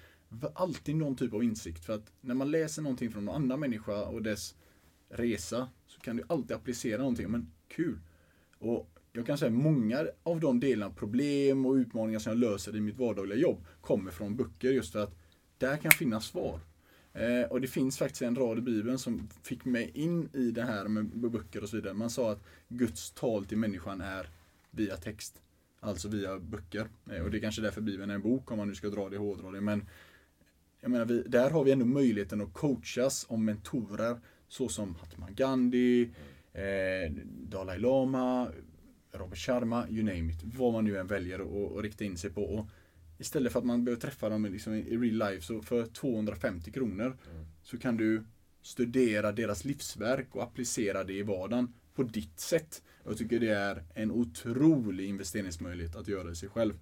alltid 0.54 0.96
någon 0.96 1.16
typ 1.16 1.34
av 1.34 1.44
insikt. 1.44 1.84
För 1.84 1.92
att 1.92 2.12
när 2.20 2.34
man 2.34 2.50
läser 2.50 2.82
någonting 2.82 3.10
från 3.10 3.24
någon 3.24 3.34
annan 3.34 3.60
människa 3.60 4.04
och 4.04 4.22
dess 4.22 4.54
resa 5.08 5.68
så 5.86 6.00
kan 6.00 6.16
du 6.16 6.24
alltid 6.26 6.56
applicera 6.56 6.98
någonting, 6.98 7.30
men 7.30 7.52
kul. 7.68 7.98
Och 8.58 8.93
jag 9.16 9.26
kan 9.26 9.38
säga 9.38 9.50
många 9.50 10.06
av 10.22 10.40
de 10.40 10.60
delarna, 10.60 10.94
problem 10.94 11.66
och 11.66 11.74
utmaningar 11.74 12.18
som 12.18 12.32
jag 12.32 12.38
löser 12.38 12.76
i 12.76 12.80
mitt 12.80 12.98
vardagliga 12.98 13.38
jobb 13.38 13.64
kommer 13.80 14.10
från 14.10 14.36
böcker 14.36 14.70
just 14.70 14.92
för 14.92 15.02
att 15.02 15.14
där 15.58 15.76
kan 15.76 15.90
finnas 15.90 16.24
svar. 16.24 16.60
Eh, 17.12 17.42
och 17.50 17.60
det 17.60 17.66
finns 17.66 17.98
faktiskt 17.98 18.22
en 18.22 18.36
rad 18.36 18.58
i 18.58 18.60
Bibeln 18.60 18.98
som 18.98 19.28
fick 19.42 19.64
mig 19.64 19.90
in 19.94 20.28
i 20.32 20.50
det 20.50 20.62
här 20.62 20.88
med 20.88 21.06
böcker 21.06 21.62
och 21.62 21.68
så 21.68 21.76
vidare. 21.76 21.94
Man 21.94 22.10
sa 22.10 22.32
att 22.32 22.44
Guds 22.68 23.10
tal 23.10 23.44
till 23.44 23.58
människan 23.58 24.00
är 24.00 24.28
via 24.70 24.96
text. 24.96 25.42
Alltså 25.80 26.08
via 26.08 26.38
böcker. 26.38 26.88
Eh, 27.10 27.22
och 27.22 27.30
det 27.30 27.38
är 27.38 27.40
kanske 27.40 27.62
därför 27.62 27.80
Bibeln 27.80 28.10
är 28.10 28.14
en 28.14 28.22
bok 28.22 28.50
om 28.50 28.58
man 28.58 28.68
nu 28.68 28.74
ska 28.74 28.88
dra 28.88 29.08
det 29.08 29.18
hårdra 29.18 29.50
det. 29.50 29.60
Men 29.60 29.86
jag 30.80 30.90
menar, 30.90 31.04
vi, 31.04 31.22
där 31.22 31.50
har 31.50 31.64
vi 31.64 31.72
ändå 31.72 31.84
möjligheten 31.84 32.40
att 32.40 32.52
coachas 32.52 33.26
om 33.28 33.44
mentorer 33.44 34.20
såsom 34.48 34.92
Mahatma 34.92 35.30
Gandhi, 35.30 36.10
eh, 36.52 37.12
Dalai 37.24 37.78
Lama, 37.78 38.48
Robert 39.18 39.38
Sharma, 39.38 39.88
you 39.88 40.02
name 40.02 40.32
it. 40.32 40.40
Vad 40.44 40.72
man 40.72 40.84
nu 40.84 40.98
än 40.98 41.06
väljer 41.06 41.38
att 41.38 41.76
att 41.76 41.82
rikta 41.82 42.04
in 42.04 42.16
sig 42.16 42.30
på. 42.30 42.44
Och 42.44 42.68
istället 43.18 43.52
för 43.52 43.58
att 43.58 43.66
man 43.66 43.84
behöver 43.84 44.00
träffa 44.00 44.28
dem 44.28 44.44
liksom 44.44 44.74
i 44.74 44.96
real 44.96 45.30
life 45.30 45.46
så 45.46 45.62
för 45.62 45.86
250 45.86 46.70
kronor 46.72 47.16
så 47.62 47.78
kan 47.78 47.96
du 47.96 48.24
studera 48.62 49.32
deras 49.32 49.64
livsverk 49.64 50.36
och 50.36 50.42
applicera 50.42 51.04
det 51.04 51.12
i 51.12 51.22
vardagen 51.22 51.74
på 51.94 52.02
ditt 52.02 52.40
sätt. 52.40 52.82
Jag 53.04 53.18
tycker 53.18 53.40
det 53.40 53.48
är 53.54 53.82
en 53.94 54.10
otrolig 54.10 55.08
investeringsmöjlighet 55.08 55.96
att 55.96 56.08
göra 56.08 56.30
i 56.30 56.34
sig 56.34 56.48
själv. 56.48 56.74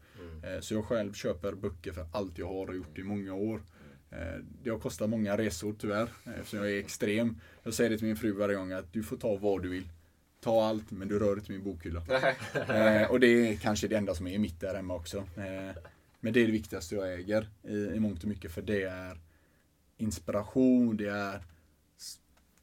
Eh, 0.55 0.61
Så 0.61 0.74
jag 0.74 0.85
själv 0.85 1.12
köper 1.12 1.53
böcker 1.53 1.93
för 1.93 2.07
allt 2.12 2.39
jag 2.39 2.49
har 2.49 2.66
och 2.68 2.76
gjort 2.76 2.99
i 2.99 3.03
många 3.03 3.35
år. 3.35 3.62
Eh, 4.11 4.18
Det 4.62 4.70
har 4.70 4.78
kostat 4.78 5.11
många 5.11 5.37
resor 5.39 5.74
tyvärr, 5.78 6.09
eh, 6.26 6.33
eftersom 6.41 6.59
jag 6.59 6.70
är 6.72 6.78
extrem. 6.78 7.37
Jag 7.62 7.74
säger 7.74 7.91
det 7.91 7.99
till 7.99 8.07
min 8.07 8.16
fru 8.16 8.33
varje 8.33 8.57
gång 8.57 8.72
att 8.72 8.93
du 8.93 9.03
får 9.03 9.16
ta 9.16 9.37
vad 9.37 9.62
du 9.62 9.68
vill. 9.68 9.89
Ta 10.45 10.64
allt, 10.64 10.90
men 10.90 11.09
du 11.09 11.18
rör 11.18 11.36
inte 11.36 11.53
min 11.53 11.64
bokhylla. 11.64 12.03
Eh, 12.55 13.11
och 13.11 13.20
det 13.20 13.26
är 13.26 13.57
kanske 13.57 13.88
det 13.88 13.97
enda 13.97 14.14
som 14.14 14.26
är 14.26 14.38
mitt 14.38 14.61
där 14.61 14.74
hemma 14.74 14.95
också. 14.95 15.18
Eh, 15.18 15.76
men 16.20 16.32
det 16.32 16.40
är 16.40 16.47
det 16.47 16.53
viktigaste 16.53 16.95
jag 16.95 17.14
äger 17.14 17.49
i, 17.62 17.76
i 17.76 18.01
mångt 18.01 18.22
och 18.22 18.28
mycket, 18.28 18.53
för 18.53 18.62
det 18.62 18.82
är 18.82 19.20
inspiration, 19.97 20.97
det 20.97 21.09
är 21.09 21.43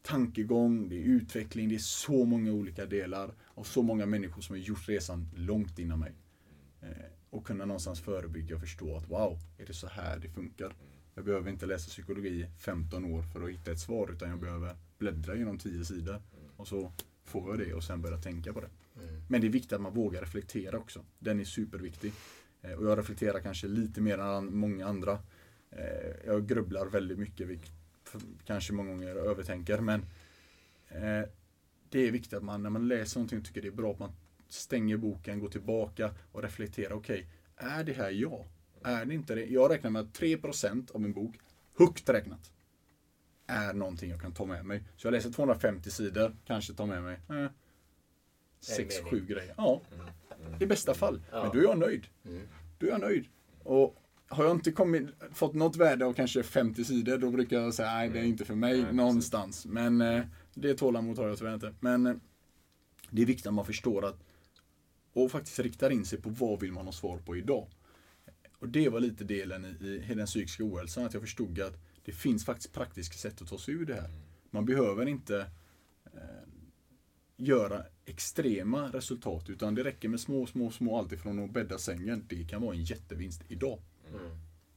tankegång, 0.02 0.90
det 0.90 0.96
är 0.96 1.04
utveckling, 1.04 1.70
det 1.70 1.76
är 1.76 1.80
så 1.80 2.26
många 2.26 2.52
olika 2.52 2.86
delar 2.86 3.34
och 3.44 3.68
så 3.68 3.82
många 3.82 4.06
människor 4.06 4.42
som 4.42 4.56
har 4.56 4.62
gjort 4.62 4.90
resan 4.90 5.30
långt 5.36 5.80
innan 5.80 6.00
mig. 6.00 6.14
Eh, 6.82 6.88
och 7.30 7.46
kunna 7.46 7.66
någonstans 7.66 8.00
förebygga 8.00 8.56
och 8.56 8.62
förstå 8.62 8.98
att 8.98 9.10
wow, 9.10 9.40
är 9.58 9.66
det 9.66 9.74
så 9.74 9.88
här 9.88 10.20
det 10.20 10.30
funkar? 10.30 10.76
Jag 11.16 11.26
behöver 11.26 11.52
inte 11.52 11.66
läsa 11.66 11.90
psykologi 11.90 12.30
i 12.30 12.48
15 12.58 13.06
år 13.06 13.22
för 13.22 13.44
att 13.44 13.50
hitta 13.50 13.72
ett 13.72 13.80
svar 13.80 14.12
utan 14.12 14.30
jag 14.30 14.40
behöver 14.40 14.76
bläddra 14.98 15.36
genom 15.36 15.58
10 15.58 15.86
sidor 15.86 16.22
och 16.58 16.68
så 16.68 16.92
får 17.30 17.50
jag 17.50 17.68
det 17.68 17.74
och 17.74 17.84
sen 17.84 18.02
börja 18.02 18.18
tänka 18.18 18.54
på 18.54 18.62
det. 18.62 18.70
Men 19.28 19.42
det 19.42 19.48
är 19.48 19.52
viktigt 19.52 19.74
att 19.74 19.82
man 19.82 19.94
vågar 19.94 20.22
reflektera 20.22 20.78
också. 20.78 21.06
Den 21.20 21.40
är 21.40 21.44
superviktig. 21.44 22.12
Eh, 22.62 22.72
Och 22.72 22.86
jag 22.86 22.98
reflekterar 22.98 23.40
kanske 23.40 23.68
lite 23.68 24.02
mer 24.02 24.18
än 24.18 24.56
många 24.58 24.88
andra. 24.88 25.20
Eh, 25.72 26.16
Jag 26.26 26.48
grubblar 26.48 26.86
väldigt 26.86 27.20
mycket, 27.20 27.48
vilket 27.48 27.72
kanske 28.46 28.74
många 28.74 28.90
gånger 28.92 29.16
övertänker. 29.16 29.80
Men 29.80 30.00
eh, 30.90 31.30
det 31.90 32.00
är 32.08 32.12
viktigt 32.12 32.34
att 32.34 32.44
man 32.44 32.64
när 32.64 32.70
man 32.70 32.88
läser 32.88 33.20
någonting 33.20 33.40
och 33.40 33.46
tycker 33.46 33.62
det 33.62 33.68
är 33.68 33.72
bra, 33.72 33.92
att 33.92 34.00
man 34.00 34.12
stänger 34.50 34.98
boken, 34.98 35.40
går 35.40 35.50
tillbaka 35.50 36.12
och 36.32 36.42
reflekterar. 36.44 36.94
Okej, 36.94 37.28
är 37.56 37.84
det 37.84 37.94
här 37.94 38.10
jag? 38.12 38.46
Är 38.84 39.06
det 39.06 39.14
inte 39.14 39.36
det? 39.36 39.46
Jag 39.46 39.72
räknar 39.72 39.90
med 39.90 40.02
att 40.02 40.20
3% 40.20 40.92
av 40.92 41.06
en 41.06 41.14
bok, 41.14 41.40
högt 41.78 42.10
räknat, 42.10 42.52
är 43.50 43.74
någonting 43.74 44.10
jag 44.10 44.22
kan 44.22 44.34
ta 44.34 44.46
med 44.46 44.66
mig. 44.66 44.84
Så 44.98 45.08
jag 45.08 45.12
läser 45.12 45.32
250 45.32 45.92
sidor, 45.92 46.36
kanske 46.46 46.74
tar 46.74 46.86
med 46.86 47.04
mig 47.04 47.20
eh, 47.30 47.34
6-7 47.34 49.12
mening. 49.12 49.26
grejer. 49.26 49.54
Ja, 49.58 49.82
i 50.60 50.66
bästa 50.66 50.94
fall. 50.94 51.22
Ja. 51.32 51.44
Men 51.44 51.52
då 51.52 51.60
är 51.60 51.64
jag 51.64 51.80
nöjd. 51.80 52.08
Då 52.78 52.88
är 52.88 52.92
jag 52.92 53.02
nöjd. 53.02 53.26
Och 53.64 53.96
har 54.28 54.44
jag 54.44 54.56
inte 54.56 54.72
kommit, 54.72 55.08
fått 55.34 55.54
något 55.54 55.76
värde 55.76 56.06
av 56.06 56.14
kanske 56.14 56.44
50 56.44 56.86
sidor, 56.86 57.18
då 57.18 57.32
brukar 57.32 57.62
jag 57.62 57.74
säga 57.74 57.94
nej, 57.94 58.10
det 58.10 58.20
är 58.20 58.24
inte 58.24 58.46
för 58.46 58.56
mig 58.56 58.84
Nej, 58.84 58.94
någonstans. 58.94 59.66
Men 59.66 60.02
eh, 60.02 60.24
det 60.54 60.74
tålamod 60.74 61.18
har 61.18 61.28
jag 61.28 61.38
tyvärr 61.38 61.54
inte. 61.54 61.74
Men 61.80 62.06
eh, 62.06 62.16
det 63.10 63.22
är 63.22 63.26
viktigt 63.26 63.48
att 63.48 63.54
man 63.54 63.66
förstår 63.66 64.06
att 64.06 64.20
och 65.14 65.32
faktiskt 65.32 65.60
riktar 65.60 65.90
in 65.90 66.06
sig 66.06 66.22
på 66.22 66.30
vad 66.30 66.60
vill 66.60 66.72
man 66.72 66.86
ha 66.86 66.92
svar 66.92 67.18
på 67.18 67.38
idag. 67.38 67.68
Och 68.60 68.70
det 68.70 68.90
var 68.90 69.00
lite 69.00 69.24
delen 69.24 69.66
i, 69.66 69.86
i 69.86 70.00
hela 70.00 70.18
den 70.18 70.28
psykiska 70.28 70.64
ohälsan, 70.64 71.06
att 71.06 71.14
jag 71.14 71.24
förstod 71.24 71.60
att 71.60 71.78
det 72.10 72.14
finns 72.16 72.46
faktiskt 72.46 72.74
praktiska 72.74 73.18
sätt 73.18 73.42
att 73.42 73.48
ta 73.48 73.58
sig 73.58 73.74
ur 73.74 73.86
det 73.86 73.94
här. 73.94 74.10
Man 74.52 74.66
behöver 74.66 75.06
inte 75.06 75.40
eh, 76.06 76.22
göra 77.38 77.84
extrema 78.06 78.88
resultat 78.94 79.50
utan 79.50 79.76
det 79.76 79.84
räcker 79.84 80.10
med 80.10 80.20
små, 80.20 80.46
små, 80.46 80.72
små 80.72 80.98
alltifrån 80.98 81.44
att 81.44 81.52
bädda 81.52 81.78
sängen. 81.78 82.26
Det 82.30 82.44
kan 82.44 82.62
vara 82.62 82.76
en 82.76 82.84
jättevinst 82.84 83.42
idag. 83.48 83.80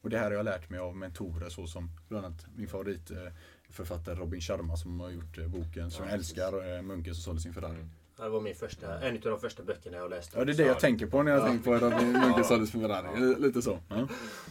Och 0.00 0.10
det 0.10 0.18
här 0.18 0.24
har 0.24 0.32
jag 0.32 0.44
lärt 0.44 0.70
mig 0.70 0.80
av 0.80 0.96
mentorer 0.96 1.48
såsom 1.48 1.90
bland 2.08 2.26
annat 2.26 2.46
min 2.56 2.68
favoritförfattare 2.68 4.14
Robin 4.14 4.40
Sharma 4.40 4.76
som 4.76 5.00
har 5.00 5.10
gjort 5.10 5.38
eh, 5.38 5.48
boken 5.48 5.90
som 5.90 6.04
jag 6.04 6.14
älskar, 6.14 6.76
eh, 6.76 6.82
Munken 6.82 7.14
som 7.14 7.22
sålde 7.22 7.40
sin 7.40 7.54
Ferrari. 7.54 7.78
Ja, 7.78 7.84
Det 8.22 8.28
var 8.28 8.40
min 8.40 8.54
första, 8.54 9.00
en 9.00 9.14
av 9.14 9.20
de 9.20 9.40
första 9.40 9.62
böckerna 9.62 9.96
jag 9.96 10.10
läste. 10.10 10.38
Ja, 10.38 10.44
det 10.44 10.52
är 10.52 10.56
det 10.56 10.66
jag 10.66 10.80
tänker 10.80 11.06
på 11.06 11.22
när 11.22 11.32
jag 11.32 11.40
Ja. 11.40 11.46
tänker 11.46 12.32
på 12.38 12.44
sålde 12.44 12.66
sin 12.66 12.80
Ferrari. 12.80 13.32
Eh, 13.32 13.38
Lite 13.38 13.62
så. 13.62 13.78
Ja. 13.88 14.08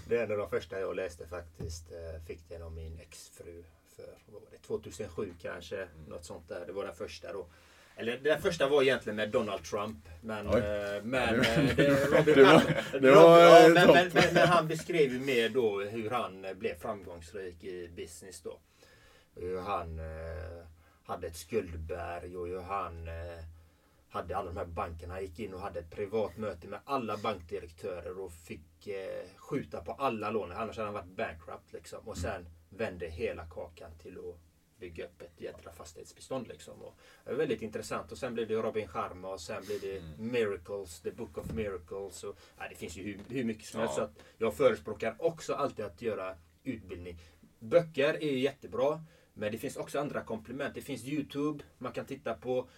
Det 0.08 0.18
är 0.18 0.24
en 0.24 0.32
av 0.32 0.38
de 0.38 0.50
första 0.50 0.80
jag 0.80 0.96
läste 0.96 1.28
faktiskt. 1.28 1.92
Eh, 1.92 2.24
Fick 2.28 2.50
den 2.50 2.62
av 2.64 2.72
min 2.72 3.00
exfru 3.00 3.64
för 3.96 4.06
vad 4.26 4.42
var 4.42 4.50
det, 4.52 4.58
2007 4.68 5.34
kanske. 5.42 5.88
Något 6.08 6.26
sånt 6.26 6.50
där. 6.50 6.64
Det 6.68 6.72
var 6.74 6.86
den 6.86 6.96
första 6.96 7.34
då. 7.34 7.46
Eller 7.96 8.18
den 8.18 8.42
första 8.42 8.68
var 8.70 8.82
egentligen 8.82 9.16
med 9.16 9.30
Donald 9.30 9.64
Trump. 9.64 9.98
Men, 10.22 10.48
Oj. 10.50 10.62
men, 11.04 11.44
men, 14.34 14.48
han 14.48 14.68
beskrev 14.68 15.14
ju 15.14 15.20
mer 15.20 15.50
då 15.50 15.80
hur 15.82 16.10
han 16.10 16.46
eh, 16.46 16.54
blev 16.54 16.76
framgångsrik 16.80 17.64
i 17.64 17.88
business 17.96 18.42
då. 18.42 18.60
Hur 19.36 19.60
han 19.62 20.00
eh, 20.00 20.66
hade 21.06 21.28
ett 21.28 21.36
skuldberg 21.36 22.38
och 22.38 22.48
hur 22.48 22.62
han 22.62 23.08
hade 24.12 24.38
alla 24.38 24.52
de 24.52 24.58
här 24.58 24.66
bankerna. 24.66 25.22
Gick 25.22 25.40
in 25.40 25.54
och 25.54 25.60
hade 25.60 25.80
ett 25.80 25.90
privat 25.90 26.38
möte 26.38 26.68
med 26.68 26.80
alla 26.86 27.18
bankdirektörer 27.18 28.20
och 28.20 28.32
fick 28.32 28.88
eh, 28.88 29.28
skjuta 29.38 29.82
på 29.82 29.92
alla 29.92 30.32
lån. 30.32 30.52
Annars 30.52 30.78
hade 30.78 30.88
han 30.88 30.94
varit 30.94 31.18
bankrupt. 31.18 31.74
Liksom. 31.74 32.00
Och 32.08 32.18
sen 32.18 32.46
vände 32.70 33.08
hela 33.08 33.46
kakan 33.46 33.92
till 34.02 34.18
att 34.18 34.36
bygga 34.80 35.06
upp 35.06 35.22
ett 35.22 35.42
jädra 35.42 35.72
fastighetsbestånd. 35.72 36.48
Liksom. 36.48 36.82
Och 36.82 36.98
det 37.24 37.32
var 37.32 37.38
väldigt 37.38 37.62
intressant. 37.62 38.12
Och 38.12 38.18
sen 38.18 38.34
blev 38.34 38.48
det 38.48 38.56
Robin 38.56 38.88
Sharma 38.88 39.30
och 39.30 39.42
sen 39.42 39.64
blev 39.66 39.82
det 39.82 40.02
Miracles, 40.18 41.02
The 41.02 41.12
Book 41.12 41.38
of 41.38 41.54
Miracles. 41.54 42.24
Och, 42.24 42.38
ja, 42.58 42.64
det 42.70 42.76
finns 42.76 42.98
ju 42.98 43.04
hur, 43.04 43.20
hur 43.30 43.44
mycket 43.44 43.66
som 43.66 43.80
helst. 43.80 43.98
Ja. 43.98 44.04
Så 44.04 44.12
att 44.12 44.24
jag 44.38 44.54
förespråkar 44.54 45.16
också 45.20 45.54
alltid 45.54 45.86
att 45.86 46.02
göra 46.02 46.36
utbildning. 46.64 47.18
Böcker 47.60 48.24
är 48.24 48.38
jättebra. 48.38 49.02
Men 49.34 49.52
det 49.52 49.58
finns 49.58 49.78
också 49.78 50.00
andra 50.00 50.22
komplement. 50.22 50.76
Det 50.76 50.82
finns 50.82 51.06
Youtube, 51.06 51.64
man 51.78 51.92
kan 51.92 52.06
titta 52.06 52.34
på 52.34 52.70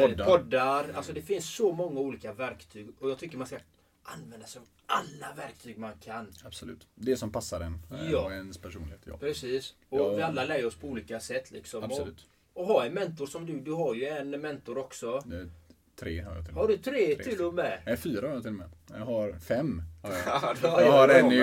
Poddar. 0.00 0.24
poddar. 0.24 0.86
Alltså 0.94 1.12
det 1.12 1.22
finns 1.22 1.54
så 1.56 1.72
många 1.72 2.00
olika 2.00 2.32
verktyg. 2.32 2.88
Och 3.00 3.10
jag 3.10 3.18
tycker 3.18 3.38
man 3.38 3.46
ska 3.46 3.58
använda 4.02 4.46
sig 4.46 4.60
av 4.60 4.66
alla 4.86 5.34
verktyg 5.36 5.78
man 5.78 5.92
kan. 6.00 6.26
Absolut. 6.44 6.86
Det 6.94 7.16
som 7.16 7.32
passar 7.32 7.60
en 7.60 7.82
eh, 7.90 8.10
Ja. 8.12 8.24
och 8.24 8.32
ens 8.32 8.58
personlighet. 8.58 9.00
Ja. 9.04 9.16
Precis. 9.16 9.74
Och 9.88 9.98
Ja. 10.00 10.14
vi 10.16 10.22
alla 10.22 10.44
lär 10.44 10.66
oss 10.66 10.74
på 10.76 10.86
olika 10.88 11.20
sätt. 11.20 11.50
Liksom. 11.50 11.84
Absolut. 11.84 12.26
Och, 12.54 12.60
och 12.62 12.66
ha 12.68 12.86
en 12.86 12.94
mentor 12.94 13.26
som 13.26 13.46
du. 13.46 13.60
Du 13.60 13.72
har 13.72 13.94
ju 13.94 14.06
en 14.06 14.30
mentor 14.30 14.78
också. 14.78 15.20
Det 15.26 15.48
Tre 15.96 16.20
har 16.20 16.34
jag 16.36 16.44
till 16.46 16.54
och 16.54 16.60
Har 16.60 16.68
med. 16.68 16.78
du 16.78 16.82
tre 16.82 17.14
Tre. 17.14 17.24
till 17.24 17.42
och 17.44 17.54
med? 17.54 17.82
Nej, 17.86 17.96
fyra 17.96 18.26
har 18.26 18.34
jag 18.34 18.42
till 18.42 18.50
och 18.52 18.58
med. 18.58 18.70
Jag 18.90 19.04
har 19.04 19.32
fem. 19.32 19.82
Har 20.02 20.10
jag. 20.12 20.56
Ja, 20.62 20.80
Jag 20.82 20.92
har 20.92 21.08
en, 21.08 21.32
i, 21.32 21.36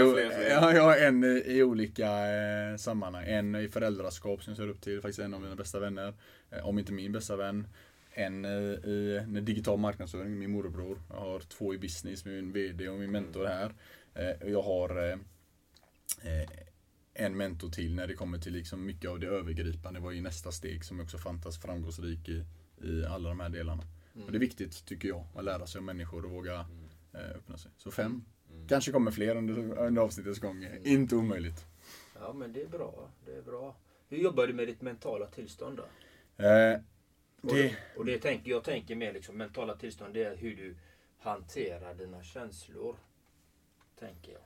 jag 0.50 0.82
har 0.84 0.98
en 0.98 1.24
i, 1.24 1.64
olika 1.64 2.08
eh, 2.12 2.76
sammanhang. 2.78 3.26
En 3.28 3.56
i 3.56 3.68
föräldraskap 3.68 4.44
som 4.44 4.52
jag 4.52 4.58
ser 4.58 4.68
upp 4.70 4.82
till, 4.82 5.02
faktiskt 5.02 5.20
en 5.20 5.34
av 5.34 5.42
mina 5.42 5.56
bästa 5.56 5.80
vänner. 5.80 6.14
Eh, 6.52 6.68
om 6.68 6.80
inte 6.80 6.92
min 6.94 7.12
bästa 7.12 7.36
vän. 7.36 7.68
En 8.20 8.46
i, 8.46 9.26
i 9.38 9.42
digital 9.42 9.80
marknadsföring, 9.80 10.40
min 10.40 10.52
morbror. 10.52 11.02
Jag 11.10 11.20
har 11.20 11.40
två 11.40 11.74
i 11.74 11.78
business, 11.78 12.26
min 12.26 12.52
VD 12.52 12.90
och 12.90 13.00
min 13.00 13.12
mentor 13.12 13.46
här. 13.46 13.74
Eh, 14.14 14.50
jag 14.50 14.62
har 14.62 15.04
eh, 15.04 15.18
eh, 16.22 16.50
en 17.14 17.38
mentor 17.38 17.70
till 17.70 17.96
när 17.96 18.08
det 18.08 18.14
kommer 18.14 18.38
till 18.38 18.54
liksom 18.54 18.86
mycket 18.86 19.10
av 19.10 19.20
det 19.20 19.28
övergripande. 19.28 20.00
Vad 20.00 20.16
är 20.16 20.22
nästa 20.22 20.52
steg 20.52 20.86
som 20.86 21.00
också 21.00 21.18
fantastiskt 21.18 21.66
framgångsrik 21.66 22.30
i, 22.30 22.46
i 22.84 23.06
alla 23.06 23.30
de 23.30 23.40
här 23.40 23.50
delarna. 23.50 23.84
Och 24.26 24.32
det 24.32 24.38
är 24.38 24.40
viktigt, 24.40 24.86
tycker 24.86 25.08
jag, 25.08 25.26
att 25.36 25.44
lära 25.44 25.68
sig 25.68 25.80
om 25.80 25.86
människor 25.86 26.26
och 26.26 26.32
våga 26.32 26.66
eh, 27.14 27.36
öppna 27.36 27.58
sig. 27.58 27.72
Så 27.78 27.92
fem. 27.92 28.26
Kanske 28.68 28.92
kommer 28.92 29.12
fler 29.12 29.36
under, 29.36 29.78
under 29.78 30.02
avsnittets 30.02 30.40
gång. 30.40 30.68
Inte 30.84 31.16
omöjligt. 31.16 31.66
Ja 32.22 32.34
men 32.34 32.54
det 32.54 32.62
är 32.62 32.68
bra. 32.68 33.10
Det 33.26 33.32
är 33.32 33.42
bra. 33.42 33.76
Hur 34.10 34.18
jobbar 34.18 34.48
du 34.48 34.54
med 34.54 34.68
ditt 34.68 34.82
mentala 34.82 35.26
tillstånd 35.26 35.78
då? 35.78 36.44
Eh, 36.46 36.80
Och 37.42 37.56
det, 37.56 37.76
och 37.98 38.06
det 38.06 38.20
tänker, 38.20 38.52
jag 38.52 38.64
tänker 38.64 38.96
mer 38.96 39.14
liksom 39.14 39.38
mentala 39.38 39.76
tillstånd. 39.76 40.14
Det 40.14 40.24
är 40.24 40.36
hur 40.36 40.56
du 40.56 40.76
hanterar 41.20 41.94
dina 41.94 42.24
känslor. 42.24 42.96
Tänker 44.00 44.32
jag. 44.32 44.42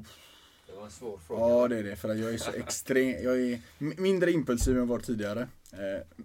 uff. 0.00 0.34
Det 0.66 0.72
var 0.72 0.84
en 0.84 0.90
svår 0.90 1.18
fråga. 1.18 1.40
ja, 1.40 1.68
det 1.68 1.78
är 1.78 1.82
det. 1.82 1.96
För 1.96 2.08
att 2.08 2.18
jag 2.18 2.34
är 2.34 2.38
så 2.38 2.52
extrem. 2.52 3.24
Jag 3.24 3.40
är 3.40 3.60
mindre 3.78 4.32
impulsiv 4.32 4.74
än 4.74 4.78
jag 4.78 4.86
var 4.86 4.98
tidigare. 4.98 5.48
Eh, 5.72 6.22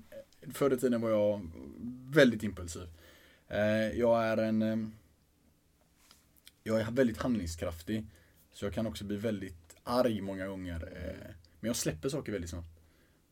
förr 0.54 0.74
i 0.74 0.78
tiden 0.78 1.02
var 1.02 1.10
jag 1.10 1.50
väldigt 2.10 2.44
impulsiv. 2.44 2.88
Eh, 3.48 4.00
jag 4.00 4.24
är 4.24 4.38
en... 4.38 4.62
Eh, 4.62 4.78
jag 6.64 6.82
är 6.82 6.92
väldigt 6.92 7.18
handlingskraftig. 7.18 8.06
Så 8.52 8.66
jag 8.66 8.74
kan 8.74 8.88
också 8.88 9.06
bli 9.06 9.18
väldigt 9.18 9.76
arg 9.84 10.22
många 10.22 10.48
gånger. 10.48 10.92
Eh, 10.96 11.36
men 11.60 11.68
jag 11.68 11.76
släpper 11.76 12.10
saker 12.10 12.32
väldigt 12.32 12.50
snabbt. 12.50 12.79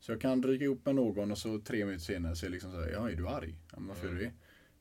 Så 0.07 0.13
jag 0.13 0.21
kan 0.21 0.41
dryga 0.41 0.63
ihop 0.65 0.85
med 0.85 0.95
någon 0.95 1.31
och 1.31 1.37
så 1.37 1.59
tre 1.59 1.85
minuter 1.85 2.05
senare 2.05 2.35
så 2.35 2.45
är 2.45 2.49
det 2.49 2.53
liksom 2.53 2.71
så 2.71 2.81
här, 2.81 2.89
ja 2.89 3.09
är 3.11 3.15
du 3.15 3.27
arg? 3.27 3.55
Ja, 3.71 3.79
men 3.79 3.87
varför 3.87 4.07
är 4.07 4.11
du 4.11 4.19
det? 4.19 4.31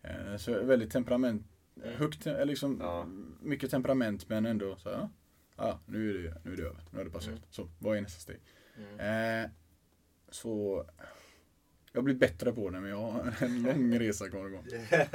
Eh, 0.08 0.36
så 0.36 0.62
väldigt 0.64 0.90
temperament, 0.90 1.42
högt, 1.82 2.26
eh, 2.26 2.44
liksom 2.46 2.78
Ja. 2.80 3.06
mycket 3.42 3.70
temperament 3.70 4.28
men 4.28 4.46
ändå 4.46 4.76
så 4.76 4.88
här, 4.90 5.08
ja, 5.56 5.80
nu 5.86 6.10
är 6.10 6.22
det, 6.22 6.34
nu 6.44 6.52
är 6.52 6.56
det 6.56 6.62
över, 6.62 6.80
nu 6.90 6.98
har 6.98 7.04
det 7.04 7.10
passerat. 7.10 7.40
Så 7.50 7.68
vad 7.78 7.96
är 7.96 8.00
nästa 8.00 8.20
steg? 8.20 8.40
Eh, 8.98 9.50
så 10.30 10.84
jag 11.92 12.04
blir 12.04 12.14
bättre 12.14 12.52
på 12.52 12.70
det 12.70 12.80
men 12.80 12.90
jag 12.90 12.96
har 13.10 13.34
en 13.40 13.62
lång 13.62 13.98
resa 13.98 14.28
kvar 14.28 14.46
att 14.46 14.52
gå. 14.52 14.58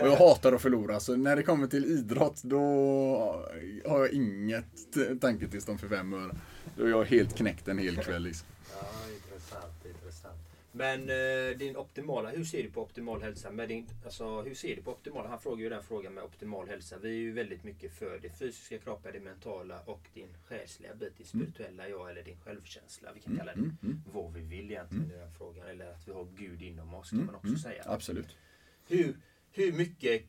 Och 0.03 0.07
jag 0.07 0.15
hatar 0.15 0.53
att 0.53 0.61
förlora 0.61 0.99
så 0.99 1.15
när 1.15 1.35
det 1.35 1.43
kommer 1.43 1.67
till 1.67 1.85
idrott 1.85 2.41
då 2.43 2.59
har 3.85 3.99
jag 3.99 4.11
inget 4.11 4.97
tanketillstånd 5.21 5.79
för 5.79 5.87
fem 5.87 6.13
öre. 6.13 6.35
Då 6.77 6.85
är 6.85 6.89
jag 6.89 7.05
helt 7.05 7.35
knäckt 7.37 7.67
en 7.67 7.77
hel 7.77 7.97
kväll 7.97 8.23
liksom. 8.23 8.47
Ja. 8.73 8.87
Men 10.71 11.09
eh, 11.09 11.57
din 11.57 11.75
optimala, 11.77 12.29
hur 12.29 12.43
ser 12.43 12.63
du 12.63 12.71
på 12.71 12.81
optimal 12.81 13.21
hälsa? 13.21 13.51
Med 13.51 13.69
din, 13.69 13.87
alltså, 14.05 14.41
hur 14.41 14.55
ser 14.55 14.75
du 14.75 14.81
på 14.81 14.91
optimal? 14.91 15.25
Han 15.25 15.39
frågar 15.41 15.63
ju 15.63 15.69
den 15.69 15.83
frågan 15.83 16.13
med 16.13 16.23
optimal 16.23 16.67
hälsa. 16.69 16.97
Vi 16.97 17.09
är 17.09 17.13
ju 17.13 17.31
väldigt 17.31 17.63
mycket 17.63 17.93
för 17.93 18.19
det 18.19 18.29
fysiska 18.29 18.77
kroppen, 18.77 19.13
det 19.13 19.19
mentala 19.19 19.79
och 19.85 20.01
din 20.13 20.37
själsliga 20.45 20.95
bit, 20.95 21.17
din 21.17 21.27
spirituella 21.27 21.89
jag 21.89 22.09
eller 22.11 22.23
din 22.23 22.37
självkänsla. 22.37 23.09
Vi 23.13 23.19
kan 23.19 23.37
kalla 23.37 23.53
det 23.53 23.59
mm, 23.59 23.77
mm. 23.83 24.01
vad 24.13 24.33
vi 24.33 24.41
vill 24.41 24.71
egentligen 24.71 25.11
i 25.11 25.17
den 25.17 25.33
frågan. 25.37 25.67
Eller 25.67 25.91
att 25.91 26.07
vi 26.07 26.11
har 26.11 26.27
Gud 26.37 26.61
inom 26.61 26.93
oss 26.93 27.09
kan 27.09 27.19
Mm, 27.19 27.25
man 27.25 27.35
också 27.35 27.47
mm, 27.47 27.59
säga. 27.59 27.83
Absolut. 27.85 28.37
Hur, 28.87 29.15
hur 29.51 29.73
mycket 29.73 30.21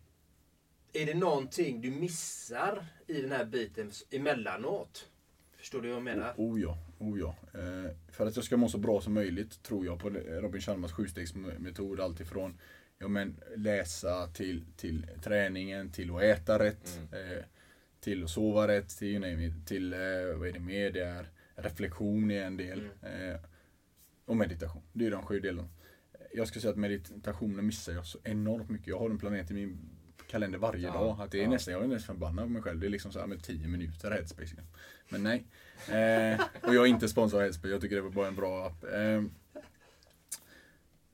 är 0.93 1.07
det 1.07 1.15
någonting 1.15 1.81
du 1.81 1.91
missar 1.91 2.87
i 3.07 3.21
den 3.23 3.33
här 3.33 3.45
biten 3.45 3.91
emellanåt? 4.11 5.09
Förstår 5.57 5.83
du 5.83 5.89
vad 5.89 5.97
jag 5.97 6.03
menar? 6.03 6.35
Oh 6.37 6.61
ja, 6.61 6.79
oh 7.03 7.19
ja. 7.21 7.37
Eh, 7.55 7.91
för 8.09 8.27
att 8.27 8.37
jag 8.37 8.45
ska 8.45 8.57
må 8.57 8.69
så 8.69 8.79
bra 8.79 9.01
som 9.01 9.15
möjligt 9.15 9.63
tror 9.63 9.87
jag 9.87 9.99
på 9.99 10.11
Robin 10.11 10.61
Chalmers 10.61 10.93
sjustegsmetod. 10.93 12.01
Alltifrån 12.01 12.59
ja, 12.99 13.09
men, 13.09 13.37
läsa 13.57 14.27
till, 14.27 14.65
till 14.77 15.07
träningen, 15.23 15.91
till 15.91 16.17
att 16.17 16.23
äta 16.23 16.59
rätt, 16.59 17.01
eh, 17.13 17.45
till 18.01 18.25
att 18.25 18.31
sova 18.31 18.69
rätt, 18.69 18.89
till, 18.89 19.25
it, 19.25 19.67
till 19.67 19.93
eh, 19.93 19.99
vad 20.37 20.49
är 20.49 20.53
det 20.53 20.61
mer? 20.61 20.91
Det 20.91 21.01
är 21.01 21.31
reflektion 21.55 22.31
är 22.31 22.45
en 22.45 22.57
del. 22.57 22.89
Eh, 23.03 23.41
och 24.25 24.37
meditation. 24.37 24.83
Det 24.93 25.07
är 25.07 25.11
de 25.11 25.23
sju 25.23 25.41
delarna. 25.41 25.69
Jag 26.35 26.49
ska 26.49 26.61
säga 26.61 26.71
att 26.71 26.79
meditationen 26.79 27.67
missar 27.67 27.93
jag 27.93 28.07
så 28.07 28.19
enormt 28.25 28.71
mycket. 28.71 28.87
Jag 28.87 28.99
har 28.99 29.11
en 29.11 29.19
planet 29.19 29.51
i 29.51 29.55
min 29.55 29.79
kalender 30.33 30.59
varje 30.59 30.87
Ja, 30.87 30.93
dag. 30.93 31.21
Att 31.21 31.31
det 31.31 31.39
är 31.39 31.43
ja. 31.43 31.51
nästan, 31.51 31.75
jag 31.75 31.85
är 31.85 31.89
nästan 31.89 32.17
förbannad 32.17 32.45
på 32.45 32.51
mig 32.51 32.63
själv. 32.63 32.81
Det 32.81 32.87
är 32.87 32.91
liksom 32.91 33.13
så 33.13 33.21
här 33.21 33.27
med 33.27 33.43
10 33.43 33.69
minuter 33.69 34.11
headspace. 34.11 34.55
Men 35.09 35.23
nej. 35.23 35.45
Eh, 35.89 36.41
och 36.63 36.75
jag 36.75 36.85
är 36.85 36.87
inte 36.87 37.09
sponsrad 37.09 37.39
av 37.39 37.45
headspace. 37.45 37.69
Jag 37.69 37.81
tycker 37.81 37.97
det 37.97 38.03
var 38.03 38.11
bara 38.11 38.29
en 38.29 38.35
bra 38.35 38.67
app. 38.67 38.85
Eh, 38.85 39.23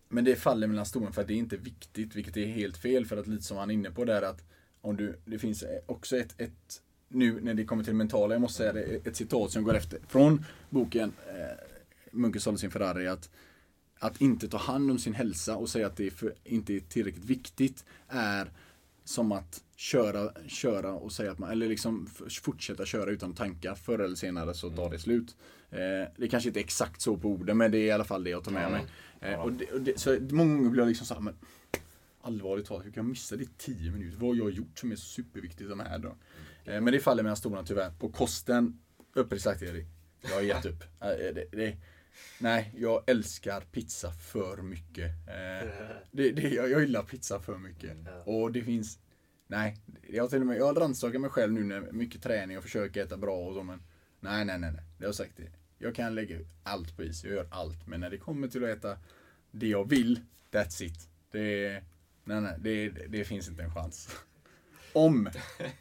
men 0.09 0.25
det 0.25 0.37
faller 0.37 0.67
mellan 0.67 0.87
stolen 0.87 1.13
för 1.13 1.23
att 1.23 1.29
det 1.29 1.35
är 1.35 1.39
inte 1.39 1.57
viktigt, 1.57 2.15
vilket 2.15 2.37
är 2.37 2.47
helt 2.47 2.77
fel. 2.77 3.07
För 3.07 3.17
att 3.17 3.27
lite 3.27 3.45
som 3.45 3.57
han 3.57 3.71
är 3.71 3.75
inne 3.75 3.91
på 3.91 4.05
där 4.05 4.23
att 4.23 4.45
om 4.81 4.97
du, 4.97 5.19
det 5.25 5.39
finns 5.39 5.65
också 5.87 6.17
ett, 6.17 6.41
ett 6.41 6.83
nu 7.09 7.41
när 7.41 7.55
det 7.55 7.65
kommer 7.65 7.85
till 7.85 7.95
mentala, 7.95 8.35
jag 8.35 8.41
måste 8.41 8.57
säga 8.57 8.73
det, 8.73 9.07
ett 9.07 9.17
citat 9.17 9.51
som 9.51 9.65
går 9.65 9.77
efter 9.77 9.99
från 10.09 10.45
boken 10.71 11.13
eh, 11.29 11.65
Munken 12.11 12.41
sålde 12.41 12.59
sin 12.59 12.71
Ferrari 12.71 13.09
att 13.09 13.31
att 13.99 14.21
inte 14.21 14.49
ta 14.49 14.57
hand 14.57 14.91
om 14.91 14.99
sin 14.99 15.15
hälsa 15.15 15.57
och 15.57 15.69
säga 15.69 15.87
att 15.87 15.97
det 15.97 16.07
är 16.07 16.11
för, 16.11 16.35
inte 16.45 16.75
är 16.75 16.81
tillräckligt 16.81 17.25
viktigt 17.25 17.85
är 18.09 18.51
som 19.09 19.33
att 19.33 19.63
köra, 19.77 20.33
köra 20.49 20.93
och 20.93 21.13
säga 21.13 21.33
att 21.33 21.39
man, 21.39 21.51
eller 21.51 21.69
liksom 21.69 22.07
fortsätta 22.43 22.87
köra 22.87 23.11
utan 23.11 23.35
tankar. 23.35 23.75
Förr 23.75 23.99
eller 23.99 24.17
senare 24.17 24.55
så 24.55 24.71
tar 24.71 24.91
det 24.91 24.99
slut. 24.99 25.37
Eh, 25.71 25.79
det 26.17 26.29
kanske 26.29 26.49
inte 26.49 26.61
är 26.61 26.65
exakt 26.65 27.01
så 27.01 27.17
på 27.17 27.29
orden, 27.29 27.57
men 27.59 27.71
det 27.71 27.79
är 27.79 27.87
i 27.87 27.91
alla 27.91 28.05
fall 28.05 28.25
det 28.25 28.31
jag 28.31 28.45
tar 28.45 28.53
med 28.53 28.71
mig. 28.71 28.85
Eh, 29.21 29.41
och 29.41 29.53
det, 29.53 29.73
och 29.73 29.81
det, 29.81 30.01
så 30.01 30.19
många 30.31 30.55
gånger 30.55 30.71
blir 30.71 30.83
jag 30.83 30.89
liksom 30.89 31.07
såhär, 31.07 31.21
men 31.21 31.35
allvarligt 32.23 32.67
talat, 32.67 32.87
hur 32.87 32.91
kan 32.91 33.05
jag 33.05 33.11
missa 33.11 33.37
det 33.37 33.43
i 33.43 33.49
10 33.59 33.91
minuter? 33.91 34.19
Vad 34.19 34.29
har 34.29 34.37
jag 34.37 34.51
gjort 34.51 34.79
som 34.79 34.93
är 34.93 34.97
så 34.97 35.07
superviktigt 35.07 35.71
som 35.71 35.81
här 35.81 35.99
då? 35.99 36.17
Eh, 36.65 36.81
men 36.81 36.93
det 36.93 37.01
faller 37.01 37.23
mellan 37.23 37.37
stolarna 37.37 37.67
tyvärr. 37.67 37.91
På 37.91 38.09
kosten, 38.09 38.81
uppriktigt 39.15 39.43
sagt 39.43 39.63
Erik, 39.63 39.87
jag 40.23 40.35
har 40.35 40.43
gett 40.43 40.67
upp. 40.67 40.83
Eh, 41.01 41.09
det, 41.09 41.45
det, 41.53 41.77
nej, 42.39 42.75
jag 42.77 43.11
älskar 43.11 43.61
pizza 43.61 44.13
för 44.13 44.57
mycket. 44.63 45.11
Eh, 45.27 45.69
det, 46.11 46.31
det, 46.31 46.49
jag, 46.49 46.71
jag 46.71 46.81
gillar 46.81 47.03
pizza 47.03 47.41
för 47.41 47.59
mycket. 47.59 47.97
Och 48.25 48.53
det 48.53 48.63
finns, 48.63 48.99
nej, 49.47 49.77
jag 50.09 50.31
till 50.31 50.41
och 50.41 50.47
med, 50.47 50.57
jag 50.57 50.67
har 50.67 50.75
rannsakat 50.75 51.21
mig 51.21 51.31
själv 51.31 51.53
nu 51.53 51.65
när 51.65 51.81
mycket 51.81 52.23
träning 52.23 52.57
och 52.57 52.63
försöker 52.63 53.03
äta 53.05 53.17
bra 53.17 53.37
och 53.37 53.55
så 53.55 53.63
men 53.63 53.83
nej, 54.21 54.45
nej, 54.45 54.59
nej, 54.59 54.73
nej. 54.73 54.83
Det 54.99 55.05
har 55.05 55.09
jag 55.09 55.15
sagt 55.15 55.37
det. 55.37 55.53
Jag 55.79 55.95
kan 55.95 56.15
lägga 56.15 56.39
allt 56.63 56.97
på 56.97 57.03
is, 57.03 57.25
jag 57.25 57.33
gör 57.33 57.49
allt. 57.51 57.87
Men 57.87 58.01
när 58.01 58.11
det 58.11 58.19
kommer 58.19 58.49
till 58.49 58.65
att 58.65 58.71
äta 58.71 58.99
det 59.51 59.69
jag 59.69 59.89
vill, 59.89 60.21
that's 60.51 60.83
it. 60.83 61.09
Det, 61.31 61.83
nej, 62.25 62.41
nej, 62.41 62.57
det, 62.59 62.89
det 62.89 63.25
finns 63.25 63.49
inte 63.49 63.63
en 63.63 63.75
chans. 63.75 64.09
Om, 64.93 65.31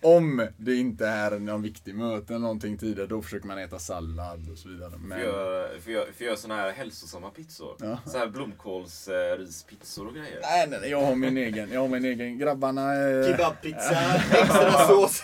om 0.02 0.48
det 0.58 0.76
inte 0.76 1.08
är 1.08 1.40
någon 1.40 1.62
viktig 1.62 1.96
möte 1.96 2.34
eller 2.34 2.42
någonting 2.44 2.78
tidigare, 2.78 3.08
då 3.08 3.22
försöker 3.22 3.48
man 3.48 3.58
äta 3.58 3.80
sallad 3.80 4.50
och 4.52 4.58
så 4.58 4.70
vidare. 4.70 4.92
Men, 4.98 5.20
För 5.20 5.26
jag, 5.26 5.82
för, 5.82 5.92
jag, 5.92 6.08
för 6.08 6.26
jag 6.26 6.40
såna 6.40 6.56
här 6.56 6.72
hälsosamma 6.72 7.30
pizzor. 7.30 7.76
Ja. 7.80 8.00
Så 8.06 8.18
här 8.18 8.28
blomkålsrispizzor 8.28 10.08
och 10.08 10.14
grejer. 10.14 10.40
nej, 10.42 10.68
nej, 10.70 10.80
nej, 10.82 10.90
jag 10.90 11.02
har 11.02 11.16
min 11.16 11.38
egen. 11.38 11.72
Jag 11.72 11.82
har 11.82 11.88
min 11.88 12.06
egen. 12.06 12.38
Grabbarna, 12.38 13.10
eh, 13.10 13.26
Kebabpizza, 13.26 14.16
extra 14.32 14.72
sås. 14.72 15.22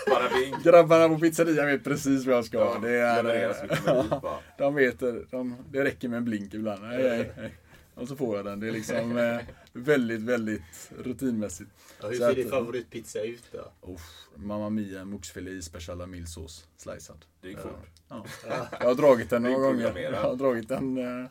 Grabbarna 0.64 1.10
på 1.10 1.20
pizzerian 1.20 1.68
vet 1.68 1.84
precis 1.84 2.26
vad 2.26 2.36
jag 2.36 2.46
ska. 2.46 2.58
Ja, 2.58 2.78
det 2.82 3.00
är, 3.00 3.24
bara. 4.22 4.40
de 4.58 4.76
vet, 4.76 5.00
de, 5.32 5.56
det 5.72 5.84
räcker 5.84 6.08
med 6.08 6.18
en 6.18 6.26
blink 6.26 6.54
ibland. 6.54 6.84
Nej, 6.84 7.04
nej, 7.04 7.32
nej. 7.38 7.54
Och 7.96 8.08
så 8.08 8.16
får 8.16 8.36
jag 8.38 8.46
den. 8.46 8.60
Det 8.60 8.68
är 8.68 8.72
liksom 8.72 9.18
eh, 9.18 9.40
väldigt, 9.74 10.22
väldigt 10.22 10.92
rutinmässigt. 11.00 11.70
Ja, 12.02 12.08
hur 12.08 12.16
Så 12.16 12.20
ser 12.22 12.30
att- 12.30 12.36
din 12.36 12.50
favoritpizza 12.50 13.22
ut 13.22 13.44
då? 13.52 13.92
Uff, 13.94 14.28
Mamma 14.36 14.70
Mia 14.70 15.06
moxfilé 15.06 15.52
i 15.52 15.62
special 15.62 16.08
milsås, 16.08 16.68
slicead. 16.78 17.26
Det 17.42 17.48
gick 17.48 17.60
fort. 17.60 17.86
Ja. 18.10 18.26
Jag 18.80 18.88
har 18.88 18.96
dragit 18.96 19.30
den 19.30 19.44
några 19.44 19.58
gånger. 19.60 19.98
Jag 19.98 20.22
har 20.22 20.36
dragit 20.36 20.68
den 20.68 20.98
eh, 20.98 21.30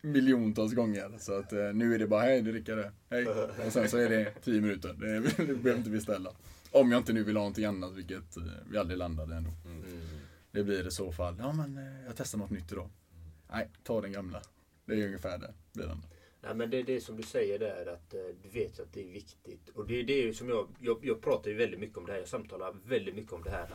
miljontals 0.00 0.72
gånger. 0.74 1.10
Så 1.18 1.38
att 1.38 1.52
eh, 1.52 1.58
nu 1.74 1.94
är 1.94 1.98
det 1.98 2.06
bara 2.06 2.20
hej 2.22 2.42
du 2.42 2.52
Rickard, 2.52 2.84
hej. 3.10 3.26
Och 3.66 3.72
sen 3.72 3.88
så 3.88 3.96
är 3.96 4.08
det 4.08 4.34
10 4.44 4.60
minuter. 4.60 4.88
Det, 4.92 5.36
behöver 5.46 5.76
inte 5.76 5.90
beställa. 5.90 6.30
Om 6.70 6.92
jag 6.92 7.00
inte 7.00 7.12
nu 7.12 7.22
vill 7.24 7.36
ha 7.36 7.40
någonting 7.40 7.64
annat, 7.64 7.92
vilket 7.94 8.36
eh, 8.36 8.42
vi 8.70 8.78
aldrig 8.78 8.98
landade 8.98 9.34
ändå. 9.36 9.50
Det 10.50 10.62
blir 10.64 10.86
i 10.86 10.90
så 10.90 11.12
fall, 11.12 11.36
ja 11.38 11.52
men 11.52 11.78
eh, 11.78 12.04
jag 12.06 12.16
testar 12.16 12.38
något 12.38 12.50
nytt 12.50 12.72
idag. 12.72 12.90
Nej, 13.52 13.70
ta 13.82 14.00
den 14.00 14.12
gamla. 14.12 14.42
Det 14.84 14.94
är 15.02 15.06
ungefär 15.06 15.38
det. 15.38 15.54
Blir 15.72 15.86
den. 15.86 16.06
Nej, 16.40 16.54
men 16.54 16.70
det 16.70 16.78
är 16.78 16.82
det 16.82 17.00
som 17.00 17.16
du 17.16 17.22
säger 17.22 17.58
där 17.58 17.86
att 17.86 18.14
eh, 18.14 18.20
du 18.42 18.48
vet 18.48 18.80
att 18.80 18.92
det 18.92 19.00
är 19.00 19.12
viktigt. 19.12 19.68
Och 19.68 19.86
det 19.86 20.00
är 20.00 20.04
det 20.04 20.34
som 20.34 20.48
jag, 20.48 20.68
jag, 20.80 20.98
jag 21.02 21.20
pratar 21.22 21.50
ju 21.50 21.56
väldigt 21.56 21.80
mycket 21.80 21.98
om 21.98 22.06
det 22.06 22.12
här. 22.12 22.18
Jag 22.18 22.28
samtalar 22.28 22.76
väldigt 22.84 23.14
mycket 23.14 23.32
om 23.32 23.42
det 23.42 23.50
här 23.50 23.70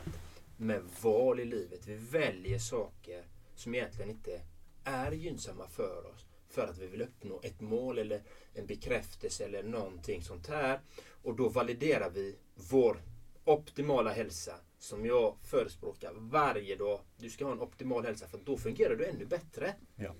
med 0.56 0.82
val 1.02 1.40
i 1.40 1.44
livet. 1.44 1.86
Vi 1.86 1.94
väljer 1.94 2.58
saker 2.58 3.24
som 3.54 3.74
egentligen 3.74 4.10
inte 4.10 4.40
är 4.84 5.12
gynnsamma 5.12 5.68
för 5.68 6.06
oss. 6.14 6.26
För 6.48 6.66
att 6.66 6.78
vi 6.78 6.86
vill 6.86 7.02
uppnå 7.02 7.40
ett 7.42 7.60
mål 7.60 7.98
eller 7.98 8.22
en 8.54 8.66
bekräftelse 8.66 9.44
eller 9.44 9.62
någonting 9.62 10.22
sånt 10.22 10.46
här. 10.46 10.80
Och 11.22 11.36
då 11.36 11.48
validerar 11.48 12.10
vi 12.10 12.36
vår 12.54 13.02
optimala 13.44 14.10
hälsa 14.10 14.54
som 14.78 15.06
jag 15.06 15.36
förespråkar 15.42 16.12
varje 16.14 16.76
dag. 16.76 17.00
Du 17.16 17.30
ska 17.30 17.44
ha 17.44 17.52
en 17.52 17.60
optimal 17.60 18.04
hälsa 18.04 18.28
för 18.28 18.38
då 18.44 18.56
fungerar 18.56 18.96
du 18.96 19.06
ännu 19.06 19.24
bättre. 19.24 19.74
Ja. 19.96 20.14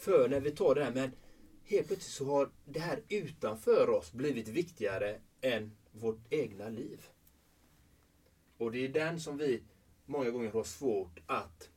För 0.00 0.28
när 0.28 0.40
vi 0.40 0.50
tar 0.50 0.74
det 0.74 0.84
här 0.84 0.92
men 0.92 1.10
helt 1.64 1.86
plötsligt 1.86 2.12
så 2.12 2.24
har 2.24 2.50
det 2.64 2.80
här 2.80 3.02
utanför 3.08 3.90
oss 3.90 4.12
blivit 4.12 4.48
viktigare 4.48 5.20
än 5.40 5.76
vårt 5.92 6.20
egna 6.30 6.68
liv. 6.68 7.06
Och 8.58 8.72
det 8.72 8.84
är 8.84 8.88
den 8.88 9.20
som 9.20 9.38
vi 9.38 9.62
många 10.06 10.30
gånger 10.30 10.50
har 10.50 10.64
svårt 10.64 11.20
att 11.26 11.70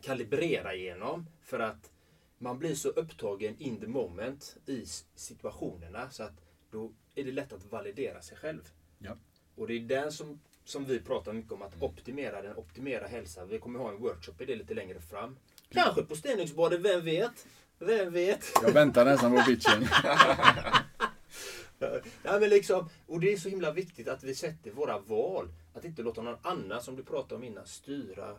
kalibrera 0.00 0.74
igenom. 0.74 1.26
För 1.42 1.58
att 1.58 1.90
man 2.38 2.58
blir 2.58 2.74
så 2.74 2.88
upptagen 2.88 3.56
in 3.58 3.80
the 3.80 3.86
moment 3.86 4.56
i 4.66 4.84
situationerna 5.14 6.10
så 6.10 6.22
att 6.22 6.40
då 6.70 6.92
är 7.14 7.24
det 7.24 7.32
lätt 7.32 7.52
att 7.52 7.72
validera 7.72 8.22
sig 8.22 8.36
själv. 8.36 8.72
Ja. 8.98 9.16
Och 9.56 9.66
det 9.66 9.74
är 9.74 9.80
den 9.80 10.12
som, 10.12 10.40
som 10.64 10.84
vi 10.84 11.00
pratar 11.00 11.32
mycket 11.32 11.52
om, 11.52 11.62
att 11.62 11.82
optimera 11.82 12.42
den, 12.42 12.56
optimera 12.56 13.06
hälsan. 13.06 13.48
Vi 13.48 13.58
kommer 13.58 13.78
ha 13.78 13.90
en 13.90 14.00
workshop 14.00 14.34
i 14.40 14.44
det 14.44 14.56
lite 14.56 14.74
längre 14.74 15.00
fram. 15.00 15.36
Kanske 15.70 16.02
på 16.02 16.16
Stenungsbadet, 16.16 16.80
vem 16.80 17.04
vet? 17.04 17.46
Vem 17.78 18.12
vet? 18.12 18.44
Jag 18.62 18.72
väntar 18.72 19.04
nästan 19.04 19.36
på 19.36 19.42
pitchen. 19.42 19.88
Ja, 22.22 22.38
men 22.40 22.48
liksom, 22.50 22.88
och 23.06 23.20
det 23.20 23.32
är 23.32 23.36
så 23.36 23.48
himla 23.48 23.72
viktigt 23.72 24.08
att 24.08 24.24
vi 24.24 24.34
sätter 24.34 24.70
våra 24.70 24.98
val. 24.98 25.48
Att 25.74 25.84
inte 25.84 26.02
låta 26.02 26.22
någon 26.22 26.36
annan, 26.42 26.82
som 26.82 26.96
du 26.96 27.04
pratade 27.04 27.34
om 27.34 27.44
innan, 27.44 27.66
styra 27.66 28.36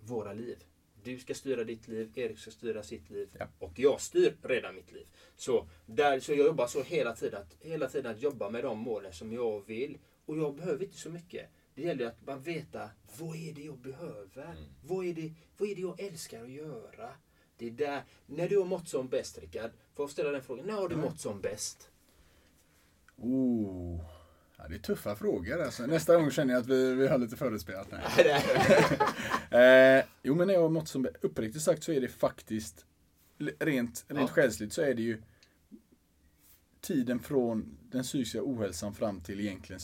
våra 0.00 0.32
liv. 0.32 0.58
Du 1.02 1.18
ska 1.18 1.34
styra 1.34 1.64
ditt 1.64 1.88
liv, 1.88 2.12
Erik 2.14 2.38
ska 2.38 2.50
styra 2.50 2.82
sitt 2.82 3.10
liv 3.10 3.28
Ja. 3.38 3.46
och 3.58 3.72
jag 3.78 4.00
styr 4.00 4.36
redan 4.42 4.74
mitt 4.74 4.92
liv. 4.92 5.06
Så, 5.36 5.68
där, 5.86 6.20
så 6.20 6.32
jag 6.32 6.46
jobbar 6.46 6.66
så 6.66 6.82
hela 6.82 7.16
tiden, 7.16 7.40
att, 7.40 7.56
hela 7.60 7.88
tiden 7.88 8.10
att 8.12 8.22
jobba 8.22 8.50
med 8.50 8.64
de 8.64 8.78
målen 8.78 9.12
som 9.12 9.32
jag 9.32 9.66
vill. 9.66 9.98
Och 10.26 10.38
jag 10.38 10.54
behöver 10.54 10.84
inte 10.84 10.98
så 10.98 11.10
mycket. 11.10 11.50
Det 11.74 11.82
gäller 11.82 12.06
att 12.06 12.26
man 12.26 12.42
veta 12.42 12.90
vad 13.18 13.36
är 13.36 13.52
det 13.52 13.62
jag 13.62 13.78
behöver? 13.78 14.56
Vad, 14.82 15.06
är 15.06 15.14
det, 15.14 15.32
vad 15.58 15.68
är 15.68 15.74
det 15.74 15.80
jag 15.80 16.00
älskar 16.00 16.42
att 16.42 16.50
göra? 16.50 17.10
Det 17.56 17.66
är 17.66 17.70
där, 17.70 18.02
när 18.26 18.48
du 18.48 18.58
har 18.58 18.64
mått 18.66 18.88
som 18.88 19.08
bäst 19.08 19.38
Rickard, 19.38 19.70
får 19.94 20.02
jag 20.04 20.10
ställa 20.10 20.30
den 20.30 20.42
frågan, 20.42 20.66
när 20.66 20.74
har 20.74 20.88
du 20.88 20.96
mått 20.96 21.20
som 21.20 21.40
bäst? 21.40 21.90
Oh. 23.16 24.00
Ja, 24.56 24.68
det 24.68 24.74
är 24.74 24.78
tuffa 24.78 25.16
frågor 25.16 25.62
alltså. 25.62 25.86
Nästa 25.86 26.16
gång 26.16 26.30
känner 26.30 26.54
jag 26.54 26.60
att 26.60 26.66
vi, 26.66 26.94
vi 26.94 27.08
har 27.08 27.18
lite 27.18 27.36
förutspelat. 27.36 27.88
Nej. 27.90 28.42
eh, 29.98 30.04
jo 30.22 30.34
men 30.34 30.46
när 30.46 30.54
jag 30.54 30.62
har 30.62 30.68
mått 30.68 30.88
som 30.88 31.08
uppriktigt 31.20 31.62
sagt 31.62 31.82
så 31.82 31.92
är 31.92 32.00
det 32.00 32.08
faktiskt 32.08 32.84
rent, 33.38 34.04
rent 34.08 34.20
Ja. 34.20 34.26
själsligt 34.26 34.72
så 34.72 34.82
är 34.82 34.94
det 34.94 35.02
ju 35.02 35.22
tiden 36.80 37.20
från 37.20 37.78
den 37.90 38.02
psykiska 38.02 38.40
ohälsan 38.42 38.94
fram 38.94 39.20
till 39.20 39.40
egentligen 39.40 39.80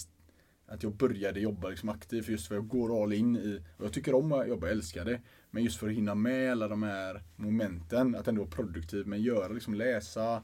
att 0.66 0.82
jag 0.82 0.93
började 0.93 1.40
jobba 1.40 1.68
liksom 1.68 1.88
aktivt 1.88 2.28
just 2.28 2.48
för 2.48 2.55
jag 2.55 2.68
går 2.68 3.02
all 3.02 3.12
in 3.12 3.36
i, 3.36 3.62
och 3.76 3.84
jag 3.84 3.93
tycker 3.93 4.14
om 4.14 4.32
att 4.32 4.48
jobba, 4.48 4.66
jag 4.66 4.72
älskar 4.72 5.05
det. 5.05 5.20
Men 5.51 5.64
just 5.64 5.78
för 5.78 5.88
att 5.88 5.94
hinna 5.94 6.14
med 6.14 6.52
alla 6.52 6.68
de 6.68 6.82
här 6.82 7.22
momenten, 7.36 8.14
att 8.14 8.28
ändå 8.28 8.43
vara 8.43 8.51
produktiv, 8.51 9.06
men 9.06 9.22
göra 9.22 9.48
liksom 9.48 9.74
läsa, 9.74 10.43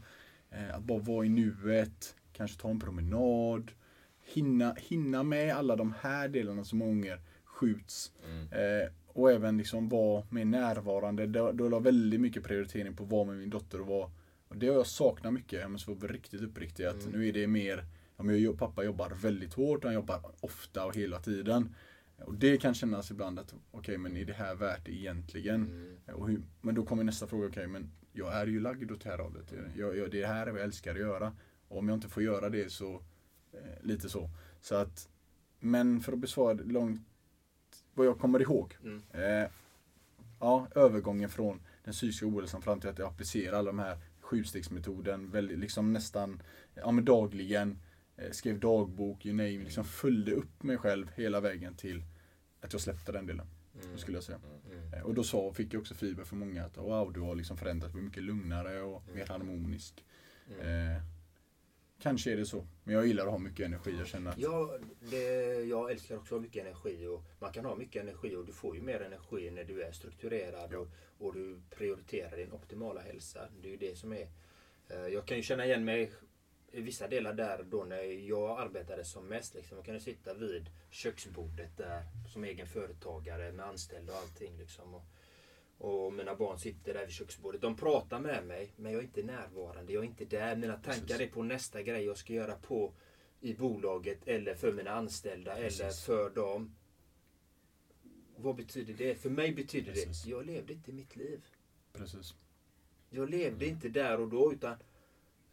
eh, 0.51 0.75
att 0.75 0.83
bara 0.83 0.99
vara 0.99 1.27
i 1.27 1.29
nuet, 1.29 2.17
kanske 2.33 2.61
ta 2.61 2.71
en 2.71 2.81
promenad, 2.81 3.71
hinna, 4.21 4.75
hinna 4.79 5.23
med 5.23 5.55
alla 5.55 5.77
de 5.77 5.95
här 6.01 6.29
delarna 6.29 6.65
som 6.65 6.79
många 6.79 7.19
skjuts. 7.45 8.13
Eh, 8.51 8.93
och 9.07 9.33
även 9.33 9.59
liksom 9.59 9.89
vara 9.89 10.27
mer 10.31 10.45
närvarande. 10.45 11.27
Då, 11.27 11.53
då 11.53 11.69
la 11.69 11.77
jag 11.77 11.83
väldigt 11.83 12.21
mycket 12.21 12.45
prioritering 12.45 12.97
på 12.97 13.05
att 13.05 13.11
vara 13.11 13.25
med 13.25 13.37
min 13.37 13.51
dotter 13.51 13.81
och 13.81 13.87
vara 13.87 14.11
och 14.53 14.59
det 14.59 14.69
har 14.69 14.75
jag 14.75 14.87
saknat 14.87 15.33
mycket, 15.33 15.67
om 15.67 15.73
jag 15.73 15.81
ska 15.81 15.95
vara 15.95 16.13
riktigt 16.13 16.43
uppriktig. 16.43 16.85
Att 16.85 17.13
nu 17.13 17.29
är 17.29 17.33
det 17.33 17.47
mer, 17.47 17.85
ja, 18.23 18.27
men 18.27 18.43
jag, 18.43 18.59
pappa 18.59 18.85
jobbar 18.85 19.11
väldigt 19.11 19.55
hårt, 19.55 19.85
han 19.85 19.95
jobbar 19.95 20.21
ofta 20.41 20.85
och 20.87 20.97
hela 20.97 21.19
tiden. 21.19 21.75
Och 22.17 22.35
det 22.35 22.57
kan 22.57 22.75
kännas 22.75 23.11
ibland 23.11 23.39
att, 23.39 23.55
okej 23.71 23.99
men 23.99 24.17
är 24.17 24.25
det 24.25 24.33
här 24.33 24.55
värt 24.55 24.85
det 24.85 24.93
egentligen? 24.93 25.97
Och 26.13 26.29
hur, 26.29 26.43
men 26.61 26.75
då 26.75 26.85
kommer 26.85 27.05
nästa 27.05 27.27
fråga, 27.27 27.47
okej 27.47 27.67
men 27.67 27.91
jag 28.13 28.35
är 28.35 28.47
ju 28.47 28.61
lagd 28.61 28.91
åt 28.91 29.01
det 29.01 29.11
här 29.11 29.19
hållet. 29.19 29.53
Jag, 29.77 29.97
jag, 29.97 30.11
det 30.11 30.27
här 30.27 30.47
är 30.47 30.51
vad 30.51 30.61
jag 30.61 30.65
älskar 30.65 30.95
att 30.95 31.01
göra. 31.01 31.33
Och 31.69 31.79
om 31.79 31.89
jag 31.89 31.97
inte 31.97 32.09
får 32.09 32.23
göra 32.23 32.49
det 32.49 32.73
så, 32.73 33.03
eh, 33.53 33.83
lite 33.83 34.09
så. 34.09 34.31
Så 34.61 34.75
att, 34.75 35.09
men 35.61 36.01
för 36.01 36.13
att 36.13 36.19
besvara 36.19 36.59
långt, 36.65 37.01
vad 37.95 38.07
jag 38.07 38.19
kommer 38.19 38.43
ihåg. 38.43 38.77
Mm. 38.83 39.03
Eh, 39.11 39.51
ja, 40.41 40.69
övergången 40.75 41.29
från 41.29 41.61
den 41.85 41.93
psykiska 41.93 42.27
ohälsan 42.27 42.63
fram 42.63 42.81
till 42.81 42.91
att 42.91 42.99
jag 42.99 43.09
applicerar 43.09 43.59
alla 43.59 43.71
de 43.71 43.79
här 43.79 43.99
sjustegsmetoden, 44.21 45.31
väldigt, 45.31 45.59
liksom 45.59 45.93
nästan 45.93 46.43
ja, 46.75 46.91
men 46.91 47.05
dagligen. 47.05 47.79
Eh, 48.17 48.31
skrev 48.31 48.61
dagbok, 48.61 49.27
you 49.27 49.35
name, 49.37 49.65
liksom 49.65 49.85
följde 49.85 50.33
upp 50.33 50.63
mig 50.63 50.79
själv 50.79 51.11
hela 51.17 51.41
vägen 51.41 51.75
till 51.77 52.03
att 52.61 52.73
jag 52.73 52.83
släppte 52.83 53.13
den 53.13 53.27
delen. 53.27 53.47
Mm. 53.85 53.99
Skulle 53.99 54.17
jag 54.17 54.25
säga. 54.25 54.41
Eh, 54.97 55.03
Och 55.03 55.15
då 55.15 55.25
sa, 55.25 55.53
fick 55.53 55.75
jag 55.75 55.81
också 55.81 55.95
feedback 55.95 56.27
från 56.27 56.39
många 56.39 56.65
att 56.65 56.77
wow, 56.77 57.13
du 57.13 57.21
har 57.21 57.35
liksom 57.35 57.57
förändrats, 57.57 57.93
blivit 57.93 58.11
mycket 58.11 58.23
lugnare 58.23 58.83
och 58.83 59.03
mer 59.15 59.27
harmonisk. 59.27 60.05
Eh, 60.61 61.03
kanske 62.01 62.33
är 62.33 62.37
det 62.37 62.47
så. 62.47 62.67
Men 62.85 62.95
jag 62.95 63.07
gillar 63.07 63.25
att 63.25 63.31
ha 63.31 63.39
mycket 63.39 63.67
energi. 63.67 63.95
Jag 63.99 64.07
känner 64.07 64.31
att 64.31 64.39
Ja, 64.39 64.79
det, 65.11 65.25
jag 65.65 65.91
älskar 65.91 66.17
också 66.17 66.35
att 66.35 66.39
ha 66.41 66.43
mycket 66.43 66.67
energi. 66.67 67.07
Och 67.07 67.25
man 67.39 67.53
kan 67.53 67.65
ha 67.65 67.77
mycket 67.77 68.03
energi 68.03 68.37
och 68.37 68.47
du 68.47 68.53
får 68.53 68.77
ju 68.77 68.83
mer 68.83 69.01
energi 69.01 69.51
när 69.51 69.65
du 69.65 69.83
är 69.83 69.93
strukturerad 69.93 70.75
och, 70.75 70.89
och 71.19 71.35
du 71.35 71.61
prioriterar 71.71 72.37
din 72.37 72.53
optimala 72.53 73.01
hälsa. 73.01 73.41
Det 73.63 73.69
är 73.69 73.71
ju 73.71 73.77
det 73.77 73.99
som 73.99 74.13
är... 74.13 74.29
eh, 74.89 75.07
Jag 75.07 75.27
kan 75.27 75.37
ju 75.37 75.43
känna 75.43 75.65
igen 75.67 75.85
mig 75.85 76.13
i 76.73 76.81
vissa 76.81 77.09
delar 77.09 77.33
där 77.33 77.63
då 77.71 77.85
när 77.85 78.03
jag 78.29 78.61
arbetade 78.61 79.05
som 79.05 79.27
mest. 79.27 79.55
Liksom. 79.55 79.77
Jag 79.77 79.85
kunde 79.85 80.01
sitta 80.01 80.35
vid 80.35 80.71
köksbordet 80.91 81.77
där 81.77 82.03
som 82.33 82.45
egen 82.45 82.67
företagare 82.67 83.53
med 83.53 83.67
anställda 83.67 84.13
och 84.13 84.19
allting. 84.19 84.59
Liksom. 84.59 84.95
Och, 84.95 85.05
och 85.79 86.13
mina 86.13 86.35
barn 86.35 86.59
sitter 86.59 86.95
där 86.95 87.07
vid 87.07 87.15
köksbordet. 87.15 87.61
De 87.61 87.77
pratar 87.77 88.21
med 88.21 88.47
mig, 88.47 88.73
men 88.77 88.93
jag 88.93 88.99
är 88.99 89.05
inte 89.05 89.23
närvarande. 89.23 89.93
Jag 89.93 90.03
är 90.05 90.07
inte 90.07 90.25
där. 90.25 90.57
Mina 90.57 90.77
tankar 90.77 91.21
är 91.21 91.29
på 91.29 91.43
nästa 91.43 91.83
grej 91.83 92.05
jag 92.05 92.17
ska 92.17 92.33
göra 92.33 92.55
på 92.55 92.93
i 93.41 93.55
bolaget 93.55 94.29
eller 94.29 94.55
för 94.55 94.73
mina 94.73 94.91
anställda 94.91 95.57
eller 95.57 95.91
för 95.91 96.31
dem. 96.31 96.75
Vad 98.37 98.57
betyder 98.57 98.95
det? 98.95 99.15
För 99.15 99.31
mig 99.31 99.53
betyder 99.53 99.93
Precis. 99.93 100.23
det, 100.23 100.31
jag 100.31 100.47
levde 100.47 100.73
inte 100.73 100.93
mitt 100.93 101.17
liv. 101.17 101.45
precis. 101.93 102.35
Jag 103.11 103.31
levde 103.31 103.67
inte 103.67 103.89
där 103.89 104.21
och 104.21 104.29
då 104.29 104.53
utan 104.53 104.77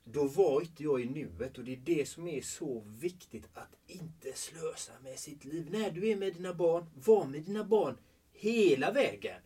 då 0.04 0.28
var 0.28 0.62
inte 0.62 0.84
jag 0.84 1.02
i 1.02 1.06
nuet 1.06 1.58
och 1.58 1.64
det 1.64 1.74
är 1.74 1.82
det 1.84 2.08
som 2.08 2.28
är 2.28 2.42
så 2.42 2.84
viktigt 3.00 3.50
att 3.54 3.76
inte 3.88 4.34
slösa 4.34 4.94
med 5.04 5.20
sitt 5.20 5.46
liv. 5.46 5.68
När 5.72 5.92
du 5.92 6.10
är 6.10 6.16
med 6.16 6.34
dina 6.34 6.54
barn, 6.54 6.86
var 7.06 7.26
med 7.26 7.42
dina 7.42 7.64
barn 7.64 7.98
hela 8.34 8.92
vägen. 8.92 9.42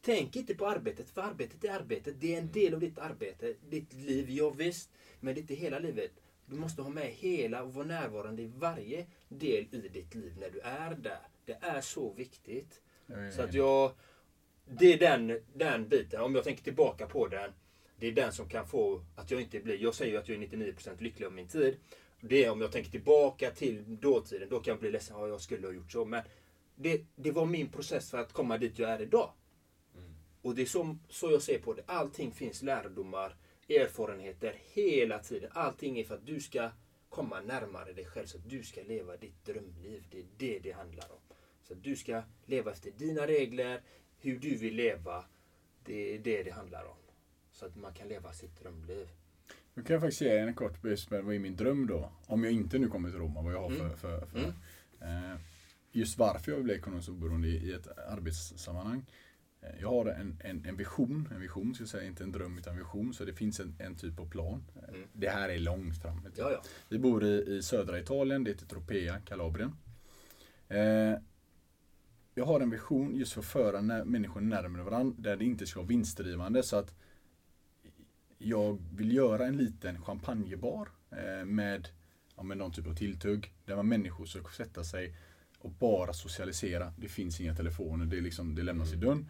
Tänk 0.00 0.36
inte 0.36 0.54
på 0.54 0.66
arbetet, 0.66 1.10
för 1.10 1.22
arbetet 1.22 1.64
är 1.64 1.70
arbetet. 1.70 2.14
Det 2.20 2.34
är 2.34 2.38
en 2.38 2.52
del 2.52 2.74
av 2.74 2.80
ditt 2.80 2.98
arbete, 2.98 3.54
ditt 3.68 3.92
liv, 3.92 4.30
ja 4.30 4.50
visst. 4.50 4.90
Men 5.20 5.34
det 5.34 5.38
är 5.38 5.42
inte 5.42 5.54
hela 5.54 5.78
livet. 5.78 6.12
Du 6.46 6.56
måste 6.56 6.82
ha 6.82 6.90
med 6.90 7.06
hela 7.06 7.62
och 7.62 7.74
vara 7.74 7.86
närvarande 7.86 8.42
i 8.42 8.46
varje 8.46 9.06
del 9.28 9.66
i 9.70 9.88
ditt 9.88 10.14
liv 10.14 10.36
när 10.40 10.50
du 10.50 10.60
är 10.60 10.94
där. 10.94 11.28
Det 11.44 11.58
är 11.60 11.80
så 11.80 12.12
viktigt. 12.12 12.80
Är 13.08 13.30
Så 13.30 13.42
att 13.42 13.54
jag... 13.54 13.92
Det 14.68 14.92
är 14.92 14.98
den, 14.98 15.40
den 15.54 15.88
biten. 15.88 16.20
Om 16.20 16.34
jag 16.34 16.44
tänker 16.44 16.62
tillbaka 16.62 17.06
på 17.06 17.28
den. 17.28 17.52
Det 17.98 18.06
är 18.06 18.12
den 18.12 18.32
som 18.32 18.48
kan 18.48 18.66
få 18.66 19.04
att 19.14 19.30
jag 19.30 19.40
inte 19.40 19.60
blir... 19.60 19.82
Jag 19.82 19.94
säger 19.94 20.12
ju 20.12 20.18
att 20.18 20.28
jag 20.28 20.42
är 20.42 20.46
99% 20.46 21.02
lycklig 21.02 21.28
om 21.28 21.34
min 21.34 21.48
tid. 21.48 21.76
Det 22.20 22.44
är 22.44 22.50
om 22.50 22.60
jag 22.60 22.72
tänker 22.72 22.90
tillbaka 22.90 23.50
till 23.50 24.00
dåtiden. 24.00 24.48
Då 24.48 24.60
kan 24.60 24.72
jag 24.72 24.80
bli 24.80 24.90
ledsen. 24.90 25.16
Ja, 25.18 25.28
jag 25.28 25.40
skulle 25.40 25.66
ha 25.66 25.74
gjort 25.74 25.92
så. 25.92 26.04
Men 26.04 26.22
det, 26.76 27.04
det 27.16 27.30
var 27.30 27.46
min 27.46 27.68
process 27.68 28.10
för 28.10 28.18
att 28.18 28.32
komma 28.32 28.58
dit 28.58 28.78
jag 28.78 28.90
är 28.90 29.02
idag. 29.02 29.32
Och 30.42 30.54
det 30.54 30.62
är 30.62 30.66
så, 30.66 30.96
så 31.08 31.30
jag 31.30 31.42
ser 31.42 31.58
på 31.58 31.74
det. 31.74 31.82
Allting 31.86 32.32
finns 32.32 32.62
lärdomar, 32.62 33.36
erfarenheter 33.68 34.54
hela 34.72 35.18
tiden. 35.18 35.50
Allting 35.54 35.98
är 35.98 36.04
för 36.04 36.14
att 36.14 36.26
du 36.26 36.40
ska 36.40 36.70
komma 37.08 37.40
närmare 37.40 37.92
dig 37.92 38.04
själv. 38.04 38.26
Så 38.26 38.38
att 38.38 38.50
du 38.50 38.62
ska 38.62 38.82
leva 38.82 39.16
ditt 39.16 39.44
drömliv. 39.44 40.04
Det 40.10 40.18
är 40.18 40.26
det 40.36 40.58
det 40.58 40.72
handlar 40.72 41.12
om. 41.12 41.20
Så 41.62 41.72
att 41.72 41.82
du 41.82 41.96
ska 41.96 42.22
leva 42.44 42.72
efter 42.72 42.90
dina 42.90 43.26
regler, 43.26 43.82
hur 44.18 44.38
du 44.38 44.56
vill 44.56 44.74
leva. 44.74 45.24
Det 45.84 46.14
är 46.14 46.18
det 46.18 46.42
det 46.42 46.50
handlar 46.50 46.84
om. 46.84 47.05
Så 47.56 47.66
att 47.66 47.76
man 47.76 47.92
kan 47.92 48.08
leva 48.08 48.32
sitt 48.32 48.60
drömliv. 48.60 49.08
Nu 49.74 49.82
kan 49.82 49.94
jag 49.94 50.00
faktiskt 50.00 50.20
ge 50.20 50.38
en 50.38 50.54
kort 50.54 50.82
med 50.82 50.98
vad 51.24 51.34
är 51.34 51.38
min 51.38 51.56
dröm 51.56 51.86
då? 51.86 52.12
Om 52.26 52.44
jag 52.44 52.52
inte 52.52 52.78
nu 52.78 52.88
kommer 52.88 53.10
till 53.10 53.18
Roma, 53.18 53.42
vad 53.42 53.52
jag 53.52 53.60
har 53.60 53.70
för... 53.70 53.88
för, 53.88 54.26
för 54.26 54.38
eh, 55.00 55.36
just 55.92 56.18
varför 56.18 56.52
jag 56.52 56.56
vill 56.56 56.64
bli 56.64 56.74
ekonomiskt 56.74 57.08
oberoende 57.08 57.48
i, 57.48 57.56
i 57.56 57.72
ett 57.72 57.98
arbetssammanhang. 57.98 59.06
Eh, 59.60 59.80
jag 59.80 59.88
har 59.88 60.06
en, 60.06 60.40
en, 60.44 60.64
en 60.64 60.76
vision, 60.76 61.28
en 61.34 61.40
vision 61.40 61.74
ska 61.74 61.82
jag 61.82 61.88
säga, 61.88 62.06
inte 62.06 62.24
en 62.24 62.32
dröm 62.32 62.58
utan 62.58 62.72
en 62.72 62.78
vision. 62.78 63.14
Så 63.14 63.24
det 63.24 63.32
finns 63.32 63.60
en, 63.60 63.76
en 63.78 63.96
typ 63.96 64.20
av 64.20 64.30
plan. 64.30 64.64
Eh, 64.76 64.94
Det 65.12 65.28
här 65.28 65.48
är 65.48 65.58
långt 65.58 66.02
fram. 66.02 66.28
Ja, 66.36 66.50
ja. 66.52 66.62
Vi 66.88 66.98
bor 66.98 67.24
i, 67.24 67.56
i 67.56 67.62
södra 67.62 67.98
Italien, 67.98 68.44
det 68.44 68.50
heter 68.50 68.66
Tropea, 68.66 69.20
Kalabrien. 69.20 69.72
Eh, 70.68 71.14
jag 72.34 72.44
har 72.44 72.60
en 72.60 72.70
vision 72.70 73.16
just 73.16 73.32
för 73.32 73.40
att 73.40 73.46
föra 73.46 73.80
när, 73.80 74.04
människor 74.04 74.40
närmare 74.40 74.82
varandra 74.82 75.16
där 75.18 75.36
det 75.36 75.44
inte 75.44 75.66
ska 75.66 75.80
vara 75.80 75.88
vinstdrivande. 75.88 76.62
Så 76.62 76.76
att 76.76 76.94
jag 78.38 78.82
vill 78.92 79.14
göra 79.14 79.46
en 79.46 79.56
liten 79.56 80.02
champagnebar 80.02 80.88
eh, 81.10 81.44
med, 81.44 81.88
ja, 82.36 82.42
med 82.42 82.58
någon 82.58 82.72
typ 82.72 82.86
av 82.86 82.94
tilltugg. 82.94 83.54
Där 83.64 83.76
man 83.76 83.88
människor 83.88 84.26
ska 84.26 84.48
sätta 84.56 84.84
sig 84.84 85.16
och 85.58 85.70
bara 85.70 86.12
socialisera. 86.12 86.92
Det 86.98 87.08
finns 87.08 87.40
inga 87.40 87.54
telefoner, 87.54 88.06
det, 88.06 88.16
är 88.16 88.20
liksom, 88.20 88.54
det 88.54 88.62
lämnas 88.62 88.92
i 88.92 88.96
dörren. 88.96 89.28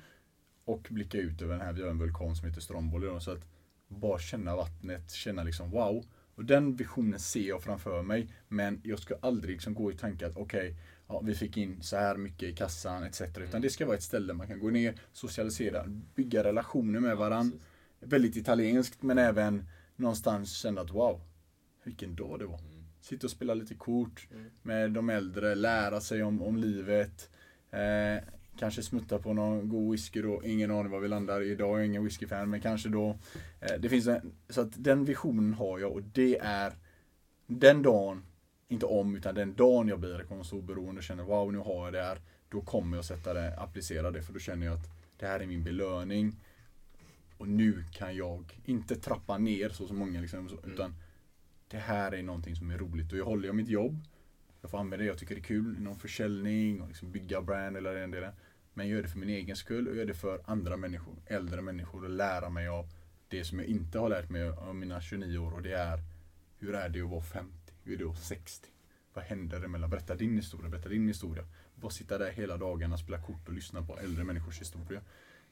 Och 0.64 0.86
blicka 0.90 1.18
ut 1.18 1.42
över 1.42 1.52
den 1.52 1.66
här, 1.66 1.72
vi 1.72 1.82
har 1.82 1.90
en 1.90 1.98
vulkan 1.98 2.36
som 2.36 2.48
heter 2.48 2.60
Stromboli. 2.60 3.20
Så 3.20 3.30
att 3.30 3.44
bara 3.88 4.18
känna 4.18 4.56
vattnet, 4.56 5.10
känna 5.10 5.42
liksom 5.42 5.70
wow. 5.70 6.04
Och 6.34 6.44
den 6.44 6.76
visionen 6.76 7.20
ser 7.20 7.48
jag 7.48 7.62
framför 7.62 8.02
mig. 8.02 8.28
Men 8.48 8.80
jag 8.84 8.98
ska 8.98 9.16
aldrig 9.20 9.52
liksom 9.52 9.74
gå 9.74 9.92
i 9.92 9.96
tanke 9.96 10.26
att 10.26 10.36
okej, 10.36 10.76
ja, 11.08 11.20
vi 11.20 11.34
fick 11.34 11.56
in 11.56 11.82
så 11.82 11.96
här 11.96 12.16
mycket 12.16 12.48
i 12.48 12.52
kassan 12.52 13.02
etc. 13.02 13.22
Utan 13.38 13.60
det 13.60 13.70
ska 13.70 13.86
vara 13.86 13.96
ett 13.96 14.02
ställe 14.02 14.32
man 14.32 14.46
kan 14.46 14.60
gå 14.60 14.70
ner, 14.70 14.94
socialisera, 15.12 15.84
bygga 16.14 16.44
relationer 16.44 17.00
med 17.00 17.16
varandra. 17.16 17.58
Väldigt 18.08 18.36
italienskt 18.36 19.02
men 19.02 19.18
även 19.18 19.64
någonstans 19.96 20.52
känna 20.52 20.80
att 20.80 20.90
wow, 20.90 21.20
vilken 21.84 22.14
dag 22.14 22.38
det 22.38 22.46
var. 22.46 22.60
Sitta 23.00 23.26
och 23.26 23.30
spela 23.30 23.54
lite 23.54 23.74
kort 23.74 24.28
med 24.62 24.90
de 24.92 25.10
äldre, 25.10 25.54
lära 25.54 26.00
sig 26.00 26.22
om, 26.22 26.42
om 26.42 26.56
livet. 26.56 27.30
Eh, 27.70 28.24
kanske 28.58 28.82
smutta 28.82 29.18
på 29.18 29.32
någon 29.32 29.68
god 29.68 29.92
whisky 29.92 30.22
då. 30.22 30.42
Ingen 30.44 30.70
aning 30.70 30.92
var 30.92 31.00
vi 31.00 31.08
landar 31.08 31.40
idag. 31.40 31.70
Jag 31.70 31.80
är 31.80 31.84
ingen 31.84 32.04
whiskyfan 32.04 32.50
men 32.50 32.60
kanske 32.60 32.88
då. 32.88 33.18
Eh, 33.60 33.74
det 33.78 33.88
finns 33.88 34.06
en, 34.06 34.32
så 34.48 34.60
att 34.60 34.84
den 34.84 35.04
visionen 35.04 35.54
har 35.54 35.78
jag 35.78 35.92
och 35.92 36.02
det 36.02 36.38
är 36.38 36.72
den 37.46 37.82
dagen, 37.82 38.22
inte 38.68 38.86
om 38.86 39.16
utan 39.16 39.34
den 39.34 39.54
dagen 39.54 39.88
jag 39.88 40.00
blir 40.00 40.20
ekonomiskt 40.20 40.52
oberoende 40.52 40.98
och 40.98 41.04
känner 41.04 41.24
wow 41.24 41.52
nu 41.52 41.58
har 41.58 41.84
jag 41.84 41.92
det 41.92 42.02
här. 42.02 42.20
Då 42.48 42.60
kommer 42.60 42.96
jag 42.96 43.04
sätta 43.04 43.34
det, 43.34 43.60
applicera 43.60 44.10
det 44.10 44.22
för 44.22 44.32
då 44.32 44.38
känner 44.38 44.66
jag 44.66 44.74
att 44.74 44.90
det 45.16 45.26
här 45.26 45.40
är 45.40 45.46
min 45.46 45.64
belöning. 45.64 46.36
Och 47.38 47.48
nu 47.48 47.84
kan 47.92 48.16
jag 48.16 48.60
inte 48.64 48.96
trappa 48.96 49.38
ner 49.38 49.68
så 49.68 49.86
som 49.86 49.96
många 49.96 50.20
liksom, 50.20 50.48
så- 50.48 50.58
utan 50.66 50.94
det 51.68 51.78
här 51.78 52.12
är 52.14 52.22
någonting 52.22 52.56
som 52.56 52.70
är 52.70 52.78
roligt 52.78 53.12
och 53.12 53.18
jag 53.18 53.24
håller 53.24 53.46
jag 53.46 53.54
mitt 53.56 53.68
jobb. 53.68 53.98
Jag 54.60 54.70
får 54.70 54.78
använda 54.78 55.02
det 55.02 55.08
jag 55.08 55.18
tycker 55.18 55.34
det 55.34 55.40
är 55.40 55.42
kul, 55.44 55.80
någon 55.80 55.98
försäljning 55.98 56.80
och 56.80 56.88
liksom 56.88 57.12
bygga 57.12 57.42
brand 57.42 57.76
eller 57.76 57.94
den 57.94 58.10
delen. 58.10 58.32
Men 58.74 58.88
jag 58.88 58.94
gör 58.96 59.02
det 59.02 59.08
för 59.08 59.18
min 59.18 59.28
egen 59.28 59.56
skull 59.56 59.86
och 59.88 59.92
jag 59.92 59.98
gör 59.98 60.06
det 60.06 60.14
för 60.14 60.40
andra 60.44 60.76
människor, 60.76 61.14
äldre 61.26 61.62
människor 61.62 62.04
och 62.04 62.10
lära 62.10 62.50
mig 62.50 62.68
av 62.68 62.88
det 63.28 63.44
som 63.44 63.58
jag 63.58 63.68
inte 63.68 63.98
har 63.98 64.08
lärt 64.08 64.30
mig 64.30 64.48
av 64.48 64.74
mina 64.74 65.00
29 65.00 65.38
år 65.38 65.52
och 65.54 65.62
det 65.62 65.72
är 65.72 65.98
hur 66.58 66.74
är 66.74 66.88
det 66.88 67.00
att 67.02 67.10
vara 67.10 67.20
50? 67.22 67.72
Hur 67.84 67.94
är 67.94 67.96
det 67.98 68.04
att 68.04 68.08
vara 68.08 68.16
60? 68.16 68.68
Vad 69.14 69.24
händer 69.24 69.64
emellan? 69.64 69.90
Berätta 69.90 70.14
din 70.14 70.36
historia, 70.36 70.68
berätta 70.70 70.88
din 70.88 71.08
historia. 71.08 71.44
Bara 71.74 71.90
sitta 71.90 72.18
där 72.18 72.30
hela 72.32 72.56
dagarna, 72.56 72.98
spela 72.98 73.22
kort 73.22 73.48
och 73.48 73.54
lyssna 73.54 73.82
på 73.82 73.98
äldre 73.98 74.24
människors 74.24 74.60
historia. 74.60 75.00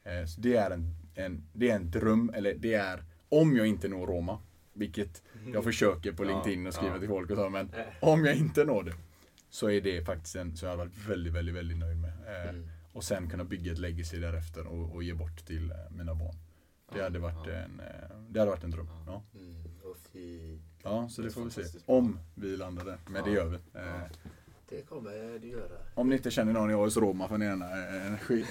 Eh, 0.05 0.25
Så 0.27 0.41
det 0.41 0.57
är 0.57 0.71
en, 0.71 0.95
en, 1.15 1.45
det 1.53 1.71
är 1.71 1.77
en 1.77 1.91
dröm, 1.91 2.31
eller 2.35 2.55
det 2.55 2.75
är 2.75 3.05
om 3.29 3.57
jag 3.57 3.67
inte 3.67 3.89
når 3.89 4.07
Roma, 4.07 4.39
vilket 4.73 5.23
jag 5.53 5.65
försöker 5.65 6.13
på 6.13 6.25
Ja, 6.25 6.29
LinkedIn 6.29 6.67
och 6.67 6.75
skriva 6.75 6.95
ja. 6.95 6.99
till 6.99 7.09
folk 7.09 7.31
och 7.31 7.37
så, 7.37 7.49
men 7.49 7.71
om 8.01 8.25
jag 8.25 8.37
inte 8.37 8.65
når 8.65 8.83
det 8.83 8.93
Så 9.51 9.71
är 9.71 9.81
det 9.81 10.05
faktiskt 10.05 10.37
en 10.37 10.57
som 10.57 10.69
jag 10.69 10.73
har 10.77 10.85
varit 10.85 11.09
väldigt, 11.09 11.33
väldigt, 11.33 11.55
väldigt 11.55 11.79
nöjd 11.79 11.97
med. 12.01 12.11
Eh, 12.11 12.51
Mm. 12.51 12.69
Och 12.93 13.05
sen 13.05 13.31
kunna 13.31 13.45
bygga 13.45 13.73
ett 13.73 13.79
legacy 13.79 14.19
därefter 14.19 14.67
och, 14.67 14.95
och 14.95 15.03
ge 15.03 15.15
bort 15.15 15.47
till 15.47 15.71
eh, 15.71 15.77
mina 15.91 16.15
barn. 16.15 16.35
Det 16.95 17.03
hade 17.03 17.19
varit 17.19 17.47
en, 17.47 17.81
eh, 17.81 18.17
det 18.29 18.39
hade 18.41 18.51
varit 18.51 18.65
en 18.65 18.71
dröm. 18.71 18.89
Ja. 19.07 19.23
Mm. 19.35 19.65
Ja, 20.83 21.09
så 21.09 21.23
det 21.23 21.29
Det 21.29 21.35
får 21.35 21.45
vi 21.45 21.51
se. 21.51 21.79
Om 21.87 22.19
vi 22.35 22.57
landar 22.57 22.85
där. 22.85 22.99
Men 23.07 23.25
det 23.25 23.31
Ja. 23.31 23.37
gör 23.37 23.47
vi. 23.47 23.57
Eh, 23.79 24.03
Det 24.77 24.83
kommer 24.89 25.39
du 25.39 25.49
göra. 25.49 25.79
Om 25.95 26.09
ni 26.09 26.17
inte 26.17 26.31
känner 26.31 26.53
någon 26.53 26.71
i 26.71 26.75
AS 26.75 26.97
Roma 26.97 27.29
får 27.29 27.39
ni 27.39 27.45
gärna 27.45 27.65
eh, 27.65 28.19
skick, 28.19 28.47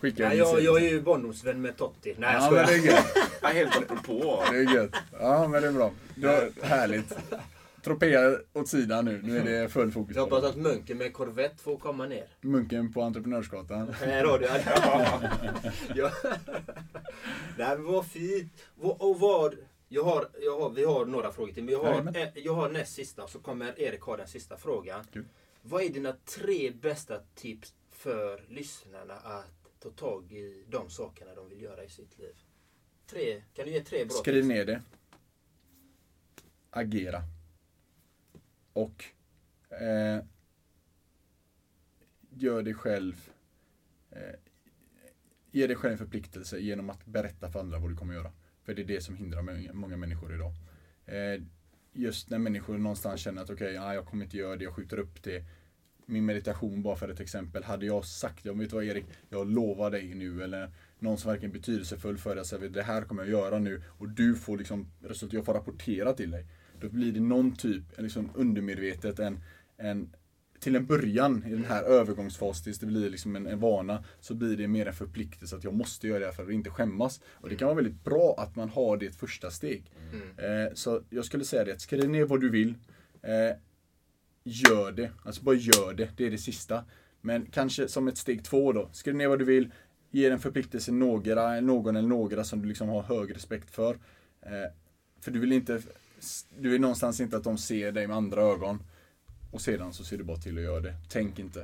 skicka 0.00 0.28
Nej, 0.28 0.38
jag, 0.38 0.60
jag 0.60 0.82
är 0.82 0.88
ju 0.90 1.02
barndomsvän 1.02 1.60
med 1.62 1.76
Totti. 1.76 2.14
Nej, 2.18 2.34
jag 2.34 2.58
Ja 2.58 2.66
det 2.66 2.66
skojar. 2.66 2.94
är. 2.94 3.02
Ja, 3.42 3.48
helt 3.48 3.76
apropå. 3.76 4.42
Det 4.50 4.56
är 4.56 4.74
gött. 4.74 4.94
Ja 5.20 5.48
men 5.48 5.62
det 5.62 5.68
är 5.68 5.72
bra. 5.72 5.90
Då, 6.14 6.28
härligt. 6.62 7.12
Tropea 7.82 8.36
åt 8.52 8.68
sidan 8.68 9.04
nu. 9.04 9.20
Nu 9.22 9.38
är 9.38 9.44
det 9.44 9.68
full 9.68 9.92
fokus 9.92 10.16
Jag 10.16 10.22
hoppas 10.22 10.42
det. 10.42 10.48
att 10.48 10.56
Munken 10.56 10.98
med 10.98 11.12
Corvette 11.12 11.62
får 11.62 11.76
komma 11.76 12.06
ner. 12.06 12.26
Munken 12.40 12.92
på 12.92 13.02
Entreprenörsgatan. 13.02 13.94
Här 14.00 14.24
har 14.24 14.38
du. 14.38 14.44
Ja. 14.44 15.20
ja. 15.94 16.10
Nej 17.58 17.76
men 17.78 17.84
vad 17.84 18.06
fint. 18.06 18.52
Och 18.80 19.20
vad... 19.20 19.54
Jag 19.88 20.04
har, 20.04 20.28
jag 20.42 20.60
har, 20.60 20.70
vi 20.70 20.84
har 20.84 21.04
några 21.04 21.32
frågor 21.32 21.52
till. 21.52 21.64
Men 21.64 21.72
jag 21.74 21.84
har, 21.84 22.12
jag 22.34 22.54
har 22.54 22.68
näst 22.70 22.94
sista. 22.94 23.26
Så 23.28 23.38
kommer 23.38 23.80
Erik 23.80 24.00
ha 24.00 24.16
den 24.16 24.26
sista 24.26 24.56
frågan. 24.56 25.04
Kul. 25.12 25.24
Vad 25.62 25.82
är 25.82 25.88
dina 25.88 26.12
tre 26.24 26.70
bästa 26.70 27.22
tips 27.34 27.74
för 27.90 28.44
lyssnarna 28.48 29.14
att 29.14 29.80
ta 29.80 29.90
tag 29.90 30.32
i 30.32 30.64
de 30.68 30.90
sakerna 30.90 31.34
de 31.34 31.48
vill 31.48 31.62
göra 31.62 31.84
i 31.84 31.88
sitt 31.88 32.18
liv? 32.18 32.34
Tre. 33.06 33.42
Kan 33.54 33.64
du 33.66 33.72
ge 33.72 33.84
tre 33.84 34.04
bra 34.04 34.14
Skriv 34.14 34.34
tips? 34.42 34.48
ner 34.48 34.64
det. 34.66 34.82
Agera. 36.70 37.22
Och 38.72 39.04
eh, 39.68 40.24
gör 42.30 42.62
dig 42.62 42.74
själv 42.74 43.30
eh, 44.10 44.34
Ge 45.54 45.66
dig 45.66 45.76
själv 45.76 45.92
en 45.92 45.98
förpliktelse 45.98 46.58
genom 46.58 46.90
att 46.90 47.06
berätta 47.06 47.50
för 47.50 47.60
andra 47.60 47.78
vad 47.78 47.90
du 47.90 47.96
kommer 47.96 48.14
göra. 48.14 48.32
För 48.62 48.74
det 48.74 48.82
är 48.82 48.86
det 48.86 49.00
som 49.00 49.16
hindrar 49.16 49.72
många- 49.72 49.96
människor 49.96 50.34
idag. 50.34 50.52
Eh, 51.06 51.42
just 51.92 52.30
när 52.30 52.38
människor 52.38 52.78
någonstans 52.78 53.20
känner 53.20 53.42
att 53.42 53.50
okej, 53.50 53.72
ja, 53.72 53.94
jag 53.94 54.06
kommer 54.06 54.24
inte 54.24 54.36
göra 54.36 54.56
det, 54.56 54.64
jag 54.64 54.74
skjuter 54.74 54.98
upp 54.98 55.22
det. 55.22 55.44
Min 56.06 56.24
meditation 56.24 56.82
bara 56.82 56.96
för 56.96 57.08
ett 57.08 57.20
exempel. 57.20 57.64
Hade 57.64 57.86
jag 57.86 58.04
sagt, 58.04 58.44
jag 58.44 58.58
vet 58.58 58.70
du 58.70 58.76
vad 58.76 58.84
Erik, 58.84 59.04
jag 59.28 59.50
lovar 59.50 59.90
dig 59.90 60.14
nu 60.14 60.42
eller 60.42 60.70
någon 60.98 61.18
som 61.18 61.30
verkligen 61.30 61.50
är 61.50 61.58
betydelsefull 61.58 62.18
för 62.18 62.36
dig, 62.36 62.44
säger 62.44 62.68
det 62.68 62.82
här 62.82 63.02
kommer 63.02 63.22
jag 63.22 63.30
göra 63.30 63.58
nu 63.58 63.82
och 63.86 64.08
du 64.08 64.34
får 64.34 64.58
liksom 64.58 64.90
resultat, 65.00 65.32
jag 65.32 65.44
får 65.44 65.54
rapportera 65.54 66.12
till 66.12 66.30
dig. 66.30 66.46
Då 66.80 66.88
blir 66.88 67.12
det 67.12 67.20
någon 67.20 67.56
typ, 67.56 67.82
liksom 67.98 68.30
undermedvetet, 68.34 69.18
en, 69.18 69.40
en 69.76 70.14
till 70.62 70.76
en 70.76 70.86
början 70.86 71.44
i 71.46 71.50
den 71.50 71.64
här 71.64 71.82
övergångsfasen 71.82 72.64
tills 72.64 72.78
det 72.78 72.86
blir 72.86 73.10
liksom 73.10 73.36
en, 73.36 73.46
en 73.46 73.60
vana 73.60 74.04
så 74.20 74.34
blir 74.34 74.56
det 74.56 74.68
mer 74.68 74.86
en 74.86 74.94
förpliktelse 74.94 75.56
att 75.56 75.64
jag 75.64 75.74
måste 75.74 76.08
göra 76.08 76.18
det 76.18 76.24
här 76.24 76.32
för 76.32 76.42
att 76.42 76.50
inte 76.50 76.70
skämmas. 76.70 77.20
Och 77.26 77.48
det 77.48 77.56
kan 77.56 77.66
vara 77.66 77.76
väldigt 77.76 78.04
bra 78.04 78.34
att 78.38 78.56
man 78.56 78.68
har 78.68 78.96
det 78.96 79.10
första 79.10 79.50
steg. 79.50 79.92
Eh, 80.36 80.74
så 80.74 81.02
jag 81.10 81.24
skulle 81.24 81.44
säga 81.44 81.64
det, 81.64 81.80
skriv 81.80 82.10
ner 82.10 82.24
vad 82.24 82.40
du 82.40 82.50
vill. 82.50 82.74
Eh, 83.22 83.56
gör 84.44 84.92
det. 84.92 85.10
Alltså 85.22 85.42
bara 85.42 85.54
gör 85.54 85.94
det. 85.94 86.10
Det 86.16 86.26
är 86.26 86.30
det 86.30 86.38
sista. 86.38 86.84
Men 87.20 87.46
kanske 87.46 87.88
som 87.88 88.08
ett 88.08 88.18
steg 88.18 88.44
två 88.44 88.72
då. 88.72 88.88
Skriv 88.92 89.14
ner 89.14 89.28
vad 89.28 89.38
du 89.38 89.44
vill. 89.44 89.70
Ge 90.10 90.30
en 90.30 90.38
förpliktelse 90.38 90.92
några, 90.92 91.60
någon 91.60 91.96
eller 91.96 92.08
några 92.08 92.44
som 92.44 92.62
du 92.62 92.68
liksom 92.68 92.88
har 92.88 93.02
hög 93.02 93.36
respekt 93.36 93.70
för. 93.70 93.94
Eh, 94.42 94.72
för 95.20 95.30
du 95.30 95.38
vill 95.38 95.52
inte, 95.52 95.82
du 96.58 96.68
vill 96.68 96.80
någonstans 96.80 97.20
inte 97.20 97.36
att 97.36 97.44
de 97.44 97.58
ser 97.58 97.92
dig 97.92 98.06
med 98.06 98.16
andra 98.16 98.42
ögon. 98.42 98.82
Och 99.52 99.60
sedan 99.60 99.92
så 99.92 100.04
ser 100.04 100.18
du 100.18 100.24
bara 100.24 100.36
till 100.36 100.58
att 100.58 100.64
göra 100.64 100.80
det. 100.80 100.94
Tänk 101.08 101.38
inte. 101.38 101.60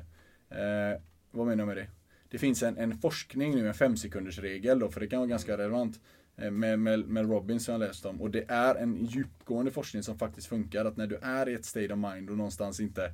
Eh, 0.51 1.01
vad 1.31 1.47
menar 1.47 1.59
jag 1.60 1.66
med 1.69 1.77
det? 1.77 1.86
Det 2.31 2.39
finns 2.39 2.62
en, 2.62 2.77
en 2.78 2.98
forskning 2.98 3.55
nu, 3.55 3.69
en 3.69 3.74
femsekunders 3.74 4.39
regel 4.39 4.78
då, 4.78 4.89
för 4.90 5.01
det 5.01 5.06
kan 5.06 5.19
vara 5.19 5.28
ganska 5.28 5.59
relevant. 5.59 6.01
eh, 6.36 6.51
Med, 6.51 6.78
med, 6.78 7.01
med 7.09 7.31
Robin 7.31 7.60
som 7.60 7.73
jag 7.73 7.78
läst 7.78 8.06
om. 8.06 8.20
Och 8.20 8.31
det 8.31 8.44
är 8.51 8.74
en 8.74 9.05
djupgående 9.05 9.70
forskning 9.70 10.02
som 10.02 10.19
faktiskt 10.19 10.47
funkar. 10.47 10.85
Att 10.85 10.97
när 10.97 11.06
du 11.06 11.16
är 11.23 11.48
i 11.48 11.55
ett 11.55 11.65
state 11.65 11.93
of 11.93 11.98
mind 11.98 12.31
och 12.31 12.36
någonstans 12.36 12.81
inte 12.81 13.12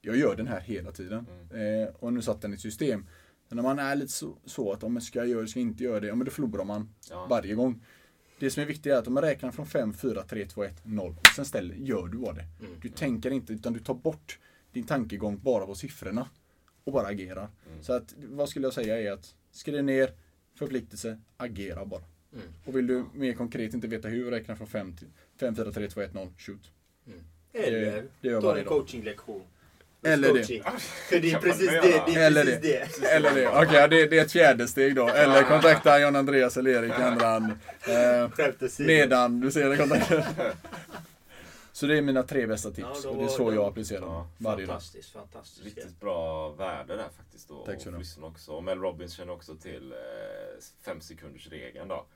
Jag 0.00 0.16
gör 0.16 0.36
den 0.36 0.46
här 0.46 0.60
hela 0.60 0.92
tiden. 0.92 1.26
Eh, 1.54 1.94
och 1.94 2.12
nu 2.12 2.22
satt 2.22 2.40
den 2.42 2.52
i 2.52 2.54
ett 2.54 2.60
system. 2.60 3.06
Så 3.48 3.54
när 3.54 3.62
man 3.62 3.78
är 3.78 3.96
lite 3.96 4.12
så, 4.12 4.38
så 4.44 4.72
att 4.72 4.82
om 4.84 4.94
jag 4.94 5.02
ska 5.02 5.24
göra 5.24 5.42
det, 5.42 5.48
ska 5.48 5.60
jag 5.60 5.68
inte 5.68 5.84
göra 5.84 6.00
det. 6.00 6.06
Ja 6.06 6.14
men 6.14 6.24
då 6.24 6.30
förlorar 6.30 6.64
man 6.64 6.94
Ja. 7.10 7.26
varje 7.30 7.54
gång. 7.54 7.82
Det 8.40 8.50
som 8.50 8.62
är 8.62 8.66
viktigt 8.66 8.86
är 8.92 8.96
att 8.96 9.06
om 9.06 9.14
man 9.14 9.22
räknar 9.22 9.50
från 9.50 9.66
5, 9.66 9.92
4, 9.92 10.22
3, 10.22 10.46
2, 10.46 10.64
1, 10.64 10.74
0. 10.84 11.14
Sen 11.36 11.44
ställer, 11.44 11.74
gör 11.74 12.06
du 12.08 12.18
vad 12.18 12.34
det. 12.36 12.44
Du 12.82 12.88
tänker 12.88 13.30
inte 13.30 13.52
utan 13.52 13.72
du 13.72 13.80
tar 13.80 13.94
bort 13.94 14.38
din 14.72 14.84
tankegång 14.86 15.38
bara 15.42 15.66
på 15.66 15.74
siffrorna. 15.74 16.28
Och 16.84 16.92
bara 16.92 17.06
agerar. 17.06 17.48
Så 17.80 17.92
att 17.92 18.14
vad 18.18 18.48
skulle 18.48 18.66
jag 18.66 18.72
säga 18.72 19.00
är 19.00 19.12
att 19.12 19.34
skriv 19.50 19.84
ner 19.84 20.10
förpliktelse, 20.54 21.20
agera 21.36 21.84
bara. 21.84 22.02
Och 22.64 22.76
vill 22.76 22.86
du 22.86 23.04
mer 23.14 23.32
konkret 23.32 23.74
inte 23.74 23.86
veta 23.88 24.08
hur, 24.08 24.30
räkna 24.30 24.56
från 24.56 24.66
5 24.66 24.96
till 24.96 25.08
5, 25.36 25.56
4, 25.56 25.72
3, 25.72 25.88
2, 25.88 26.00
1, 26.00 26.14
0, 26.14 26.28
shoot. 26.38 26.70
Eller 27.52 27.80
Det- 27.80 28.02
det 28.20 28.40
ta 28.40 28.58
en 28.58 28.64
coachinglektion. 28.64 29.42
Eller 30.02 30.34
det. 30.34 30.62
För 31.08 31.18
det 31.20 31.30
är 31.32 31.38
precis 31.38 31.66
det. 31.70 31.80
Det 32.06 32.14
är 32.14 32.26
Eller 32.26 32.44
precis 32.44 32.60
det. 32.62 32.88
det. 33.00 33.06
Eller 33.06 33.34
det. 33.34 33.48
Okej, 33.48 33.88
det, 33.88 34.06
det 34.06 34.18
är 34.18 34.22
ett 34.24 34.32
fjärde 34.32 34.68
steg 34.68 34.94
då. 34.94 35.08
Eller 35.08 35.42
kontakta 35.42 36.00
John 36.00 36.16
Andreas 36.16 36.56
eller 36.56 36.70
Erik 36.70 36.98
i 36.98 37.02
andra 37.02 37.26
hand. 37.26 37.52
Eh, 37.88 38.30
nedan, 38.78 39.40
du 39.40 39.50
ser 39.50 39.68
det 39.68 39.76
kontakten. 39.76 40.22
Så 41.72 41.86
det 41.86 41.98
är 41.98 42.02
mina 42.02 42.22
tre 42.22 42.46
bästa 42.46 42.70
tips. 42.70 42.88
Ja, 43.04 43.10
och 43.10 43.16
det 43.16 43.24
är 43.24 43.28
så 43.28 43.50
det- 43.50 43.56
jag 43.56 43.64
applicerar 43.66 44.00
dem 44.00 44.10
Ja, 44.14 44.28
varje 44.38 44.58
dag. 44.58 44.66
Fantastiskt, 44.66 45.12
fantastiskt. 45.12 45.64
Riktigt 45.64 46.00
bra 46.00 46.48
värde 46.48 46.96
där 46.96 47.08
faktiskt. 47.16 47.48
Då, 47.48 47.64
Tack 47.66 47.86
och 47.86 47.98
lyssna 47.98 48.26
också. 48.26 48.52
Och 48.52 48.64
Mel 48.64 48.78
Robbins 48.78 49.12
känner 49.12 49.32
också 49.32 49.54
till 49.56 49.92
eh, 49.92 49.98
fem 50.84 51.00
sekunders 51.00 51.48
regeln 51.48 51.88
då. 51.88 52.06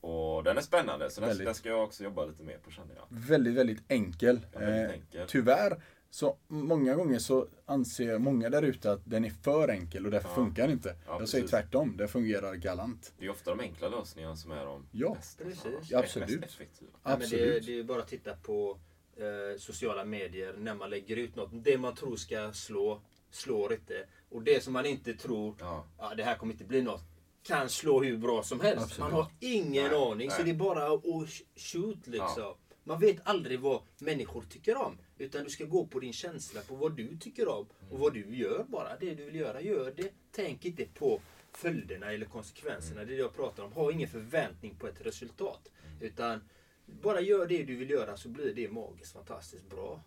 Och 0.00 0.44
den 0.44 0.58
är 0.58 0.62
spännande, 0.62 1.10
så 1.10 1.20
den, 1.20 1.38
den 1.38 1.54
ska 1.54 1.68
jag 1.68 1.82
också 1.84 2.04
jobba 2.04 2.24
lite 2.24 2.42
mer 2.42 2.58
på 2.64 2.70
känner 2.70 2.94
jag. 2.94 3.04
Väldigt, 3.08 3.54
väldigt 3.54 3.82
enkel. 3.88 4.40
Ja, 4.52 4.58
väldigt 4.58 4.88
Eh, 4.88 4.94
enkel. 4.94 5.26
Tyvärr, 5.28 5.80
så 6.14 6.36
många 6.48 6.94
gånger 6.94 7.18
så 7.18 7.48
anser 7.66 8.18
många 8.18 8.50
där 8.50 8.62
ute 8.62 8.92
att 8.92 9.00
den 9.04 9.24
är 9.24 9.30
för 9.30 9.68
enkel 9.68 10.04
och 10.04 10.10
därför 10.10 10.28
Ja. 10.28 10.34
funkar 10.34 10.62
den 10.62 10.70
inte. 10.70 10.96
Ja, 11.06 11.16
jag 11.20 11.28
säger 11.28 11.46
tvärtom, 11.48 11.96
det 11.96 12.08
fungerar 12.08 12.54
galant. 12.54 13.12
Det 13.18 13.24
är 13.26 13.30
ofta 13.30 13.50
de 13.50 13.60
enkla 13.60 13.88
lösningarna 13.88 14.36
som 14.36 14.50
är 14.52 14.64
de 14.64 14.86
Ja, 14.92 15.14
bästa. 15.14 15.44
precis. 15.44 15.90
Ja, 15.90 15.98
absolut. 15.98 16.40
Mest 16.40 16.54
effektiva. 16.54 16.90
Ja, 16.92 16.98
men 17.10 17.18
det, 17.18 17.24
Absolut. 17.24 17.66
det 17.66 17.72
är 17.72 17.76
ju 17.76 17.84
bara 17.84 18.02
att 18.02 18.08
titta 18.08 18.34
på 18.36 18.78
eh, 19.16 19.58
sociala 19.58 20.04
medier 20.04 20.54
när 20.58 20.74
man 20.74 20.90
lägger 20.90 21.16
ut 21.16 21.36
något. 21.36 21.50
Det 21.52 21.78
man 21.78 21.94
tror 21.94 22.16
ska 22.16 22.52
slå, 22.52 23.02
slår 23.30 23.72
inte. 23.72 24.06
Och 24.30 24.42
det 24.42 24.62
som 24.62 24.72
man 24.72 24.86
inte 24.86 25.14
tror, 25.14 25.54
Ja. 25.60 25.84
ja, 25.98 26.14
det 26.16 26.22
här 26.22 26.36
kommer 26.36 26.52
inte 26.52 26.64
bli 26.64 26.82
något, 26.82 27.02
kan 27.42 27.68
slå 27.68 28.02
hur 28.02 28.16
bra 28.18 28.42
som 28.42 28.60
helst. 28.60 28.82
Absolut. 28.84 28.98
Man 29.00 29.12
har 29.12 29.26
ingen 29.40 29.84
Nej, 29.84 29.94
aning. 29.94 30.30
Så 30.30 30.36
nej. 30.36 30.44
det 30.44 30.50
är 30.50 30.54
bara 30.54 30.86
att 30.86 31.02
sh- 31.04 31.42
shoot 31.56 32.06
liksom. 32.06 32.54
Man 32.84 33.00
vet 33.00 33.16
aldrig 33.24 33.60
vad 33.60 33.82
människor 33.98 34.42
tycker 34.42 34.76
om. 34.76 34.98
Utan 35.18 35.44
du 35.44 35.50
ska 35.50 35.64
gå 35.64 35.86
på 35.86 36.00
din 36.00 36.12
känsla, 36.12 36.60
på 36.60 36.74
vad 36.74 36.96
du 36.96 37.16
tycker 37.16 37.48
om. 37.48 37.66
Och 37.90 37.98
vad 37.98 38.14
du 38.14 38.36
gör 38.36 38.64
bara. 38.68 38.96
Det 39.00 39.14
du 39.14 39.24
vill 39.24 39.34
göra, 39.34 39.60
gör 39.60 39.92
det. 39.96 40.12
Tänk 40.30 40.64
inte 40.64 40.84
på 40.84 41.20
följderna 41.52 42.12
eller 42.12 42.26
konsekvenserna. 42.26 43.04
Det 43.04 43.12
är 43.12 43.16
det 43.16 43.22
jag 43.22 43.36
pratar 43.36 43.62
om. 43.62 43.72
Ha 43.72 43.92
ingen 43.92 44.08
förväntning 44.08 44.74
på 44.74 44.86
ett 44.86 45.06
resultat. 45.06 45.70
Utan 46.00 46.40
bara 46.86 47.20
gör 47.20 47.46
det 47.46 47.62
du 47.62 47.76
vill 47.76 47.90
göra 47.90 48.16
så 48.16 48.28
blir 48.28 48.54
det 48.54 48.70
magiskt 48.70 49.12
fantastiskt 49.12 49.70
bra. 49.70 50.02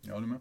Jag 0.00 0.14
håller 0.14 0.26
med. 0.26 0.40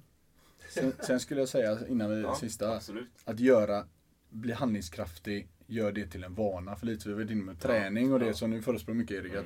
Sen, 0.70 0.94
sen 1.04 1.20
skulle 1.20 1.42
jag 1.42 1.50
säga 1.50 1.80
innan 1.88 2.10
vi 2.10 2.22
Ja, 2.22 2.36
sista. 2.36 2.76
absolut. 2.76 3.10
Att 3.24 3.40
göra, 3.40 3.88
bli 4.30 4.54
handlingskraftig, 4.54 5.48
gör 5.68 5.92
det 5.92 6.08
till 6.08 6.24
en 6.24 6.34
vana. 6.34 6.76
För 6.76 6.86
lite 6.86 7.10
vi 7.10 7.16
var 7.16 7.32
inne 7.32 7.44
med 7.44 7.60
träning 7.60 8.14
och 8.14 8.20
det 8.20 8.26
ja. 8.28 8.34
som 8.34 8.50
nu 8.50 8.62
förespråkar 8.62 8.98
mycket 8.98 9.18
Erik. 9.18 9.34
Att 9.34 9.46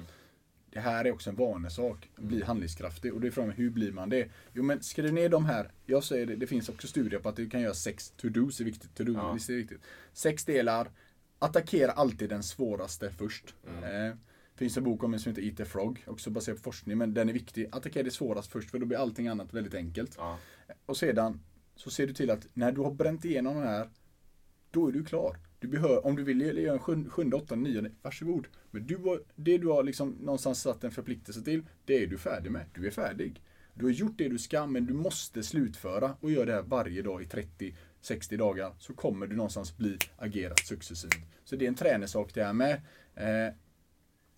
det 0.74 0.80
här 0.80 1.06
är 1.06 1.12
också 1.12 1.30
en 1.30 1.36
vanesak. 1.36 2.10
Bli 2.16 2.44
handlingskraftig. 2.44 3.14
Och 3.14 3.22
det 3.22 3.28
är 3.28 3.32
frågan 3.32 3.52
hur 3.52 3.70
blir 3.70 3.92
man 3.92 4.10
det? 4.10 4.30
Jo 4.54 4.64
men 4.64 4.84
skriv 4.84 5.14
ner 5.14 5.30
de 5.30 5.46
här. 5.46 5.72
Jag 5.86 6.04
säger 6.04 6.26
det, 6.26 6.36
det 6.36 6.48
finns 6.48 6.70
också 6.70 6.88
studier 6.88 7.20
på 7.20 7.30
att 7.30 7.36
du 7.36 7.50
kan 7.50 7.62
göra 7.62 7.74
sex 7.74 8.14
to-dos 8.18 8.60
är 8.62 8.66
viktigt. 8.66 8.96
To-do 8.96 9.14
Ja. 9.14 9.34
är 9.34 9.56
viktigt. 9.58 9.82
Sex 10.14 10.46
delar. 10.46 10.92
Attackera 11.40 11.92
alltid 11.92 12.30
den 12.30 12.44
svåraste 12.44 13.12
först. 13.12 13.56
Eh, 13.68 14.16
finns 14.56 14.78
en 14.78 14.84
bok 14.84 15.04
om 15.04 15.14
en 15.14 15.20
som 15.20 15.30
heter 15.32 15.42
Eat 15.42 15.58
the 15.58 15.66
Frog, 15.66 16.04
också 16.08 16.30
baserad 16.30 16.58
på 16.58 16.64
forskning, 16.64 16.98
men 16.98 17.14
den 17.14 17.30
är 17.30 17.34
viktig. 17.34 17.68
Attackera 17.72 18.04
det 18.04 18.12
svårast 18.12 18.52
först, 18.52 18.70
för 18.72 18.80
då 18.80 18.86
blir 18.86 18.98
allting 18.98 19.28
annat 19.28 19.54
väldigt 19.54 19.74
enkelt. 19.74 20.16
Ja. 20.18 20.38
Och 20.86 20.98
sedan 20.98 21.42
så 21.76 21.90
ser 21.90 22.08
du 22.08 22.14
till 22.14 22.30
att 22.32 22.48
när 22.54 22.72
du 22.72 22.82
har 22.82 22.92
bränt 22.92 23.26
igenom 23.26 23.56
den 23.56 23.68
här, 23.68 23.90
då 24.72 24.88
är 24.88 24.92
du 24.92 25.06
klar. 25.06 25.38
Du 25.64 25.70
behör, 25.70 26.06
om 26.06 26.16
du 26.16 26.24
vill 26.24 26.42
göra 26.42 26.74
en 26.74 26.80
sjunde, 26.80 27.10
sjunde 27.10 27.36
åttonde, 27.36 27.70
nionde, 27.70 27.92
varsågod. 28.02 28.48
Men 28.72 28.88
du 28.88 28.98
har, 28.98 29.22
det 29.36 29.58
du 29.58 29.68
har 29.68 29.84
liksom 29.84 30.10
någonstans 30.10 30.62
satt 30.62 30.84
en 30.84 30.92
förpliktelse 30.92 31.42
till, 31.42 31.64
det 31.86 32.04
är 32.04 32.08
du 32.08 32.18
färdig 32.18 32.52
med. 32.52 32.66
Du 32.74 32.88
är 32.88 32.92
färdig. 32.92 33.42
Du 33.74 33.86
har 33.86 33.92
gjort 33.92 34.18
det 34.18 34.30
du 34.30 34.38
ska, 34.38 34.68
men 34.68 34.86
du 34.86 34.94
måste 34.94 35.44
slutföra 35.44 36.16
och 36.20 36.32
göra 36.32 36.46
det 36.46 36.54
här 36.54 36.62
varje 36.62 37.02
dag 37.02 37.24
i 37.24 37.26
30-60 38.02 38.38
dagar. 38.38 38.74
Så 38.80 38.94
kommer 38.94 39.28
du 39.28 39.36
någonstans 39.36 39.78
bli 39.78 39.98
agerat 40.18 40.60
successivt. 40.60 41.26
Så 41.44 41.56
det 41.56 41.66
är 41.66 41.70
en 41.70 41.76
träningssak 41.76 42.34
det 42.34 42.44
här 42.44 42.54
med. 42.54 42.82
Eh, 43.16 43.54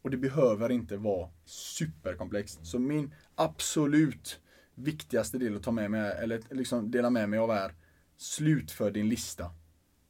och 0.01 0.09
det 0.09 0.17
behöver 0.17 0.71
inte 0.71 0.97
vara 0.97 1.29
superkomplext. 1.45 2.65
Så 2.65 2.79
min 2.79 3.13
absolut 3.35 4.39
viktigaste 4.75 5.37
del 5.37 5.55
att 5.55 5.63
ta 5.63 5.71
med 5.71 5.91
mig, 5.91 6.11
eller 6.23 6.41
liksom 6.49 6.91
dela 6.91 7.09
med 7.09 7.29
mig 7.29 7.39
av 7.39 7.51
är 7.51 7.73
slutför 8.17 8.91
din 8.91 9.09
lista. 9.09 9.51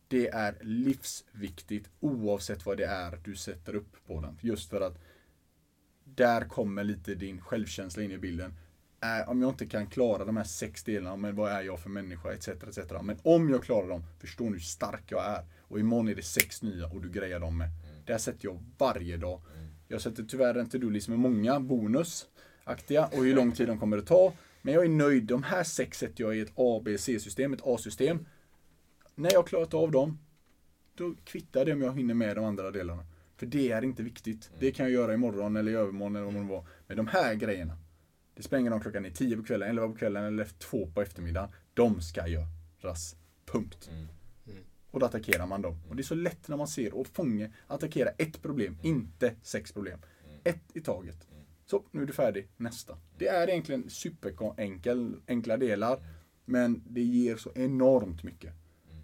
Det 0.07 0.27
är 0.27 0.55
livsviktigt 0.61 1.89
oavsett 1.99 2.65
vad 2.65 2.77
det 2.77 2.85
är 2.85 3.19
du 3.23 3.35
sätter 3.35 3.75
upp 3.75 4.07
på 4.07 4.21
den. 4.21 4.37
Just 4.41 4.69
för 4.69 4.81
att 4.81 4.97
där 6.03 6.41
kommer 6.41 6.83
lite 6.83 7.15
din 7.15 7.41
självkänsla 7.41 8.03
in 8.03 8.11
i 8.11 8.17
bilden. 8.17 8.53
Äh, 9.01 9.29
om 9.29 9.41
jag 9.41 9.51
inte 9.51 9.65
kan 9.65 9.87
klara 9.87 10.25
de 10.25 10.37
här 10.37 10.43
sex 10.43 10.83
delarna, 10.83 11.15
men 11.15 11.35
vad 11.35 11.51
är 11.51 11.61
jag 11.61 11.79
för 11.79 11.89
människa, 11.89 12.33
etc. 12.33 12.47
etc. 12.47 12.77
Men 13.01 13.19
om 13.23 13.49
jag 13.49 13.63
klarar 13.63 13.87
dem, 13.87 14.03
förstår 14.19 14.45
ni 14.45 14.51
hur 14.51 14.59
stark 14.59 15.03
jag 15.07 15.25
är. 15.25 15.45
Och 15.61 15.79
imorgon 15.79 16.07
är 16.07 16.15
det 16.15 16.23
sex 16.23 16.61
nya 16.61 16.87
och 16.87 17.01
du 17.01 17.09
grejar 17.09 17.39
dem 17.39 17.57
med. 17.57 17.69
Det 18.05 18.11
här 18.11 18.19
sätter 18.19 18.45
jag 18.45 18.63
varje 18.77 19.17
dag. 19.17 19.41
Jag 19.87 20.01
sätter 20.01 20.23
tyvärr 20.23 20.61
inte 20.61 20.77
du 20.77 20.89
liksom 20.89 21.11
med 21.11 21.31
många 21.31 21.59
bonusaktiga 21.59 23.05
och 23.05 23.23
hur 23.23 23.35
lång 23.35 23.51
tid 23.51 23.67
de 23.67 23.79
kommer 23.79 23.97
att 23.97 24.07
ta. 24.07 24.33
Men 24.61 24.73
jag 24.73 24.85
är 24.85 24.89
nöjd. 24.89 25.23
De 25.23 25.43
här 25.43 25.63
sex 25.63 25.97
sätter 25.97 26.23
jag 26.23 26.37
i 26.37 26.39
ett 26.39 26.51
A, 26.55 26.81
B, 26.85 26.97
C-system, 26.97 27.53
ett 27.53 27.61
A-system. 27.63 28.25
När 29.15 29.31
jag 29.31 29.39
har 29.39 29.47
klarat 29.47 29.73
av 29.73 29.91
dem, 29.91 30.19
då 30.95 31.15
kvittar 31.23 31.65
det 31.65 31.73
om 31.73 31.81
jag 31.81 31.97
hinner 31.97 32.13
med 32.13 32.35
de 32.35 32.45
andra 32.45 32.71
delarna. 32.71 33.05
För 33.37 33.45
det 33.45 33.71
är 33.71 33.83
inte 33.83 34.03
viktigt. 34.03 34.51
Det 34.59 34.71
kan 34.71 34.85
jag 34.85 34.93
göra 34.93 35.13
imorgon 35.13 35.55
eller 35.55 35.71
i 35.71 35.75
övermorgon 35.75 36.15
eller 36.15 36.25
vad 36.25 36.35
det 36.35 36.49
var. 36.49 36.67
Men 36.87 36.97
de 36.97 37.07
här 37.07 37.35
grejerna, 37.35 37.77
det 38.35 38.43
spelar 38.43 38.59
ingen 38.59 38.71
roll 38.71 38.77
om 38.77 38.81
klockan 38.81 39.05
är 39.05 39.09
10 39.09 39.37
på 39.37 39.43
kvällen, 39.43 39.69
11 39.69 39.87
på 39.87 39.95
kvällen 39.95 40.23
eller 40.25 40.45
2 40.45 40.87
på 40.87 41.01
eftermiddagen. 41.01 41.49
De 41.73 42.01
ska 42.01 42.27
göras. 42.27 43.15
Punkt. 43.45 43.89
Och 44.91 44.99
då 44.99 45.05
attackerar 45.05 45.47
man 45.47 45.61
dem. 45.61 45.77
Och 45.89 45.95
det 45.95 46.01
är 46.01 46.03
så 46.03 46.15
lätt 46.15 46.47
när 46.47 46.57
man 46.57 46.67
ser 46.67 46.93
och 46.93 47.07
fångar, 47.07 47.51
attackera 47.67 48.09
ett 48.09 48.41
problem, 48.41 48.77
inte 48.81 49.35
sex 49.41 49.71
problem. 49.71 49.99
Ett 50.43 50.63
i 50.73 50.81
taget. 50.81 51.27
Så, 51.65 51.83
nu 51.91 52.01
är 52.01 52.05
du 52.05 52.13
färdig. 52.13 52.47
Nästa. 52.57 52.97
Det 53.17 53.27
är 53.27 53.49
egentligen 53.49 53.89
superenkel, 53.89 55.15
enkla 55.27 55.57
delar. 55.57 56.03
Men 56.45 56.83
det 56.89 57.01
ger 57.01 57.35
så 57.35 57.51
enormt 57.55 58.23
mycket. 58.23 58.53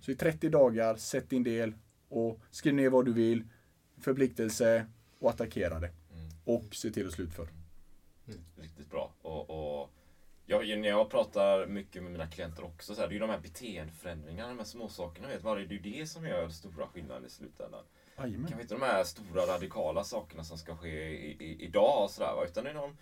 Så 0.02 0.12
i 0.12 0.16
30 0.16 0.50
dagar, 0.50 0.96
sätt 0.96 1.30
din 1.30 1.44
del 1.44 1.74
och 2.10 2.40
skriv 2.52 2.74
ner 2.74 2.90
vad 2.90 3.06
du 3.06 3.14
vill. 3.14 3.44
Förpliktelse 3.98 4.86
och 5.20 5.30
attackera 5.30 5.80
det. 5.80 5.92
Och 6.46 6.76
se 6.76 6.92
till 6.92 7.08
att 7.08 7.14
slutföra. 7.14 7.48
Riktigt 8.56 8.90
bra. 8.90 9.14
Och, 9.22 9.50
och 9.50 9.90
jag, 10.46 10.80
när 10.80 10.90
jag 10.90 11.10
pratar 11.10 11.68
mycket 11.68 12.04
med 12.04 12.12
mina 12.12 12.28
klienter 12.28 12.64
också, 12.64 12.96
så 12.96 13.02
här, 13.02 13.08
det 13.08 13.12
är 13.12 13.14
ju 13.14 13.20
de 13.20 13.30
här 13.30 13.40
beteendeförändringarna, 13.40 14.50
de 14.50 14.58
här 14.58 14.66
småsakerna. 14.66 15.28
Vet, 15.28 15.46
är 15.46 15.56
det 15.56 15.62
är 15.62 15.68
ju 15.68 15.80
det 15.80 16.08
som 16.08 16.26
gör 16.26 16.50
stora 16.50 16.88
skillnader 16.88 17.28
i 17.28 17.30
slutändan. 17.30 17.84
Jajamän. 18.18 18.48
Kanske 18.48 18.62
inte 18.62 18.76
de 18.76 18.82
här 18.82 19.04
stora 19.04 19.46
radikala 19.46 20.04
sakerna 20.04 20.44
som 20.44 20.58
ska 20.58 20.78
ske 20.78 21.10
i, 21.10 21.38
i, 21.40 21.64
idag 21.64 22.04
och 22.04 22.12
sådär, 22.12 22.36
va, 22.36 22.46
utan 22.46 22.64
det 22.64 22.70
är 22.70 22.74
någon 22.74 22.98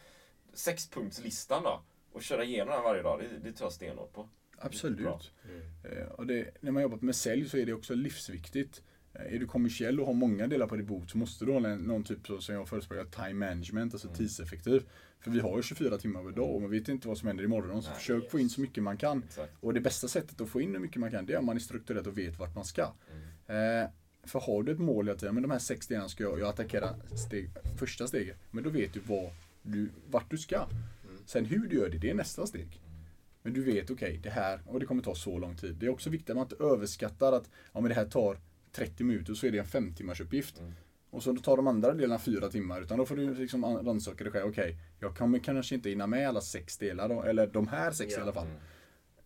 sexpunktslistan 0.54 1.64
då. 1.64 1.82
Och 2.12 2.24
köra 2.24 2.44
igenom 2.44 2.74
den 2.74 2.84
varje 2.84 3.02
dag, 3.02 3.20
det, 3.20 3.50
det 3.50 3.54
tror 3.54 3.66
jag 3.66 3.74
stenhårt 3.74 4.14
på. 4.14 4.30
Absolut. 4.62 5.32
Eh, 5.84 6.08
Och 6.08 6.28
det, 6.28 6.50
när 6.62 6.72
man 6.72 6.82
jobbar 6.84 6.98
med 7.02 7.16
sälj 7.16 7.50
så 7.50 7.58
är 7.58 7.66
det 7.66 7.74
också 7.74 7.96
livsviktigt. 7.96 8.82
Eh, 9.14 9.36
Är 9.36 9.40
du 9.40 9.46
kommersiell 9.46 10.00
och 10.00 10.06
har 10.06 10.14
många 10.14 10.48
delar 10.48 10.68
på 10.68 10.76
ditt 10.76 10.88
bord 10.88 11.12
så 11.12 11.18
måste 11.18 11.46
du 11.46 11.52
ha 11.52 11.60
någon 11.60 12.04
typ 12.04 12.28
så 12.28 12.42
som 12.42 12.56
jag 12.56 12.70
förespråkar, 12.70 13.06
time 13.06 13.46
management, 13.46 13.94
alltså 13.94 14.08
tidseffektiv. 14.14 14.84
För 15.20 15.32
vi 15.32 15.40
har 15.40 15.58
ju 15.58 15.64
24 15.64 15.98
timmar 15.98 16.24
per 16.24 16.32
dag 16.32 16.56
och 16.56 16.62
man 16.62 16.72
vet 16.72 16.90
inte 16.90 17.08
vad 17.08 17.18
som 17.18 17.28
händer 17.28 17.44
imorgon. 17.44 17.82
Så 17.84 17.90
Nej, 17.90 17.98
försök 18.00 18.32
få 18.32 18.40
in 18.40 18.50
så 18.50 18.62
mycket 18.62 18.84
man 18.84 18.98
kan. 18.98 19.24
Exakt. 19.28 19.54
Och 19.60 19.74
det 19.74 19.82
bästa 19.82 20.08
sättet 20.08 20.42
att 20.42 20.50
få 20.50 20.62
in 20.62 20.72
hur 20.74 20.80
mycket 20.80 20.98
man 20.98 21.12
kan, 21.12 21.26
det 21.26 21.34
är 21.34 21.40
om 21.40 21.46
man 21.46 21.56
är 21.56 21.60
strukturerad 21.60 22.08
och 22.08 22.18
vet 22.18 22.40
vart 22.40 22.56
man 22.56 22.66
ska. 22.66 22.92
Mm. 23.48 23.84
Eh, 23.84 23.90
för 24.24 24.40
har 24.40 24.64
du 24.64 24.72
ett 24.72 24.80
mål 24.80 25.08
tiden, 25.08 25.34
men 25.34 25.42
de 25.44 25.52
här 25.52 25.60
sex 25.60 25.88
delarna 25.88 26.10
ska 26.10 26.24
jag, 26.24 26.40
jag 26.40 26.50
attackera 26.50 26.96
steg, 27.28 27.50
första 27.80 28.08
steget. 28.08 28.38
Men 28.52 28.64
då 28.64 28.70
vet 28.70 28.94
du, 28.94 29.00
vad 29.00 29.30
du 29.62 29.90
vart 30.10 30.32
du 30.32 30.38
ska. 30.38 30.68
Sen 31.26 31.46
hur 31.46 31.68
du 31.68 31.76
gör 31.76 31.90
det, 31.90 31.98
det 31.98 32.10
är 32.10 32.14
nästa 32.14 32.48
steg. 32.48 32.82
Men 33.42 33.54
du 33.54 33.64
vet, 33.64 33.90
okej, 33.90 34.20
det 34.24 34.30
här, 34.30 34.62
och 34.66 34.80
det 34.80 34.86
kommer 34.86 35.04
ta 35.04 35.16
så 35.16 35.38
lång 35.40 35.56
tid. 35.56 35.76
Det 35.76 35.86
är 35.86 35.90
också 35.90 36.10
viktigt 36.10 36.30
att 36.30 36.36
man 36.36 36.46
inte 36.46 36.64
överskattar 36.64 37.34
att 37.34 37.50
ja, 37.74 37.82
men 37.82 37.90
det 37.90 37.96
här 37.96 38.06
tar 38.06 38.38
30 38.72 39.04
minuter 39.04 39.34
så 39.34 39.48
är 39.48 39.52
det 39.52 39.60
en 39.60 39.66
5 39.66 39.94
timmars 39.94 40.22
uppgift. 40.22 40.62
Och 41.10 41.24
så 41.24 41.36
tar 41.36 41.58
de 41.58 41.68
andra 41.68 41.94
delarna 41.94 42.20
4 42.20 42.50
timmar. 42.50 42.82
Utan 42.82 42.98
då 42.98 43.06
får 43.06 43.16
du 43.16 43.36
liksom 43.36 43.66
rannsaka 43.66 44.24
dig 44.24 44.34
själv. 44.34 44.50
Okej, 44.50 44.78
jag 45.00 45.18
kommer 45.18 45.40
kanske 45.40 45.76
inte 45.76 45.90
hinna 45.90 46.08
med 46.08 46.28
alla 46.28 46.42
sex 46.42 46.78
delar 46.78 47.10
då, 47.10 47.24
eller 47.24 47.48
de 47.48 47.68
här 47.68 47.92
sex 47.92 48.18
i 48.18 48.22
alla 48.22 48.34
fall. 48.34 48.48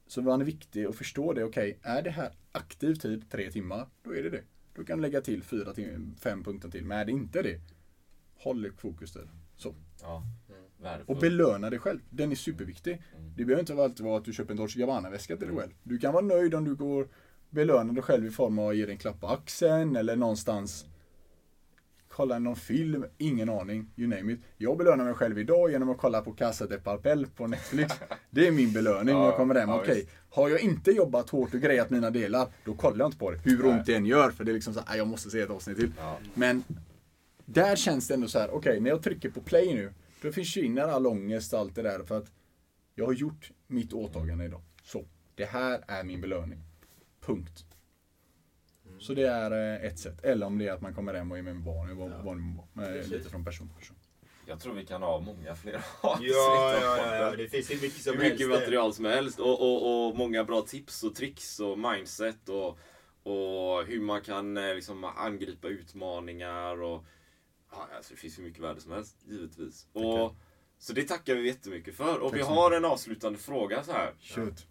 Så 0.08 0.22
man 0.22 0.42
är 0.42 0.46
viktig 0.46 0.86
att 0.86 0.96
förstå 0.96 1.34
det. 1.34 1.44
Okej, 1.44 1.80
är 1.82 2.02
det 2.02 2.10
här 2.10 2.32
aktiv 2.52 2.96
tid, 2.96 3.32
tre 3.32 3.52
timmar, 3.52 3.88
då 4.04 4.16
är 4.16 4.24
det 4.24 4.30
det. 4.30 4.44
Då 4.76 4.84
kan 4.84 4.98
du 4.98 5.02
lägga 5.02 5.22
till 5.22 5.44
fyra 5.44 5.74
fem 6.20 6.44
punkter 6.44 6.70
till. 6.70 6.86
Men 6.86 7.00
är 7.00 7.06
det 7.06 7.12
inte 7.12 7.42
det, 7.42 7.62
håll 8.36 8.72
fokus 8.78 9.14
där. 9.14 9.30
Så. 9.56 9.76
Ja, 10.02 10.24
Och 10.84 10.92
värdefullt. 10.92 11.20
belöna 11.22 11.70
dig 11.70 11.80
själv. 11.80 12.00
Den 12.10 12.32
är 12.32 12.36
superviktig. 12.36 13.02
Det 13.38 13.46
behöver 13.46 13.60
inte 13.60 13.84
alltid 13.84 14.06
vara 14.06 14.18
att 14.18 14.26
du 14.26 14.34
köper 14.34 14.52
en 14.52 14.58
Dolce 14.58 14.80
Gabbana-väska 14.80 15.38
till 15.38 15.48
dig 15.48 15.58
själv. 15.58 15.72
Du 15.84 15.98
kan 15.98 16.14
vara 16.14 16.26
nöjd 16.26 16.54
om 16.56 16.66
du 16.66 16.76
går 16.76 17.08
belöna 17.50 17.94
dig 17.94 18.04
själv 18.04 18.26
i 18.26 18.32
form 18.32 18.60
av 18.60 18.70
att 18.70 18.76
ge 18.76 18.86
dig 18.86 18.92
en 18.94 18.98
klapp 19.00 19.22
på 19.22 19.28
axeln 19.28 19.96
eller 19.96 20.16
någonstans 20.16 20.86
kolla 22.08 22.40
någon 22.40 22.56
film, 22.56 23.06
ingen 23.18 23.50
aning, 23.50 23.90
you 23.96 24.08
name 24.10 24.34
it. 24.34 24.40
Jag 24.58 24.78
belönar 24.78 25.06
mig 25.06 25.14
själv 25.14 25.40
idag 25.40 25.72
genom 25.72 25.90
att 25.90 25.98
kolla 25.98 26.22
på 26.22 26.32
Casa 26.34 26.68
de 26.68 26.78
Papel 26.78 27.28
på 27.36 27.48
Netflix. 27.48 27.94
Det 28.30 28.48
är 28.48 28.52
min 28.52 28.74
belöning 28.74 29.16
när 29.16 29.26
jag 29.26 29.36
kommer 29.36 29.56
hem. 29.56 29.70
ja, 29.70 29.80
Okej, 29.82 29.96
visst. 29.96 30.10
har 30.30 30.50
jag 30.50 30.60
inte 30.62 30.92
jobbat 30.92 31.30
hårt 31.30 31.54
och 31.54 31.60
grejat 31.62 31.90
mina 31.90 32.10
delar, 32.10 32.48
då 32.66 32.74
kollar 32.74 32.98
jag 33.00 33.08
inte 33.08 33.18
på 33.18 33.32
det. 33.32 33.38
Hur 33.44 33.66
ont 33.66 33.86
det 33.86 33.96
än 33.96 34.06
gör, 34.06 34.32
för 34.32 34.44
det 34.44 34.52
är 34.52 34.54
liksom 34.54 34.74
så 34.74 34.80
här, 34.80 34.88
"Ah, 34.94 34.98
jag 34.98 35.08
måste 35.08 35.30
se 35.30 35.40
ett 35.42 35.50
avsnitt 35.50 35.78
till. 35.78 35.92
Men 36.34 36.64
där 37.46 37.76
känns 37.76 38.08
det 38.08 38.14
ändå 38.14 38.28
så 38.28 38.40
här, 38.40 38.50
okej, 38.56 38.80
när 38.80 38.90
jag 38.90 39.04
trycker 39.04 39.30
på 39.30 39.42
play 39.42 39.74
nu, 39.74 39.94
då 40.24 40.32
försvinner 40.32 40.82
all 40.82 41.08
ångest 41.08 41.54
och 41.54 41.60
allt 41.60 41.76
det 41.76 41.82
där 41.82 42.04
för 42.04 42.18
att 42.18 42.32
jag 42.96 43.06
har 43.06 43.14
gjort 43.14 43.52
mitt 43.68 43.94
åtagande 43.94 44.46
idag. 44.46 44.62
Så, 44.84 45.06
det 45.36 45.46
här 45.46 45.84
är 45.88 46.04
min 46.04 46.22
belöning. 46.22 46.60
Punkt. 47.20 47.66
Så 49.00 49.14
det 49.14 49.28
är 49.28 49.52
eh, 49.52 49.86
ett 49.86 50.00
sätt. 50.00 50.24
Eller 50.24 50.46
om 50.46 50.58
det 50.58 50.68
är 50.68 50.74
att 50.74 50.82
man 50.82 50.94
kommer 50.94 51.14
hem 51.14 51.32
och 51.32 51.38
är 51.38 51.42
med 51.42 51.62
barnen, 51.62 51.98
det 51.98 52.06
nu 52.06 52.24
var. 52.24 52.36
Men 52.74 52.98
Lite 53.02 53.30
från 53.30 53.46
person 53.46 53.68
till 53.68 53.78
person. 53.78 53.98
Jag 54.46 54.60
tror 54.60 54.74
vi 54.74 54.86
kan 54.86 55.02
ha 55.02 55.20
många 55.20 55.56
fler 55.56 55.74
Ja, 56.04 56.18
ja, 56.22 56.78
ja, 56.82 57.16
ja, 57.16 57.36
det 57.36 57.48
finns 57.48 57.72
hur 57.72 57.82
mycket 57.82 58.02
som 58.02 58.14
Hur 58.14 58.24
helst. 58.24 58.34
mycket 58.34 58.50
material 58.50 58.94
som 58.94 59.06
helst 59.06 59.40
och, 59.40 59.62
och, 59.62 60.08
och 60.08 60.18
många 60.18 60.44
bra 60.44 60.62
tips 60.62 61.04
och 61.04 61.16
tricks 61.16 61.60
och 61.60 61.80
mindset 61.80 62.50
och, 62.50 62.80
och 63.24 63.86
hur 63.86 64.02
man 64.02 64.22
kan 64.22 64.58
eh, 64.58 64.76
liksom 64.76 65.04
angripa 65.04 65.68
utmaningar 65.68 66.82
och 66.82 67.06
ja, 67.76 67.88
alltså 67.96 68.14
det 68.14 68.20
finns 68.20 68.40
hur 68.40 68.44
mycket 68.44 68.64
värde 68.64 68.82
som 68.82 68.92
helst 68.92 69.16
givetvis. 69.26 69.88
Och, 69.94 70.36
så 70.78 70.94
det 70.94 71.04
tackar 71.04 71.36
vi 71.36 71.48
jättemycket 71.48 71.96
för. 71.96 72.20
Och 72.20 72.32
Tack 72.32 72.40
vi 72.40 72.44
har 72.44 72.72
en 72.72 72.86
avslutande 72.86 73.40
fråga 73.40 73.84
så 73.84 73.92
här. 73.92 74.14
Shoot. 74.22 74.68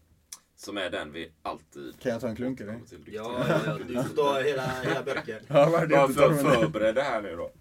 Som 0.57 0.79
är 0.79 0.91
den 0.91 1.13
vi 1.13 1.31
alltid 1.43 2.01
Kan 2.01 2.13
jag 2.13 2.21
ta 2.21 2.29
en 2.29 2.37
klunk 2.37 2.61
eller? 2.61 2.81
Ja, 3.07 3.45
ja, 3.49 3.61
ja, 3.67 3.79
du 3.89 3.95
får 3.95 4.17
ta 4.17 4.41
hela, 4.45 4.81
hela 4.83 5.03
burken. 5.03 5.41
Ja, 5.49 5.71
vad 5.71 5.83
är 5.83 5.87
det 5.87 5.97
Var 5.97 6.03
jag 6.03 6.17
tar 6.17 6.35
för, 6.35 6.61
förbered 6.61 6.95
det 6.95 7.03
här 7.03 7.23
nu 7.23 7.37
då. 7.37 7.53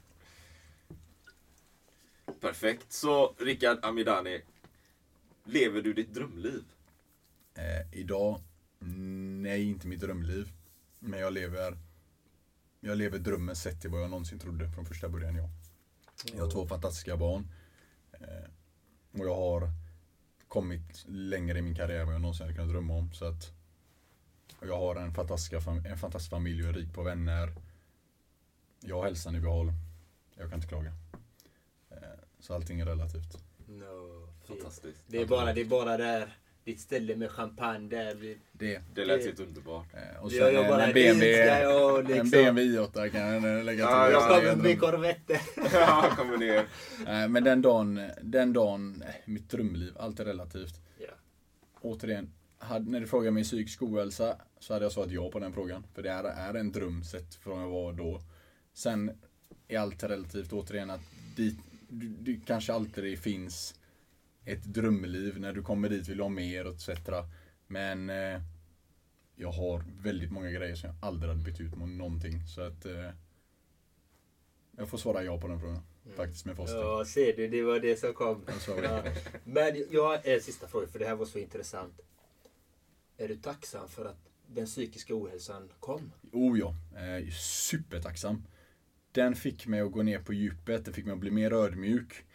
Perfekt. 2.40 2.92
Så 2.92 3.36
Rickard 3.38 3.86
Amidani. 3.86 4.42
Lever 5.44 5.82
du 5.82 5.94
ditt 5.94 6.14
drömliv? 6.14 6.64
Eh, 7.54 8.00
idag, 8.00 8.42
nej 9.42 9.70
inte 9.70 9.88
mitt 9.88 10.00
drömliv. 10.00 10.50
Men 11.00 11.20
jag 11.20 11.34
lever, 11.34 11.78
jag 12.82 12.98
lever 12.98 13.20
drömmen 13.20 13.56
sett 13.56 13.82
till 13.82 13.90
vad 13.90 14.02
jag 14.02 14.10
någonsin 14.10 14.40
trodde 14.40 14.70
från 14.72 14.86
första 14.86 15.10
början. 15.10 15.36
Ja. 15.36 15.50
Jag 16.34 16.44
har 16.44 16.52
två 16.52 16.68
fantastiska 16.68 17.18
barn. 17.18 17.48
Eh, 18.14 18.50
och 19.12 19.26
jag 19.26 19.36
har 19.36 19.70
kommit 20.48 21.06
längre 21.08 21.60
i 21.60 21.62
min 21.62 21.76
karriär 21.76 22.00
än 22.00 22.06
vad 22.06 22.16
jag 22.16 22.22
någonsin 22.22 22.44
hade 22.44 22.56
kunnat 22.56 22.70
drömma 22.72 22.94
om. 22.94 23.14
Så 23.14 23.26
att, 23.26 23.52
jag 24.62 24.78
har 24.78 24.96
en, 24.96 25.14
fantastiska, 25.14 25.60
fam- 25.60 25.88
en 25.88 25.98
fantastisk 25.98 26.30
familj 26.32 26.64
och 26.64 26.70
är 26.70 26.74
rik 26.74 26.94
på 26.94 27.04
vänner. 27.04 27.54
Jag 28.80 28.96
har 28.98 29.04
hälsan 29.04 29.36
i 29.36 29.40
behåll. 29.40 29.74
Jag 30.36 30.50
kan 30.50 30.58
inte 30.58 30.68
klaga. 30.68 30.94
Eh, 31.90 31.98
så 32.40 32.54
allting 32.56 32.80
är 32.80 32.86
relativt. 32.86 33.38
No, 33.68 34.28
Fantastiskt. 34.48 35.04
det, 35.08 35.18
är 35.22 35.26
bara, 35.26 35.54
det 35.54 35.62
är 35.62 35.66
bara 35.66 35.98
där, 35.98 36.38
ditt 36.72 36.80
ställe 36.80 37.16
med 37.16 37.32
champagne 37.32 37.90
där. 37.90 38.16
Vi, 38.16 38.38
Det. 38.52 38.82
Det 38.94 39.06
lät 39.06 39.26
helt 39.26 39.40
underbart. 39.40 39.86
Eh, 39.94 40.24
Och 40.24 40.32
Jag 40.32 40.54
sen 40.54 40.54
gör 40.54 40.80
en, 40.80 40.94
BMW, 40.94 41.46
jag 41.62 42.00
en 42.00 42.06
liksom- 42.08 42.30
BMW 42.32 42.78
i8 42.80 43.10
kan 43.10 43.22
jag 43.22 43.66
lägga 43.66 43.86
till. 43.86 43.94
Ja, 43.96 44.12
jag 44.12 44.22
ja, 44.22 44.28
kommer 44.28 44.48
Jag 44.48 44.58
med 44.58 44.80
korvetter. 44.80 45.42
Ja, 45.74 46.14
kommer 46.18 46.38
ner. 46.38 46.66
Nej, 47.06 47.28
men 47.30 47.44
den 47.44 47.62
dagen, 47.62 48.02
den 48.22 48.54
dagen, 48.54 48.96
nej, 49.06 49.22
mitt 49.26 49.50
drömliv, 49.50 49.94
allt 50.00 50.20
är 50.20 50.26
relativt. 50.26 50.74
Ja. 51.00 51.14
Återigen, 51.82 52.34
hade, 52.58 52.92
när 52.92 53.00
du 53.00 53.08
frågar 53.08 53.32
mig 53.32 53.44
psykisk 53.44 53.82
ohälsa 53.82 54.36
så 54.60 54.74
hade 54.74 54.86
jag 54.86 54.92
svarat 54.92 55.12
ja 55.12 55.32
på 55.32 55.40
den 55.40 55.54
frågan. 55.54 55.84
För 55.94 56.02
det 56.04 56.10
är, 56.12 56.24
är 56.24 56.54
en 56.54 56.72
dröm 56.72 57.04
sett 57.04 57.36
från 57.36 57.62
jag 57.62 57.70
var 57.70 57.94
då. 57.94 58.22
Sen 58.74 59.12
är 59.68 59.80
allt 59.80 60.04
relativt, 60.04 60.54
återigen 60.54 60.90
att 60.90 61.02
dit, 61.36 61.58
du, 61.90 62.08
du 62.08 62.42
kanske 62.46 62.74
alltid 62.74 63.20
finns 63.20 63.76
ett 64.46 64.64
drömliv. 64.64 65.40
När 65.40 65.54
du 65.54 65.62
kommer 65.64 65.90
dit 65.90 66.08
vill 66.10 66.18
du 66.18 66.24
ha 66.24 66.30
mer 66.30 66.66
etc. 66.66 66.90
Men 67.68 68.10
eh, 68.10 68.42
jag 69.36 69.52
har 69.52 69.84
väldigt 70.02 70.32
många 70.32 70.52
grejer 70.52 70.76
som 70.76 70.90
jag 70.90 70.96
aldrig 71.10 71.30
hade 71.30 71.44
bytt 71.44 71.60
ut 71.62 71.76
mot 71.76 71.90
någonting. 71.90 72.48
Så 72.48 72.62
att 72.62 72.86
eh, 72.86 73.10
Jag 74.78 74.90
får 74.90 74.98
svara 74.98 75.24
ja 75.24 75.42
på 75.42 75.48
den 75.48 75.60
frågan. 75.60 75.84
Faktiskt 76.16 76.46
med 76.46 76.58
facit. 76.58 76.76
Ja, 76.76 77.06
ser 77.06 77.34
du. 77.36 77.48
Det 77.48 77.64
var 77.64 77.80
det 77.80 78.00
som 78.00 78.14
kom. 78.14 78.46
Ja. 78.68 78.82
ja. 78.84 79.04
Men 79.44 79.86
jag 79.92 80.08
har 80.08 80.20
en 80.24 80.42
sista 80.42 80.68
fråga, 80.68 80.88
för 80.88 81.00
det 81.00 81.06
här 81.06 81.16
var 81.16 81.26
så 81.26 81.40
intressant. 81.40 82.00
Är 83.18 83.28
du 83.28 83.36
tacksam 83.36 83.90
för 83.90 84.06
att 84.06 84.30
den 84.48 84.66
psykiska 84.66 85.16
ohälsan 85.16 85.70
kom? 85.80 86.12
Oh 86.32 86.60
ja, 86.60 86.76
eh, 86.96 87.30
supertacksam. 87.32 88.44
Den 89.12 89.36
fick 89.36 89.68
mig 89.68 89.82
att 89.82 89.92
gå 89.92 90.04
ner 90.04 90.20
på 90.20 90.34
djupet, 90.34 90.86
den 90.86 90.94
fick 90.94 91.06
mig 91.06 91.14
att 91.14 91.20
bli 91.20 91.32
mer 91.32 91.54
ödmjuk. 91.54 92.26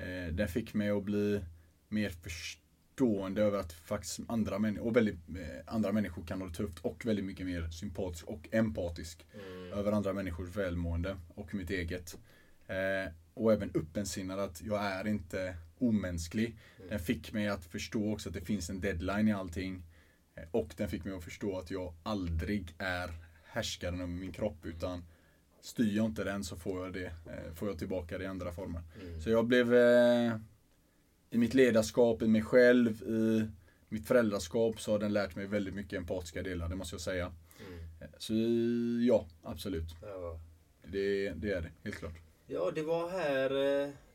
Eh, 0.00 0.32
den 0.32 0.48
fick 0.48 0.74
mig 0.74 0.90
att 0.90 1.04
bli 1.04 1.40
mer 1.88 2.10
förstående 2.10 3.42
över 3.42 3.58
att 3.58 3.72
faktiskt 3.72 4.20
andra, 4.28 4.58
män- 4.58 4.78
och 4.78 4.96
väldigt, 4.96 5.28
eh, 5.28 5.74
andra 5.74 5.92
människor 5.92 6.24
kan 6.26 6.40
ha 6.40 6.48
det 6.48 6.54
tufft 6.54 6.78
och 6.78 7.06
väldigt 7.06 7.24
mycket 7.24 7.46
mer 7.46 7.68
sympatisk 7.70 8.24
och 8.26 8.48
empatisk 8.52 9.26
över 9.78 9.92
andra 9.92 10.12
människors 10.12 10.56
välmående 10.56 11.16
och 11.34 11.54
mitt 11.54 11.70
eget. 11.70 12.18
Eh, 12.66 13.12
och 13.34 13.52
även 13.52 13.70
öppensinnad 13.74 14.40
att 14.40 14.62
jag 14.62 14.84
är 14.84 15.06
inte 15.06 15.56
omänsklig. 15.78 16.56
Den 16.88 17.00
fick 17.00 17.32
mig 17.32 17.48
att 17.48 17.64
förstå 17.64 18.12
också 18.12 18.28
att 18.28 18.34
det 18.34 18.40
finns 18.40 18.70
en 18.70 18.80
deadline 18.80 19.28
i 19.28 19.32
allting. 19.32 19.82
Eh, 20.36 20.42
Och 20.50 20.74
den 20.76 20.88
fick 20.88 21.04
mig 21.04 21.14
att 21.14 21.24
förstå 21.24 21.58
att 21.58 21.70
jag 21.70 21.94
aldrig 22.02 22.74
är 22.78 23.10
härskaren 23.44 23.94
över 24.00 24.06
min 24.12 24.32
kropp 24.32 24.66
utan 24.66 25.04
styr 25.60 25.96
jag 25.96 26.06
inte 26.06 26.24
den 26.24 26.44
så 26.44 26.56
får 26.56 26.84
jag 26.84 26.92
det, 26.92 27.04
eh, 27.06 27.54
får 27.54 27.68
jag 27.68 27.78
tillbaka 27.78 28.18
det 28.18 28.24
i 28.24 28.26
andra 28.26 28.52
former. 28.52 28.80
Så 29.20 29.30
jag 29.30 29.44
blev 29.46 29.74
eh, 29.74 30.36
i 31.30 31.38
mitt 31.38 31.54
ledarskap, 31.54 32.22
i 32.22 32.28
mig 32.28 32.42
själv, 32.42 33.02
i 33.02 33.48
mitt 33.88 34.06
föräldraskap 34.06 34.80
så 34.80 34.92
har 34.92 34.98
den 34.98 35.12
lärt 35.12 35.36
mig 35.36 35.46
väldigt 35.46 35.74
mycket 35.74 35.92
empatiska 35.98 36.42
delar, 36.42 36.68
det 36.68 36.76
måste 36.76 36.94
jag 36.94 37.00
säga. 37.00 37.32
Eh, 38.00 38.06
Så 38.18 38.32
ja, 39.08 39.26
absolut. 39.42 39.94
Ja. 40.02 40.40
Det, 40.84 41.30
det 41.30 41.52
är 41.52 41.60
det, 41.62 41.70
helt 41.84 41.96
klart. 41.96 42.14
Ja, 42.46 42.70
det 42.74 42.82
var 42.82 43.10
här... 43.10 43.50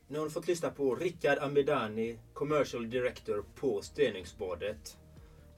Nu 0.08 0.18
har 0.18 0.24
du 0.24 0.30
fått 0.30 0.48
lyssna 0.48 0.70
på 0.70 0.94
Rickard 0.94 1.38
Amidani, 1.38 2.18
Commercial 2.32 2.90
Director 2.90 3.44
på 3.54 3.82
Stenungsbadet. 3.82 4.96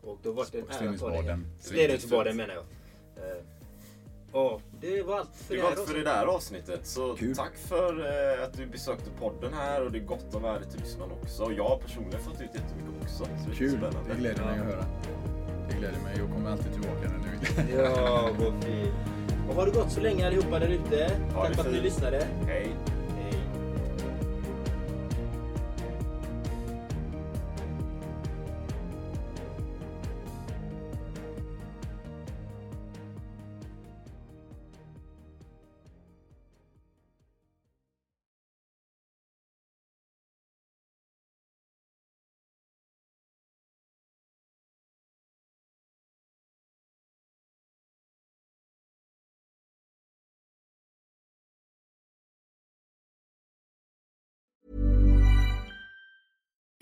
Och 0.02 0.18
då 0.22 0.32
var 0.32 0.46
det 0.52 0.58
en 0.58 0.64
ära 0.70 0.90
att 0.90 1.00
ta 1.00 1.22
dig. 1.22 1.38
Stenungsbaden 1.60 2.36
menar 2.36 2.54
jag. 2.54 2.64
Ja, 4.32 4.60
det 4.80 5.02
var 5.02 5.18
allt 5.18 5.28
för 5.34 5.54
Det 5.54 5.60
det 5.60 5.62
var 5.62 5.70
allt 5.70 5.88
för 5.88 5.94
det 5.94 6.04
där 6.04 6.26
avsnittet. 6.26 6.86
Så 6.86 7.14
Kul. 7.16 7.36
tack 7.36 7.56
för 7.56 8.00
eh, 8.38 8.44
att 8.44 8.52
du 8.56 8.66
besökte 8.66 9.10
podden 9.20 9.52
här 9.54 9.84
och 9.84 9.92
det 9.92 9.98
är 9.98 10.02
gott 10.02 10.34
och 10.34 10.44
värde 10.44 10.64
till 10.64 10.80
lyssnarna 10.80 11.12
också. 11.22 11.42
Och 11.44 11.52
jag 11.52 11.64
har 11.64 11.76
personligen 11.76 12.20
fått 12.20 12.34
ut 12.40 12.50
jättemycket 12.54 12.92
också. 13.02 13.16
Så 13.16 13.24
det 13.46 13.52
är 13.52 13.56
Kul, 13.56 13.70
spännande. 13.70 13.98
det 14.14 14.18
gläder 14.20 14.44
mig 14.44 14.58
att 14.58 14.64
höra. 14.66 14.84
Det 15.68 15.74
gläder 15.76 15.98
mig, 16.04 16.14
jag 16.18 16.28
kommer 16.30 16.50
alltid 16.50 16.72
tillbaka 16.72 17.00
när 17.02 17.18
ni 17.18 17.28
vill. 17.72 17.78
Ja, 17.84 18.28
vad 18.38 18.64
fint. 18.64 18.94
Och 19.48 19.54
har 19.54 19.66
det 19.66 19.72
gått 19.72 19.92
så 19.92 20.00
länge 20.00 20.26
allihopa 20.26 20.58
där 20.58 20.68
ute. 20.68 21.10
Tack 21.34 21.54
för 21.54 21.60
att 21.64 21.72
ni 21.72 21.80
lyssnade. 21.80 22.26
Hej. 22.46 22.74